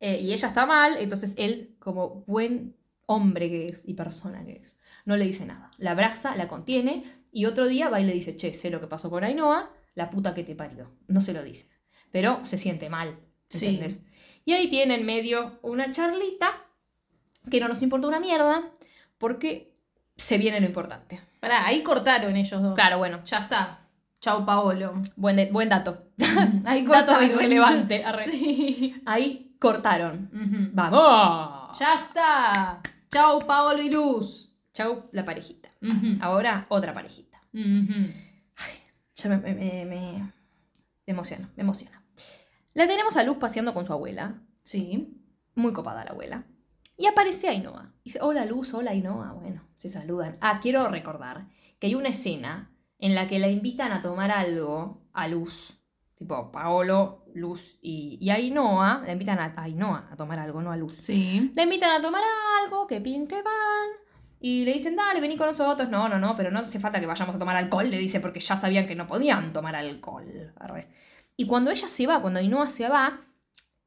Eh, 0.00 0.20
y 0.22 0.32
ella 0.32 0.48
está 0.48 0.66
mal, 0.66 0.96
entonces 0.98 1.34
él, 1.38 1.76
como 1.78 2.24
buen 2.26 2.76
hombre 3.06 3.50
que 3.50 3.66
es 3.66 3.86
y 3.88 3.94
persona 3.94 4.44
que 4.44 4.56
es, 4.56 4.78
no 5.04 5.16
le 5.16 5.24
dice 5.26 5.46
nada. 5.46 5.70
La 5.78 5.92
abraza, 5.92 6.36
la 6.36 6.48
contiene 6.48 7.04
y 7.32 7.46
otro 7.46 7.66
día 7.66 7.88
va 7.88 8.00
y 8.00 8.04
le 8.04 8.12
dice, 8.12 8.36
che, 8.36 8.54
sé 8.54 8.70
lo 8.70 8.80
que 8.80 8.86
pasó 8.86 9.10
con 9.10 9.24
Ainhoa, 9.24 9.70
la 9.94 10.10
puta 10.10 10.34
que 10.34 10.44
te 10.44 10.54
parió. 10.54 10.90
No 11.08 11.20
se 11.20 11.32
lo 11.32 11.42
dice. 11.42 11.68
Pero 12.10 12.44
se 12.44 12.58
siente 12.58 12.88
mal, 12.88 13.18
Sí. 13.48 13.66
¿entendés? 13.66 14.02
Y 14.44 14.52
ahí 14.52 14.68
tiene 14.68 14.94
en 14.94 15.06
medio 15.06 15.58
una 15.62 15.90
charlita 15.92 16.50
que 17.50 17.60
no 17.60 17.68
nos 17.68 17.82
importa 17.82 18.08
una 18.08 18.20
mierda 18.20 18.70
porque 19.18 19.74
se 20.16 20.38
viene 20.38 20.60
lo 20.60 20.66
importante. 20.66 21.20
Pará, 21.40 21.66
ahí 21.66 21.82
cortaron 21.82 22.36
ellos 22.36 22.62
dos. 22.62 22.74
Claro, 22.74 22.98
bueno, 22.98 23.22
Ya 23.24 23.38
está. 23.38 23.83
Chau, 24.24 24.46
Paolo. 24.46 25.02
buen, 25.16 25.36
de- 25.36 25.52
buen 25.52 25.68
dato. 25.68 26.06
Ahí 26.64 26.86
Dato 26.86 27.22
irrelevante, 27.22 28.02
arre. 28.02 28.24
Sí. 28.24 29.02
Ahí 29.04 29.54
cortaron. 29.60 30.30
¡Vamos! 30.72 31.78
Ya 31.78 31.94
está. 31.94 32.80
Chau, 33.10 33.46
Paolo 33.46 33.82
y 33.82 33.90
Luz. 33.90 34.50
Chau, 34.72 35.04
la 35.12 35.26
parejita. 35.26 35.68
Ahora 36.22 36.64
otra 36.70 36.94
parejita. 36.94 37.38
Ya 37.52 39.28
me, 39.28 39.36
me, 39.36 39.54
me, 39.54 39.84
me- 39.84 40.32
me 41.06 41.12
emociona, 41.12 41.50
me 41.54 41.62
emociona. 41.62 42.02
La 42.72 42.86
tenemos 42.86 43.18
a 43.18 43.24
Luz 43.24 43.36
paseando 43.36 43.74
con 43.74 43.84
su 43.84 43.92
abuela. 43.92 44.40
Sí. 44.62 45.20
Muy 45.54 45.74
copada 45.74 46.02
la 46.02 46.12
abuela. 46.12 46.44
Y 46.96 47.04
aparece 47.06 47.48
Ainhoa. 47.50 47.92
Y 48.02 48.04
dice, 48.08 48.20
hola 48.22 48.46
Luz, 48.46 48.72
hola 48.72 48.92
Ainhoa. 48.92 49.32
Bueno, 49.32 49.62
se 49.76 49.90
saludan. 49.90 50.38
Ah, 50.40 50.60
quiero 50.62 50.88
recordar 50.88 51.46
que 51.78 51.88
hay 51.88 51.94
una 51.94 52.08
escena 52.08 52.70
en 52.98 53.14
la 53.14 53.26
que 53.26 53.38
la 53.38 53.48
invitan 53.48 53.92
a 53.92 54.02
tomar 54.02 54.30
algo 54.30 55.02
a 55.12 55.28
Luz. 55.28 55.78
Tipo, 56.16 56.50
Paolo, 56.52 57.24
Luz 57.34 57.78
y, 57.82 58.18
y 58.20 58.30
Ainhoa. 58.30 59.02
La 59.04 59.12
invitan 59.12 59.38
a, 59.38 59.52
Ainhoa 59.56 60.08
a 60.10 60.16
tomar 60.16 60.38
algo, 60.38 60.62
no 60.62 60.72
a 60.72 60.76
Luz. 60.76 60.96
Sí. 60.96 61.52
La 61.54 61.64
invitan 61.64 61.90
a 61.90 62.02
tomar 62.02 62.22
algo, 62.62 62.86
que 62.86 63.00
pin 63.00 63.26
que 63.26 63.42
van. 63.42 64.04
Y 64.40 64.64
le 64.64 64.74
dicen, 64.74 64.94
dale, 64.94 65.20
vení 65.20 65.36
con 65.36 65.46
nosotros. 65.46 65.88
No, 65.88 66.08
no, 66.08 66.18
no, 66.18 66.36
pero 66.36 66.50
no 66.50 66.60
hace 66.60 66.78
falta 66.78 67.00
que 67.00 67.06
vayamos 67.06 67.34
a 67.34 67.38
tomar 67.38 67.56
alcohol, 67.56 67.90
le 67.90 67.98
dice, 67.98 68.20
porque 68.20 68.40
ya 68.40 68.56
sabían 68.56 68.86
que 68.86 68.94
no 68.94 69.06
podían 69.06 69.52
tomar 69.52 69.74
alcohol. 69.74 70.52
Arre. 70.56 70.88
Y 71.36 71.46
cuando 71.46 71.70
ella 71.70 71.88
se 71.88 72.06
va, 72.06 72.20
cuando 72.20 72.40
Ainhoa 72.40 72.68
se 72.68 72.88
va, 72.88 73.20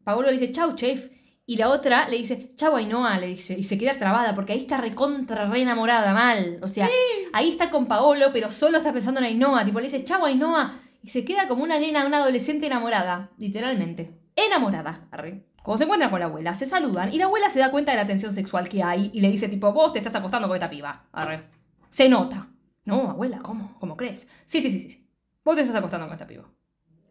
Paolo 0.03 0.31
le 0.31 0.37
dice, 0.37 0.51
chau, 0.51 0.75
chef. 0.75 1.09
Y 1.49 1.55
la 1.55 1.69
otra 1.69 2.09
le 2.09 2.17
dice, 2.17 2.51
chau 2.55 2.75
Ainhoa, 2.75 3.17
le 3.17 3.27
dice, 3.27 3.57
y 3.57 3.63
se 3.63 3.77
queda 3.77 3.97
trabada 3.97 4.35
porque 4.35 4.51
ahí 4.51 4.59
está 4.59 4.75
recontra, 4.75 5.45
re 5.45 5.61
enamorada, 5.61 6.13
mal. 6.13 6.59
O 6.61 6.67
sea, 6.67 6.89
ahí 7.31 7.49
está 7.49 7.71
con 7.71 7.87
Paolo, 7.87 8.31
pero 8.33 8.51
solo 8.51 8.77
está 8.77 8.91
pensando 8.91 9.21
en 9.21 9.27
Ainhoa. 9.27 9.63
Tipo, 9.63 9.79
le 9.79 9.85
dice, 9.85 10.03
chau 10.03 10.25
Ainhoa. 10.25 10.73
Y 11.01 11.07
se 11.07 11.23
queda 11.23 11.47
como 11.47 11.63
una 11.63 11.79
nena, 11.79 12.05
una 12.05 12.17
adolescente 12.17 12.67
enamorada, 12.67 13.31
literalmente. 13.37 14.11
Enamorada, 14.35 15.07
arre. 15.09 15.45
Cuando 15.63 15.77
se 15.77 15.83
encuentran 15.85 16.11
con 16.11 16.19
la 16.19 16.25
abuela, 16.25 16.53
se 16.53 16.65
saludan 16.65 17.13
y 17.13 17.17
la 17.17 17.25
abuela 17.25 17.49
se 17.49 17.59
da 17.59 17.71
cuenta 17.71 17.91
de 17.91 17.97
la 17.97 18.07
tensión 18.07 18.33
sexual 18.33 18.67
que 18.67 18.83
hay 18.83 19.09
y 19.13 19.21
le 19.21 19.31
dice 19.31 19.47
tipo, 19.47 19.71
vos 19.71 19.93
te 19.93 19.99
estás 19.99 20.15
acostando 20.15 20.49
con 20.49 20.57
esta 20.57 20.69
piba, 20.69 21.07
arre. 21.13 21.45
Se 21.87 22.09
nota. 22.09 22.49
No, 22.83 23.11
abuela, 23.11 23.39
¿cómo? 23.39 23.77
¿Cómo 23.79 23.95
crees? 23.95 24.27
Sí, 24.45 24.61
sí, 24.61 24.69
sí, 24.69 24.89
sí. 24.89 25.07
Vos 25.45 25.55
te 25.55 25.61
estás 25.61 25.77
acostando 25.77 26.07
con 26.07 26.13
esta 26.13 26.27
piba. 26.27 26.43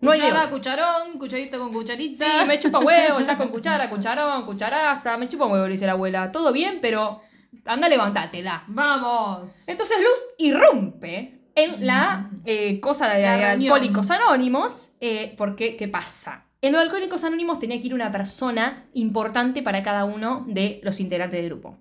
No 0.01 0.11
hay 0.11 0.21
Cuchara, 0.21 0.51
cucharón, 0.51 1.19
cucharita 1.19 1.59
con 1.59 1.73
cucharita. 1.73 2.27
Sí, 2.27 2.47
me 2.47 2.59
chupa 2.59 2.81
huevo, 2.81 3.19
estás 3.19 3.37
con 3.37 3.49
cuchara, 3.49 3.89
cucharón, 3.91 4.45
cucharaza, 4.45 5.17
me 5.17 5.29
chupa 5.29 5.47
huevo, 5.47 5.67
le 5.67 5.73
dice 5.73 5.87
la 5.87 5.93
abuela. 5.93 6.31
Todo 6.31 6.53
bien, 6.53 6.79
pero 6.83 7.23
anda, 7.65 7.89
levantátela. 7.89 8.65
Vamos. 8.69 9.67
Entonces 9.69 9.99
Luz 9.99 10.25
irrumpe 10.39 11.41
en 11.55 11.87
la 11.87 12.31
eh, 12.45 12.79
cosa 12.81 13.09
de 13.09 13.23
La. 13.23 13.51
Alcohólicos 13.53 14.11
Anónimos, 14.11 14.93
eh, 15.01 15.35
porque, 15.39 15.77
¿qué 15.77 15.89
pasa? 15.89 16.45
En 16.61 16.73
los 16.73 16.83
Alcohólicos 16.83 17.25
Anónimos 17.25 17.59
tenía 17.59 17.81
que 17.81 17.87
ir 17.87 17.95
una 17.95 18.13
persona 18.13 18.89
importante 18.93 19.63
para 19.63 19.83
cada 19.83 20.05
uno 20.05 20.45
de 20.49 20.81
los 20.83 21.01
integrantes 21.01 21.41
del 21.41 21.49
grupo. 21.51 21.79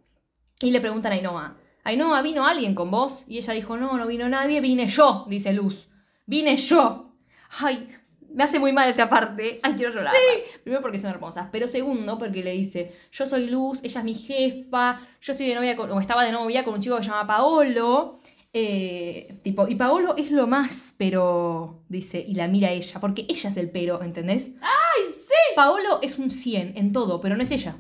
Y 0.61 0.71
le 0.71 0.79
preguntan 0.79 1.11
a 1.11 1.15
Ainhoa, 1.15 1.57
Ainhoa, 1.83 2.21
¿vino 2.21 2.45
alguien 2.45 2.73
con 2.73 2.89
vos? 2.89 3.25
Y 3.27 3.37
ella 3.37 3.53
dijo, 3.53 3.77
no, 3.77 3.97
no 3.97 4.07
vino 4.07 4.27
nadie, 4.27 4.61
vine 4.61 4.87
yo, 4.87 5.25
dice 5.29 5.53
Luz. 5.53 5.89
Vine 6.25 6.57
yo. 6.57 7.13
Ay, 7.59 7.87
me 8.35 8.43
hace 8.43 8.59
muy 8.59 8.73
mal 8.73 8.89
esta 8.89 9.09
parte. 9.09 9.59
Ay, 9.63 9.73
quiero 9.73 9.93
llorar. 9.93 10.13
Sí. 10.13 10.59
Primero 10.61 10.81
porque 10.81 10.99
son 10.99 11.09
hermosas, 11.09 11.47
pero 11.51 11.67
segundo 11.67 12.17
porque 12.19 12.43
le 12.43 12.51
dice, 12.51 12.93
yo 13.11 13.25
soy 13.25 13.47
Luz, 13.47 13.79
ella 13.81 13.99
es 14.01 14.05
mi 14.05 14.13
jefa, 14.13 14.99
yo 15.21 15.31
estoy 15.33 15.47
de 15.47 15.55
novia 15.55 15.75
con, 15.77 15.89
o 15.91 15.99
estaba 16.01 16.25
de 16.25 16.33
novia 16.33 16.65
con 16.65 16.73
un 16.73 16.81
chico 16.81 16.97
que 16.97 17.03
se 17.03 17.09
llama 17.09 17.25
Paolo. 17.25 18.19
Eh, 18.51 19.39
tipo, 19.43 19.67
y 19.67 19.75
Paolo 19.75 20.15
es 20.17 20.31
lo 20.31 20.47
más, 20.47 20.93
pero 20.97 21.83
dice, 21.87 22.23
y 22.25 22.35
la 22.35 22.47
mira 22.47 22.71
ella, 22.71 22.99
porque 22.99 23.25
ella 23.27 23.49
es 23.49 23.57
el 23.57 23.69
pero, 23.69 24.01
¿entendés? 24.01 24.51
¡Ay, 24.61 25.11
sí! 25.11 25.33
Paolo 25.55 25.99
es 26.01 26.17
un 26.19 26.29
100 26.29 26.73
en 26.77 26.91
todo, 26.91 27.21
pero 27.21 27.37
no 27.37 27.43
es 27.43 27.51
ella. 27.51 27.77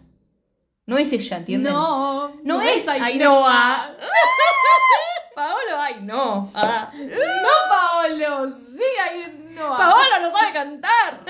No 0.85 0.97
es 0.97 1.11
ella, 1.11 1.37
¿entienden? 1.37 1.73
No, 1.73 2.35
No 2.43 2.61
es 2.61 2.87
Ainhoa. 2.87 3.95
Paolo, 5.35 5.77
ay, 5.77 5.95
no. 6.01 6.49
Ah. 6.53 6.91
No, 6.93 7.49
Paolo. 7.69 8.47
Sí, 8.47 8.83
Ainhoa. 9.11 9.44
Paolo 9.55 10.19
no 10.21 10.31
sabe 10.37 10.53
cantar. 10.53 11.25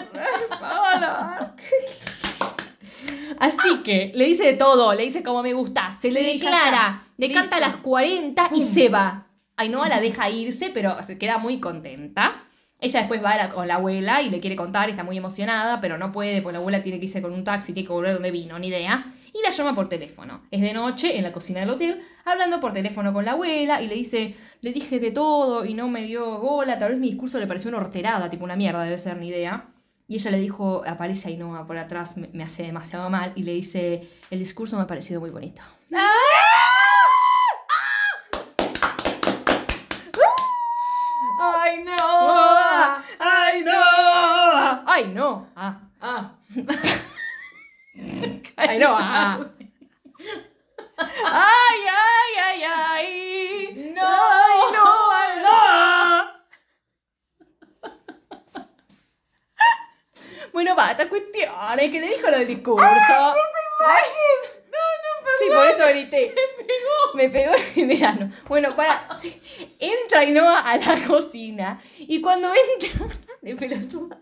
Paolo. 0.60 1.54
Así 3.40 3.84
que 3.84 4.12
le 4.16 4.26
dice 4.26 4.46
de 4.46 4.54
todo, 4.54 4.94
le 4.94 5.04
dice 5.04 5.22
como 5.24 5.44
me 5.44 5.54
gusta, 5.54 5.92
se 5.92 6.12
le 6.12 6.22
Sí, 6.22 6.40
ya 6.40 6.50
declara, 6.50 7.00
está. 7.02 7.14
le 7.18 7.32
canta 7.32 7.58
a 7.58 7.60
Listo. 7.60 7.74
las 7.74 7.82
40 7.84 8.50
y 8.54 8.62
Pum. 8.62 8.74
se 8.74 8.90
va. 8.90 9.28
Ainhoa 9.58 9.90
la 9.90 10.00
deja 10.00 10.30
irse, 10.30 10.72
pero 10.74 11.02
se 11.04 11.18
queda 11.18 11.38
muy 11.38 11.60
contenta. 11.60 12.44
Ella 12.80 13.00
después 13.00 13.24
va 13.24 13.32
a 13.32 13.38
la- 13.38 13.50
con 13.52 13.68
la 13.68 13.76
abuela 13.76 14.22
y 14.22 14.30
le 14.30 14.40
quiere 14.40 14.56
contar, 14.56 14.90
está 14.90 15.04
muy 15.04 15.18
emocionada, 15.18 15.80
pero 15.82 15.98
no 15.98 16.12
puede, 16.12 16.42
porque 16.42 16.54
la 16.54 16.60
abuela 16.60 16.84
tiene 16.84 17.00
que 17.00 17.06
irse 17.06 17.22
con 17.22 17.32
un 17.34 17.44
taxi, 17.44 17.74
tiene 17.74 17.88
que 17.88 17.94
volver 17.94 18.14
donde 18.14 18.32
vino, 18.32 18.58
ni 18.60 18.68
idea. 18.68 19.06
Y 19.36 19.42
la 19.44 19.52
llama 19.52 19.76
por 19.76 19.90
teléfono. 19.90 20.44
Es 20.50 20.62
de 20.62 20.72
noche 20.72 21.18
en 21.18 21.24
la 21.24 21.34
cocina 21.34 21.60
del 21.60 21.70
hotel, 21.70 22.02
hablando 22.24 22.62
por 22.62 22.72
teléfono 22.72 23.12
con 23.12 23.26
la 23.26 23.32
abuela 23.32 23.82
y 23.82 23.88
le 23.88 23.96
dice, 23.96 24.34
le 24.62 24.72
dije 24.72 24.98
de 24.98 25.12
todo 25.12 25.66
y 25.66 25.74
no 25.74 25.90
me 25.90 26.04
dio 26.04 26.40
bola, 26.40 26.80
tal 26.80 26.92
vez 26.92 27.00
mi 27.02 27.10
discurso 27.10 27.38
le 27.38 27.46
pareció 27.46 27.68
una 27.68 27.80
horterada, 27.80 28.30
tipo 28.30 28.46
una 28.46 28.56
mierda, 28.56 28.82
debe 28.84 28.98
ser 28.98 29.18
ni 29.18 29.28
idea. 29.28 29.66
Y 30.08 30.16
ella 30.16 30.32
le 30.32 30.40
dijo, 30.40 30.84
aparece 30.88 31.28
Ainhoa 31.28 31.68
por 31.68 31.78
atrás, 31.78 32.16
me, 32.16 32.30
me 32.32 32.46
hace 32.46 32.64
demasiado 32.64 33.10
mal, 33.10 33.34
y 33.36 33.44
le 33.44 33.52
dice, 33.52 34.08
el 34.32 34.40
discurso 34.40 34.78
me 34.78 34.84
ha 34.84 34.88
parecido 34.88 35.20
muy 35.20 35.32
bonito. 35.32 35.62
¡Ay, 41.42 41.84
no! 41.84 41.94
¡Ay, 43.20 43.64
no! 43.66 44.84
¡Ay, 44.86 45.12
no! 45.14 45.48
Ah. 45.58 45.82
Ah. 46.00 46.32
¡Ay, 48.58 48.80
no! 48.80 48.96
Ah. 48.98 49.52
¡Ay, 50.98 51.80
ay, 51.92 52.34
ay, 52.44 52.64
ay! 52.64 53.94
No. 53.94 54.02
¡Ay, 54.06 54.74
no! 54.74 55.06
Bueno, 60.56 60.74
va, 60.74 60.92
esta 60.92 61.10
cuestión 61.10 61.52
es 61.80 61.92
que 61.92 62.00
le 62.00 62.08
dijo 62.08 62.30
lo 62.32 62.38
del 62.38 62.48
discurso. 62.48 62.86
Ay, 62.86 64.06
No, 64.72 64.78
no, 64.78 65.30
Sí, 65.38 65.46
por 65.54 65.68
eso 65.68 65.86
grité. 65.90 66.34
Me 66.34 66.64
pegó. 66.64 67.14
Me 67.14 67.30
pegó 67.30 67.54
en 67.76 67.88
verano. 67.90 68.32
Bueno, 68.48 68.74
para. 68.74 69.20
sí, 69.20 69.42
entra 69.80 70.22
Ainhoa 70.22 70.60
a 70.60 70.78
la 70.78 71.06
cocina. 71.06 71.82
Y 71.98 72.22
cuando 72.22 72.54
entra. 72.54 73.06
De 73.42 73.54
pelotuda. 73.58 74.18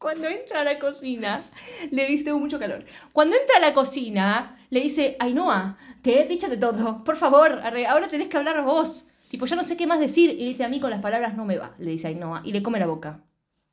Cuando 0.00 0.28
entra 0.28 0.62
a 0.62 0.64
la 0.64 0.78
cocina, 0.78 1.42
le 1.90 2.06
dice, 2.06 2.32
mucho 2.32 2.58
calor. 2.58 2.86
Cuando 3.12 3.36
entra 3.36 3.58
a 3.58 3.60
la 3.60 3.74
cocina, 3.74 4.58
le 4.70 4.80
dice, 4.80 5.18
Ainhoa, 5.20 5.76
te 6.00 6.22
he 6.22 6.24
dicho 6.24 6.48
de 6.48 6.56
todo. 6.56 7.04
Por 7.04 7.16
favor, 7.16 7.60
ahora 7.86 8.08
tenés 8.08 8.28
que 8.28 8.38
hablar 8.38 8.64
vos. 8.64 9.04
Tipo, 9.28 9.44
ya 9.44 9.56
no 9.56 9.62
sé 9.62 9.76
qué 9.76 9.86
más 9.86 10.00
decir. 10.00 10.30
Y 10.30 10.38
le 10.38 10.46
dice, 10.46 10.64
a 10.64 10.70
mí 10.70 10.80
con 10.80 10.88
las 10.88 11.02
palabras 11.02 11.36
no 11.36 11.44
me 11.44 11.58
va, 11.58 11.74
le 11.78 11.90
dice 11.90 12.06
Ainhoa. 12.08 12.40
Y 12.46 12.52
le 12.52 12.62
come 12.62 12.78
la 12.78 12.86
boca. 12.86 13.20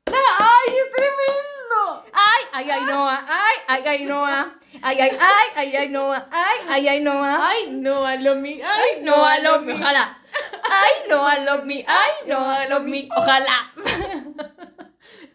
¡Ay, 0.08 0.74
es 0.76 0.92
tremendo! 0.94 2.04
Ay, 2.12 2.44
ay, 2.52 2.70
ay, 2.72 2.84
Noah, 2.84 3.26
ay, 3.26 3.56
ay, 3.66 3.82
ay, 3.86 4.04
Noah, 4.04 4.58
ay, 4.82 4.98
ay, 5.00 5.10
ay, 5.18 5.46
ay, 5.56 5.76
ay, 5.76 5.88
Noah, 5.88 6.28
ay, 6.30 6.88
ay, 6.88 7.00
Noah, 7.00 7.48
¡Ay, 7.48 7.70
no, 7.70 8.04
a 8.04 8.16
lo 8.16 8.36
mi! 8.36 8.60
¡Ay, 8.60 8.96
ay, 8.96 9.02
Noah, 9.02 9.38
love 9.38 9.64
me, 9.64 9.72
ojalá, 9.72 10.18
ay, 10.62 11.08
Noah, 11.08 11.38
love 11.44 11.64
me, 11.64 11.86
ay, 11.88 12.28
Noah, 12.28 12.68
love 12.68 12.84
me, 12.84 13.08
ojalá. 13.16 13.72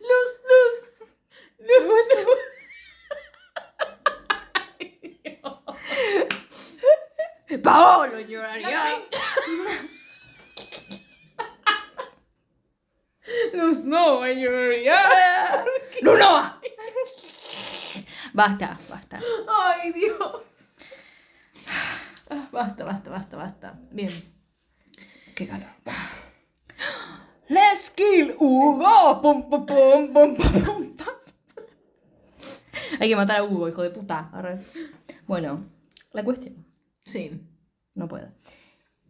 ¡Luz, 0.09 0.31
luz! 0.49 0.77
¡Luz, 1.59 2.07
luz! 2.25 2.41
Paolo 7.63 8.19
lloraría. 8.19 9.05
Luz, 13.53 13.83
no, 13.85 14.21
ay, 14.23 14.41
lloraría. 14.41 15.65
No, 16.01 16.17
Noah. 16.17 16.59
Basta, 18.33 18.77
basta. 18.89 19.19
¡Ay, 19.47 19.91
Dios! 19.93 20.41
Ah, 22.29 22.49
Basta, 22.51 22.83
basta, 22.83 23.09
basta, 23.11 23.37
basta. 23.37 23.79
Bien. 23.91 24.11
Qué 25.35 25.47
calor. 25.47 25.69
Let's 27.49 27.89
kill 27.89 28.35
Hugo. 28.39 29.21
Pum, 29.21 29.49
pum, 29.49 29.65
pum, 29.65 30.13
pum, 30.13 30.35
pum, 30.35 30.51
pum, 30.65 30.95
pum. 30.95 31.13
Hay 32.99 33.09
que 33.09 33.15
matar 33.15 33.37
a 33.39 33.43
Hugo, 33.43 33.67
hijo 33.67 33.81
de 33.81 33.89
puta. 33.89 34.29
Arre. 34.33 34.57
Bueno, 35.27 35.65
la 36.11 36.23
cuestión. 36.23 36.65
Sí. 37.05 37.41
No 37.95 38.07
puedo. 38.07 38.27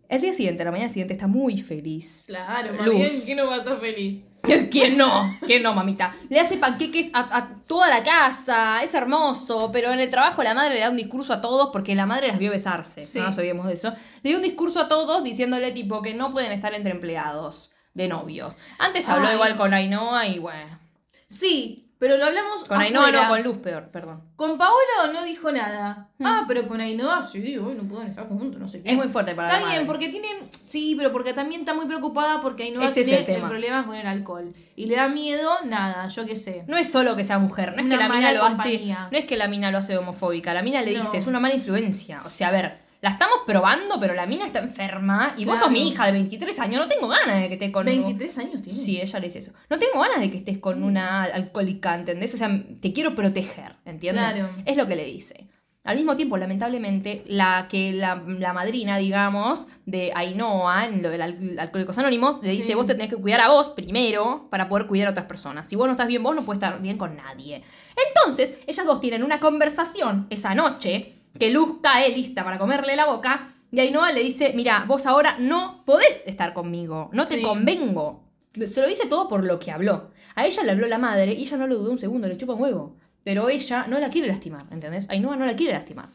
El 0.10 0.22
día 0.22 0.34
siguiente, 0.34 0.64
la 0.64 0.72
mañana 0.72 0.90
siguiente, 0.90 1.14
está 1.14 1.28
muy 1.28 1.58
feliz. 1.58 2.24
Claro, 2.28 2.74
más 2.74 2.86
Luz. 2.86 2.96
bien, 2.96 3.12
¿quién 3.26 3.38
no 3.38 3.48
va 3.48 3.56
a 3.56 3.58
estar 3.60 3.80
feliz? 3.80 4.24
¿Quién 4.72 4.98
no? 4.98 5.38
¿Quién 5.46 5.64
no, 5.64 5.74
mamita? 5.74 6.16
Le 6.30 6.40
hace 6.40 6.58
panqueques 6.58 7.10
a, 7.14 7.36
a 7.36 7.56
toda 7.66 7.88
la 7.90 8.04
casa, 8.04 8.84
es 8.84 8.94
hermoso, 8.94 9.72
pero 9.72 9.92
en 9.92 10.00
el 10.00 10.10
trabajo 10.10 10.44
la 10.44 10.54
madre 10.54 10.76
le 10.76 10.80
da 10.82 10.90
un 10.90 10.98
discurso 10.98 11.34
a 11.34 11.42
todos 11.42 11.70
porque 11.72 11.96
la 11.96 12.06
madre 12.06 12.28
las 12.28 12.38
vio 12.38 12.52
besarse, 12.52 13.02
Sí. 13.06 13.18
no 13.20 13.26
nos 13.26 13.38
olvidemos 13.38 13.66
de 13.68 13.74
eso. 13.74 13.92
Le 14.22 14.30
dio 14.32 14.38
un 14.38 14.44
discurso 14.44 14.82
a 14.82 14.88
todos 14.90 15.24
diciéndole 15.24 15.72
tipo 15.72 16.02
que 16.02 16.14
no 16.14 16.30
pueden 16.32 16.52
estar 16.52 16.74
entre 16.74 16.92
empleados 16.92 17.72
de 17.94 18.08
novios. 18.08 18.56
Antes 18.80 19.08
habló 19.10 19.28
Ay. 19.28 19.36
igual 19.36 19.56
con 19.56 19.74
Ainhoa 19.74 20.28
y 20.28 20.39
bueno. 20.39 20.80
Sí, 21.28 21.80
pero 22.00 22.18
lo 22.18 22.26
hablamos 22.26 22.66
Con 22.66 22.80
Ainhoa 22.82 23.04
afuera. 23.04 23.24
no, 23.24 23.30
con 23.30 23.44
Luz 23.44 23.58
peor, 23.60 23.89
perdón. 23.89 24.22
Con 24.36 24.58
Paolo 24.58 25.14
no 25.14 25.24
dijo 25.24 25.52
nada. 25.54 26.10
Mm. 26.18 26.26
Ah, 26.26 26.44
pero 26.48 26.68
con 26.68 26.82
Ainhoa 26.82 27.24
sí, 27.24 27.58
hoy 27.58 27.76
no 27.76 27.84
pueden 27.84 28.10
estar 28.10 28.28
juntos, 28.28 28.60
no 28.60 28.68
sé 28.68 28.82
qué. 28.84 28.91
Es 28.91 28.96
muy 28.98 29.08
fuerte 29.08 29.34
para 29.34 29.48
Está 29.48 29.60
la 29.62 29.66
bien, 29.68 29.78
madre. 29.78 29.88
porque 29.88 30.10
tiene. 30.10 30.28
Sí, 30.60 30.96
pero 30.98 31.12
porque 31.14 31.34
también 31.34 31.62
está 31.62 31.74
muy 31.74 31.86
preocupada 31.86 32.41
porque 32.41 32.64
Ainhoa 32.64 32.88
Ese 32.88 33.02
es 33.02 33.08
tiene 33.08 33.36
el 33.36 33.41
problema 33.41 33.86
con 33.86 33.96
el 33.96 34.06
alcohol. 34.06 34.54
Y 34.76 34.88
le 34.88 34.96
da 34.98 35.08
miedo, 35.08 35.50
nada, 35.66 36.08
yo 36.10 36.26
qué 36.26 36.36
sé. 36.36 36.64
No 36.68 36.76
es 36.78 36.91
solo 36.91 37.16
que 37.16 37.24
sea 37.24 37.39
mujer, 37.39 37.72
no 37.74 37.80
es 37.80 37.86
Una 37.86 37.96
que 37.98 38.04
la 38.04 38.10
mina 38.10 38.32
lo 38.34 38.44
hace, 38.44 38.86
no 39.12 39.18
es 39.18 39.26
que 39.26 39.38
la 39.38 39.48
mina 39.48 39.72
lo 39.72 39.78
hace 39.78 39.98
homofóbica, 39.98 40.54
la 40.54 40.62
mina 40.62 40.82
le 40.82 40.94
No. 40.94 41.00
dice, 41.02 41.18
es 41.18 41.26
una 41.28 41.39
mala 41.39 41.54
influencia. 41.56 42.22
O 42.26 42.30
sea, 42.30 42.50
a 42.50 42.52
ver, 42.52 42.83
la 43.04 43.10
estamos 43.10 43.39
probando, 43.45 43.99
pero 43.99 44.14
la 44.16 44.26
mina 44.26 44.45
está 44.47 44.60
enferma 44.60 45.36
y 45.38 45.43
vos 45.45 45.60
sos 45.60 45.70
mi 45.70 45.88
hija 45.89 46.06
de 46.06 46.14
23 46.14 46.58
años, 46.60 46.80
no 46.82 46.88
tengo 46.88 47.08
ganas 47.10 47.41
de 47.41 47.47
que 47.49 47.54
estés 47.56 47.72
con 47.72 47.86
23 47.86 48.38
años 48.39 48.62
tiene. 48.62 48.80
Sí, 48.80 48.99
ella 48.99 49.20
le 49.20 49.28
dice 49.28 49.39
eso. 49.39 49.51
No 49.70 49.78
tengo 49.78 49.99
ganas 50.01 50.20
de 50.22 50.32
que 50.32 50.38
estés 50.38 50.58
con 50.58 50.82
una 50.84 51.24
alcohólica, 51.26 51.93
¿entendés? 51.95 52.34
O 52.34 52.38
sea, 52.38 52.49
te 52.82 52.93
quiero 52.93 53.14
proteger, 53.14 53.76
¿entiendes? 53.86 54.24
Claro. 54.24 54.49
Es 54.66 54.78
lo 54.78 54.88
que 54.88 54.95
le 54.95 55.06
dice. 55.06 55.47
Al 55.86 55.97
mismo 55.97 56.16
tiempo, 56.16 56.38
lamentablemente, 56.38 57.26
la 57.28 57.68
que 57.70 57.91
la, 57.91 58.24
la 58.26 58.54
madrina, 58.54 58.95
digamos, 58.99 59.68
de 59.86 60.14
Ainhoa, 60.16 60.86
en 60.86 61.04
lo 61.04 61.10
de 61.10 61.22
Al- 61.22 61.60
Alcohólicos 61.60 61.97
Anónimos, 61.97 62.41
le 62.41 62.51
dice, 62.51 62.74
vos 62.76 62.86
te 62.86 62.93
tenés 62.95 63.10
que 63.10 63.18
cuidar 63.22 63.41
a 63.41 63.49
vos 63.49 63.68
primero 63.68 64.47
para 64.49 64.70
poder 64.70 64.88
cuidar 64.88 65.10
a 65.10 65.12
otras 65.12 65.26
personas. 65.26 65.68
Si 65.68 65.76
vos 65.76 65.86
no 65.88 65.91
estás 65.91 66.08
bien 66.08 66.24
vos, 66.24 66.34
no 66.38 66.43
puedes 66.45 66.64
estar 66.64 66.82
bien 66.82 66.97
con 66.97 67.18
nadie. 67.18 67.64
Entonces, 68.08 68.58
ellas 68.66 68.86
dos 68.86 69.01
tienen 69.01 69.24
una 69.24 69.41
conversación 69.41 70.26
esa 70.30 70.56
noche, 70.56 71.16
que 71.40 71.50
Luz 71.52 71.80
cae 71.82 72.10
lista 72.16 72.44
para 72.44 72.58
comerle 72.58 72.96
la 72.96 73.06
boca, 73.06 73.50
y 73.72 73.80
Ainhoa 73.80 74.12
le 74.12 74.22
dice, 74.22 74.54
mira, 74.56 74.86
vos 74.88 75.06
ahora 75.08 75.36
no 75.40 75.84
podés 75.86 76.24
estar 76.28 76.54
conmigo, 76.54 77.10
no 77.12 77.26
te 77.26 77.36
Sí. 77.36 77.42
convengo. 77.42 78.24
Se 78.68 78.82
lo 78.82 78.88
dice 78.88 79.08
todo 79.08 79.28
por 79.28 79.44
lo 79.44 79.58
que 79.58 79.72
habló. 79.72 80.12
A 80.36 80.46
ella 80.46 80.64
le 80.64 80.72
habló 80.72 80.86
la 80.88 81.00
madre 81.00 81.34
y 81.34 81.42
ella 81.42 81.58
no 81.58 81.66
lo 81.66 81.76
dudó 81.76 81.92
un 81.92 81.98
segundo, 81.98 82.28
le 82.28 82.38
chupa 82.38 82.54
un 82.54 82.62
huevo. 82.62 82.96
Pero 83.24 83.50
ella 83.50 83.88
no 83.88 84.00
la 84.00 84.10
quiere 84.10 84.28
lastimar, 84.28 84.66
¿entendés? 84.70 85.10
Ainhoa 85.10 85.36
no 85.36 85.46
la 85.46 85.56
quiere 85.56 85.74
lastimar. 85.74 86.10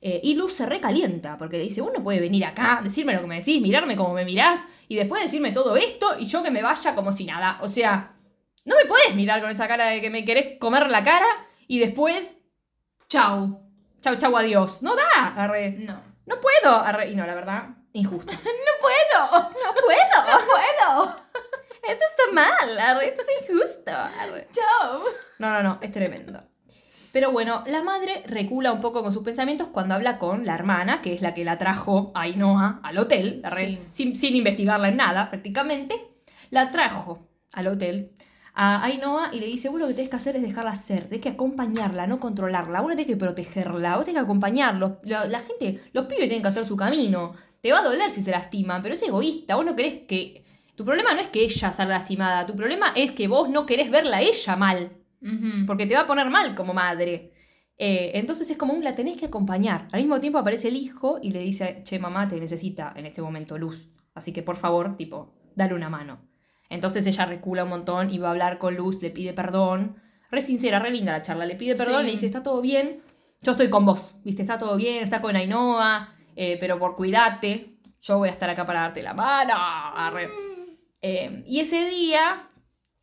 Eh, 0.00 0.20
y 0.24 0.34
Luz 0.34 0.52
se 0.54 0.66
recalienta 0.66 1.38
porque 1.38 1.58
le 1.58 1.64
dice, 1.64 1.80
vos 1.80 1.92
no 1.96 2.02
puedes 2.02 2.20
venir 2.20 2.44
acá, 2.44 2.80
decirme 2.82 3.14
lo 3.14 3.20
que 3.20 3.26
me 3.28 3.36
decís, 3.36 3.60
mirarme 3.62 3.96
como 3.96 4.12
me 4.14 4.24
mirás 4.24 4.64
y 4.88 4.96
después 4.96 5.22
decirme 5.22 5.52
todo 5.52 5.76
esto 5.76 6.16
y 6.18 6.26
yo 6.26 6.42
que 6.42 6.50
me 6.50 6.62
vaya 6.62 6.94
como 6.96 7.12
si 7.12 7.24
nada. 7.24 7.58
O 7.62 7.68
sea, 7.68 8.14
no 8.64 8.74
me 8.74 8.84
puedes 8.86 9.14
mirar 9.14 9.40
con 9.40 9.50
esa 9.50 9.68
cara 9.68 9.86
de 9.86 10.00
que 10.00 10.10
me 10.10 10.24
querés 10.24 10.58
comer 10.58 10.90
la 10.90 11.04
cara 11.04 11.26
y 11.68 11.78
después, 11.78 12.36
Chau. 13.08 13.60
Chau, 14.06 14.16
chau, 14.18 14.36
adiós. 14.36 14.82
No 14.82 14.94
da, 14.94 15.34
arre. 15.36 15.70
No. 15.78 16.00
No 16.26 16.36
puedo, 16.40 16.76
arre. 16.76 17.10
Y 17.10 17.16
no, 17.16 17.26
la 17.26 17.34
verdad, 17.34 17.68
injusto. 17.92 18.30
No 18.32 18.72
puedo. 18.80 19.40
no 19.42 19.74
puedo. 19.74 20.16
No 20.30 20.46
puedo. 20.46 21.16
Esto 21.82 22.04
está 22.10 22.32
mal, 22.32 22.78
arre. 22.78 23.08
Esto 23.08 23.22
es 23.22 23.48
injusto, 23.50 23.90
arre. 23.92 24.46
Chau. 24.52 25.02
No, 25.38 25.50
no, 25.50 25.62
no, 25.62 25.78
es 25.82 25.90
tremendo. 25.92 26.40
Pero 27.12 27.30
bueno, 27.32 27.62
la 27.66 27.82
madre 27.82 28.22
recula 28.26 28.72
un 28.72 28.80
poco 28.80 29.02
con 29.02 29.12
sus 29.12 29.22
pensamientos 29.24 29.68
cuando 29.68 29.94
habla 29.94 30.18
con 30.18 30.44
la 30.44 30.54
hermana, 30.54 31.00
que 31.00 31.14
es 31.14 31.22
la 31.22 31.32
que 31.34 31.44
la 31.44 31.56
trajo 31.58 32.12
a 32.14 32.22
Ainhoa 32.22 32.80
al 32.82 32.98
hotel, 32.98 33.40
la 33.42 33.48
re- 33.50 33.66
Sí. 33.66 33.86
sin, 33.90 34.16
sin 34.16 34.36
investigarla 34.36 34.88
en 34.88 34.96
nada 34.98 35.30
prácticamente. 35.30 35.94
La 36.50 36.70
trajo 36.70 37.28
al 37.54 37.68
hotel 37.68 38.15
a 38.56 38.82
Ainhoa 38.84 39.30
y 39.32 39.38
le 39.38 39.46
dice, 39.46 39.68
vos 39.68 39.78
lo 39.78 39.86
que 39.86 39.94
tenés 39.94 40.10
que 40.10 40.16
hacer 40.16 40.34
es 40.34 40.42
dejarla 40.42 40.74
ser, 40.74 41.04
tenés 41.04 41.20
que 41.20 41.28
acompañarla, 41.28 42.06
no 42.06 42.18
controlarla, 42.18 42.80
vos 42.80 42.88
no 42.88 42.96
tenés 42.96 43.06
que 43.06 43.16
protegerla, 43.16 43.96
vos 43.96 44.04
tenés 44.04 44.20
que 44.20 44.24
acompañarla. 44.24 44.98
La, 45.04 45.26
la 45.26 45.40
gente, 45.40 45.82
los 45.92 46.06
pibes 46.06 46.26
tienen 46.26 46.42
que 46.42 46.48
hacer 46.48 46.64
su 46.64 46.76
camino. 46.76 47.34
Te 47.60 47.70
va 47.70 47.80
a 47.80 47.84
doler 47.84 48.10
si 48.10 48.22
se 48.22 48.30
lastiman, 48.30 48.82
pero 48.82 48.94
es 48.94 49.02
egoísta, 49.02 49.54
vos 49.54 49.64
no 49.64 49.76
querés 49.76 50.06
que... 50.08 50.44
Tu 50.74 50.84
problema 50.84 51.14
no 51.14 51.20
es 51.20 51.28
que 51.28 51.42
ella 51.44 51.72
salga 51.72 51.94
lastimada, 51.94 52.44
tu 52.44 52.54
problema 52.54 52.92
es 52.94 53.12
que 53.12 53.28
vos 53.28 53.48
no 53.48 53.64
querés 53.64 53.90
verla 53.90 54.18
a 54.18 54.22
ella 54.22 54.56
mal 54.56 54.90
porque 55.66 55.86
te 55.86 55.94
va 55.94 56.02
a 56.02 56.06
poner 56.06 56.28
mal 56.30 56.54
como 56.54 56.74
madre. 56.74 57.32
Eh, 57.78 58.12
entonces 58.14 58.50
es 58.50 58.56
como 58.56 58.72
un 58.72 58.84
la 58.84 58.94
tenés 58.94 59.16
que 59.16 59.26
acompañar. 59.26 59.88
Al 59.92 60.00
mismo 60.00 60.20
tiempo 60.20 60.38
aparece 60.38 60.68
el 60.68 60.76
hijo 60.76 61.18
y 61.22 61.30
le 61.30 61.40
dice, 61.40 61.82
che, 61.84 61.98
mamá, 61.98 62.28
te 62.28 62.40
necesita 62.40 62.92
en 62.96 63.06
este 63.06 63.22
momento 63.22 63.58
luz. 63.58 63.88
Así 64.14 64.32
que 64.32 64.42
por 64.42 64.56
favor, 64.56 64.96
tipo, 64.96 65.34
dale 65.54 65.74
una 65.74 65.90
mano. 65.90 66.20
Entonces 66.70 67.06
ella 67.06 67.26
recula 67.26 67.64
un 67.64 67.70
montón 67.70 68.10
y 68.10 68.18
va 68.18 68.28
a 68.28 68.30
hablar 68.32 68.58
con 68.58 68.74
Luz, 68.76 69.02
le 69.02 69.10
pide 69.10 69.32
perdón. 69.32 69.96
Re 70.30 70.42
sincera, 70.42 70.78
re 70.80 70.90
linda 70.90 71.12
la 71.12 71.22
charla. 71.22 71.46
Le 71.46 71.54
pide 71.56 71.76
perdón, 71.76 72.00
Sí. 72.00 72.06
le 72.06 72.12
dice, 72.12 72.26
está 72.26 72.42
todo 72.42 72.60
bien, 72.60 73.02
yo 73.42 73.52
estoy 73.52 73.70
con 73.70 73.86
vos, 73.86 74.14
viste, 74.24 74.42
está 74.42 74.58
todo 74.58 74.76
bien, 74.76 75.04
está 75.04 75.20
con 75.22 75.36
Ainhoa, 75.36 76.14
eh, 76.34 76.56
pero 76.58 76.78
por 76.78 76.96
cuidarte, 76.96 77.76
yo 78.02 78.18
voy 78.18 78.28
a 78.28 78.32
estar 78.32 78.50
acá 78.50 78.66
para 78.66 78.80
darte 78.80 79.02
la 79.02 79.14
mano. 79.14 79.52
Arre. 79.56 80.28
Eh, 81.02 81.44
y 81.46 81.60
ese 81.60 81.88
día, 81.88 82.48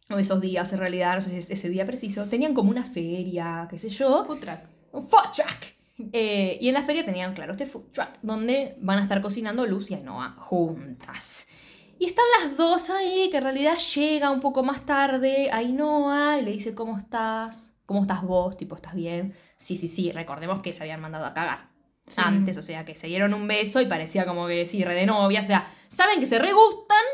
o 0.10 0.18
esos 0.18 0.42
días 0.42 0.72
en 0.74 0.80
realidad, 0.80 1.16
no 1.16 1.22
sé 1.22 1.30
si 1.30 1.38
es 1.38 1.50
ese 1.52 1.70
día 1.70 1.86
preciso, 1.86 2.26
tenían 2.26 2.54
como 2.54 2.70
una 2.72 2.84
feria, 2.84 3.68
qué 3.70 3.78
sé 3.78 3.90
yo, 3.90 4.26
Food 4.26 4.40
truck. 4.40 4.60
un 4.92 5.08
food 5.08 5.32
truck. 5.34 6.10
Eh, 6.12 6.58
y 6.60 6.68
en 6.68 6.74
la 6.74 6.82
feria 6.84 7.06
tenían, 7.06 7.34
claro, 7.34 7.52
este 7.54 7.66
food 7.68 7.92
truck, 7.94 8.10
donde 8.22 8.76
van 8.82 8.98
a 9.00 9.04
estar 9.04 9.22
cocinando 9.22 9.66
Luz 9.66 9.92
y 9.92 9.94
Ainhoa 9.94 10.36
juntas. 10.40 11.48
Y 12.04 12.08
están 12.08 12.26
las 12.42 12.58
dos 12.58 12.90
ahí, 12.90 13.30
que 13.32 13.38
en 13.38 13.44
realidad 13.44 13.78
llega 13.96 14.30
un 14.30 14.42
poco 14.42 14.62
más 14.62 14.86
tarde 14.86 15.50
Ainhoa 15.50 16.38
y 16.38 16.42
le 16.44 16.52
dice, 16.52 16.76
¿cómo 16.76 16.98
estás? 16.98 17.72
¿Cómo 17.86 18.02
estás 18.02 18.24
vos? 18.24 18.58
Tipo, 18.58 18.76
¿estás 18.76 18.94
bien? 18.94 19.34
Sí, 19.56 19.78
sí, 19.78 19.88
sí, 19.88 20.12
recordemos 20.12 20.60
que 20.60 20.74
se 20.74 20.84
habían 20.84 21.00
mandado 21.00 21.26
a 21.26 21.34
cagar 21.34 21.70
Sí. 22.06 22.20
antes, 22.22 22.58
o 22.58 22.62
sea, 22.62 22.84
que 22.84 22.96
se 22.98 23.08
dieron 23.08 23.34
un 23.34 23.48
beso 23.48 23.80
y 23.80 23.86
parecía 23.86 24.26
como 24.26 24.48
que 24.48 24.66
sí, 24.66 24.84
re 24.84 24.96
de 24.96 25.06
novia, 25.06 25.40
o 25.40 25.44
sea, 25.44 25.72
saben 25.88 26.20
que 26.20 26.26
se 26.26 26.40
re 26.40 26.52
gustan, 26.52 27.06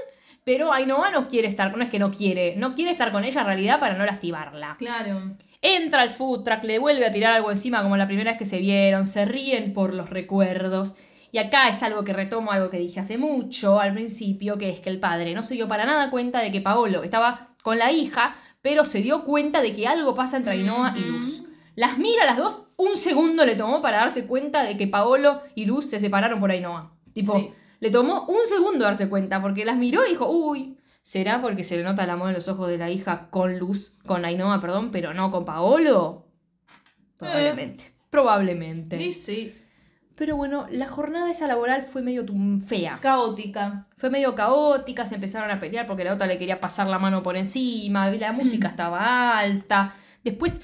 pero 0.43 0.73
Ainhoa 0.73 1.11
no 1.11 1.27
quiere 1.27 1.47
estar, 1.49 1.77
no 1.77 1.83
es 1.83 1.89
que 1.91 1.99
no 1.99 2.09
quiere, 2.09 2.55
no 2.55 2.73
quiere 2.73 2.89
estar 2.89 3.11
con 3.11 3.23
ella 3.23 3.41
en 3.41 3.45
realidad 3.45 3.79
para 3.79 3.93
no 3.95 4.07
lastimarla. 4.07 4.75
Claro. 4.79 5.21
Entra 5.61 6.01
al 6.01 6.09
food 6.09 6.41
truck, 6.43 6.63
le 6.63 6.79
vuelve 6.79 7.05
a 7.05 7.11
tirar 7.11 7.33
algo 7.33 7.51
encima 7.51 7.83
como 7.83 7.95
la 7.95 8.07
primera 8.07 8.31
vez 8.31 8.39
que 8.39 8.47
se 8.47 8.57
vieron, 8.57 9.05
se 9.05 9.25
ríen 9.25 9.71
por 9.75 9.93
los 9.93 10.09
recuerdos. 10.09 10.95
Y 11.31 11.37
acá 11.37 11.69
es 11.69 11.81
algo 11.83 12.03
que 12.03 12.13
retomo, 12.13 12.51
algo 12.51 12.69
que 12.69 12.77
dije 12.77 12.99
hace 12.99 13.17
mucho 13.17 13.79
al 13.79 13.93
principio, 13.93 14.57
que 14.57 14.69
es 14.69 14.79
que 14.79 14.89
el 14.89 14.99
padre 14.99 15.33
no 15.33 15.43
se 15.43 15.53
dio 15.55 15.67
para 15.67 15.85
nada 15.85 16.09
cuenta 16.09 16.39
de 16.39 16.51
que 16.51 16.61
Paolo 16.61 17.03
estaba 17.03 17.49
con 17.61 17.77
la 17.77 17.91
hija, 17.91 18.35
pero 18.61 18.83
se 18.85 19.01
dio 19.01 19.23
cuenta 19.23 19.61
de 19.61 19.73
que 19.75 19.87
algo 19.87 20.15
pasa 20.15 20.37
entre 20.37 20.53
Ainhoa 20.53 20.93
y. 20.97 21.01
Luz. 21.01 21.43
Las 21.75 21.97
mira 21.97 22.23
a 22.23 22.25
las 22.25 22.37
dos, 22.37 22.65
un 22.77 22.97
segundo 22.97 23.45
le 23.45 23.55
tomó 23.55 23.81
para 23.81 23.97
darse 23.97 24.25
cuenta 24.25 24.63
de 24.63 24.75
que 24.75 24.87
Paolo 24.87 25.41
y 25.55 25.65
Luz 25.65 25.89
se 25.89 25.99
separaron 25.99 26.39
por 26.39 26.51
Ainhoa. 26.51 26.91
Tipo, 27.13 27.37
Sí. 27.37 27.51
le 27.79 27.89
tomó 27.91 28.25
un 28.25 28.45
segundo 28.49 28.83
darse 28.85 29.07
cuenta, 29.07 29.41
porque 29.41 29.63
las 29.65 29.77
miró 29.77 30.05
y 30.05 30.09
dijo, 30.09 30.29
uy, 30.29 30.77
¿será 31.01 31.41
porque 31.41 31.63
se 31.63 31.77
le 31.77 31.83
nota 31.83 32.03
el 32.03 32.09
amor 32.09 32.29
en 32.29 32.35
los 32.35 32.47
ojos 32.49 32.67
de 32.67 32.77
la 32.77 32.89
hija 32.89 33.29
con 33.29 33.59
Luz, 33.59 33.93
con 34.05 34.25
Ainhoa, 34.25 34.59
perdón, 34.59 34.91
pero 34.91 35.13
no 35.13 35.31
con 35.31 35.45
Paolo? 35.45 36.25
Probablemente. 37.17 37.93
Probablemente. 38.09 39.01
Y 39.01 39.13
sí. 39.13 39.55
Pero 40.19 40.35
bueno, 40.35 40.67
la 40.69 40.85
jornada 40.89 41.31
esa 41.31 41.47
laboral 41.47 41.81
fue 41.83 42.01
medio 42.01 42.25
fea. 42.67 42.99
Caótica. 43.01 43.87
Fue 43.95 44.09
medio 44.09 44.35
caótica, 44.35 45.05
se 45.05 45.15
empezaron 45.15 45.49
a 45.49 45.61
pelear 45.61 45.87
porque 45.87 46.03
la 46.03 46.13
otra 46.13 46.27
le 46.27 46.37
quería 46.37 46.59
pasar 46.59 46.87
la 46.87 46.99
mano 46.99 47.23
por 47.23 47.37
encima, 47.37 48.09
la 48.11 48.31
música 48.33 48.67
estaba 48.67 49.39
alta. 49.39 49.95
Después 50.21 50.61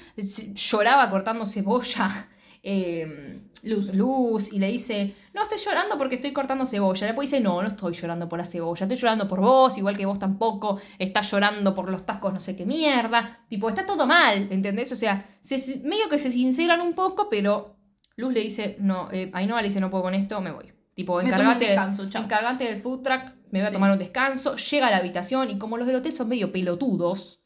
lloraba 0.54 1.08
cortando 1.08 1.46
cebolla. 1.46 2.28
eh, 2.62 3.40
Luz. 3.62 3.94
Luz, 3.94 4.52
y 4.52 4.58
le 4.58 4.70
dice, 4.70 5.14
no 5.32 5.42
estoy 5.42 5.56
llorando 5.58 5.96
porque 5.96 6.16
estoy 6.16 6.34
cortando 6.34 6.66
cebolla. 6.66 7.06
Después 7.06 7.30
dice, 7.30 7.42
no, 7.42 7.62
no 7.62 7.68
estoy 7.68 7.94
llorando 7.94 8.28
por 8.28 8.38
la 8.38 8.44
cebolla, 8.44 8.84
estoy 8.84 8.98
llorando 8.98 9.26
por 9.26 9.40
vos, 9.40 9.78
igual 9.78 9.96
que 9.96 10.04
vos 10.04 10.18
tampoco 10.18 10.78
estás 10.98 11.30
llorando 11.30 11.74
por 11.74 11.90
los 11.90 12.04
tacos 12.04 12.34
no 12.34 12.40
sé 12.40 12.54
qué 12.54 12.66
mierda. 12.66 13.40
Tipo, 13.48 13.70
está 13.70 13.86
todo 13.86 14.06
mal, 14.06 14.48
¿entendés? 14.50 14.92
O 14.92 14.96
sea, 14.96 15.24
se- 15.40 15.80
medio 15.82 16.10
que 16.10 16.18
se 16.18 16.30
sinceran 16.30 16.82
un 16.82 16.92
poco, 16.92 17.28
pero 17.30 17.75
Luz 18.16 18.32
le 18.32 18.40
dice, 18.40 18.76
no, 18.80 19.08
eh, 19.12 19.30
Ainhoa 19.34 19.60
le 19.62 19.68
dice, 19.68 19.80
no 19.80 19.90
puedo 19.90 20.04
con 20.04 20.14
esto, 20.14 20.40
me 20.40 20.50
voy. 20.50 20.72
Tipo, 20.94 21.20
encargate, 21.20 21.66
descanso, 21.66 22.04
encargate 22.04 22.64
del 22.64 22.80
food 22.80 23.02
truck, 23.02 23.22
me 23.50 23.58
voy 23.60 23.66
a 23.66 23.66
Sí. 23.68 23.72
tomar 23.74 23.90
un 23.92 23.98
descanso, 23.98 24.56
llega 24.56 24.88
a 24.88 24.90
la 24.90 24.96
habitación 24.98 25.50
y 25.50 25.58
como 25.58 25.76
los 25.76 25.86
del 25.86 25.96
hotel 25.96 26.12
son 26.14 26.28
medio 26.28 26.50
pelotudos, 26.52 27.42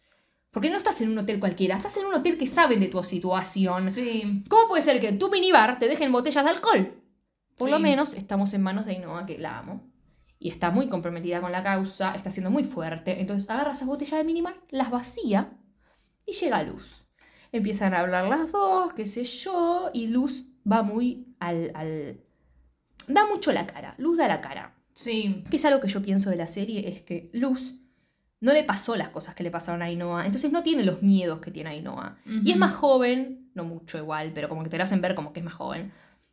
porque 0.52 0.70
no 0.70 0.76
estás 0.76 1.00
en 1.00 1.10
un 1.10 1.18
hotel 1.18 1.40
cualquiera, 1.40 1.76
estás 1.76 1.96
en 1.96 2.06
un 2.06 2.14
hotel 2.14 2.38
que 2.38 2.46
saben 2.46 2.78
de 2.78 2.86
tu 2.86 3.02
situación. 3.02 3.88
Sí. 3.90 4.42
¿Cómo 4.48 4.68
puede 4.68 4.82
ser 4.82 5.00
que 5.00 5.12
tu 5.12 5.28
minibar 5.30 5.78
te 5.80 5.88
dejen 5.88 6.12
botellas 6.12 6.44
de 6.44 6.50
alcohol? 6.50 6.92
Por 7.58 7.70
lo 7.70 7.78
menos 7.80 8.14
estamos 8.14 8.54
en 8.54 8.62
manos 8.62 8.86
de 8.86 8.92
Ainhoa, 8.92 9.26
que 9.26 9.38
la 9.38 9.58
amo. 9.58 9.82
Y 10.38 10.48
está 10.48 10.70
muy 10.70 10.88
comprometida 10.88 11.40
con 11.42 11.52
la 11.52 11.62
causa, 11.62 12.14
está 12.14 12.30
siendo 12.30 12.50
muy 12.50 12.64
fuerte. 12.64 13.20
Entonces 13.20 13.50
agarra 13.50 13.72
esas 13.72 13.86
botellas 13.88 14.18
de 14.18 14.24
minibar, 14.24 14.54
las 14.70 14.90
vacía 14.90 15.50
y 16.24 16.32
llega 16.32 16.56
a 16.58 16.62
Luz. 16.62 17.04
Empiezan 17.52 17.92
a 17.94 18.00
hablar 18.00 18.26
las 18.28 18.50
dos, 18.50 18.92
qué 18.94 19.04
sé 19.06 19.24
yo, 19.24 19.90
y 19.92 20.06
Luz 20.06 20.46
va 20.70 20.82
muy 20.82 21.26
al... 21.38 21.70
al... 21.74 22.20
Da 23.08 23.26
mucho 23.26 23.52
la 23.52 23.66
cara, 23.66 23.94
Luz 23.98 24.18
da 24.18 24.28
la 24.28 24.40
cara. 24.40 24.74
Sí. 24.92 25.44
Que 25.50 25.56
es 25.56 25.64
algo 25.64 25.80
que 25.80 25.88
yo 25.88 26.02
pienso 26.02 26.30
de 26.30 26.36
la 26.36 26.46
serie, 26.46 26.88
es 26.88 27.02
que 27.02 27.30
Luz 27.32 27.76
no 28.40 28.52
le 28.52 28.64
pasó 28.64 28.96
las 28.96 29.10
cosas 29.10 29.34
que 29.34 29.42
le 29.42 29.50
pasaron 29.50 29.82
a 29.82 29.86
Ainhoa, 29.86 30.24
entonces 30.26 30.50
no 30.50 30.62
tiene 30.62 30.84
los 30.84 31.02
miedos 31.02 31.40
que 31.40 31.50
tiene 31.50 31.70
Ainhoa. 31.70 32.18
Y 32.26 32.52
es 32.52 32.56
más 32.56 32.74
joven, 32.74 33.50
no 33.54 33.64
mucho 33.64 33.98
igual, 33.98 34.32
pero 34.34 34.48
como 34.48 34.62
que 34.62 34.70
te 34.70 34.78
lo 34.78 34.84
hacen 34.84 35.00
ver 35.00 35.14
como 35.14 35.32
que 35.32 35.40
es 35.40 35.44
más 35.44 35.54
joven. 35.54 35.92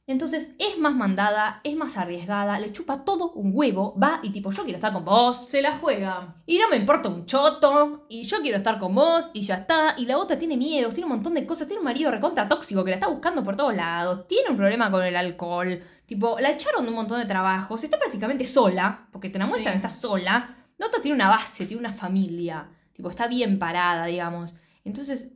Entonces 0.10 0.52
es 0.58 0.78
más 0.80 0.96
mandada, 0.96 1.60
es 1.66 1.76
más 1.76 1.98
arriesgada, 1.98 2.58
le 2.60 2.72
chupa 2.72 3.04
todo 3.04 3.32
un 3.34 3.52
huevo, 3.54 3.94
va 4.02 4.22
y 4.24 4.30
tipo, 4.30 4.52
yo 4.52 4.64
quiero 4.64 4.78
estar 4.78 4.94
con 4.94 5.04
vos, 5.04 5.50
Se 5.50 5.62
la 5.62 5.78
juega. 5.78 6.36
y 6.46 6.58
no 6.60 6.70
me 6.70 6.78
importa 6.78 7.10
un 7.10 7.26
choto, 7.26 8.06
y 8.08 8.24
yo 8.24 8.42
quiero 8.42 8.58
estar 8.58 8.80
con 8.80 8.96
vos, 8.96 9.30
y 9.34 9.42
ya 9.42 9.56
está. 9.56 9.96
Y 9.98 10.06
la 10.06 10.18
otra 10.18 10.40
tiene 10.40 10.56
miedos, 10.56 10.94
tiene 10.94 11.08
un 11.08 11.18
montón 11.18 11.34
de 11.34 11.46
cosas, 11.46 11.68
tiene 11.68 11.80
un 11.82 11.86
marido 11.86 12.10
recontra 12.10 12.48
tóxico 12.48 12.86
que 12.86 12.92
la 12.92 12.96
está 12.96 13.10
buscando 13.10 13.44
por 13.44 13.58
todos 13.58 13.76
lados, 13.76 14.26
tiene 14.30 14.50
un 14.50 14.56
problema 14.56 14.90
con 14.90 15.04
el 15.04 15.16
alcohol, 15.18 15.84
tipo, 16.06 16.40
la 16.40 16.52
echaron 16.52 16.84
de 16.86 16.90
un 16.90 16.96
montón 16.96 17.20
de 17.20 17.26
trabajos, 17.26 17.84
está 17.84 18.00
prácticamente 18.00 18.48
sola, 18.48 19.10
porque 19.12 19.30
te 19.30 19.40
la 19.40 19.46
muestran, 19.46 19.74
Sí. 19.74 19.86
está 19.86 19.90
sola. 19.90 20.56
La 20.78 20.88
otra 20.88 21.02
tiene 21.02 21.16
una 21.16 21.28
base, 21.28 21.66
tiene 21.66 21.82
una 21.82 21.92
familia, 21.92 22.70
tipo, 22.94 23.10
está 23.10 23.28
bien 23.28 23.60
parada, 23.60 24.06
digamos. 24.06 24.54
Entonces, 24.86 25.34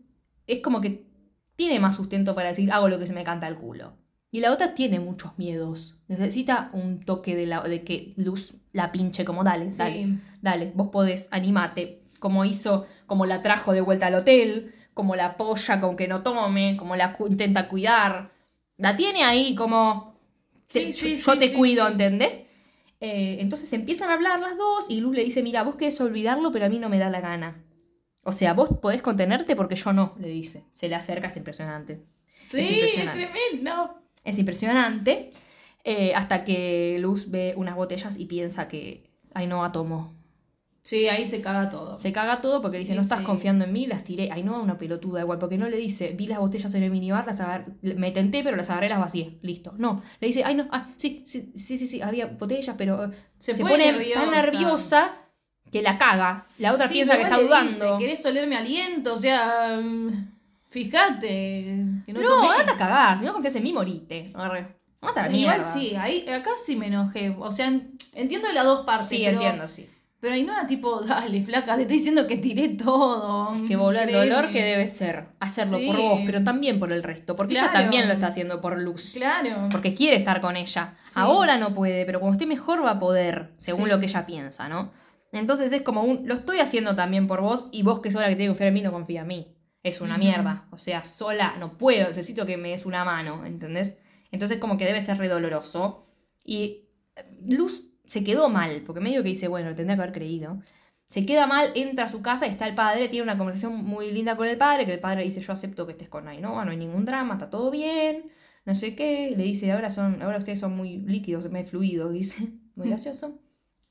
es 0.48 0.62
como 0.62 0.80
que 0.80 1.12
tiene 1.58 1.78
más 1.82 1.98
sustento 1.98 2.34
para 2.36 2.50
decir, 2.50 2.72
hago 2.72 2.88
lo 2.88 2.98
que 3.00 3.08
se 3.08 3.12
me 3.14 3.26
canta 3.26 3.50
el 3.50 3.58
culo. 3.58 3.98
Y 4.32 4.40
la 4.40 4.54
otra 4.54 4.74
tiene 4.76 5.00
muchos 5.00 5.38
miedos. 5.38 5.98
Necesita 6.08 6.70
un 6.74 7.02
toque 7.02 7.36
de, 7.36 7.46
la, 7.48 7.62
de 7.62 7.84
que 7.84 8.14
Luz 8.16 8.56
la 8.72 8.92
pinche 8.92 9.26
como 9.26 9.44
dale, 9.44 9.70
dale 9.72 9.94
Sí. 10.06 10.18
dale, 10.42 10.72
vos 10.74 10.88
podés, 10.90 11.28
animate. 11.32 12.02
Como 12.20 12.46
hizo, 12.46 12.86
como 13.08 13.26
la 13.26 13.42
trajo 13.42 13.74
de 13.74 13.82
vuelta 13.82 14.08
al 14.08 14.16
hotel, 14.16 14.74
como 14.94 15.16
la 15.16 15.26
apoya 15.26 15.82
con 15.82 15.96
que 15.98 16.08
no 16.08 16.24
tome, 16.24 16.78
como 16.78 16.96
la 16.96 17.14
cu- 17.14 17.28
intenta 17.28 17.68
cuidar. 17.68 18.32
la 18.78 18.96
tiene 18.98 19.24
ahí 19.24 19.54
como... 19.56 20.18
Sí, 20.70 20.86
te- 20.86 20.94
sí, 20.94 21.16
yo 21.18 21.38
te 21.38 21.54
cuido. 21.54 21.88
¿entendés? 21.88 22.42
Eh, 23.02 23.38
entonces 23.42 23.72
empiezan 23.74 24.10
a 24.10 24.14
hablar 24.14 24.40
las 24.40 24.58
dos 24.58 24.86
y 24.90 25.02
Luz 25.02 25.16
le 25.16 25.24
dice, 25.26 25.44
mira, 25.44 25.64
vos 25.64 25.76
querés 25.76 26.00
olvidarlo, 26.00 26.52
pero 26.52 26.66
a 26.66 26.70
mí 26.70 26.80
no 26.80 26.88
me 26.88 27.00
da 27.00 27.10
la 27.10 27.20
gana. 27.20 27.64
O 28.24 28.32
sea, 28.32 28.54
vos 28.54 28.70
podés 28.82 29.02
contenerte 29.02 29.56
porque 29.56 29.76
yo 29.76 29.92
no, 29.92 30.16
le 30.20 30.30
dice. 30.30 30.64
Se 30.74 30.88
le 30.88 30.96
acerca, 30.96 31.28
es 31.28 31.38
impresionante. 31.38 32.02
Sí, 32.50 32.60
Es 32.60 32.72
impresionante. 32.72 33.26
tremendo. 33.28 34.01
Es 34.24 34.38
impresionante. 34.40 35.32
Eh, 35.84 36.14
hasta 36.16 36.44
que 36.44 36.98
Luz 37.00 37.32
ve 37.32 37.54
unas 37.58 37.76
botellas 37.76 38.18
y 38.18 38.26
piensa 38.26 38.68
que 38.68 39.10
Ainhoa 39.34 39.72
tomó. 39.72 40.14
Sí, 40.84 41.08
ahí 41.08 41.28
se 41.28 41.42
caga 41.42 41.70
todo. 41.70 41.96
Se 41.98 42.12
caga 42.12 42.42
todo 42.42 42.60
porque 42.62 42.78
le 42.78 42.84
dice, 42.84 42.96
no 42.96 43.02
estás 43.02 43.20
sí. 43.20 43.26
confiando 43.26 43.66
en 43.66 43.74
mí, 43.74 43.86
las 43.86 44.04
tiré. 44.04 44.32
Ainhoa 44.32 44.60
una 44.62 44.78
pelotuda 44.80 45.22
igual, 45.22 45.38
porque 45.38 45.58
no 45.58 45.70
le 45.70 45.78
dice, 45.78 46.12
vi 46.18 46.26
las 46.26 46.40
botellas 46.40 46.74
en 46.74 46.84
el 46.84 46.90
minibar, 46.92 47.26
las 47.28 47.40
agar- 47.40 47.68
me 47.82 48.12
tenté, 48.12 48.44
pero 48.44 48.58
las 48.58 48.70
agarré, 48.72 48.90
las 48.90 49.00
vacié. 49.00 49.38
Listo. 49.44 49.74
No. 49.78 50.02
Le 50.20 50.28
dice, 50.28 50.44
ay 50.44 50.56
no, 50.56 50.68
ah, 50.72 50.90
sí, 50.98 51.24
sí, 51.28 51.52
sí, 51.56 51.78
sí, 51.78 51.86
sí, 51.88 52.02
había 52.02 52.26
botellas, 52.28 52.76
pero 52.78 53.06
eh, 53.06 53.10
Se, 53.38 53.56
se, 53.56 53.62
pone, 53.64 53.92
nerviosa. 53.92 54.22
tan 54.22 54.32
nerviosa 54.32 55.12
que 55.72 55.82
la 55.84 55.98
caga. 56.00 56.48
La 56.58 56.74
otra 56.74 56.88
Sí, 56.88 56.96
piensa 56.96 57.16
que 57.16 57.24
está 57.24 57.40
dudando. 57.40 57.72
Dice, 57.72 57.88
¿Querés 58.00 58.26
oler 58.26 58.48
mi 58.48 58.56
aliento? 58.56 59.14
O 59.14 59.18
sea, 59.18 59.80
mm, 59.82 60.31
fíjate. 60.72 61.86
Que 62.06 62.14
no, 62.14 62.22
no, 62.22 62.52
andate 62.52 62.72
a 62.72 62.78
cagar. 62.78 63.20
Si 63.20 63.26
no 63.26 63.34
confías 63.34 63.56
en 63.56 63.64
mí, 63.64 63.74
morite. 63.74 64.32
Arre. 64.34 64.76
Andate 65.02 65.20
a 65.20 65.24
la 65.24 65.30
Sí, 65.32 65.38
Igual 65.40 65.64
sí, 65.64 65.96
ahí, 65.96 66.28
acá 66.30 66.52
sí 66.64 66.76
me 66.76 66.88
enojé. 66.88 67.36
O 67.40 67.52
sea, 67.52 67.68
en- 67.68 67.92
entiendo 68.14 68.48
de 68.48 68.54
las 68.54 68.66
dos 68.66 68.86
partes. 68.86 69.10
Sí, 69.10 69.18
pero- 69.24 69.32
entiendo, 69.38 69.68
sí. 69.68 69.88
Pero 70.20 70.36
ahí 70.36 70.44
no 70.44 70.54
era 70.54 70.68
tipo, 70.68 71.02
dale, 71.02 71.42
flaca, 71.44 71.76
te 71.76 71.82
estoy 71.82 71.98
diciendo 71.98 72.28
que 72.28 72.38
tiré 72.38 72.70
todo. 72.70 73.56
Es 73.56 73.64
que 73.64 73.76
boludo, 73.76 74.04
el 74.04 74.12
dolor 74.12 74.52
que 74.52 74.62
debe 74.64 74.86
ser 74.86 75.30
hacerlo 75.40 75.80
Sí. 75.80 75.88
por 75.88 75.98
vos, 75.98 76.20
pero 76.28 76.44
también 76.44 76.78
por 76.78 76.92
el 76.92 77.02
resto. 77.02 77.36
Porque 77.36 77.54
ella 77.56 77.72
también 77.74 78.08
lo 78.08 78.14
está 78.14 78.28
haciendo 78.28 78.62
por 78.62 78.78
Luz. 78.80 79.14
Claro. 79.16 79.68
Porque 79.72 79.96
quiere 79.96 80.18
estar 80.18 80.40
con 80.40 80.56
ella. 80.58 80.94
Sí. 81.08 81.14
Ahora 81.16 81.58
no 81.58 81.74
puede, 81.74 82.06
pero 82.06 82.20
cuando 82.20 82.34
esté 82.34 82.46
mejor 82.46 82.86
va 82.86 82.92
a 82.92 83.00
poder, 83.00 83.54
según 83.58 83.90
lo 83.90 84.00
que 84.00 84.06
ella 84.06 84.28
piensa, 84.28 84.70
¿no? 84.70 84.92
Entonces 85.32 85.72
es 85.74 85.82
como 85.82 86.04
un, 86.04 86.28
lo 86.28 86.36
estoy 86.36 86.60
haciendo 86.60 86.96
también 86.96 87.26
por 87.26 87.42
vos 87.42 87.70
y 87.72 87.82
vos 87.82 88.00
que 88.02 88.12
sos 88.12 88.22
la 88.22 88.28
que 88.28 88.36
tiene 88.36 88.46
que 88.46 88.50
confiar 88.50 88.68
en 88.68 88.74
mí 88.76 88.82
no 88.84 88.92
confía 88.92 89.22
en 89.22 89.28
mí. 89.28 89.48
Es 89.84 90.02
una 90.02 90.18
mierda. 90.18 90.68
O 90.72 90.78
sea, 90.78 91.04
sola 91.04 91.56
no 91.60 91.78
puedo, 91.78 92.08
necesito 92.08 92.46
que 92.46 92.58
me 92.58 92.70
des 92.70 92.86
una 92.86 93.04
mano, 93.04 93.46
¿entendés? 93.46 93.98
Entonces 94.32 94.60
como 94.60 94.78
que 94.78 94.86
debe 94.86 95.02
ser 95.02 95.18
re 95.18 95.28
doloroso. 95.28 96.04
Y 96.44 96.86
eh, 97.16 97.26
Luz 97.50 97.92
se 98.06 98.24
quedó 98.24 98.50
mal, 98.50 98.84
porque 98.86 99.02
medio 99.02 99.24
que 99.24 99.30
dice, 99.30 99.48
bueno, 99.48 99.76
tendría 99.76 99.96
que 99.96 100.02
haber 100.04 100.14
creído. 100.14 100.62
Se 101.08 101.26
queda 101.26 101.48
mal, 101.48 101.72
entra 101.76 102.06
a 102.06 102.10
su 102.10 102.22
casa, 102.22 102.46
está 102.46 102.68
el 102.68 102.76
padre, 102.76 103.10
tiene 103.10 103.24
una 103.24 103.38
conversación 103.38 103.84
muy 103.84 104.12
linda 104.12 104.38
con 104.38 104.48
el 104.48 104.58
padre, 104.58 104.86
que 104.86 104.94
el 104.94 105.00
padre 105.00 105.24
dice, 105.24 105.42
yo 105.42 105.54
acepto 105.54 105.86
que 105.86 105.94
estés 105.94 106.10
con 106.10 106.28
Ainhoa, 106.28 106.64
no 106.64 106.72
hay 106.72 106.78
ningún 106.78 107.06
drama, 107.06 107.34
está 107.34 107.50
todo 107.50 107.72
bien, 107.72 108.32
no 108.66 108.76
sé 108.76 108.96
qué. 108.96 109.34
Le 109.36 109.44
dice, 109.44 109.72
ahora 109.72 109.90
son, 109.90 110.22
ahora 110.22 110.38
ustedes 110.38 110.60
son 110.60 110.76
muy 110.76 110.98
líquidos, 110.98 111.50
muy 111.50 111.64
fluidos, 111.66 112.14
dice. 112.14 112.50
Muy 112.76 112.88
gracioso. 112.88 113.40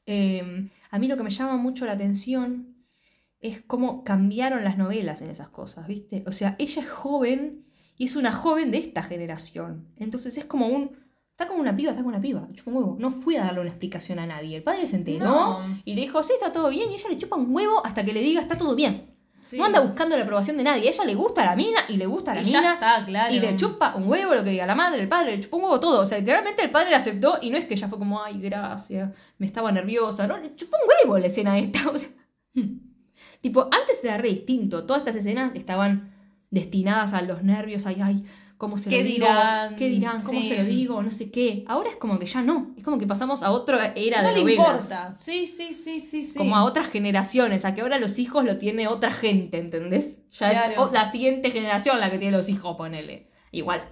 Eh, 0.06 0.68
a 0.90 0.98
mí 0.98 1.06
lo 1.06 1.16
que 1.16 1.22
me 1.22 1.30
llama 1.30 1.56
mucho 1.56 1.84
la 1.84 1.92
atención 1.92 2.69
es 3.40 3.62
cómo 3.62 4.04
cambiaron 4.04 4.64
las 4.64 4.76
novelas 4.78 5.22
en 5.22 5.30
esas 5.30 5.48
cosas, 5.48 5.86
¿viste? 5.86 6.22
O 6.26 6.32
sea, 6.32 6.56
ella 6.58 6.82
es 6.82 6.88
joven 6.90 7.64
y 7.96 8.04
es 8.04 8.16
una 8.16 8.32
joven 8.32 8.70
de 8.70 8.78
esta 8.78 9.02
generación. 9.02 9.88
Entonces 9.96 10.36
es 10.38 10.44
como 10.44 10.66
un... 10.68 10.98
Está 11.30 11.48
como 11.48 11.60
una 11.62 11.74
piba, 11.74 11.90
está 11.92 12.02
como 12.02 12.10
una 12.14 12.20
piba. 12.20 12.46
Chupa 12.52 12.70
un 12.70 12.76
huevo. 12.76 12.96
No 12.98 13.12
fui 13.12 13.36
a 13.36 13.44
darle 13.44 13.60
una 13.60 13.70
explicación 13.70 14.18
a 14.18 14.26
nadie. 14.26 14.58
El 14.58 14.62
padre 14.62 14.86
se 14.86 14.96
enteró 14.96 15.24
No. 15.24 15.80
y 15.86 15.94
le 15.94 16.02
dijo, 16.02 16.22
sí, 16.22 16.34
está 16.34 16.52
todo 16.52 16.68
bien. 16.68 16.90
Y 16.92 16.96
ella 16.96 17.08
le 17.08 17.16
chupa 17.16 17.36
un 17.36 17.54
huevo 17.54 17.80
hasta 17.84 18.04
que 18.04 18.12
le 18.12 18.20
diga, 18.20 18.42
está 18.42 18.58
todo 18.58 18.74
bien. 18.74 19.14
Sí. 19.40 19.56
No 19.56 19.64
anda 19.64 19.80
buscando 19.80 20.18
la 20.18 20.24
aprobación 20.24 20.58
de 20.58 20.64
nadie. 20.64 20.86
A 20.88 20.92
ella 20.92 21.04
le 21.06 21.14
gusta 21.14 21.46
la 21.46 21.56
mina 21.56 21.78
y 21.88 21.96
le 21.96 22.04
gusta 22.04 22.34
la 22.34 22.42
Y 22.42 22.44
ya 22.44 22.60
mina. 22.60 22.74
está, 22.74 23.06
claro. 23.06 23.34
Y 23.34 23.40
le 23.40 23.56
chupa 23.56 23.94
un 23.96 24.06
huevo 24.06 24.34
lo 24.34 24.44
que 24.44 24.50
diga 24.50 24.66
la 24.66 24.74
madre, 24.74 25.00
el 25.00 25.08
padre, 25.08 25.34
le 25.38 25.42
chupa 25.42 25.56
un 25.56 25.62
huevo 25.62 25.80
todo. 25.80 26.00
O 26.02 26.04
sea, 26.04 26.18
literalmente 26.18 26.62
el 26.62 26.70
padre 26.70 26.90
le 26.90 26.96
aceptó 26.96 27.38
y 27.40 27.48
no 27.48 27.56
es 27.56 27.64
que 27.64 27.72
ella 27.72 27.88
fue 27.88 27.98
como, 27.98 28.22
ay, 28.22 28.38
gracias, 28.38 29.10
me 29.38 29.46
estaba 29.46 29.72
nerviosa. 29.72 30.26
No, 30.26 30.36
le 30.36 30.54
chupó 30.56 30.76
un 30.76 30.90
huevo 31.08 31.18
la 31.18 31.28
escena 31.28 31.58
esta. 31.58 31.80
O 31.90 31.96
sea, 31.96 32.10
tipo, 33.40 33.62
antes 33.64 34.02
era 34.04 34.18
re 34.18 34.28
distinto. 34.28 34.84
Todas 34.86 35.00
estas 35.02 35.16
escenas 35.16 35.52
estaban 35.54 36.12
destinadas 36.50 37.12
a 37.12 37.22
los 37.22 37.42
nervios, 37.42 37.86
ay, 37.86 37.98
ay, 38.02 38.24
¿cómo 38.58 38.76
se 38.76 38.90
¿Qué 38.90 38.98
lo 38.98 39.04
digo? 39.04 39.26
dirán? 39.26 39.76
¿Qué 39.76 39.88
dirán? 39.88 40.20
¿Cómo 40.20 40.40
Sí. 40.40 40.48
se 40.48 40.58
lo 40.58 40.64
digo? 40.64 41.02
No 41.02 41.10
sé 41.10 41.30
qué. 41.30 41.64
Ahora 41.68 41.90
es 41.90 41.96
como 41.96 42.18
que 42.18 42.26
ya 42.26 42.42
no. 42.42 42.74
Es 42.76 42.82
como 42.84 42.98
que 42.98 43.06
pasamos 43.06 43.42
a 43.42 43.52
otra 43.52 43.92
era 43.96 44.22
no 44.22 44.28
de 44.28 44.34
le 44.34 44.40
novelas. 44.40 44.66
importa. 44.84 45.14
Sí, 45.16 45.46
sí, 45.46 45.72
sí, 45.72 46.00
sí, 46.00 46.22
sí. 46.22 46.36
Como 46.38 46.56
a 46.56 46.64
otras 46.64 46.88
generaciones, 46.88 47.64
a 47.64 47.74
que 47.74 47.80
ahora 47.82 47.98
los 47.98 48.18
hijos 48.18 48.44
lo 48.44 48.58
tiene 48.58 48.88
otra 48.88 49.12
gente, 49.12 49.58
¿entendés? 49.58 50.28
Ya 50.32 50.50
es 50.52 50.78
o- 50.78 50.90
la 50.92 51.10
siguiente 51.10 51.50
generación 51.50 52.00
la 52.00 52.10
que 52.10 52.18
tiene 52.18 52.36
los 52.36 52.48
hijos, 52.48 52.76
ponele. 52.76 53.28
Igual, 53.52 53.82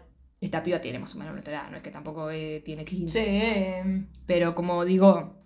esta 0.40 0.62
piba 0.62 0.80
tiene 0.80 0.98
más 0.98 1.14
o 1.14 1.18
menos 1.18 1.32
nuestra 1.32 1.54
edad, 1.54 1.70
no 1.70 1.76
es 1.76 1.82
que 1.82 1.90
tampoco 1.90 2.30
eh, 2.30 2.60
tiene 2.64 2.84
15. 2.84 3.82
Sí. 3.84 4.06
Pero 4.26 4.54
como 4.54 4.84
digo, 4.84 5.36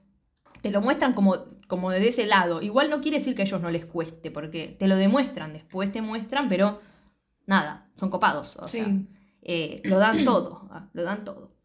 te 0.63 0.71
lo 0.71 0.81
muestran 0.81 1.13
como, 1.13 1.37
como 1.73 1.91
de 1.91 2.07
ese 2.07 2.27
lado. 2.27 2.61
Igual 2.61 2.91
no 2.91 3.01
quiere 3.01 3.17
decir 3.17 3.35
que 3.35 3.41
a 3.41 3.45
ellos 3.47 3.63
no 3.63 3.71
les 3.71 3.87
cueste, 3.87 4.31
porque 4.31 4.77
te 4.79 4.87
lo 4.87 4.95
demuestran, 4.95 5.55
después 5.55 5.91
te 5.91 6.03
muestran, 6.03 6.47
pero 6.47 6.83
nada, 7.47 7.89
son 7.97 8.11
copados. 8.11 8.59
O 8.59 8.69
sea, 8.69 8.87
eh, 9.41 9.81
lo 9.85 9.99
dan 9.99 10.23
todo, 10.27 10.69
ah, 10.71 10.91
lo 10.93 11.03
dan 11.03 11.25
todo. 11.25 11.57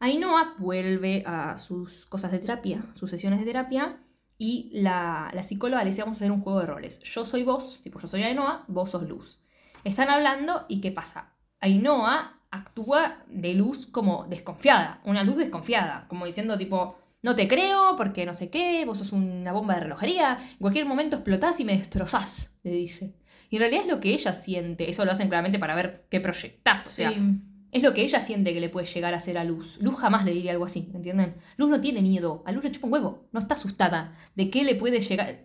Ainhoa 0.00 0.56
vuelve 0.58 1.22
a 1.24 1.58
sus 1.58 2.06
cosas 2.06 2.32
de 2.32 2.40
terapia, 2.40 2.86
sus 2.96 3.08
sesiones 3.08 3.38
de 3.38 3.44
terapia, 3.44 4.02
y 4.36 4.68
la, 4.72 5.30
la 5.32 5.44
psicóloga 5.44 5.84
le 5.84 5.90
dice, 5.90 6.02
vamos 6.02 6.16
a 6.16 6.24
hacer 6.24 6.32
un 6.32 6.40
juego 6.40 6.58
de 6.58 6.66
roles. 6.66 6.98
Yo 7.04 7.24
soy 7.24 7.44
vos, 7.44 7.78
tipo 7.84 8.00
yo 8.00 8.08
soy 8.08 8.24
Ainhoa, 8.24 8.64
vos 8.66 8.90
sos 8.90 9.08
Luz. 9.08 9.38
Están 9.84 10.10
hablando 10.10 10.66
y 10.66 10.80
¿qué 10.80 10.90
pasa? 10.90 11.34
Ainhoa 11.60 12.40
actúa 12.50 13.18
de 13.28 13.54
luz 13.54 13.86
como 13.86 14.26
desconfiada, 14.28 15.00
una 15.04 15.22
luz 15.22 15.36
desconfiada, 15.36 16.06
como 16.08 16.26
diciendo 16.26 16.58
tipo, 16.58 16.98
no 17.26 17.34
te 17.34 17.48
creo 17.48 17.96
porque 17.96 18.24
no 18.24 18.34
sé 18.34 18.50
qué, 18.50 18.84
vos 18.84 18.98
sos 18.98 19.10
una 19.10 19.50
bomba 19.50 19.74
de 19.74 19.80
relojería, 19.80 20.38
en 20.52 20.58
cualquier 20.58 20.86
momento 20.86 21.16
explotás 21.16 21.58
y 21.58 21.64
me 21.64 21.76
destrozás, 21.76 22.52
le 22.62 22.70
dice. 22.70 23.16
Y 23.50 23.56
en 23.56 23.62
realidad 23.62 23.82
es 23.82 23.90
lo 23.92 23.98
que 23.98 24.14
ella 24.14 24.32
siente, 24.32 24.88
eso 24.88 25.04
lo 25.04 25.10
hacen 25.10 25.26
claramente 25.26 25.58
para 25.58 25.74
ver 25.74 26.06
qué 26.08 26.20
proyectás, 26.20 26.86
o 26.86 26.88
sea, 26.88 27.12
sí. 27.12 27.20
es 27.72 27.82
lo 27.82 27.92
que 27.94 28.02
ella 28.02 28.20
siente 28.20 28.54
que 28.54 28.60
le 28.60 28.68
puede 28.68 28.86
llegar 28.86 29.12
a 29.12 29.16
hacer 29.16 29.38
a 29.38 29.42
Luz. 29.42 29.76
Luz 29.80 29.96
jamás 29.96 30.24
le 30.24 30.30
diría 30.30 30.52
algo 30.52 30.66
así, 30.66 30.88
¿entienden? 30.94 31.34
Luz 31.56 31.68
no 31.68 31.80
tiene 31.80 32.00
miedo, 32.00 32.44
a 32.46 32.52
Luz 32.52 32.62
le 32.62 32.70
chupa 32.70 32.86
un 32.86 32.92
huevo, 32.92 33.26
no 33.32 33.40
está 33.40 33.54
asustada 33.54 34.14
de 34.36 34.48
qué 34.48 34.62
le 34.62 34.76
puede 34.76 35.00
llegar... 35.00 35.44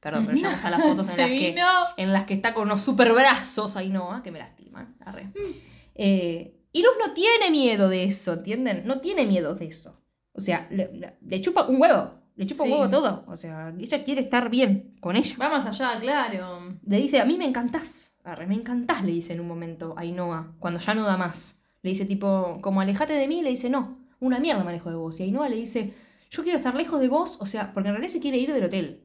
Perdón, 0.00 0.24
pero 0.24 0.38
llegamos 0.38 0.64
a 0.64 0.70
las 0.70 0.82
fotos 0.82 1.10
en 1.10 1.18
las 1.18 1.28
que 1.28 1.54
en 1.98 2.12
las 2.12 2.24
que 2.24 2.34
está 2.34 2.54
con 2.54 2.64
unos 2.64 2.80
super 2.80 3.12
brazos 3.12 3.76
ahí 3.76 3.90
no, 3.90 4.22
que 4.22 4.30
me 4.30 4.38
lastiman. 4.38 4.96
arre. 5.04 5.30
Eh, 5.94 6.56
y 6.72 6.82
Luz 6.82 6.92
no 7.06 7.12
tiene 7.12 7.50
miedo 7.50 7.90
de 7.90 8.04
eso, 8.04 8.32
¿entienden? 8.32 8.86
No 8.86 9.00
tiene 9.02 9.26
miedo 9.26 9.54
de 9.54 9.66
eso. 9.66 10.00
O 10.36 10.40
sea, 10.40 10.66
le, 10.70 11.40
chupa 11.40 11.66
un 11.66 11.80
huevo, 11.80 12.10
le 12.36 12.46
chupa 12.46 12.64
Sí. 12.64 12.70
un 12.72 12.78
huevo 12.78 12.90
todo. 12.90 13.24
O 13.28 13.36
sea, 13.36 13.72
ella 13.78 14.04
quiere 14.04 14.20
estar 14.20 14.50
bien 14.50 14.94
con 15.00 15.16
ella. 15.16 15.36
Va 15.40 15.48
más 15.48 15.64
allá, 15.66 15.98
claro. 16.00 16.76
Le 16.84 16.96
dice, 16.96 17.20
a 17.20 17.24
mí 17.24 17.36
me 17.36 17.44
encantás. 17.46 18.16
Arre, 18.24 18.46
me 18.46 18.54
encantás, 18.54 19.04
le 19.04 19.12
dice 19.12 19.32
en 19.34 19.40
un 19.40 19.48
momento 19.48 19.94
a 19.96 20.00
Ainhoa, 20.00 20.54
cuando 20.58 20.80
ya 20.80 20.94
no 20.94 21.04
da 21.04 21.16
más. 21.16 21.60
Le 21.82 21.90
dice 21.90 22.04
tipo, 22.06 22.58
como 22.62 22.80
alejate 22.80 23.12
de 23.12 23.28
mí, 23.28 23.42
le 23.42 23.50
dice, 23.50 23.68
no, 23.70 23.98
una 24.18 24.38
mierda 24.40 24.64
me 24.64 24.70
alejo 24.70 24.90
de 24.90 24.96
vos. 24.96 25.20
Y 25.20 25.24
Ainhoa 25.24 25.48
le 25.48 25.56
dice, 25.56 25.94
yo 26.30 26.42
quiero 26.42 26.56
estar 26.56 26.74
lejos 26.74 26.98
de 27.00 27.08
vos, 27.08 27.36
o 27.40 27.46
sea, 27.46 27.72
porque 27.72 27.90
en 27.90 27.94
realidad 27.94 28.12
se 28.12 28.20
quiere 28.20 28.38
ir 28.38 28.52
del 28.52 28.64
hotel. 28.64 29.02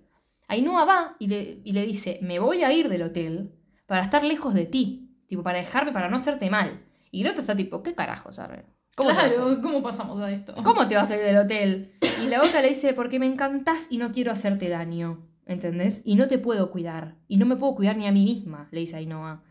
Ainhoa 0.48 0.86
va 0.86 1.16
y 1.20 1.28
le, 1.28 1.60
y 1.64 1.74
le 1.74 1.86
dice, 1.86 2.18
me 2.24 2.40
voy 2.40 2.64
a 2.64 2.72
ir 2.74 2.90
del 2.90 3.04
hotel 3.04 3.52
para 3.86 4.02
estar 4.02 4.24
lejos 4.24 4.54
de 4.54 4.66
ti, 4.66 5.12
tipo, 5.28 5.44
para 5.44 5.60
dejarme, 5.60 5.92
para 5.92 6.10
no 6.10 6.16
hacerte 6.16 6.50
mal. 6.50 6.82
Y 7.12 7.22
el 7.22 7.28
otro 7.28 7.42
está 7.42 7.56
tipo, 7.56 7.84
¿qué 7.84 7.94
carajos, 7.94 8.40
arre? 8.40 8.66
¿Cómo 9.00 9.12
claro, 9.12 9.60
¿cómo 9.62 9.82
pasamos 9.82 10.20
a 10.20 10.30
esto? 10.30 10.54
¿Cómo 10.62 10.86
te 10.90 10.96
vas 10.96 11.10
a 11.10 11.16
ir 11.16 11.22
del 11.22 11.38
hotel? 11.38 11.94
Y 12.22 12.28
la 12.28 12.44
otra 12.44 12.62
le 12.62 12.68
dice, 12.68 12.94
porque 12.94 13.18
me 13.18 13.28
encantás 13.28 13.88
y 13.90 13.98
no 13.98 14.12
quiero 14.12 14.32
hacerte 14.34 14.68
daño. 14.68 15.26
¿Entendés? 15.46 16.02
Y 16.04 16.16
no 16.16 16.28
te 16.28 16.38
puedo 16.38 16.70
cuidar. 16.70 17.16
Y 17.30 17.38
no 17.38 17.46
me 17.46 17.56
puedo 17.56 17.76
cuidar 17.76 17.96
ni 17.96 18.08
a 18.08 18.12
mí 18.12 18.26
misma, 18.26 18.68
le 18.72 18.82
dice 18.82 18.98
Ainhoa. 18.98 19.42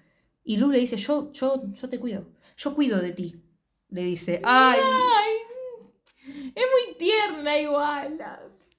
Y 0.44 0.58
Luz 0.58 0.70
le 0.70 0.78
dice, 0.78 0.96
yo, 0.98 1.32
yo, 1.32 1.62
yo 1.72 1.88
te 1.88 1.98
cuido. 1.98 2.28
Yo 2.56 2.74
cuido 2.74 3.00
de 3.00 3.12
ti. 3.12 3.42
Le 3.88 4.02
dice, 4.02 4.40
ay, 4.44 4.78
Ay, 4.82 6.52
es 6.54 6.64
muy 6.72 6.96
tierna 6.98 7.58
igual. 7.58 8.18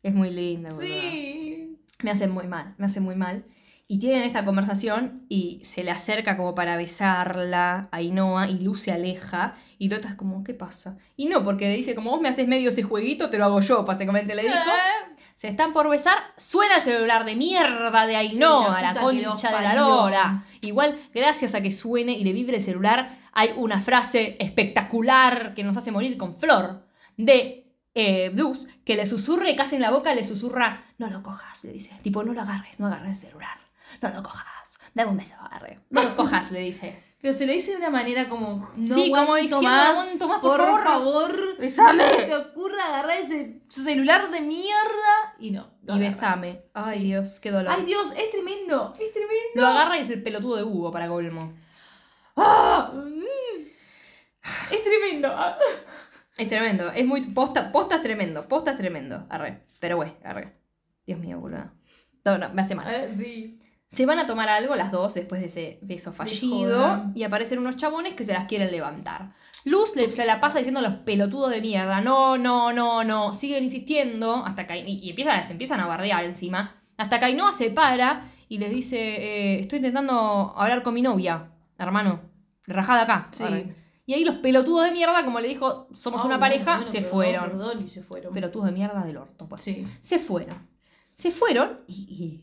es 0.03 0.13
muy 0.13 0.29
linda. 0.29 0.69
Sí. 0.71 1.77
Me 2.03 2.11
hace 2.11 2.27
muy 2.27 2.47
mal, 2.47 2.75
me 2.77 2.85
hace 2.85 2.99
muy 2.99 3.15
mal. 3.15 3.43
Y 3.91 3.97
tienen 3.97 4.21
esta 4.21 4.45
conversación 4.45 5.25
y 5.29 5.61
se 5.63 5.83
le 5.83 5.89
acerca 5.89 6.37
como 6.37 6.53
para 6.53 6.77
besarla 6.77 7.89
a 7.91 7.97
Ainhoa 7.97 8.47
y 8.47 8.59
Luz 8.59 8.81
se 8.81 8.91
aleja 8.91 9.55
y 9.79 9.89
la 9.89 9.97
otra 9.97 10.11
es 10.11 10.15
como, 10.15 10.43
¿qué 10.43 10.53
pasa? 10.53 10.99
Y 11.17 11.25
no, 11.25 11.43
porque 11.43 11.67
le 11.67 11.75
dice, 11.75 11.95
como 11.95 12.11
vos 12.11 12.21
me 12.21 12.29
haces 12.29 12.47
medio 12.47 12.69
ese 12.69 12.83
jueguito, 12.83 13.31
te 13.31 13.39
lo 13.39 13.45
hago 13.45 13.61
yo, 13.61 13.83
básicamente 13.85 14.35
le 14.35 14.43
dijo. 14.43 14.53
Eh, 14.53 15.15
Se 15.33 15.47
están 15.47 15.73
por 15.73 15.89
besar, 15.89 16.19
suena 16.37 16.75
el 16.75 16.81
celular 16.83 17.25
de 17.25 17.35
mierda 17.35 18.05
de 18.05 18.15
Ainhoa, 18.15 18.77
Sí, 18.77 18.83
la 18.83 18.93
concha 18.93 19.57
de 19.57 19.63
la 19.63 19.73
lora. 19.73 20.43
Igual, 20.61 20.95
gracias 21.11 21.55
a 21.55 21.61
que 21.61 21.71
suene 21.71 22.11
y 22.11 22.23
le 22.23 22.33
vibre 22.33 22.57
el 22.57 22.63
celular, 22.63 23.17
hay 23.33 23.53
una 23.57 23.81
frase 23.81 24.37
espectacular 24.39 25.55
que 25.55 25.63
nos 25.63 25.75
hace 25.75 25.91
morir 25.91 26.15
con 26.15 26.37
Flor 26.37 26.85
de 27.17 27.73
eh, 27.95 28.29
Blues, 28.29 28.67
que 28.85 28.95
le 28.95 29.07
susurre 29.07 29.55
casi 29.55 29.77
en 29.77 29.81
la 29.81 29.89
boca, 29.89 30.13
le 30.13 30.23
susurra, 30.23 30.83
no 30.99 31.09
lo 31.09 31.23
cojas, 31.23 31.63
le 31.63 31.73
dice. 31.73 31.91
Tipo, 32.03 32.23
no 32.23 32.33
lo 32.33 32.41
agarres, 32.41 32.79
no 32.79 32.85
agarres 32.85 33.11
el 33.11 33.29
celular. 33.29 33.68
No 34.01 34.09
lo 34.09 34.23
cojas, 34.23 34.77
dame 34.93 35.11
un 35.11 35.17
beso, 35.17 35.35
agarre. 35.41 35.79
No 35.89 36.03
lo 36.03 36.15
cojas, 36.15 36.51
le 36.51 36.59
dice. 36.61 37.03
Pero 37.21 37.33
se 37.33 37.45
lo 37.45 37.51
dice 37.51 37.71
de 37.71 37.77
una 37.77 37.89
manera 37.89 38.29
como. 38.29 38.71
No 38.77 38.95
Sí, 38.95 39.11
como 39.11 39.35
diciendo, 39.35 39.61
más, 39.61 39.93
"No 39.93 39.99
aguanto 40.01 40.27
más, 40.29 40.39
por, 40.39 40.57
por 40.57 40.83
favor, 40.83 41.57
besame". 41.57 41.97
No 41.97 42.25
te 42.25 42.35
ocurra 42.35 42.85
agarrar 42.85 43.17
ese 43.17 43.61
celular 43.67 44.31
de 44.31 44.39
mierda. 44.39 45.35
Y 45.37 45.51
no. 45.51 45.69
Y 45.85 45.99
besame. 45.99 46.61
Ay, 46.73 46.99
Sí. 46.99 47.03
Dios, 47.05 47.39
qué 47.41 47.51
dolor. 47.51 47.73
Ay, 47.77 47.83
Dios, 47.83 48.13
es 48.15 48.31
tremendo. 48.31 48.93
Es 48.97 49.11
tremendo. 49.11 49.35
Lo 49.55 49.67
agarra 49.67 49.97
y 49.97 50.01
es 50.01 50.09
el 50.11 50.23
pelotudo 50.23 50.55
de 50.55 50.63
Hugo 50.63 50.91
para 50.93 51.09
colmo. 51.09 51.53
¡Ah! 52.37 52.91
Mm. 52.93 53.23
Es 54.71 54.83
tremendo. 54.83 55.35
Es 56.37 56.47
tremendo. 56.47 56.89
Es 56.91 57.05
muy. 57.05 57.21
Posta, 57.27 57.69
posta 57.73 57.95
es 57.97 58.01
tremendo. 58.01 58.47
Posta 58.47 58.71
es 58.71 58.77
tremendo. 58.77 59.25
Arre. 59.29 59.65
Pero 59.81 59.97
güey, 59.97 60.15
arre. 60.23 60.53
Dios 61.05 61.19
mío, 61.19 61.37
boludo. 61.39 61.69
No, 62.23 62.37
no, 62.37 62.49
me 62.53 62.61
hace 62.61 62.75
mal. 62.75 62.87
Ah, 62.87 63.07
Sí. 63.15 63.59
Se 63.89 64.05
van 64.05 64.19
a 64.19 64.27
tomar 64.27 64.49
algo 64.49 64.75
las 64.75 64.91
dos 64.91 65.15
después 65.15 65.41
de 65.41 65.47
ese 65.47 65.79
beso 65.81 66.13
fallido. 66.13 67.05
Y 67.15 67.23
aparecen 67.23 67.57
unos 67.59 67.75
chabones 67.75 68.13
que 68.13 68.23
se 68.23 68.33
las 68.33 68.47
quieren 68.47 68.71
levantar. 68.71 69.33
Luz 69.65 69.95
le- 69.95 70.11
se 70.11 70.25
la 70.25 70.39
pasa 70.39 70.59
diciendo 70.59 70.79
a 70.79 70.83
los 70.83 70.93
pelotudos 70.99 71.49
de 71.49 71.59
mierda. 71.59 71.99
No, 71.99 72.37
no, 72.37 72.71
no, 72.71 73.03
no. 73.03 73.33
Siguen 73.33 73.63
insistiendo. 73.63 74.45
Hasta 74.45 74.67
que. 74.67 74.77
Y, 74.79 74.99
y 74.99 75.09
empiezan, 75.09 75.43
se 75.45 75.51
empiezan 75.53 75.79
a 75.79 75.87
bardear 75.87 76.23
encima. 76.23 76.75
Hasta 76.97 77.19
que 77.19 77.25
Ainhoa 77.25 77.51
se 77.51 77.71
para 77.71 78.25
y 78.47 78.59
les 78.59 78.69
dice: 78.69 78.97
eh, 78.99 79.59
Estoy 79.59 79.77
intentando 79.77 80.53
hablar 80.55 80.83
con 80.83 80.93
mi 80.93 81.01
novia, 81.01 81.49
hermano. 81.77 82.21
Rajada 82.67 83.01
acá. 83.03 83.27
Sí. 83.31 83.43
Y 84.05 84.13
ahí 84.13 84.23
los 84.23 84.35
pelotudos 84.35 84.85
de 84.85 84.91
mierda, 84.91 85.23
como 85.25 85.39
le 85.39 85.47
dijo, 85.47 85.87
somos 85.95 86.21
Ah, 86.23 86.25
una 86.25 86.39
pareja, 86.39 86.77
bueno, 86.77 86.85
se 86.85 86.97
perdón, 86.99 87.11
fueron. 87.11 87.49
Perdón, 87.49 87.85
y 87.85 87.89
se 87.89 88.01
fueron. 88.01 88.33
Pelotudos 88.33 88.65
de 88.67 88.71
mierda 88.71 89.03
del 89.03 89.17
orto. 89.17 89.47
pues. 89.47 89.61
Sí. 89.63 89.85
Se 90.01 90.19
fueron. 90.19 90.67
Se 91.19 91.31
fueron 91.31 91.79
y, 91.85 91.93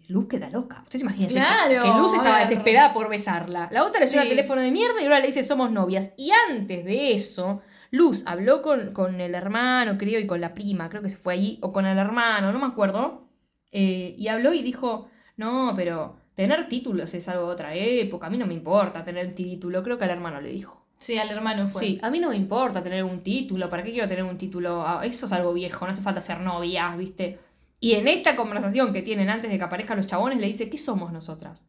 y 0.06 0.12
Luz 0.12 0.28
queda 0.28 0.50
loca. 0.50 0.80
Ustedes 0.82 1.00
imagínense 1.00 1.34
que- 1.36 1.40
Claro, 1.40 1.82
que, 1.82 1.98
Luz 1.98 2.12
estaba 2.14 2.40
desesperada 2.40 2.92
por 2.92 3.08
besarla. 3.08 3.70
La 3.72 3.84
otra 3.84 4.00
le 4.00 4.06
suena 4.06 4.22
Sí. 4.24 4.28
el 4.28 4.36
teléfono 4.36 4.60
de 4.60 4.70
mierda 4.70 5.00
y 5.00 5.04
ahora 5.04 5.20
le 5.20 5.28
dice 5.28 5.42
somos 5.42 5.70
novias. 5.70 6.12
Y 6.18 6.30
antes 6.50 6.84
de 6.84 7.14
eso, 7.14 7.62
Luz 7.90 8.22
habló 8.26 8.60
con, 8.60 8.92
con 8.92 9.18
el 9.22 9.34
hermano, 9.34 9.96
creo, 9.96 10.20
y 10.20 10.26
con 10.26 10.42
la 10.42 10.52
prima, 10.52 10.90
creo 10.90 11.00
que 11.00 11.08
se 11.08 11.16
fue 11.16 11.32
allí, 11.32 11.58
o 11.62 11.72
con 11.72 11.86
el 11.86 11.96
hermano, 11.96 12.52
no 12.52 12.58
me 12.58 12.66
acuerdo. 12.66 13.28
Eh, 13.72 14.14
y 14.18 14.28
habló 14.28 14.52
y 14.52 14.62
dijo, 14.62 15.08
no, 15.38 15.72
pero 15.74 16.16
tener 16.34 16.68
títulos 16.68 17.14
es 17.14 17.26
algo 17.30 17.46
de 17.46 17.52
otra 17.54 17.74
época, 17.74 18.26
a 18.26 18.30
mí 18.30 18.36
no 18.36 18.46
me 18.46 18.52
importa 18.52 19.02
tener 19.04 19.26
un 19.26 19.34
título, 19.34 19.82
creo 19.82 19.96
que 19.96 20.04
al 20.04 20.10
hermano 20.10 20.40
le 20.42 20.50
dijo. 20.50 20.84
Sí, 20.98 21.16
al 21.16 21.30
hermano 21.30 21.66
fue. 21.68 21.80
Sí, 21.80 21.98
a 22.02 22.10
mí 22.10 22.20
no 22.20 22.28
me 22.28 22.36
importa 22.36 22.82
tener 22.82 23.04
un 23.04 23.22
título, 23.22 23.70
¿para 23.70 23.82
qué 23.82 23.92
quiero 23.92 24.06
tener 24.08 24.24
un 24.24 24.36
título? 24.36 24.82
Ah, 24.86 25.00
Eso 25.04 25.24
es 25.24 25.32
algo 25.32 25.54
viejo, 25.54 25.86
no 25.86 25.92
hace 25.92 26.02
falta 26.02 26.20
ser 26.20 26.40
novias, 26.40 26.94
¿viste? 26.98 27.38
Y 27.80 27.94
en 27.94 28.08
esta 28.08 28.36
conversación 28.36 28.92
que 28.92 29.02
tienen 29.02 29.28
antes 29.30 29.50
de 29.50 29.58
que 29.58 29.64
aparezcan 29.64 29.96
los 29.98 30.06
chabones, 30.06 30.38
le 30.38 30.46
dice, 30.46 30.70
¿qué 30.70 30.78
somos 30.78 31.12
nosotras? 31.12 31.62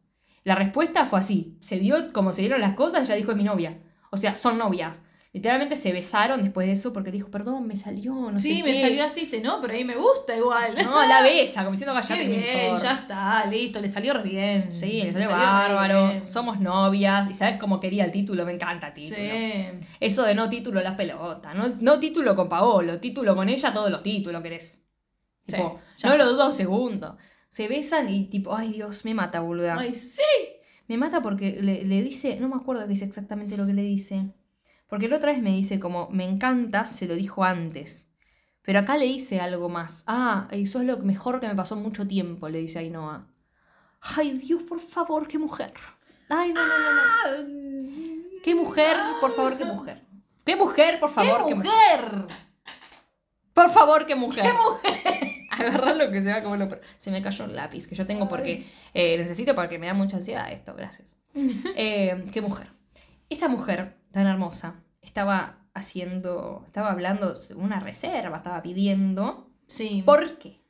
La 0.44 0.54
respuesta 0.54 1.04
fue 1.04 1.18
así, 1.20 1.56
se 1.60 1.78
vio 1.78 2.12
como 2.12 2.32
se 2.32 2.40
dieron 2.40 2.60
las 2.60 2.74
cosas, 2.74 3.04
ella 3.06 3.14
dijo, 3.16 3.32
es 3.32 3.36
mi 3.36 3.44
novia. 3.44 3.78
O 4.10 4.16
sea, 4.16 4.34
son 4.34 4.56
novias. 4.56 5.00
Literalmente 5.34 5.76
se 5.76 5.92
besaron 5.92 6.42
después 6.42 6.66
de 6.66 6.72
eso 6.72 6.94
porque 6.94 7.10
le 7.10 7.18
dijo, 7.18 7.30
perdón, 7.30 7.66
me 7.66 7.76
salió, 7.76 8.14
no 8.32 8.38
sé 8.40 8.48
Sí, 8.48 8.62
me 8.62 8.72
qué". 8.72 8.80
salió 8.80 9.04
así, 9.04 9.20
dice, 9.20 9.42
no, 9.42 9.60
pero 9.60 9.74
a 9.74 9.76
mí 9.76 9.84
me 9.84 9.94
gusta 9.94 10.34
igual. 10.34 10.74
No, 10.82 11.06
la 11.06 11.22
besa, 11.22 11.60
como 11.64 11.72
diciendo, 11.72 11.94
Qué 11.94 12.00
callate, 12.08 12.28
me 12.28 12.38
bien, 12.38 12.64
importa". 12.68 12.82
ya 12.82 12.94
está, 12.94 13.44
listo, 13.46 13.80
le 13.82 13.88
salió 13.90 14.14
re 14.14 14.22
bien. 14.22 14.72
Sí, 14.72 15.02
le 15.02 15.12
salió 15.12 15.28
bárbaro, 15.28 16.26
somos 16.26 16.58
novias, 16.60 17.28
y 17.30 17.34
sabes 17.34 17.58
cómo 17.60 17.78
quería 17.78 18.06
el 18.06 18.10
título, 18.12 18.46
me 18.46 18.52
encanta 18.52 18.86
el 18.88 18.94
título. 18.94 19.18
Sí. 19.18 19.64
Eso 20.00 20.22
de 20.22 20.34
no 20.34 20.48
título 20.48 20.80
las 20.80 20.94
pelotas. 20.94 21.54
No, 21.54 21.66
no 21.82 22.00
título 22.00 22.34
con 22.34 22.48
Paolo, 22.48 22.98
título 22.98 23.36
con 23.36 23.50
ella, 23.50 23.74
todos 23.74 23.90
los 23.90 24.02
títulos 24.02 24.42
querés. 24.42 24.82
Tipo, 25.48 25.80
no 26.04 26.16
lo 26.16 26.32
dudo 26.32 26.46
un 26.46 26.52
segundo. 26.52 27.16
Se 27.48 27.66
besan 27.68 28.08
y 28.08 28.26
tipo, 28.26 28.54
ay 28.54 28.72
Dios, 28.72 29.04
me 29.04 29.14
mata, 29.14 29.40
boluda. 29.40 29.76
Ay, 29.78 29.94
sí. 29.94 30.22
Me 30.86 30.96
mata 30.96 31.22
porque 31.22 31.58
le, 31.62 31.84
le 31.84 32.02
dice, 32.02 32.36
no 32.36 32.48
me 32.48 32.56
acuerdo 32.56 32.86
qué 32.86 32.92
es 32.92 33.02
exactamente 33.02 33.56
lo 33.56 33.66
que 33.66 33.72
le 33.72 33.82
dice. 33.82 34.32
Porque 34.86 35.08
la 35.08 35.16
otra 35.16 35.32
vez 35.32 35.42
me 35.42 35.50
dice 35.50 35.80
como, 35.80 36.08
me 36.10 36.24
encantas, 36.24 36.90
se 36.94 37.06
lo 37.06 37.14
dijo 37.14 37.44
antes. 37.44 38.08
Pero 38.62 38.80
acá 38.80 38.96
le 38.98 39.06
dice 39.06 39.40
algo 39.40 39.68
más. 39.70 40.04
Ah, 40.06 40.46
eso 40.50 40.80
es 40.80 40.86
lo 40.86 40.98
mejor 40.98 41.40
que 41.40 41.48
me 41.48 41.54
pasó 41.54 41.74
mucho 41.76 42.06
tiempo, 42.06 42.48
le 42.48 42.58
dice 42.58 42.78
Ainhoa. 42.80 43.26
Ay 44.16 44.32
Dios, 44.32 44.62
por 44.62 44.80
favor, 44.80 45.26
qué 45.26 45.38
mujer. 45.38 45.72
Ay, 46.28 46.52
no, 46.52 46.66
no, 46.66 46.78
no, 46.78 46.92
no. 46.92 47.48
Qué 48.42 48.54
mujer, 48.54 48.96
por 49.20 49.34
favor, 49.34 49.56
qué 49.56 49.64
mujer. 49.64 50.04
Qué 50.44 50.56
mujer, 50.56 51.00
por 51.00 51.10
favor, 51.10 51.42
¡Qué 51.44 51.48
qué 51.48 51.54
mujer. 51.54 51.70
mujer! 52.12 52.26
Por 53.52 53.70
favor, 53.70 54.06
qué 54.06 54.14
mujer. 54.14 54.44
¡Qué 54.44 54.52
mujer! 54.52 55.17
Agarrar 55.66 55.96
lo 55.96 56.10
que 56.10 56.22
sea 56.22 56.42
como 56.42 56.56
lo... 56.56 56.68
Se 56.98 57.10
me 57.10 57.22
cayó 57.22 57.44
el 57.44 57.56
lápiz 57.56 57.86
que 57.86 57.94
yo 57.94 58.06
tengo 58.06 58.28
porque 58.28 58.64
eh, 58.94 59.18
necesito 59.18 59.54
porque 59.54 59.78
me 59.78 59.86
da 59.86 59.94
mucha 59.94 60.16
ansiedad 60.16 60.50
esto, 60.52 60.74
gracias. 60.74 61.16
Eh, 61.76 62.24
qué 62.32 62.40
mujer. 62.40 62.68
Esta 63.28 63.48
mujer 63.48 63.96
tan 64.10 64.26
hermosa 64.26 64.74
estaba 65.02 65.58
haciendo, 65.74 66.62
estaba 66.66 66.90
hablando 66.90 67.34
una 67.54 67.80
reserva, 67.80 68.38
estaba 68.38 68.62
pidiendo. 68.62 69.50
Sí. 69.66 70.02
¿Por 70.04 70.38
qué? 70.38 70.62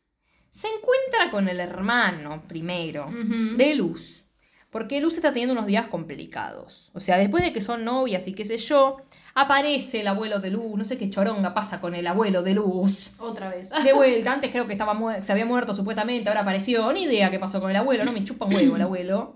Se 0.50 0.66
encuentra 0.66 1.30
con 1.30 1.48
el 1.48 1.60
hermano 1.60 2.42
primero 2.48 3.08
de 3.56 3.74
Luz. 3.74 4.24
Porque 4.70 5.00
Luz 5.00 5.14
está 5.16 5.32
teniendo 5.32 5.52
unos 5.52 5.66
días 5.66 5.86
complicados. 5.86 6.90
O 6.94 7.00
sea, 7.00 7.16
después 7.16 7.42
de 7.42 7.52
que 7.52 7.60
son 7.60 7.84
novias 7.84 8.26
y 8.28 8.34
qué 8.34 8.44
sé 8.44 8.58
yo, 8.58 8.96
aparece 9.34 10.00
el 10.00 10.08
abuelo 10.08 10.40
de 10.40 10.50
Luz. 10.50 10.76
No 10.76 10.84
sé 10.84 10.98
qué 10.98 11.10
choronga 11.10 11.54
pasa 11.54 11.80
con 11.80 11.94
el 11.94 12.06
abuelo 12.06 12.42
de 12.42 12.54
Luz. 12.54 13.12
Otra 13.18 13.48
vez. 13.48 13.70
De 13.70 13.92
vuelta, 13.94 14.32
antes 14.32 14.50
creo 14.50 14.66
que 14.66 14.72
estaba 14.72 15.22
se 15.22 15.32
había 15.32 15.46
muerto 15.46 15.74
supuestamente, 15.74 16.28
ahora 16.28 16.42
apareció. 16.42 16.92
Ni 16.92 17.02
idea 17.02 17.30
qué 17.30 17.38
pasó 17.38 17.60
con 17.60 17.70
el 17.70 17.76
abuelo, 17.76 18.04
no 18.04 18.12
me 18.12 18.24
chupa 18.24 18.46
un 18.46 18.54
huevo 18.54 18.76
el 18.76 18.82
abuelo. 18.82 19.34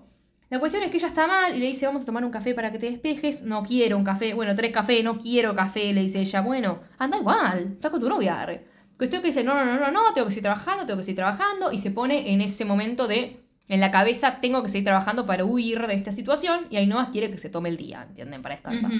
La 0.53 0.59
cuestión 0.59 0.83
es 0.83 0.91
que 0.91 0.97
ella 0.97 1.07
está 1.07 1.25
mal 1.25 1.55
y 1.55 1.59
le 1.59 1.65
dice, 1.65 1.87
vamos 1.87 2.03
a 2.03 2.05
tomar 2.05 2.23
un 2.23 2.29
café 2.29 2.53
para 2.53 2.71
que 2.71 2.77
te 2.77 2.85
despejes. 2.85 3.41
No 3.41 3.63
quiero 3.63 3.97
un 3.97 4.03
café. 4.03 4.35
Bueno, 4.35 4.53
tres 4.53 4.71
cafés, 4.71 5.03
no 5.03 5.17
quiero 5.17 5.55
café, 5.55 5.91
le 5.93 6.01
dice 6.01 6.19
ella. 6.19 6.41
Bueno, 6.41 6.81
anda 6.99 7.17
igual, 7.17 7.71
está 7.73 7.89
con 7.89 7.99
tu 7.99 8.07
novia. 8.07 8.39
arre. 8.39 8.63
Cuestión 8.95 9.23
que 9.23 9.29
dice, 9.29 9.43
no, 9.43 9.55
no, 9.55 9.65
no, 9.65 9.79
no, 9.79 9.91
no, 9.91 10.13
tengo 10.13 10.27
que 10.27 10.31
seguir 10.33 10.43
trabajando, 10.43 10.85
tengo 10.85 10.99
que 10.99 11.05
seguir 11.05 11.15
trabajando. 11.15 11.71
Y 11.71 11.79
se 11.79 11.89
pone 11.89 12.31
en 12.33 12.41
ese 12.41 12.65
momento 12.65 13.07
de, 13.07 13.43
en 13.67 13.79
la 13.79 13.89
cabeza, 13.89 14.39
tengo 14.41 14.61
que 14.61 14.69
seguir 14.69 14.85
trabajando 14.85 15.25
para 15.25 15.43
huir 15.43 15.87
de 15.87 15.95
esta 15.95 16.11
situación. 16.11 16.67
Y 16.69 16.77
Ainhoa 16.77 17.09
quiere 17.11 17.31
que 17.31 17.39
se 17.39 17.49
tome 17.49 17.69
el 17.69 17.77
día, 17.77 18.05
¿entienden? 18.07 18.43
Para 18.43 18.53
descansar. 18.53 18.91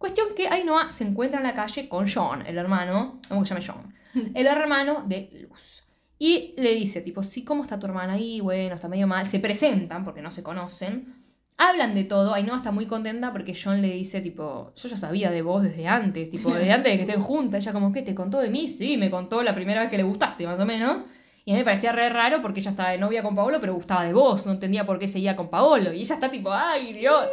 Cuestión 0.00 0.28
que 0.34 0.48
Ainhoa 0.48 0.90
se 0.90 1.04
encuentra 1.04 1.40
en 1.40 1.46
la 1.46 1.52
calle 1.52 1.86
con 1.86 2.08
John, 2.10 2.42
el 2.46 2.56
hermano, 2.56 3.20
¿cómo 3.28 3.42
que 3.42 3.48
se 3.48 3.54
llama 3.54 3.66
John? 3.66 3.94
El 4.34 4.46
hermano 4.46 5.04
de 5.06 5.28
Luz. 5.46 5.84
Y 6.18 6.54
le 6.56 6.74
dice, 6.74 7.02
tipo, 7.02 7.22
sí, 7.22 7.44
¿cómo 7.44 7.64
está 7.64 7.78
tu 7.78 7.86
hermana 7.86 8.14
ahí? 8.14 8.40
Bueno, 8.40 8.76
está 8.76 8.88
medio 8.88 9.06
mal. 9.06 9.26
Se 9.26 9.40
presentan 9.40 10.02
porque 10.02 10.22
no 10.22 10.30
se 10.30 10.42
conocen. 10.42 11.14
Hablan 11.58 11.94
de 11.94 12.04
todo. 12.04 12.32
Ainhoa 12.32 12.56
está 12.56 12.72
muy 12.72 12.86
contenta 12.86 13.30
porque 13.30 13.52
John 13.54 13.82
le 13.82 13.92
dice, 13.92 14.22
tipo, 14.22 14.72
yo 14.74 14.88
ya 14.88 14.96
sabía 14.96 15.30
de 15.30 15.42
vos 15.42 15.62
desde 15.62 15.86
antes, 15.86 16.30
tipo, 16.30 16.50
desde 16.54 16.72
antes 16.72 16.92
de 16.92 16.96
que 16.96 17.04
estén 17.04 17.20
juntas. 17.20 17.62
Ella 17.62 17.74
como, 17.74 17.92
¿qué? 17.92 18.00
¿Te 18.00 18.14
contó 18.14 18.38
de 18.38 18.48
mí? 18.48 18.68
Sí, 18.68 18.96
me 18.96 19.10
contó 19.10 19.42
la 19.42 19.54
primera 19.54 19.82
vez 19.82 19.90
que 19.90 19.98
le 19.98 20.02
gustaste, 20.04 20.46
más 20.46 20.58
o 20.58 20.64
menos. 20.64 21.02
Y 21.44 21.50
a 21.50 21.54
mí 21.54 21.58
me 21.58 21.64
parecía 21.64 21.92
re 21.92 22.08
raro 22.08 22.40
porque 22.40 22.60
ella 22.60 22.70
estaba 22.70 22.88
de 22.88 22.96
novia 22.96 23.22
con 23.22 23.34
Paolo, 23.34 23.58
pero 23.60 23.74
gustaba 23.74 24.04
de 24.04 24.14
vos. 24.14 24.46
No 24.46 24.52
entendía 24.52 24.86
por 24.86 24.98
qué 24.98 25.08
seguía 25.08 25.36
con 25.36 25.50
Paolo. 25.50 25.92
Y 25.92 26.00
ella 26.00 26.14
está 26.14 26.30
tipo, 26.30 26.50
¡ay, 26.50 26.94
Dios! 26.94 27.28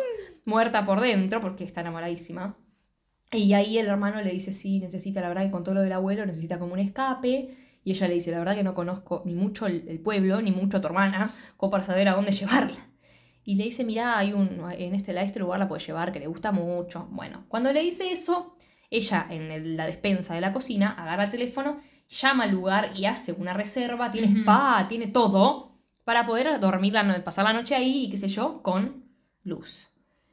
Muerta 0.48 0.86
por 0.86 1.02
dentro 1.02 1.42
porque 1.42 1.64
está 1.64 1.82
enamoradísima. 1.82 2.56
Y 3.32 3.54
ahí 3.54 3.78
el 3.78 3.88
hermano 3.88 4.22
le 4.22 4.32
dice, 4.32 4.54
sí, 4.54 4.80
necesita, 4.80 5.22
la 5.22 5.28
verdad 5.28 5.44
que 5.44 5.52
con 5.52 5.64
todo 5.64 5.76
lo 5.76 5.82
del 5.82 5.92
abuelo, 5.92 6.26
necesita 6.26 6.58
como 6.60 6.74
un 6.74 6.80
escape. 6.80 7.56
Y 7.84 7.92
ella 7.92 8.08
le 8.08 8.14
dice, 8.16 8.32
la 8.32 8.40
verdad 8.40 8.56
que 8.56 8.64
no 8.64 8.74
conozco 8.74 9.24
ni 9.26 9.34
mucho 9.34 9.66
el, 9.68 9.86
el 9.88 10.00
pueblo, 10.00 10.42
ni 10.42 10.52
mucho 10.52 10.78
a 10.78 10.82
tu 10.82 10.88
hermana, 10.88 11.32
como 11.58 11.70
para 11.72 11.84
saber 11.84 12.08
a 12.10 12.14
dónde 12.16 12.32
llevarla. 12.32 12.78
Y 13.44 13.56
le 13.56 13.66
dice, 13.66 13.86
mirá, 13.86 14.18
hay 14.18 14.34
un, 14.34 14.62
en 14.72 14.94
este, 14.96 15.18
a 15.18 15.22
este 15.24 15.40
lugar 15.40 15.60
la 15.60 15.68
puede 15.68 15.84
llevar, 15.86 16.12
que 16.12 16.20
le 16.20 16.28
gusta 16.28 16.52
mucho. 16.52 17.08
Bueno, 17.12 17.46
cuando 17.48 17.72
le 17.72 17.82
dice 17.82 18.12
eso, 18.12 18.56
ella 18.90 19.28
en 19.30 19.52
el- 19.52 19.78
la 19.78 19.86
despensa 19.86 20.34
de 20.36 20.42
la 20.42 20.54
cocina 20.54 20.92
agarra 20.98 21.26
el 21.26 21.32
teléfono, 21.32 21.80
llama 22.10 22.44
al 22.46 22.52
lugar 22.52 22.92
y 22.96 23.06
hace 23.06 23.34
una 23.34 23.54
reserva, 23.54 24.12
tiene 24.12 24.28
spa, 24.42 24.86
tiene 24.90 25.08
todo, 25.08 25.72
para 26.06 26.26
poder 26.26 26.60
dormir 26.60 26.94
la 26.94 27.24
pasar 27.24 27.46
la 27.46 27.54
noche 27.54 27.76
ahí 27.76 28.06
y 28.06 28.10
qué 28.10 28.18
sé 28.18 28.28
yo, 28.30 28.62
con 28.64 29.06
Luz. 29.44 29.90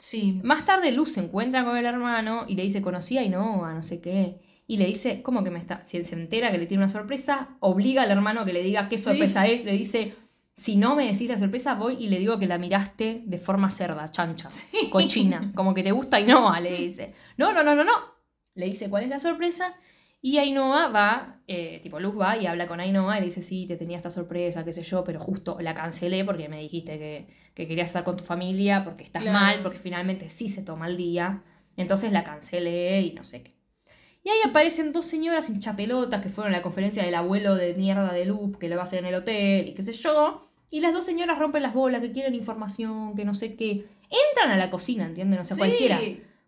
Sí. 0.06 0.40
Más 0.44 0.66
tarde 0.66 0.92
Luz 0.92 1.12
se 1.12 1.20
encuentra 1.20 1.64
con 1.64 1.76
el 1.78 1.86
hermano 1.86 2.44
y 2.46 2.56
le 2.56 2.62
dice, 2.62 2.82
conocí 2.82 3.16
a 3.16 3.22
Ainhoa, 3.22 3.72
no 3.72 3.82
sé 3.82 4.00
qué. 4.02 4.38
Y 4.66 4.76
le 4.76 4.84
dice, 4.86 5.22
¿cómo 5.22 5.42
que 5.42 5.50
me 5.50 5.58
está? 5.58 5.82
Si 5.86 5.96
él 5.96 6.04
se 6.04 6.14
entera 6.14 6.50
que 6.52 6.58
le 6.58 6.66
tiene 6.66 6.82
una 6.84 6.92
sorpresa, 6.92 7.56
obliga 7.60 8.02
al 8.02 8.10
hermano 8.10 8.40
a 8.40 8.44
que 8.44 8.52
le 8.52 8.62
diga 8.62 8.88
qué 8.90 8.98
Sí. 8.98 9.04
sorpresa 9.04 9.46
es. 9.46 9.64
Le 9.64 9.72
dice, 9.72 10.14
si 10.56 10.76
no 10.76 10.94
me 10.94 11.06
decís 11.10 11.28
la 11.28 11.38
sorpresa, 11.38 11.74
voy 11.74 11.94
y 11.98 12.08
le 12.08 12.18
digo 12.18 12.38
que 12.38 12.46
la 12.46 12.58
miraste 12.58 13.22
de 13.24 13.38
forma 13.38 13.70
cerda, 13.70 14.10
chancha, 14.10 14.50
cochina. 14.90 15.52
Como 15.54 15.72
que 15.74 15.82
te 15.82 15.92
gusta 15.92 16.18
Ainhoa, 16.18 16.60
le 16.60 16.76
dice. 16.76 17.14
No, 17.38 17.52
no, 17.54 17.62
no, 17.62 17.74
no, 17.74 17.82
no. 17.84 17.92
Le 18.54 18.66
dice 18.66 18.90
cuál 18.90 19.04
es 19.04 19.08
la 19.08 19.18
sorpresa. 19.18 19.74
Y 20.26 20.38
Ainhoa 20.38 20.88
va, 20.88 21.42
eh, 21.46 21.80
tipo 21.82 22.00
Luz 22.00 22.18
va 22.18 22.38
y 22.38 22.46
habla 22.46 22.66
con 22.66 22.80
Ainhoa 22.80 23.18
y 23.18 23.20
le 23.20 23.26
dice, 23.26 23.42
sí, 23.42 23.66
te 23.66 23.76
tenía 23.76 23.98
esta 23.98 24.10
sorpresa, 24.10 24.64
qué 24.64 24.72
sé 24.72 24.82
yo, 24.82 25.04
pero 25.04 25.20
justo 25.20 25.58
la 25.60 25.74
cancelé 25.74 26.24
porque 26.24 26.48
me 26.48 26.58
dijiste 26.60 26.98
que, 26.98 27.26
que 27.52 27.68
querías 27.68 27.90
estar 27.90 28.04
con 28.04 28.16
tu 28.16 28.24
familia, 28.24 28.84
porque 28.84 29.04
estás 29.04 29.22
Claro. 29.22 29.38
mal, 29.38 29.60
porque 29.62 29.76
finalmente 29.76 30.30
sí 30.30 30.48
se 30.48 30.62
toma 30.62 30.86
el 30.86 30.96
día. 30.96 31.42
Entonces 31.76 32.10
la 32.10 32.24
cancelé 32.24 33.02
y 33.02 33.12
no 33.12 33.22
sé 33.22 33.42
qué. 33.42 33.52
Y 34.22 34.30
ahí 34.30 34.38
aparecen 34.48 34.94
dos 34.94 35.04
señoras 35.04 35.50
hinchapelotas 35.50 36.22
que 36.22 36.30
fueron 36.30 36.54
a 36.54 36.56
la 36.56 36.62
conferencia 36.62 37.04
del 37.04 37.16
abuelo 37.16 37.54
de 37.54 37.74
mierda 37.74 38.10
de 38.14 38.24
Loop, 38.24 38.56
que 38.56 38.70
lo 38.70 38.76
va 38.76 38.80
a 38.80 38.84
hacer 38.84 39.00
en 39.00 39.04
el 39.06 39.16
hotel 39.16 39.68
y 39.68 39.74
qué 39.74 39.82
sé 39.82 39.92
yo. 39.92 40.40
Y 40.70 40.80
las 40.80 40.94
dos 40.94 41.04
señoras 41.04 41.38
rompen 41.38 41.62
las 41.62 41.74
bolas, 41.74 42.00
que 42.00 42.12
quieren 42.12 42.34
información, 42.34 43.14
que 43.14 43.26
no 43.26 43.34
sé 43.34 43.56
qué. 43.56 43.84
Entran 44.30 44.50
a 44.52 44.56
la 44.56 44.70
cocina, 44.70 45.04
¿entienden? 45.04 45.38
O 45.40 45.44
sea, 45.44 45.54
Sí. 45.56 45.60
cualquiera. 45.60 46.00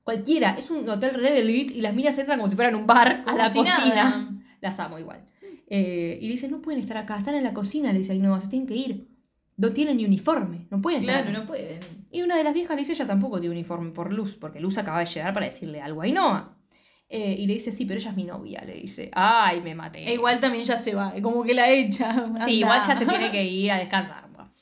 Cualquiera. 0.07 0.55
Es 0.57 0.71
un 0.71 0.89
hotel 0.89 1.15
red 1.15 1.37
elite 1.37 1.75
y 1.75 1.81
las 1.81 1.93
minas 1.93 2.17
entran 2.17 2.39
como 2.39 2.49
si 2.49 2.55
fueran 2.55 2.77
un 2.77 2.87
bar 2.87 3.25
a 3.27 3.35
la 3.35 3.51
si 3.51 3.59
cocina. 3.59 3.85
nada. 3.95 4.29
Las 4.61 4.79
amo 4.79 5.01
igual. 5.01 5.21
Eh, 5.69 6.17
y 6.23 6.27
le 6.29 6.33
dice, 6.35 6.49
no 6.49 6.63
pueden 6.63 6.79
estar 6.81 6.97
acá, 6.97 7.19
están 7.19 7.35
en 7.35 7.43
la 7.43 7.53
cocina. 7.53 7.93
Le 7.93 7.99
dice, 7.99 8.13
ay, 8.13 8.21
no, 8.21 8.41
se 8.41 8.47
tienen 8.47 8.69
que 8.69 8.77
ir. 8.77 9.09
No 9.57 9.73
tienen 9.73 9.97
ni 9.97 10.05
uniforme, 10.05 10.69
no 10.71 10.81
pueden 10.81 11.01
estar 11.01 11.23
Claro, 11.25 11.31
acá". 11.31 11.39
no 11.41 11.47
pueden. 11.47 11.81
Y 12.13 12.23
una 12.23 12.37
de 12.37 12.45
las 12.45 12.55
viejas 12.55 12.77
le 12.77 12.83
dice, 12.83 12.93
ella 12.93 13.07
tampoco 13.09 13.41
tiene 13.41 13.53
uniforme 13.57 13.91
por 13.91 14.13
Luz, 14.13 14.37
porque 14.37 14.61
Luz 14.61 14.79
acaba 14.79 15.01
de 15.01 15.07
llegar 15.07 15.35
para 15.35 15.47
decirle 15.47 15.81
algo 15.81 16.03
a 16.03 16.05
Ainhoa. 16.05 16.57
Eh, 17.09 17.35
y 17.41 17.47
le 17.49 17.55
dice, 17.55 17.73
sí, 17.73 17.85
pero 17.85 17.99
ella 17.99 18.11
es 18.11 18.17
mi 18.17 18.25
novia, 18.25 18.63
le 18.65 18.75
dice. 18.75 19.11
Ay, 19.13 19.61
me 19.61 19.75
maté. 19.75 20.09
E 20.09 20.15
igual 20.15 20.39
también 20.39 20.65
ya 20.65 20.77
se 20.77 20.95
va, 20.95 21.13
como 21.21 21.43
que 21.43 21.53
la 21.55 21.69
echa. 21.71 22.31
Sí, 22.45 22.59
igual 22.61 22.81
ya 22.87 22.95
se 22.95 23.07
tiene 23.07 23.33
que 23.33 23.45
ir 23.45 23.73
a 23.73 23.79
descansar. 23.79 24.29
Bueno. 24.33 24.53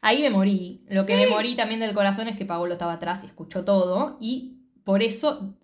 Ahí 0.00 0.22
me 0.22 0.30
morí. 0.30 0.84
Lo 0.88 1.04
que 1.06 1.16
me 1.16 1.26
morí 1.26 1.56
también 1.56 1.80
del 1.80 1.92
corazón 1.92 2.28
es 2.28 2.36
que 2.36 2.44
Paolo 2.44 2.72
estaba 2.74 2.92
atrás 2.94 3.22
y 3.24 3.26
escuchó 3.26 3.64
todo 3.64 4.16
y 4.20 4.58
por 4.84 5.02
eso 5.02 5.54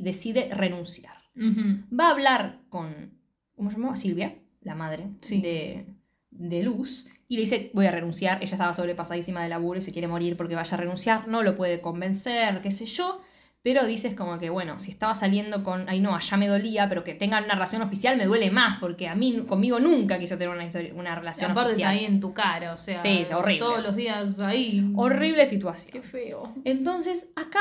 decide 0.00 0.50
renunciar. 0.54 1.14
Va 1.36 2.08
a 2.08 2.10
hablar 2.10 2.58
con, 2.68 3.12
¿cómo 3.56 3.70
se 3.70 3.76
llamaba? 3.76 3.96
Silvia, 3.96 4.34
la 4.62 4.74
madre 4.74 5.08
Sí. 5.20 5.40
de, 5.40 5.86
de 6.30 6.62
Luz, 6.62 7.08
y 7.28 7.36
le 7.36 7.42
dice, 7.42 7.70
voy 7.74 7.86
a 7.86 7.92
renunciar. 7.92 8.38
Ella 8.42 8.52
estaba 8.54 8.74
sobrepasadísima 8.74 9.42
de 9.42 9.48
laburo 9.48 9.78
y 9.78 9.82
se 9.82 9.92
quiere 9.92 10.08
morir 10.08 10.36
porque 10.36 10.56
vaya 10.56 10.74
a 10.74 10.80
renunciar. 10.80 11.28
No 11.28 11.42
lo 11.42 11.56
puede 11.56 11.80
convencer, 11.80 12.60
qué 12.60 12.72
sé 12.72 12.86
yo. 12.86 13.20
Pero 13.62 13.84
dices 13.86 14.14
como 14.14 14.38
que, 14.38 14.48
bueno, 14.50 14.78
si 14.78 14.90
estaba 14.90 15.14
saliendo 15.14 15.62
con 15.62 15.86
Ainhoa 15.88 16.18
ya 16.20 16.36
me 16.38 16.48
dolía, 16.48 16.88
pero 16.88 17.04
que 17.04 17.12
tengan 17.14 17.44
una 17.44 17.54
relación 17.54 17.82
oficial 17.82 18.16
me 18.16 18.24
duele 18.24 18.50
más, 18.50 18.78
porque 18.80 19.06
a 19.06 19.14
mí, 19.14 19.44
conmigo 19.46 19.78
nunca 19.78 20.18
quiso 20.18 20.38
tener 20.38 20.52
una, 20.54 20.64
historia- 20.64 20.94
una 20.94 21.14
relación 21.14 21.50
aparte 21.50 21.72
está 21.72 21.88
oficial. 21.90 21.90
ahí 21.92 22.04
en 22.06 22.20
tu 22.20 22.32
cara, 22.32 22.72
o 22.72 22.78
sea. 22.78 23.00
Sí, 23.02 23.18
es 23.20 23.30
horrible. 23.32 23.58
Todos 23.60 23.82
los 23.82 23.94
días 23.94 24.40
ahí. 24.40 24.90
Horrible 24.96 25.44
situación. 25.46 25.92
Qué 25.92 26.00
feo. 26.02 26.54
Entonces, 26.64 27.28
acá 27.36 27.60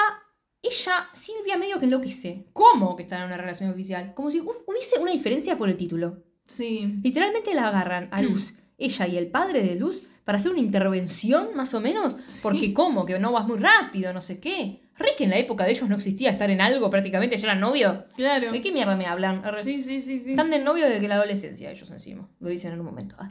ella, 0.62 1.08
Silvia, 1.14 1.58
medio 1.58 1.80
que 1.80 1.86
enloquece. 1.86 2.46
¿Cómo 2.54 2.96
que 2.96 3.04
están 3.04 3.22
en 3.22 3.28
una 3.28 3.38
relación 3.38 3.70
oficial? 3.70 4.14
Como 4.14 4.30
si 4.32 4.40
hu- 4.40 4.64
hubiese 4.68 5.00
una 5.00 5.12
diferencia 5.12 5.58
por 5.58 5.70
el 5.70 5.78
título. 5.78 6.24
Sí. 6.48 7.00
Literalmente 7.04 7.54
la 7.54 7.68
agarran 7.68 8.10
a 8.12 8.22
Luz, 8.22 8.54
ella 8.78 9.08
y 9.08 9.18
el 9.18 9.28
padre 9.28 9.62
de 9.62 9.76
Luz, 9.76 10.04
para 10.26 10.38
hacer 10.38 10.52
una 10.52 10.60
intervención 10.60 11.50
más 11.56 11.74
o 11.74 11.80
menos. 11.82 12.18
Porque, 12.44 12.74
¿cómo? 12.74 13.06
Que 13.06 13.18
no 13.20 13.32
vas 13.32 13.48
muy 13.48 13.58
rápido, 13.58 14.14
no 14.14 14.22
sé 14.22 14.40
qué. 14.40 14.82
Re 14.98 15.12
que 15.18 15.24
en 15.24 15.30
la 15.30 15.38
época 15.38 15.64
de 15.64 15.72
ellos 15.72 15.88
no 15.88 15.96
existía 15.96 16.30
estar 16.30 16.50
en 16.52 16.60
algo, 16.62 16.90
prácticamente 16.90 17.38
ya 17.38 17.48
eran 17.48 17.62
novios. 17.62 18.04
Claro. 18.16 18.52
¿De 18.52 18.62
qué 18.62 18.72
mierda 18.72 18.96
me 18.98 19.06
hablan? 19.06 19.42
Re- 19.44 19.62
Sí, 19.64 19.82
sí, 19.82 20.02
sí, 20.02 20.20
sí. 20.20 20.32
Están 20.32 20.52
de 20.52 20.60
novio 20.60 20.88
desde 20.90 21.08
la 21.08 21.16
adolescencia, 21.16 21.72
ellos 21.72 21.90
encima. 21.90 22.30
Lo 22.42 22.50
dicen 22.50 22.74
en 22.74 22.80
un 22.82 22.86
momento. 22.86 23.16
Ah. 23.18 23.30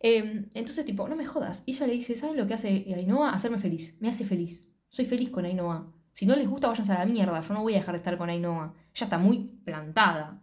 Eh, 0.00 0.44
entonces, 0.54 0.84
tipo, 0.84 1.08
no 1.08 1.16
me 1.16 1.24
jodas. 1.24 1.62
Y 1.66 1.72
ella 1.72 1.86
le 1.86 1.94
dice, 1.94 2.16
¿saben 2.16 2.36
lo 2.36 2.46
que 2.46 2.54
hace 2.54 2.68
Ainhoa? 2.94 3.30
Hacerme 3.30 3.58
feliz. 3.58 3.94
Me 4.00 4.08
hace 4.08 4.24
feliz. 4.26 4.66
Soy 4.88 5.04
feliz 5.06 5.30
con 5.30 5.44
Ainhoa. 5.46 5.90
Si 6.14 6.24
no 6.26 6.34
les 6.36 6.48
gusta, 6.48 6.68
váyanse 6.68 6.92
a 6.92 6.98
la 7.00 7.04
mierda. 7.06 7.40
Yo 7.42 7.52
no 7.54 7.60
voy 7.62 7.74
a 7.74 7.78
dejar 7.78 7.92
de 7.94 7.98
estar 7.98 8.16
con 8.16 8.30
Ainhoa. 8.30 8.72
Ella 8.94 9.04
está 9.04 9.18
muy 9.18 9.38
plantada. 9.64 10.40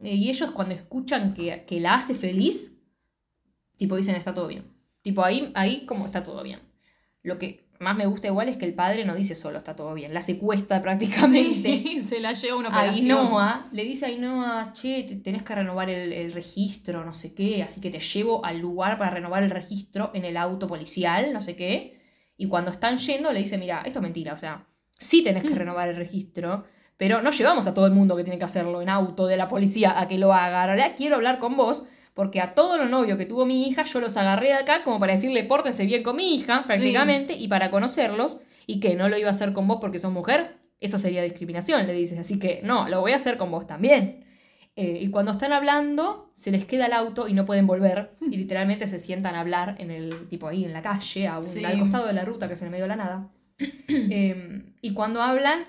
Eh, 0.00 0.14
y 0.14 0.30
ellos 0.30 0.50
cuando 0.52 0.74
escuchan 0.74 1.34
que, 1.34 1.64
que 1.66 1.80
la 1.80 1.94
hace 1.96 2.14
feliz, 2.14 2.72
tipo, 3.76 3.96
dicen, 3.96 4.14
está 4.14 4.34
todo 4.34 4.46
bien. 4.48 4.64
Tipo, 5.02 5.22
ahí, 5.24 5.50
ahí 5.54 5.84
como 5.84 6.06
está 6.06 6.22
todo 6.22 6.42
bien. 6.42 6.60
Lo 7.22 7.38
que 7.38 7.68
más 7.80 7.96
me 7.96 8.06
gusta 8.06 8.28
igual 8.28 8.48
es 8.50 8.56
que 8.58 8.66
el 8.66 8.74
padre 8.74 9.04
no 9.06 9.14
dice 9.14 9.34
solo 9.34 9.58
está 9.58 9.74
todo 9.74 9.94
bien. 9.94 10.12
La 10.14 10.20
secuestra 10.20 10.80
prácticamente. 10.82 11.82
Sí, 11.82 11.98
se 12.08 12.20
la 12.20 12.32
lleva 12.34 12.56
una 12.58 12.68
A 12.68 12.72
operación. 12.78 13.18
Ainhoa, 13.18 13.68
le 13.72 13.84
dice 13.84 14.04
a 14.04 14.08
Ainhoa, 14.08 14.72
che, 14.74 15.02
te- 15.04 15.16
tenés 15.16 15.42
que 15.42 15.54
renovar 15.54 15.88
el, 15.90 16.12
el 16.12 16.32
registro, 16.32 17.04
no 17.04 17.14
sé 17.14 17.34
qué, 17.34 17.62
así 17.62 17.80
que 17.80 17.90
te 17.90 17.98
llevo 18.00 18.44
al 18.44 18.58
lugar 18.58 18.98
para 18.98 19.10
renovar 19.12 19.42
el 19.42 19.50
registro 19.50 20.10
en 20.14 20.24
el 20.24 20.36
auto 20.36 20.66
policial, 20.68 21.32
no 21.32 21.40
sé 21.42 21.56
qué. 21.56 21.98
Y 22.36 22.46
cuando 22.48 22.70
están 22.70 22.98
yendo, 22.98 23.32
le 23.32 23.40
dice, 23.40 23.58
mira, 23.58 23.82
esto 23.84 23.98
es 23.98 24.02
mentira, 24.02 24.34
o 24.34 24.38
sea, 24.38 24.66
sí 25.00 25.22
tenés 25.24 25.42
que 25.42 25.54
renovar 25.54 25.88
el 25.88 25.96
registro, 25.96 26.64
pero 26.96 27.22
no 27.22 27.30
llevamos 27.30 27.66
a 27.66 27.72
todo 27.74 27.86
el 27.86 27.92
mundo 27.92 28.14
que 28.16 28.22
tiene 28.24 28.38
que 28.38 28.44
hacerlo 28.44 28.82
en 28.82 28.90
auto 28.90 29.26
de 29.26 29.36
la 29.38 29.48
policía 29.48 29.98
a 29.98 30.06
que 30.06 30.18
lo 30.18 30.32
haga. 30.34 30.66
Realidad 30.66 30.92
quiero 30.96 31.16
hablar 31.16 31.38
con 31.38 31.56
vos, 31.56 31.84
porque 32.12 32.40
a 32.42 32.54
todos 32.54 32.78
los 32.78 32.90
novios 32.90 33.16
que 33.16 33.24
tuvo 33.24 33.46
mi 33.46 33.66
hija, 33.66 33.84
yo 33.84 34.00
los 34.00 34.16
agarré 34.18 34.48
de 34.48 34.54
acá 34.54 34.84
como 34.84 35.00
para 35.00 35.12
decirle, 35.14 35.42
pórtense 35.44 35.86
bien 35.86 36.02
con 36.02 36.16
mi 36.16 36.34
hija, 36.34 36.64
prácticamente, 36.66 37.32
y 37.32 37.48
para 37.48 37.70
conocerlos, 37.70 38.38
y 38.66 38.78
que 38.80 38.94
no 38.94 39.08
lo 39.08 39.16
iba 39.16 39.28
a 39.28 39.32
hacer 39.32 39.52
con 39.54 39.66
vos 39.66 39.78
porque 39.80 39.98
sos 39.98 40.12
mujer, 40.12 40.58
eso 40.80 40.98
sería 40.98 41.22
discriminación, 41.22 41.86
le 41.86 41.92
dices. 41.94 42.18
Así 42.18 42.38
que 42.38 42.60
no, 42.62 42.88
lo 42.88 43.00
voy 43.00 43.12
a 43.12 43.16
hacer 43.16 43.38
con 43.38 43.50
vos 43.50 43.66
también. 43.66 44.24
Eh, 44.76 44.98
y 45.02 45.10
cuando 45.10 45.32
están 45.32 45.52
hablando, 45.52 46.30
se 46.32 46.50
les 46.50 46.64
queda 46.64 46.86
el 46.86 46.92
auto 46.92 47.26
y 47.28 47.32
no 47.34 47.44
pueden 47.44 47.66
volver. 47.66 48.12
Y 48.20 48.36
literalmente 48.36 48.86
se 48.86 48.98
sientan 48.98 49.34
a 49.34 49.40
hablar 49.40 49.76
en 49.78 49.90
el 49.90 50.28
tipo 50.28 50.46
ahí 50.48 50.64
en 50.64 50.72
la 50.72 50.80
calle, 50.82 51.26
a 51.26 51.38
un- 51.38 51.44
Sí. 51.44 51.64
al 51.64 51.78
costado 51.80 52.06
de 52.06 52.12
la 52.12 52.24
ruta, 52.24 52.46
que 52.46 52.54
es 52.54 52.60
en 52.62 52.66
el 52.66 52.70
medio 52.72 52.84
de 52.84 52.88
la 52.88 52.96
nada. 52.96 53.28
Eh, 53.88 54.74
y 54.82 54.94
cuando 54.94 55.22
hablan, 55.22 55.64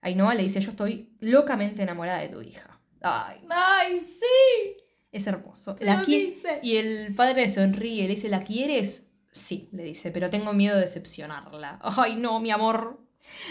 Ainhoa 0.00 0.34
le 0.34 0.42
dice: 0.42 0.60
Yo 0.60 0.70
estoy 0.70 1.16
locamente 1.20 1.82
enamorada 1.82 2.20
de 2.20 2.28
tu 2.28 2.40
hija. 2.42 2.78
Ay, 3.02 3.40
¡Ay, 3.50 3.98
sí! 3.98 4.76
es 5.12 5.26
hermoso. 5.26 5.76
La 5.80 6.02
dice. 6.02 6.58
Y 6.62 6.76
el 6.76 7.14
padre 7.14 7.48
sonríe, 7.48 8.02
le 8.02 8.08
dice: 8.14 8.28
¿La 8.28 8.42
quieres? 8.42 9.10
Sí, 9.30 9.68
le 9.72 9.82
dice, 9.84 10.10
pero 10.12 10.30
tengo 10.30 10.52
miedo 10.52 10.76
de 10.76 10.82
decepcionarla. 10.82 11.78
Ay, 11.82 12.16
no, 12.16 12.38
mi 12.40 12.50
amor. 12.50 13.00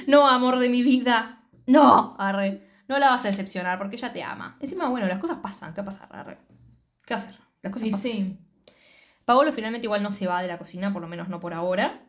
No, 0.07 0.27
amor 0.27 0.59
de 0.59 0.69
mi 0.69 0.81
vida. 0.83 1.43
No, 1.65 2.15
arre. 2.19 2.61
No 2.87 2.99
la 2.99 3.09
vas 3.09 3.25
a 3.25 3.29
decepcionar 3.29 3.77
porque 3.77 3.95
ella 3.95 4.13
te 4.13 4.23
ama. 4.23 4.57
Encima, 4.59 4.87
bueno, 4.89 5.07
las 5.07 5.19
cosas 5.19 5.39
pasan. 5.41 5.73
¿Qué 5.73 5.81
va 5.81 5.83
a 5.83 5.85
pasar? 5.85 6.07
Arre. 6.11 6.37
¿Qué 7.05 7.13
va 7.15 7.19
a 7.19 7.23
hacer? 7.23 7.35
Las 7.61 7.73
cosas 7.73 7.85
Sí, 7.87 7.91
pasan. 7.91 8.11
sí. 8.11 8.37
Paolo 9.25 9.51
finalmente 9.53 9.85
igual 9.87 10.03
no 10.03 10.11
se 10.11 10.27
va 10.27 10.41
de 10.41 10.47
la 10.47 10.57
cocina, 10.57 10.91
por 10.93 11.01
lo 11.01 11.07
menos 11.07 11.29
no 11.29 11.39
por 11.39 11.53
ahora. 11.53 12.02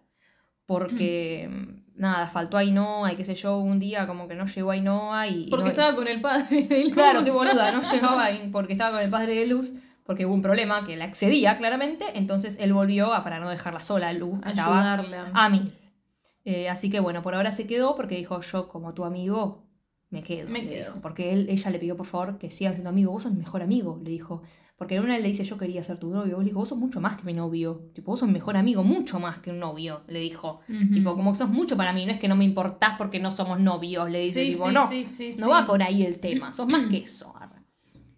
Porque, 0.66 1.48
Mm. 1.50 2.00
nada, 2.00 2.26
faltó 2.26 2.56
Ainhoa 2.56 3.12
y 3.12 3.16
qué 3.16 3.24
sé 3.24 3.34
yo, 3.34 3.58
un 3.58 3.78
día 3.78 4.06
como 4.06 4.26
que 4.28 4.34
no 4.34 4.46
llegó 4.46 4.70
Ainhoa 4.70 5.28
y... 5.28 5.48
Porque 5.50 5.64
no- 5.64 5.70
estaba 5.70 5.94
con 5.94 6.08
el 6.08 6.20
padre 6.20 6.62
de 6.62 6.84
Luz. 6.84 6.92
Claro, 6.92 7.22
qué 7.24 7.30
boluda, 7.30 7.72
no 7.72 7.80
llegaba 7.82 8.28
porque 8.52 8.72
estaba 8.72 8.92
con 8.92 9.00
el 9.00 9.10
padre 9.10 9.34
de 9.34 9.46
Luz, 9.46 9.72
porque 10.04 10.26
hubo 10.26 10.34
un 10.34 10.42
problema 10.42 10.84
que 10.86 10.96
la 10.96 11.04
excedía 11.04 11.56
claramente, 11.58 12.04
entonces 12.14 12.56
él 12.60 12.72
volvió 12.72 13.12
a, 13.14 13.22
para 13.22 13.38
no 13.40 13.48
dejarla 13.50 13.80
sola, 13.80 14.12
Luz, 14.12 14.40
que 14.40 14.50
estaba 14.50 14.94
Ayudarla. 14.94 15.30
a 15.34 15.48
mí. 15.48 15.70
Eh, 16.46 16.68
así 16.68 16.90
que 16.90 17.00
bueno, 17.00 17.22
por 17.22 17.34
ahora 17.34 17.52
se 17.52 17.66
quedó 17.66 17.96
porque 17.96 18.16
dijo, 18.16 18.40
yo 18.40 18.68
como 18.68 18.92
tu 18.92 19.04
amigo, 19.04 19.64
me 20.10 20.22
quedo. 20.22 20.48
Me 20.50 20.62
quedo. 20.66 20.86
dijo. 20.90 21.00
porque 21.00 21.32
él, 21.32 21.46
ella 21.48 21.70
le 21.70 21.78
pidió 21.78 21.96
por 21.96 22.06
favor 22.06 22.36
que 22.38 22.50
sigan 22.50 22.74
siendo 22.74 22.90
amigos, 22.90 23.12
vos 23.14 23.22
sos 23.22 23.32
mi 23.32 23.38
mejor 23.38 23.62
amigo, 23.62 23.98
le 24.02 24.10
dijo. 24.10 24.42
Porque 24.76 24.96
en 24.96 25.04
una 25.04 25.18
le 25.18 25.28
dice, 25.28 25.44
yo 25.44 25.56
quería 25.56 25.84
ser 25.84 25.98
tu 25.98 26.10
novio, 26.10 26.34
vos 26.34 26.42
le 26.44 26.48
dijo, 26.50 26.58
vos 26.58 26.68
sos 26.68 26.78
mucho 26.78 27.00
más 27.00 27.16
que 27.16 27.22
mi 27.24 27.32
novio, 27.32 27.90
tipo, 27.94 28.10
vos 28.10 28.18
sos 28.20 28.26
mi 28.28 28.34
mejor 28.34 28.56
amigo, 28.56 28.82
mucho 28.82 29.20
más 29.20 29.38
que 29.38 29.50
un 29.50 29.60
novio, 29.60 30.02
le 30.08 30.18
dijo. 30.18 30.60
Tipo, 30.92 31.14
como 31.14 31.30
que 31.32 31.38
sos 31.38 31.48
mucho 31.48 31.76
para 31.76 31.92
mí, 31.92 32.04
no 32.06 32.12
es 32.12 32.18
que 32.18 32.26
no 32.26 32.34
me 32.34 32.44
importás 32.44 32.94
porque 32.98 33.20
no 33.20 33.30
somos 33.30 33.60
novios, 33.60 34.10
le 34.10 34.20
dice, 34.20 34.44
Sí, 34.44 34.50
tipo, 34.52 34.66
sí, 34.68 34.74
no. 34.74 34.88
sí, 34.88 35.04
sí, 35.04 35.30
No 35.38 35.50
va 35.50 35.64
por 35.66 35.80
ahí 35.82 36.02
el 36.02 36.18
tema, 36.18 36.52
sos 36.52 36.66
más 36.66 36.88
que 36.88 36.96
eso. 37.04 37.32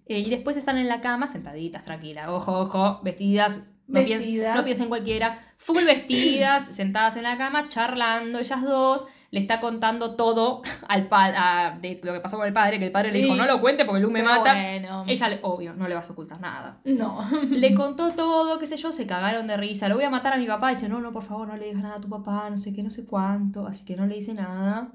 Eh, 0.08 0.20
y 0.20 0.30
después 0.30 0.56
están 0.56 0.78
en 0.78 0.88
la 0.88 1.00
cama 1.00 1.26
sentaditas, 1.26 1.84
tranquilas. 1.84 2.28
Ojo, 2.28 2.60
ojo, 2.60 3.00
vestidas. 3.02 3.66
No, 3.88 4.00
piensen- 4.00 4.54
no 4.54 4.64
piensen 4.64 4.88
cualquiera. 4.88 5.38
Full 5.58 5.84
vestidas, 5.84 6.66
sentadas 6.68 7.16
en 7.16 7.24
la 7.24 7.36
cama, 7.36 7.68
charlando 7.68 8.38
ellas 8.38 8.62
dos. 8.62 9.04
Le 9.36 9.42
está 9.42 9.60
contando 9.60 10.16
todo 10.16 10.62
al 10.88 11.08
padre 11.08 11.78
de 11.82 12.00
lo 12.02 12.14
que 12.14 12.20
pasó 12.20 12.38
con 12.38 12.46
el 12.46 12.54
padre, 12.54 12.78
que 12.78 12.86
el 12.86 12.90
padre 12.90 13.12
le 13.12 13.18
dijo, 13.18 13.34
no 13.36 13.44
lo 13.44 13.60
cuente 13.60 13.84
porque 13.84 14.00
Lu 14.00 14.10
me 14.10 14.20
Pero 14.22 14.34
mata. 14.34 14.54
Bueno. 14.54 15.04
Ella, 15.06 15.28
le- 15.28 15.40
obvio, 15.42 15.74
no 15.74 15.86
le 15.88 15.94
vas 15.94 16.08
a 16.08 16.14
ocultar 16.14 16.40
nada. 16.40 16.80
No. 16.86 17.20
Le 17.50 17.74
contó 17.74 18.12
todo, 18.12 18.58
qué 18.58 18.66
sé 18.66 18.78
yo, 18.78 18.92
se 18.92 19.06
cagaron 19.06 19.46
de 19.46 19.58
risa. 19.58 19.90
Lo 19.90 19.96
voy 19.96 20.04
a 20.04 20.08
matar 20.10 20.32
a 20.32 20.38
mi 20.38 20.46
papá. 20.46 20.70
Dice, 20.70 20.88
no, 20.88 21.00
no, 21.02 21.12
por 21.12 21.22
favor, 21.24 21.48
no 21.48 21.56
le 21.58 21.66
digas 21.66 21.82
nada 21.82 21.96
a 21.96 22.00
tu 22.00 22.08
papá, 22.08 22.48
no 22.48 22.56
sé 22.56 22.72
qué, 22.72 22.82
no 22.82 22.88
sé 22.88 23.04
cuánto. 23.04 23.66
Así 23.66 23.84
que 23.84 23.94
no 23.94 24.06
le 24.06 24.14
dice 24.14 24.32
nada. 24.32 24.88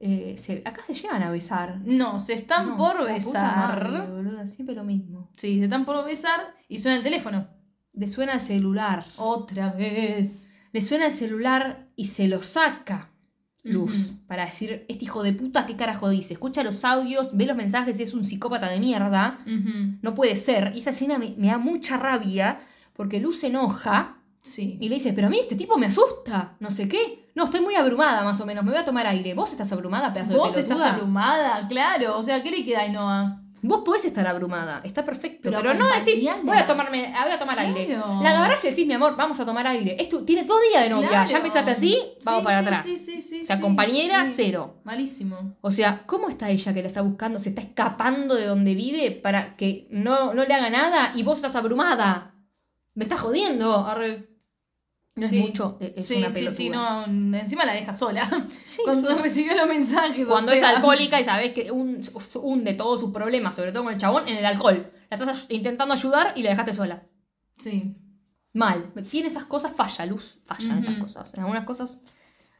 Eh, 0.00 0.34
se- 0.36 0.60
acá 0.66 0.82
se 0.86 0.92
llegan 0.92 1.22
a 1.22 1.30
besar. 1.30 1.78
No, 1.82 2.20
se 2.20 2.34
están 2.34 2.68
No, 2.68 2.76
por 2.76 2.98
puta 2.98 3.12
besar. 3.14 3.90
madre, 3.90 4.06
boluda, 4.12 4.46
siempre 4.46 4.74
lo 4.74 4.84
mismo. 4.84 5.30
Sí, 5.36 5.56
se 5.60 5.64
están 5.64 5.86
por 5.86 6.04
besar 6.04 6.40
y 6.68 6.78
suena 6.78 6.98
el 6.98 7.02
teléfono. 7.02 7.48
Le 7.94 8.06
suena 8.06 8.34
el 8.34 8.42
celular. 8.42 9.04
Otra 9.16 9.70
vez. 9.70 10.52
Le 10.72 10.82
suena 10.82 11.06
el 11.06 11.12
celular 11.12 11.88
y 11.96 12.04
se 12.04 12.28
lo 12.28 12.42
saca 12.42 13.12
Luz 13.72 14.14
para 14.26 14.44
decir, 14.46 14.84
este 14.88 15.04
hijo 15.04 15.22
de 15.22 15.32
puta, 15.32 15.66
¿qué 15.66 15.76
carajo 15.76 16.08
dice? 16.08 16.34
Escucha 16.34 16.62
los 16.62 16.84
audios, 16.84 17.36
ve 17.36 17.46
los 17.46 17.56
mensajes 17.56 17.98
y 17.98 18.02
es 18.02 18.14
un 18.14 18.24
psicópata 18.24 18.68
de 18.68 18.80
mierda. 18.80 19.38
No 20.02 20.14
puede 20.14 20.36
ser. 20.36 20.72
Y 20.74 20.78
esta 20.78 20.90
escena 20.90 21.18
me, 21.18 21.34
me 21.36 21.48
da 21.48 21.58
mucha 21.58 21.96
rabia 21.96 22.60
porque 22.94 23.20
Luz 23.20 23.40
se 23.40 23.48
enoja 23.48 24.14
Sí. 24.40 24.78
y 24.80 24.88
le 24.88 24.94
dice, 24.94 25.12
pero 25.12 25.26
a 25.26 25.30
mí 25.30 25.38
este 25.40 25.56
tipo 25.56 25.76
me 25.76 25.86
asusta, 25.86 26.56
no 26.60 26.70
sé 26.70 26.88
qué. 26.88 27.28
No, 27.34 27.44
estoy 27.44 27.60
muy 27.60 27.74
abrumada 27.74 28.24
más 28.24 28.40
o 28.40 28.46
menos, 28.46 28.64
me 28.64 28.70
voy 28.70 28.80
a 28.80 28.84
tomar 28.84 29.06
aire. 29.06 29.34
¿Vos 29.34 29.50
estás 29.52 29.70
abrumada, 29.72 30.12
pedazo 30.12 30.32
Vos 30.36 30.54
de 30.54 30.60
estás 30.62 30.78
pelotuda? 30.78 30.94
abrumada, 30.96 31.68
claro. 31.68 32.16
O 32.16 32.22
sea, 32.22 32.42
¿qué 32.42 32.50
le 32.50 32.64
queda 32.64 32.78
a 32.80 32.82
Ainhoa? 32.82 33.42
Vos 33.62 33.82
podés 33.84 34.04
estar 34.04 34.26
abrumada, 34.26 34.80
está 34.84 35.04
perfecto. 35.04 35.50
Pero 35.50 35.60
Pero, 35.60 35.74
no 35.74 35.86
decís, 35.88 36.24
voy 36.42 36.56
a 36.56 36.66
tomarme, 36.66 37.12
voy 37.22 37.32
a 37.32 37.38
tomar 37.38 37.58
aire. 37.58 37.88
La 38.22 38.30
agarrás 38.30 38.64
y 38.64 38.68
decís, 38.68 38.86
mi 38.86 38.94
amor, 38.94 39.16
vamos 39.16 39.38
a 39.40 39.44
tomar 39.46 39.66
aire. 39.66 39.96
Esto 39.98 40.24
tiene 40.24 40.44
todo 40.44 40.58
día 40.60 40.82
de 40.82 40.90
novia. 40.90 41.08
Claro. 41.08 41.30
Ya 41.30 41.36
empezaste 41.38 41.70
así, 41.72 41.98
vamos 42.24 42.40
Sí, 42.40 42.44
para 42.44 42.58
sí, 42.60 42.64
atrás. 42.66 42.82
Sí, 42.84 42.96
sí, 42.96 43.20
sí. 43.20 43.40
o 43.42 43.44
sea, 43.44 43.56
sí, 43.56 43.62
compañera, 43.62 44.24
cero. 44.26 44.76
Malísimo. 44.84 45.56
O 45.60 45.70
sea, 45.70 46.02
¿cómo 46.06 46.28
está 46.28 46.50
ella 46.50 46.72
que 46.72 46.82
la 46.82 46.88
está 46.88 47.02
buscando? 47.02 47.38
Se 47.38 47.48
está 47.48 47.60
escapando 47.60 48.34
de 48.34 48.46
donde 48.46 48.74
vive 48.74 49.10
para 49.10 49.56
que 49.56 49.86
no, 49.90 50.34
no 50.34 50.44
le 50.44 50.54
haga 50.54 50.70
nada 50.70 51.12
y 51.14 51.22
vos 51.22 51.38
estás 51.38 51.56
abrumada. 51.56 52.34
Me 52.94 53.04
estás 53.04 53.20
jodiendo. 53.20 53.86
Arre. 53.86 54.28
No 55.18 55.26
es 55.26 55.32
mucho, 55.32 55.76
e- 55.80 55.94
es 55.96 56.06
sí, 56.06 56.16
una 56.16 56.28
sí, 56.30 56.34
pelotuda. 56.36 56.56
sí, 56.56 56.70
no, 56.70 57.38
encima 57.38 57.64
la 57.66 57.72
deja 57.74 57.92
sola. 57.94 58.46
Sí, 58.64 58.80
Cuando 58.84 59.14
recibió 59.16 59.54
los 59.56 59.66
mensajes. 59.68 60.26
o 60.26 60.30
Cuando 60.30 60.52
es 60.52 60.62
alcohólica 60.62 61.20
y 61.20 61.24
sabes 61.24 61.52
que 61.52 61.70
un- 61.70 62.00
hunde 62.34 62.74
todos 62.74 63.00
sus 63.00 63.10
problemas, 63.10 63.54
sobre 63.54 63.72
todo 63.72 63.84
con 63.84 63.92
el 63.92 63.98
chabón, 63.98 64.28
en 64.28 64.36
el 64.36 64.46
alcohol. 64.46 64.90
La 65.10 65.16
estás 65.16 65.46
intentando 65.48 65.94
ayudar 65.94 66.32
y 66.36 66.42
la 66.42 66.50
dejaste 66.50 66.74
sola. 66.74 67.02
Sí. 67.56 67.96
Mal. 68.54 68.92
Tiene 69.10 69.28
esas 69.28 69.44
cosas, 69.44 69.72
falla, 69.74 70.06
Luz. 70.06 70.38
Fallan 70.44 70.78
esas 70.78 70.96
cosas. 70.98 71.34
En 71.34 71.40
algunas 71.40 71.64
cosas 71.64 71.98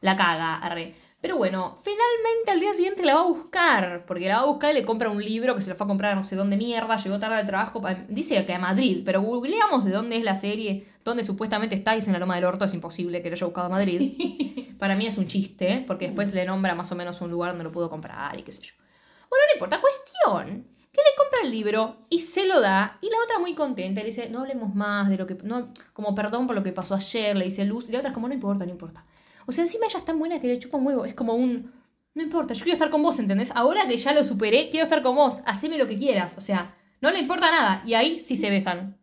la 0.01 0.15
caga, 0.15 0.55
arre. 0.57 0.95
Pero 1.21 1.35
bueno, 1.35 1.77
finalmente 1.83 2.49
al 2.49 2.61
día 2.61 2.73
siguiente 2.73 3.03
la 3.03 3.15
va 3.15 3.21
a 3.21 3.27
buscar. 3.27 4.05
Porque 4.05 4.29
la 4.29 4.37
va 4.37 4.43
a 4.43 4.45
buscar 4.45 4.71
y 4.71 4.75
le 4.75 4.85
compra 4.85 5.09
un 5.09 5.21
libro 5.21 5.53
que 5.53 5.61
se 5.61 5.69
lo 5.69 5.75
fue 5.75 5.83
a 5.83 5.87
comprar 5.87 6.13
a 6.13 6.15
no 6.15 6.23
sé 6.23 6.37
dónde 6.37 6.55
mierda. 6.55 6.95
Llegó 6.95 7.19
tarde 7.19 7.35
al 7.35 7.45
trabajo. 7.45 7.81
Dice 8.07 8.45
que 8.45 8.53
a 8.53 8.59
Madrid. 8.59 9.01
Pero 9.03 9.21
googleamos 9.21 9.83
de 9.83 9.91
dónde 9.91 10.15
es 10.15 10.23
la 10.23 10.35
serie. 10.35 10.87
Dónde 11.03 11.25
supuestamente 11.25 11.75
está. 11.75 11.93
Dice 11.93 12.07
en 12.07 12.13
la 12.13 12.19
Loma 12.19 12.35
del 12.35 12.45
Orto. 12.45 12.63
Es 12.63 12.73
imposible 12.73 13.21
que 13.21 13.29
lo 13.29 13.33
haya 13.35 13.45
buscado 13.45 13.67
a 13.67 13.69
Madrid. 13.69 14.77
Para 14.79 14.95
mí 14.95 15.07
es 15.07 15.17
un 15.17 15.27
chiste. 15.27 15.83
Porque 15.85 16.05
después 16.05 16.33
le 16.33 16.45
nombra 16.45 16.73
más 16.73 16.89
o 16.93 16.95
menos 16.95 17.19
un 17.19 17.29
lugar 17.29 17.51
donde 17.51 17.65
lo 17.65 17.71
puedo 17.73 17.89
comprar 17.89 18.39
y 18.39 18.43
qué 18.43 18.53
sé 18.53 18.61
yo. 18.61 18.73
Bueno, 19.29 19.43
no 19.49 19.55
importa. 19.55 19.81
Cuestión. 19.81 20.67
Que 20.93 21.01
le 21.01 21.15
compra 21.17 21.39
el 21.43 21.51
libro 21.51 21.97
y 22.09 22.21
se 22.21 22.47
lo 22.47 22.61
da. 22.61 22.97
Y 23.01 23.09
la 23.09 23.17
otra 23.25 23.39
muy 23.39 23.55
contenta. 23.55 23.99
Le 23.99 24.07
dice, 24.07 24.29
no 24.29 24.39
hablemos 24.39 24.73
más 24.73 25.09
de 25.09 25.17
lo 25.17 25.27
que... 25.27 25.37
No, 25.43 25.73
como 25.91 26.15
perdón 26.15 26.47
por 26.47 26.55
lo 26.55 26.63
que 26.63 26.71
pasó 26.71 26.95
ayer. 26.95 27.35
Le 27.35 27.43
dice 27.43 27.65
Luz. 27.65 27.89
Y 27.89 27.91
la 27.91 27.99
otra 27.99 28.11
es 28.11 28.13
como, 28.13 28.29
no 28.29 28.33
importa, 28.33 28.63
no 28.63 28.71
importa. 28.71 29.03
O 29.49 29.51
sea, 29.51 29.63
encima 29.63 29.87
ella 29.87 29.97
es 29.97 30.05
tan 30.05 30.19
buena 30.19 30.39
que 30.39 30.47
le 30.47 30.59
chupa 30.59 30.77
un 30.77 30.85
huevo. 30.85 31.05
Es 31.05 31.15
como 31.15 31.33
un... 31.33 31.71
No 32.13 32.21
importa, 32.21 32.53
yo 32.53 32.63
quiero 32.63 32.75
estar 32.75 32.91
con 32.91 33.01
vos, 33.01 33.17
¿entendés? 33.17 33.51
Ahora 33.55 33.87
que 33.87 33.97
ya 33.97 34.13
lo 34.13 34.23
superé, 34.23 34.69
quiero 34.69 34.83
estar 34.83 35.01
con 35.01 35.15
vos. 35.15 35.41
Haceme 35.45 35.79
lo 35.79 35.87
que 35.87 35.97
quieras. 35.97 36.35
O 36.37 36.41
sea, 36.41 36.75
no 37.01 37.09
le 37.09 37.19
importa 37.19 37.49
nada. 37.49 37.81
Y 37.83 37.95
ahí 37.95 38.19
sí 38.19 38.35
se 38.35 38.51
besan. 38.51 38.95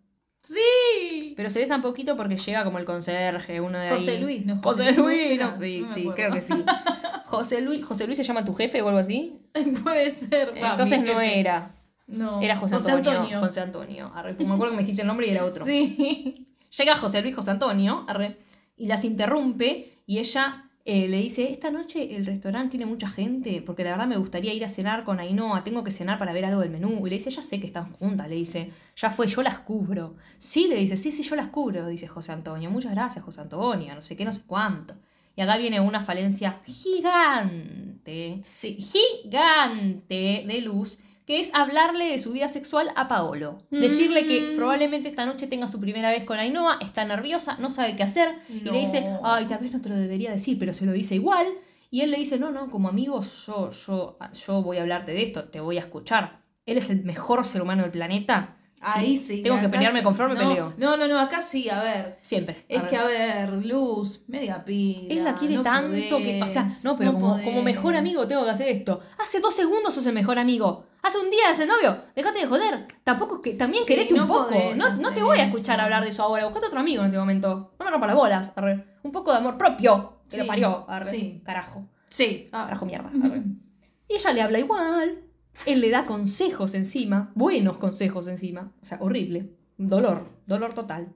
Sí. 0.42 1.34
Pero 1.36 1.50
se 1.50 1.58
besan 1.58 1.82
poquito 1.82 2.16
porque 2.16 2.36
llega 2.36 2.62
como 2.62 2.78
el 2.78 2.84
conserje, 2.84 3.60
uno 3.60 3.76
de 3.76 3.88
ahí. 3.88 3.98
José 3.98 4.20
Luis, 4.20 4.46
¿no? 4.46 4.62
José 4.62 4.92
Luis, 4.92 5.22
será? 5.22 5.50
no, 5.50 5.58
sí, 5.58 5.80
No 5.80 5.94
sí, 5.94 6.08
creo 6.14 6.32
que 6.32 6.42
sí. 6.42 6.52
José 7.24 7.60
Luis, 7.62 7.84
José 7.84 8.06
Luis 8.06 8.16
se 8.16 8.22
llama 8.22 8.44
tu 8.44 8.54
jefe 8.54 8.80
o 8.82 8.86
algo 8.86 9.00
así. 9.00 9.40
Puede 9.82 10.12
ser. 10.12 10.52
Entonces 10.54 11.00
no 11.00 11.18
jefe. 11.18 11.40
era. 11.40 11.74
No. 12.06 12.40
Era 12.40 12.54
José 12.54 12.76
Antonio. 12.92 13.40
José 13.40 13.60
Antonio. 13.60 14.12
Arre, 14.14 14.34
me 14.34 14.44
acuerdo 14.44 14.66
que 14.72 14.76
me 14.76 14.82
dijiste 14.82 15.02
el 15.02 15.08
nombre 15.08 15.26
y 15.26 15.30
era 15.30 15.44
otro. 15.44 15.64
Sí. 15.64 16.46
Llega 16.76 16.94
José 16.96 17.22
Luis 17.22 17.34
José 17.34 17.50
Antonio 17.52 18.04
arre, 18.06 18.36
y 18.76 18.86
las 18.86 19.04
interrumpe 19.04 19.95
y 20.06 20.18
ella 20.18 20.70
eh, 20.84 21.08
le 21.08 21.16
dice, 21.18 21.50
esta 21.50 21.70
noche 21.72 22.14
el 22.14 22.24
restaurante 22.26 22.70
tiene 22.70 22.86
mucha 22.86 23.08
gente 23.08 23.60
porque 23.60 23.82
la 23.82 23.90
verdad 23.90 24.06
me 24.06 24.16
gustaría 24.18 24.54
ir 24.54 24.64
a 24.64 24.68
cenar 24.68 25.02
con 25.04 25.18
Ainhoa, 25.18 25.64
tengo 25.64 25.82
que 25.82 25.90
cenar 25.90 26.16
para 26.16 26.32
ver 26.32 26.44
algo 26.44 26.60
del 26.60 26.70
menú. 26.70 27.04
Y 27.06 27.10
le 27.10 27.16
dice, 27.16 27.30
ya 27.30 27.42
sé 27.42 27.58
que 27.58 27.66
están 27.66 27.92
juntas, 27.92 28.28
le 28.28 28.36
dice, 28.36 28.70
ya 28.94 29.10
fue, 29.10 29.26
yo 29.26 29.42
las 29.42 29.58
cubro. 29.58 30.14
Sí, 30.38 30.68
le 30.68 30.76
dice, 30.76 30.96
sí, 30.96 31.10
sí, 31.10 31.24
yo 31.24 31.34
las 31.34 31.48
cubro, 31.48 31.88
dice 31.88 32.06
José 32.06 32.30
Antonio. 32.32 32.70
Muchas 32.70 32.92
gracias, 32.92 33.24
José 33.24 33.40
Antonio, 33.40 33.94
no 33.96 34.00
sé 34.00 34.16
qué, 34.16 34.24
no 34.24 34.32
sé 34.32 34.42
cuánto. 34.46 34.94
Y 35.34 35.40
acá 35.42 35.56
viene 35.56 35.80
una 35.80 36.02
falencia 36.04 36.60
gigante, 36.64 38.38
Sí. 38.42 38.76
gigante 38.76 40.44
de 40.46 40.60
luz, 40.62 40.98
que 41.26 41.40
es 41.40 41.50
hablarle 41.54 42.04
de 42.06 42.18
su 42.20 42.32
vida 42.32 42.48
sexual 42.48 42.90
a 42.94 43.08
Paolo. 43.08 43.58
Decirle 43.70 44.26
que 44.26 44.40
Mm. 44.52 44.56
probablemente 44.56 45.08
esta 45.08 45.26
noche 45.26 45.46
tenga 45.48 45.66
su 45.66 45.80
primera 45.80 46.10
vez 46.10 46.24
con 46.24 46.38
Ainhoa, 46.38 46.78
está 46.80 47.04
nerviosa, 47.04 47.56
no 47.58 47.70
sabe 47.70 47.96
qué 47.96 48.04
hacer, 48.04 48.28
y 48.48 48.60
le 48.60 48.78
dice, 48.78 49.04
ay, 49.24 49.46
tal 49.46 49.58
vez 49.58 49.72
no 49.72 49.80
te 49.80 49.88
lo 49.88 49.96
debería 49.96 50.30
decir, 50.30 50.56
pero 50.58 50.72
se 50.72 50.86
lo 50.86 50.92
dice 50.92 51.16
igual. 51.16 51.46
Y 51.90 52.00
él 52.02 52.10
le 52.10 52.18
dice, 52.18 52.38
no, 52.38 52.50
no, 52.52 52.70
como 52.70 52.88
amigo, 52.88 53.20
yo, 53.46 53.70
yo, 53.70 54.18
yo 54.46 54.62
voy 54.62 54.76
a 54.78 54.82
hablarte 54.82 55.12
de 55.12 55.22
esto, 55.24 55.44
te 55.48 55.60
voy 55.60 55.76
a 55.78 55.80
escuchar. 55.80 56.42
Él 56.64 56.78
es 56.78 56.90
el 56.90 57.04
mejor 57.04 57.44
ser 57.44 57.62
humano 57.62 57.82
del 57.82 57.92
planeta. 57.92 58.56
Ahí 58.94 59.16
sí. 59.16 59.42
Tengo 59.42 59.60
que 59.60 59.68
pelearme 59.68 59.98
sí. 60.00 60.04
con 60.04 60.14
Flor, 60.14 60.28
me 60.28 60.34
no, 60.34 60.40
peleo. 60.48 60.74
No, 60.76 60.96
no, 60.96 61.08
no, 61.08 61.18
acá 61.18 61.40
sí, 61.40 61.68
a 61.68 61.82
ver. 61.82 62.18
Siempre. 62.22 62.64
Es 62.68 62.82
A 62.82 62.86
que, 62.86 62.96
a 62.96 63.04
ver, 63.04 63.52
Luz, 63.66 64.24
media 64.28 64.64
pila. 64.64 65.06
Él 65.14 65.24
la 65.24 65.34
quiere 65.34 65.56
no 65.56 65.62
tanto 65.62 66.18
que. 66.18 66.40
O 66.42 66.46
sea, 66.46 66.68
no, 66.84 66.96
pero 66.96 67.12
como, 67.14 67.62
mejor 67.62 67.96
amigo 67.96 68.26
tengo 68.26 68.44
que 68.44 68.50
hacer 68.50 68.68
esto. 68.68 69.00
Hace 69.18 69.40
dos 69.40 69.54
segundos 69.54 69.94
sos 69.94 70.06
el 70.06 70.14
mejor 70.14 70.38
amigo. 70.38 70.84
Hace 71.02 71.18
un 71.18 71.30
día 71.30 71.50
el 71.56 71.68
novio. 71.68 72.02
Déjate 72.14 72.40
de 72.40 72.46
joder. 72.46 72.86
Tampoco 73.04 73.40
que. 73.40 73.54
También 73.54 73.84
Sí, 73.84 73.92
querete 73.94 74.14
un 74.14 74.26
poco. 74.28 74.50
No, 74.76 74.94
no 74.96 75.12
te 75.12 75.22
voy 75.22 75.38
a 75.38 75.44
eso. 75.46 75.56
escuchar 75.56 75.80
hablar 75.80 76.02
de 76.02 76.10
eso 76.10 76.22
ahora. 76.22 76.44
Buscate 76.46 76.66
otro 76.66 76.80
amigo 76.80 77.02
en 77.02 77.06
este 77.06 77.18
momento. 77.18 77.72
No 77.78 77.84
me 77.84 77.90
rompa 77.90 78.06
las 78.06 78.16
bolas. 78.16 78.52
arre. 78.56 78.84
Un 79.02 79.12
poco 79.12 79.30
de 79.32 79.38
amor 79.38 79.56
propio. 79.58 80.14
Que 80.28 80.36
Sí, 80.36 80.40
lo 80.42 80.46
parió. 80.48 80.84
arre. 80.88 81.06
sí. 81.10 81.42
Carajo. 81.44 81.86
Sí. 82.08 82.48
ah, 82.52 82.64
Carajo 82.64 82.86
mierda. 82.86 83.10
arre. 83.24 83.42
Y 84.08 84.14
ella 84.14 84.32
le 84.32 84.42
habla 84.42 84.58
igual. 84.60 85.18
Él 85.64 85.80
le 85.80 85.90
da 85.90 86.04
consejos 86.04 86.74
encima. 86.74 87.32
Buenos 87.34 87.78
consejos 87.78 88.26
encima. 88.28 88.72
O 88.82 88.86
sea, 88.86 88.98
horrible. 89.00 89.50
Dolor. 89.78 90.28
Dolor 90.46 90.74
total. 90.74 91.14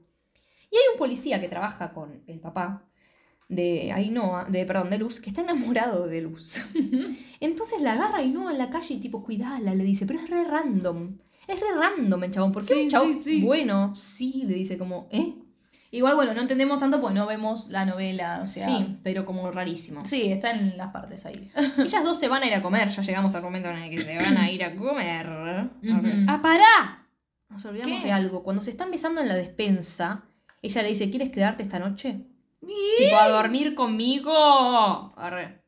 Y 0.70 0.76
hay 0.76 0.82
un 0.92 0.98
policía 0.98 1.40
que 1.40 1.48
trabaja 1.48 1.92
con 1.92 2.22
el 2.26 2.40
papá 2.40 2.84
de 3.48 3.90
Ainhoa, 3.92 4.44
de, 4.48 4.64
perdón, 4.64 4.90
de 4.90 4.98
Luz, 4.98 5.20
que 5.20 5.30
está 5.30 5.42
enamorado 5.42 6.06
de 6.06 6.20
Luz. 6.20 6.60
Entonces 7.40 7.80
la 7.82 7.94
agarra 7.94 8.18
Ainhoa 8.18 8.52
en 8.52 8.58
la 8.58 8.70
calle 8.70 8.94
y 8.94 9.00
tipo, 9.00 9.24
cuidala, 9.24 9.74
le 9.74 9.84
dice, 9.84 10.06
pero 10.06 10.20
es 10.20 10.30
re 10.30 10.44
random. 10.44 11.18
Es 11.48 11.58
re 11.58 11.72
random 11.74 12.24
el 12.24 12.30
chabón. 12.30 12.52
¿Por 12.52 12.64
qué 12.64 12.74
Sí, 12.74 12.80
un 12.84 12.88
chabón 12.90 13.14
sí, 13.14 13.18
sí. 13.18 13.42
bueno? 13.42 13.96
Sí, 13.96 14.44
le 14.46 14.54
dice 14.54 14.78
como, 14.78 15.08
¿eh? 15.10 15.34
Igual, 15.92 16.14
bueno, 16.14 16.34
no 16.34 16.40
entendemos 16.40 16.78
tanto 16.78 17.00
porque 17.00 17.18
no 17.18 17.26
vemos 17.26 17.68
la 17.68 17.84
novela. 17.84 18.40
O 18.42 18.46
sea, 18.46 18.66
sí, 18.66 18.98
pero 19.02 19.26
como 19.26 19.50
rarísimo. 19.50 20.04
Sí, 20.04 20.30
está 20.30 20.52
en 20.52 20.76
las 20.76 20.92
partes 20.92 21.26
ahí. 21.26 21.50
Ellas 21.78 22.04
dos 22.04 22.18
se 22.18 22.28
van 22.28 22.42
a 22.42 22.46
ir 22.46 22.54
a 22.54 22.62
comer, 22.62 22.90
ya 22.90 23.02
llegamos 23.02 23.34
al 23.34 23.42
momento 23.42 23.68
en 23.70 23.78
el 23.78 23.90
que 23.90 24.04
se 24.04 24.16
van 24.16 24.36
a 24.36 24.50
ir 24.50 24.62
a 24.62 24.76
comer. 24.76 25.26
¡Ah, 26.28 26.40
pará! 26.40 27.06
Nos 27.48 27.64
olvidamos 27.64 27.98
¿Qué? 28.00 28.06
de 28.06 28.12
algo. 28.12 28.44
Cuando 28.44 28.62
se 28.62 28.70
están 28.70 28.92
besando 28.92 29.20
en 29.20 29.26
la 29.26 29.34
despensa, 29.34 30.24
ella 30.62 30.82
le 30.82 30.90
dice, 30.90 31.10
¿quieres 31.10 31.32
quedarte 31.32 31.64
esta 31.64 31.80
noche? 31.80 32.20
¿Y? 32.62 33.04
Tipo, 33.04 33.16
a 33.16 33.28
dormir 33.28 33.74
conmigo. 33.74 35.12
Arre. 35.16 35.60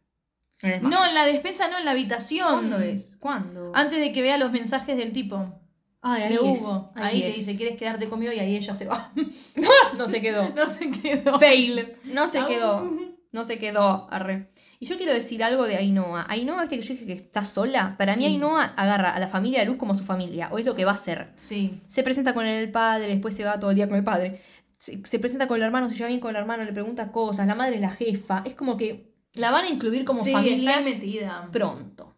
No, 0.82 1.04
en 1.04 1.14
la 1.14 1.24
despensa, 1.24 1.66
no, 1.66 1.78
en 1.78 1.84
la 1.84 1.90
habitación. 1.90 2.48
¿Cuándo 2.48 2.78
es? 2.78 3.16
¿Cuándo? 3.18 3.72
Antes 3.74 3.98
de 3.98 4.12
que 4.12 4.22
vea 4.22 4.38
los 4.38 4.52
mensajes 4.52 4.96
del 4.96 5.12
tipo. 5.12 5.58
Ay, 6.02 6.22
ahí 6.24 6.28
de 6.30 6.34
es, 6.52 6.60
Hugo. 6.60 6.90
ahí 6.96 7.04
Ahí, 7.14 7.20
te 7.22 7.28
es. 7.30 7.36
dice, 7.36 7.56
¿quieres 7.56 7.76
quedarte 7.78 8.08
conmigo? 8.08 8.32
Y 8.32 8.38
ahí 8.40 8.56
ella 8.56 8.74
se 8.74 8.86
va. 8.86 9.12
No 9.96 10.08
se 10.08 10.20
quedó. 10.20 10.48
no 10.54 10.66
se 10.66 10.90
quedó. 10.90 11.38
Fail. 11.38 11.96
No 12.04 12.28
se 12.28 12.44
quedó. 12.46 12.90
No 13.32 13.44
se 13.44 13.58
quedó. 13.58 14.08
Arre. 14.10 14.48
Y 14.78 14.84
yo 14.84 14.98
quiero 14.98 15.14
decir 15.14 15.42
algo 15.42 15.64
de 15.64 15.76
Ainhoa. 15.76 16.26
Ainhoa, 16.28 16.60
viste 16.60 16.76
que 16.76 16.82
yo 16.82 16.92
dije 16.92 17.06
que 17.06 17.12
está 17.14 17.46
sola. 17.46 17.94
Para 17.96 18.14
mí 18.14 18.24
Sí. 18.24 18.28
Ainhoa 18.28 18.64
agarra 18.76 19.14
a 19.14 19.18
la 19.18 19.26
familia 19.26 19.60
de 19.60 19.64
Luz 19.66 19.76
como 19.78 19.94
su 19.94 20.04
familia. 20.04 20.50
O 20.52 20.58
es 20.58 20.66
lo 20.66 20.74
que 20.74 20.84
va 20.84 20.92
a 20.92 20.96
ser. 20.98 21.28
Sí. 21.36 21.80
Se 21.86 22.02
presenta 22.02 22.34
con 22.34 22.44
el 22.44 22.70
padre, 22.70 23.06
después 23.06 23.34
se 23.34 23.44
va 23.44 23.58
todo 23.58 23.70
el 23.70 23.76
día 23.76 23.88
con 23.88 23.96
el 23.96 24.04
padre. 24.04 24.42
Se, 24.78 25.00
se 25.06 25.18
presenta 25.18 25.48
con 25.48 25.56
el 25.56 25.62
hermano, 25.62 25.88
se 25.88 25.94
lleva 25.96 26.08
bien 26.08 26.20
con 26.20 26.28
el 26.30 26.36
hermano, 26.36 26.62
le 26.64 26.72
pregunta 26.74 27.10
cosas. 27.10 27.46
La 27.46 27.54
madre 27.54 27.76
es 27.76 27.80
la 27.80 27.88
jefa. 27.90 28.42
Es 28.44 28.52
como 28.52 28.76
que 28.76 29.14
la 29.36 29.50
van 29.50 29.64
a 29.64 29.68
incluir 29.70 30.04
como 30.04 30.22
sí, 30.22 30.32
familia 30.32 30.70
está 30.72 30.82
metida. 30.82 31.48
pronto. 31.50 32.11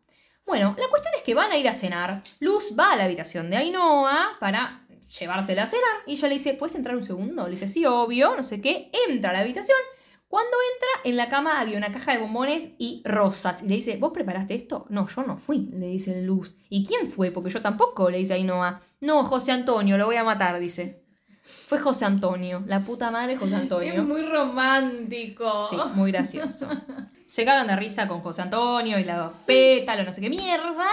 Bueno, 0.47 0.75
la 0.79 0.89
cuestión 0.89 1.15
es 1.17 1.23
que 1.23 1.35
van 1.35 1.51
a 1.53 1.57
ir 1.57 1.69
a 1.69 1.75
cenar. 1.75 2.23
Luz 2.41 2.75
va 2.79 2.93
a 2.93 2.97
la 2.97 3.05
habitación 3.05 3.51
de 3.51 3.57
Ainhoa 3.57 4.37
para 4.41 4.87
llevársela 5.19 5.65
a 5.65 5.67
cenar. 5.67 5.97
Y 6.07 6.13
ella 6.13 6.29
le 6.29 6.35
dice, 6.35 6.55
¿puedes 6.55 6.75
entrar 6.75 6.97
un 6.97 7.05
segundo? 7.05 7.45
Le 7.45 7.53
dice, 7.53 7.69
sí, 7.69 7.87
obvio, 7.87 8.37
no 8.37 8.43
sé 8.43 8.61
qué. 8.61 8.91
Entra 9.09 9.31
a 9.31 9.33
la 9.33 9.41
habitación. 9.41 9.79
Cuando 10.29 10.57
entra, 10.75 11.11
en 11.11 11.17
la 11.17 11.29
cama 11.29 11.61
había 11.61 11.79
una 11.79 11.93
caja 11.93 12.13
de 12.13 12.19
bombones 12.19 12.71
y 12.77 13.03
rosas. 13.05 13.63
Y 13.63 13.69
le 13.69 13.77
dice, 13.77 13.97
¿vos 13.99 14.13
preparaste 14.13 14.55
esto? 14.55 14.85
No, 14.89 15.07
yo 15.07 15.23
no 15.23 15.39
fui, 15.39 15.71
le 15.73 15.87
dice 15.87 16.23
Luz. 16.23 16.57
¿Y 16.69 16.85
quién 16.85 17.11
fue? 17.11 17.31
Porque 17.31 17.51
yo 17.51 17.63
tampoco, 17.63 18.11
le 18.11 18.19
dice 18.19 18.35
Ainhoa. 18.35 18.81
No, 19.01 19.25
José 19.25 19.53
Antonio, 19.53 19.97
lo 19.97 20.07
voy 20.07 20.17
a 20.17 20.25
matar, 20.25 20.59
dice. 20.59 21.04
Fue 21.45 21.79
José 21.79 22.07
Antonio, 22.07 22.63
la 22.67 22.81
puta 22.81 23.11
madre 23.11 23.37
José 23.37 23.55
Es 23.57 23.61
Antonio. 23.63 24.03
muy 24.03 24.23
romántico. 24.23 25.67
Sí, 25.69 25.77
muy 25.95 26.11
gracioso. 26.11 26.69
Se 27.27 27.45
cagan 27.45 27.67
de 27.67 27.77
risa 27.77 28.09
con 28.09 28.21
José 28.21 28.43
Antonio 28.43 28.99
y 28.99 29.05
la 29.05 29.19
dos 29.19 29.33
pétalo, 29.47 30.05
no 30.05 30.13
sé 30.13 30.21
qué 30.23 30.31
mierda. 30.31 30.87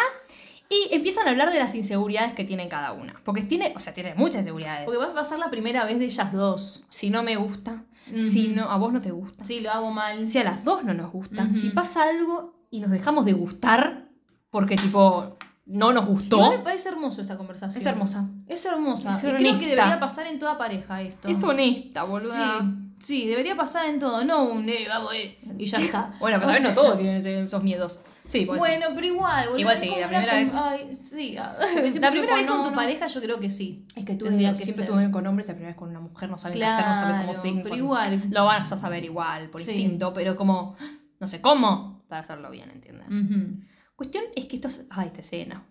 Y 0.69 0.94
empiezan 0.94 1.28
a 1.28 1.32
hablar 1.32 1.52
de 1.52 1.60
las 1.60 1.76
inseguridades 1.76 2.34
que 2.34 2.44
tienen 2.45 2.69
cada 2.69 2.94
una. 2.94 3.22
Porque 3.26 3.41
tiene, 3.41 3.73
o 3.76 3.80
sea, 3.80 3.94
tiene 3.94 4.15
muchas 4.15 4.38
inseguridades. 4.40 4.86
Porque 4.86 4.99
va 4.99 5.19
a 5.19 5.26
ser 5.26 5.40
la 5.40 5.49
primera 5.49 5.84
vez 5.86 5.99
de 5.99 6.06
ellas 6.06 6.32
dos. 6.32 6.86
Si 6.90 7.10
no 7.10 7.23
me 7.23 7.36
gusta, 7.36 7.84
si 8.15 8.48
no, 8.49 8.69
a 8.69 8.78
vos 8.78 8.91
no 8.94 9.02
te 9.02 9.11
gusta. 9.11 9.44
Sí, 9.44 9.60
lo 9.60 9.72
hago 9.72 9.91
mal. 9.91 10.26
Si 10.26 10.38
a 10.38 10.44
las 10.44 10.64
dos 10.64 10.84
no 10.84 10.94
nos 10.94 11.11
gusta. 11.11 11.52
Si 11.53 11.69
pasa 11.69 12.03
algo 12.03 12.56
y 12.69 12.80
nos 12.80 12.90
dejamos 12.91 13.26
de 13.26 13.34
gustar, 13.34 14.07
porque 14.49 14.76
tipo, 14.76 15.38
no 15.66 15.94
nos 15.94 16.06
gustó. 16.08 16.38
Igual 16.38 16.58
me 16.58 16.64
parece 16.64 16.90
hermoso 16.90 17.22
esta 17.22 17.38
conversación. 17.38 17.80
Es 17.82 17.86
hermosa. 17.86 18.28
Es 18.48 18.66
hermosa. 18.66 19.12
Es 19.14 19.24
y 19.24 19.28
creo 19.28 19.60
que 19.60 19.68
debería 19.68 20.00
pasar 20.00 20.28
en 20.28 20.40
toda 20.40 20.58
pareja 20.58 21.02
esto. 21.02 21.28
Es 21.28 21.44
honesta, 21.44 22.04
boluda. 22.04 22.60
Sí, 23.00 23.24
sí, 23.24 23.28
debería 23.28 23.56
pasar 23.56 23.86
en 23.86 24.00
todo. 24.00 24.24
No 24.26 24.44
un 24.46 24.68
eh, 24.70 24.86
vamos, 24.88 25.14
eh, 25.14 25.38
y 25.58 25.66
ya 25.66 25.78
está. 25.78 26.14
Bueno, 26.20 26.40
pero 26.40 26.52
vez 26.52 26.62
no 26.64 26.74
todos 26.74 26.98
tienen 26.98 27.26
esos 27.26 27.64
miedos. 27.64 28.00
Sí, 28.28 28.46
Bueno, 28.46 28.86
pero 28.96 29.06
igual, 29.08 29.44
boludo, 29.48 29.60
Igual 29.60 29.78
sí, 29.78 29.90
la 29.90 30.08
primera 30.08 30.36
vez. 30.36 30.56
Ay, 30.56 31.00
sí. 31.04 31.36
ah. 31.38 31.54
La 32.00 32.12
primera 32.12 32.36
vez 32.36 32.48
con- 32.48 32.58
no, 32.60 32.64
tu 32.64 32.70
no. 32.70 32.76
pareja 32.78 33.08
yo 33.08 33.22
creo 33.22 33.40
que 33.42 33.50
sí. 33.50 33.86
Es 33.96 34.06
que 34.06 34.16
tú 34.16 34.26
Tendría 34.26 34.54
que 34.54 34.64
siempre 34.64 34.86
tuve 34.86 35.12
con 35.12 35.28
hombres, 35.28 35.48
la 35.50 35.54
primera 35.54 35.72
vez 35.72 35.78
con 35.78 35.90
una 35.90 36.00
mujer 36.00 36.30
no 36.30 36.38
saben 36.38 36.58
qué 36.58 36.64
hacer, 36.66 36.86
no 36.86 36.94
saben 36.94 37.18
cómo 37.28 37.34
Claro, 37.34 37.42
se 37.58 37.64
pero 37.64 37.76
igual. 37.76 38.22
Lo 38.30 38.46
vas 38.46 38.72
a 38.72 38.78
saber 38.78 39.04
igual, 39.04 39.50
por 39.50 39.62
Sí. 39.62 39.72
instinto, 39.72 40.14
pero 40.14 40.38
como, 40.38 40.78
no 41.20 41.28
sé 41.28 41.42
cómo, 41.42 42.04
para 42.08 42.22
hacerlo 42.22 42.50
bien, 42.52 42.72
¿entiendes? 42.72 43.08
Ujú. 43.08 43.64
Cuestión 44.02 44.23
es 44.36 44.45
que 44.45 44.56
esto 44.56 44.68
es, 44.68 44.88
ay, 44.90 45.10
esta 45.10 45.19
escena. 45.19 45.64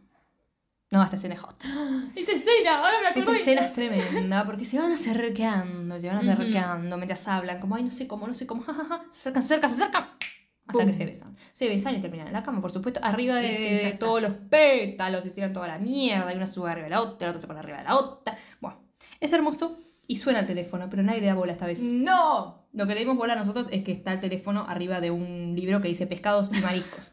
No, 0.92 1.02
esta 1.02 1.16
escena 1.16 1.34
es 1.34 1.40
hot. 1.40 1.56
Esta 2.14 2.30
escena, 2.30 2.78
ahora 2.78 3.00
me 3.02 3.08
Esta 3.08 3.22
acordé. 3.22 3.38
escena 3.40 3.64
es 3.64 3.72
tremenda 3.72 4.46
porque 4.46 4.64
se 4.64 4.78
van 4.78 4.92
acercando, 4.92 5.98
se 5.98 6.06
van 6.06 6.18
acercando 6.18 6.96
mientras 6.96 7.26
hablan, 7.26 7.58
como, 7.58 7.74
ay, 7.74 7.82
no 7.82 7.90
sé 7.90 8.06
cómo, 8.06 8.28
no 8.28 8.34
sé 8.34 8.46
cómo, 8.46 8.62
jajaja, 8.66 9.04
se 9.10 9.30
acercan, 9.30 9.42
se 9.42 9.54
acercan, 9.54 9.70
se 9.70 9.82
acercan. 9.82 10.02
Hasta 10.04 10.72
Pum. 10.72 10.86
que 10.86 10.94
se 10.94 11.06
besan. 11.06 11.36
Se 11.52 11.68
besan 11.68 11.96
y 11.96 12.00
terminan 12.00 12.28
en 12.28 12.32
la 12.32 12.44
cama, 12.44 12.60
por 12.60 12.70
supuesto, 12.70 13.00
arriba 13.02 13.34
de, 13.34 13.52
sí, 13.52 13.64
de 13.64 13.96
todos 13.98 14.22
los 14.22 14.32
pétalos, 14.48 15.24
se 15.24 15.30
tiran 15.30 15.52
toda 15.52 15.66
la 15.66 15.78
mierda, 15.78 16.32
y 16.32 16.36
una 16.36 16.46
sube 16.46 16.70
arriba 16.70 16.84
de 16.84 16.90
la 16.90 17.00
otra, 17.00 17.26
la 17.26 17.30
otra 17.32 17.40
se 17.40 17.48
pone 17.48 17.58
arriba 17.58 17.78
de 17.78 17.84
la 17.84 17.96
otra. 17.96 18.38
Bueno, 18.60 18.78
es 19.18 19.32
hermoso 19.32 19.76
y 20.06 20.16
suena 20.18 20.38
el 20.38 20.46
teléfono, 20.46 20.88
pero 20.88 21.02
nadie 21.02 21.20
le 21.20 21.26
da 21.26 21.34
bola 21.34 21.50
esta 21.50 21.66
vez. 21.66 21.80
No. 21.80 22.68
Lo 22.74 22.86
que 22.86 22.94
le 22.94 23.00
dimos 23.00 23.16
bola 23.16 23.32
a 23.32 23.36
nosotros 23.36 23.66
es 23.72 23.82
que 23.82 23.90
está 23.90 24.12
el 24.12 24.20
teléfono 24.20 24.66
arriba 24.68 25.00
de 25.00 25.10
un 25.10 25.56
libro 25.56 25.80
que 25.80 25.88
dice 25.88 26.06
pescados 26.06 26.48
y 26.56 26.60
mariscos. 26.60 27.12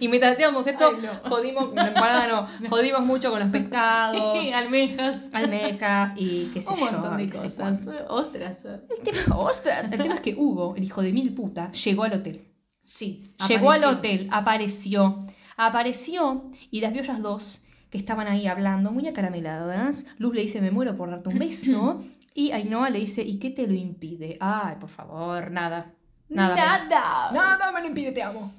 Y 0.00 0.08
mientras 0.08 0.32
hacíamos 0.34 0.66
esto, 0.66 0.92
Ay, 0.96 1.02
no. 1.02 1.28
jodimos, 1.30 1.72
la 1.74 1.88
empanada 1.88 2.26
no, 2.60 2.68
jodimos 2.68 3.04
mucho 3.04 3.30
con 3.30 3.40
los 3.40 3.48
pescados, 3.50 4.38
Sí, 4.44 4.52
almejas. 4.52 5.28
almejas 5.32 6.12
y 6.16 6.46
qué 6.54 6.62
sé 6.62 6.70
Un 6.72 6.78
yo. 6.78 6.84
montón 6.92 7.16
de 7.18 7.28
cosas. 7.30 7.88
Ostras. 8.08 8.64
El 8.64 9.00
tema, 9.02 9.36
ostras, 9.36 9.88
el 9.92 10.00
tema 10.00 10.14
es 10.14 10.20
que 10.20 10.34
Hugo, 10.34 10.74
el 10.76 10.84
hijo 10.84 11.02
de 11.02 11.12
mil 11.12 11.34
puta, 11.34 11.70
llegó 11.72 12.04
al 12.04 12.14
hotel. 12.14 12.46
Sí. 12.80 13.24
Llegó 13.48 13.72
al 13.72 13.84
hotel, 13.84 14.28
apareció, 14.32 15.18
apareció 15.56 16.50
y 16.70 16.80
las 16.80 16.92
vio 16.92 17.02
ellas 17.02 17.20
dos 17.20 17.62
que 17.90 17.98
estaban 17.98 18.26
ahí 18.28 18.46
hablando, 18.46 18.92
muy 18.92 19.06
acarameladas. 19.08 20.06
Luz 20.18 20.34
le 20.34 20.42
dice, 20.42 20.60
me 20.60 20.70
muero 20.70 20.96
por 20.96 21.10
darte 21.10 21.28
un 21.28 21.38
beso. 21.38 21.98
y 22.34 22.52
Ainhoa 22.52 22.88
le 22.88 23.00
dice, 23.00 23.22
¿y 23.22 23.38
qué 23.38 23.50
te 23.50 23.66
lo 23.66 23.74
impide? 23.74 24.38
Ay, 24.40 24.76
por 24.80 24.88
favor, 24.88 25.50
nada. 25.50 25.92
Nada. 26.30 26.54
Nada. 26.56 27.30
Nada 27.32 27.72
me 27.72 27.80
lo 27.80 27.86
impide, 27.88 28.12
te 28.12 28.22
amo. 28.22 28.52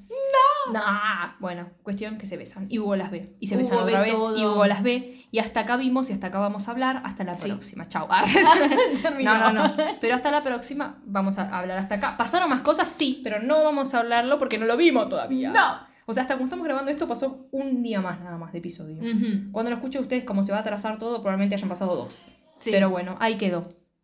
No. 0.74 0.80
Bueno, 1.40 1.70
cuestión 1.84 2.18
que 2.18 2.26
se 2.26 2.38
besan. 2.38 2.68
Y 2.70 2.80
Hugo 2.80 2.96
las 2.96 3.10
ve. 3.12 3.36
Y 3.40 3.48
se 3.48 3.56
Hugo 3.56 3.64
besan 3.64 3.78
otra 3.80 4.00
ve 4.00 4.06
vez. 4.06 4.14
todo. 4.16 4.38
Y 4.38 4.46
Hugo 4.46 4.66
las 4.68 4.84
ve. 4.84 5.26
Y 5.32 5.40
hasta 5.40 5.62
acá 5.62 5.78
vimos 5.78 6.10
y 6.10 6.14
hasta 6.14 6.28
acá 6.28 6.40
vamos 6.40 6.68
a 6.68 6.72
hablar. 6.72 7.02
Hasta 7.06 7.24
la 7.24 7.34
Sí. 7.34 7.50
próxima. 7.50 7.88
Chao. 7.88 8.08
No, 9.24 9.38
no, 9.38 9.54
no. 9.54 9.74
Pero 10.00 10.16
hasta 10.16 10.32
la 10.32 10.44
próxima 10.44 10.98
vamos 11.06 11.38
a 11.40 11.58
hablar 11.58 11.78
hasta 11.78 11.96
acá. 11.96 12.18
¿Pasaron 12.18 12.50
más 12.50 12.62
cosas? 12.62 12.90
Sí, 12.90 13.22
pero 13.24 13.42
no 13.42 13.64
vamos 13.64 13.94
a 13.94 14.00
hablarlo 14.00 14.38
porque 14.38 14.58
no 14.58 14.66
lo 14.66 14.78
vimos 14.78 15.10
todavía. 15.10 15.50
No. 15.52 15.92
O 16.06 16.14
sea, 16.14 16.24
hasta 16.24 16.34
cuando 16.36 16.46
estamos 16.48 16.66
grabando 16.66 16.92
esto 16.92 17.08
pasó 17.08 17.48
un 17.52 17.82
día 17.84 18.02
más 18.02 18.20
nada 18.20 18.38
más 18.38 18.52
de 18.52 18.58
episodio. 18.60 18.98
Ujú. 18.98 19.52
Cuando 19.52 19.70
lo 19.72 19.78
escuchen 19.78 20.02
ustedes, 20.02 20.26
como 20.26 20.44
se 20.44 20.52
va 20.52 20.58
a 20.58 20.62
atrasar 20.62 21.00
todo, 21.00 21.22
probablemente 21.22 21.56
hayan 21.56 21.70
pasado 21.70 21.96
dos. 21.96 22.20
Sí. 22.60 22.70
Pero 22.72 22.90
bueno, 22.90 23.16
ahí 23.20 23.36
quedó. 23.38 23.64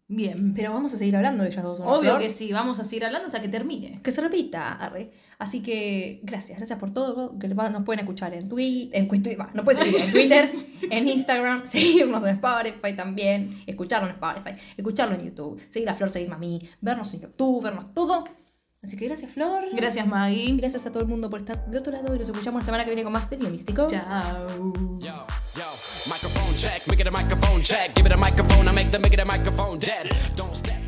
Bien. 0.09 0.53
Pero 0.53 0.71
vamos 0.71 0.93
a 0.93 0.97
seguir 0.97 1.17
hablando 1.17 1.43
de 1.43 1.49
ellas 1.49 1.63
dos. 1.63 1.81
¿o 1.81 1.83
no, 1.83 1.89
Obvio 1.91 2.11
Flor? 2.11 2.21
que 2.21 2.29
sí. 2.29 2.53
Vamos 2.53 2.79
a 2.79 2.85
seguir 2.85 3.03
hablando 3.05 3.25
hasta 3.25 3.41
que 3.41 3.49
termine. 3.49 3.99
Que 4.01 4.11
se 4.11 4.21
repita, 4.21 4.73
arre. 4.73 5.11
Así 5.37 5.61
que 5.61 6.21
gracias, 6.23 6.57
gracias 6.57 6.79
por 6.79 6.91
todo. 6.91 7.37
Que 7.37 7.49
nos 7.49 7.83
pueden 7.83 7.99
escuchar 7.99 8.33
en 8.33 8.47
Twitter, 8.47 9.01
en, 9.01 9.09
seguir 9.09 9.37
en 9.41 10.11
Twitter, 10.11 10.51
en 10.89 11.07
Instagram, 11.09 11.67
seguirnos 11.67 12.23
en 12.23 12.29
Spotify 12.35 12.95
también, 12.95 13.61
escucharlo 13.67 14.07
en 14.07 14.13
Spotify, 14.13 14.51
escucharlo 14.77 15.15
en 15.15 15.25
YouTube, 15.25 15.61
seguir 15.67 15.89
a 15.89 15.95
Flor, 15.95 16.09
seguirme 16.09 16.35
a 16.35 16.39
mí, 16.39 16.61
vernos 16.79 17.13
en 17.13 17.21
YouTube, 17.21 17.63
vernos 17.63 17.93
todo. 17.93 18.23
Así 18.83 18.95
que 18.95 19.05
gracias, 19.05 19.31
Flor. 19.31 19.63
Gracias, 19.73 20.05
Maggie. 20.05 20.55
Gracias 20.55 20.85
a 20.85 20.91
todo 20.91 21.01
el 21.01 21.09
mundo 21.09 21.29
por 21.29 21.39
estar 21.39 21.65
de 21.65 21.77
otro 21.77 21.91
lado 21.91 22.15
y 22.15 22.19
nos 22.19 22.29
escuchamos 22.29 22.61
la 22.61 22.65
semana 22.65 22.83
que 22.83 22.91
viene 22.91 23.03
con 23.03 23.11
más 23.11 23.29
Terio 23.29 23.49
Místico. 23.49 23.87
Chao. 23.89 24.47
Yo, 24.99 25.25
yo, 25.55 25.65
microphone 26.07 26.55
check, 26.55 26.87
make 26.87 27.01
it 27.01 27.07
a 27.07 27.11
microphone 27.11 27.61
check. 27.61 27.95
Give 27.95 28.07
it 28.07 28.13
a 28.13 28.17
microphone, 28.17 28.67
I 28.67 28.71
make 28.71 28.91
the 28.91 28.99
make 28.99 29.13
it 29.13 29.19
a 29.19 29.25
microphone 29.25 29.79
dead. 29.79 30.09
Don't 30.35 30.55
step 30.55 30.86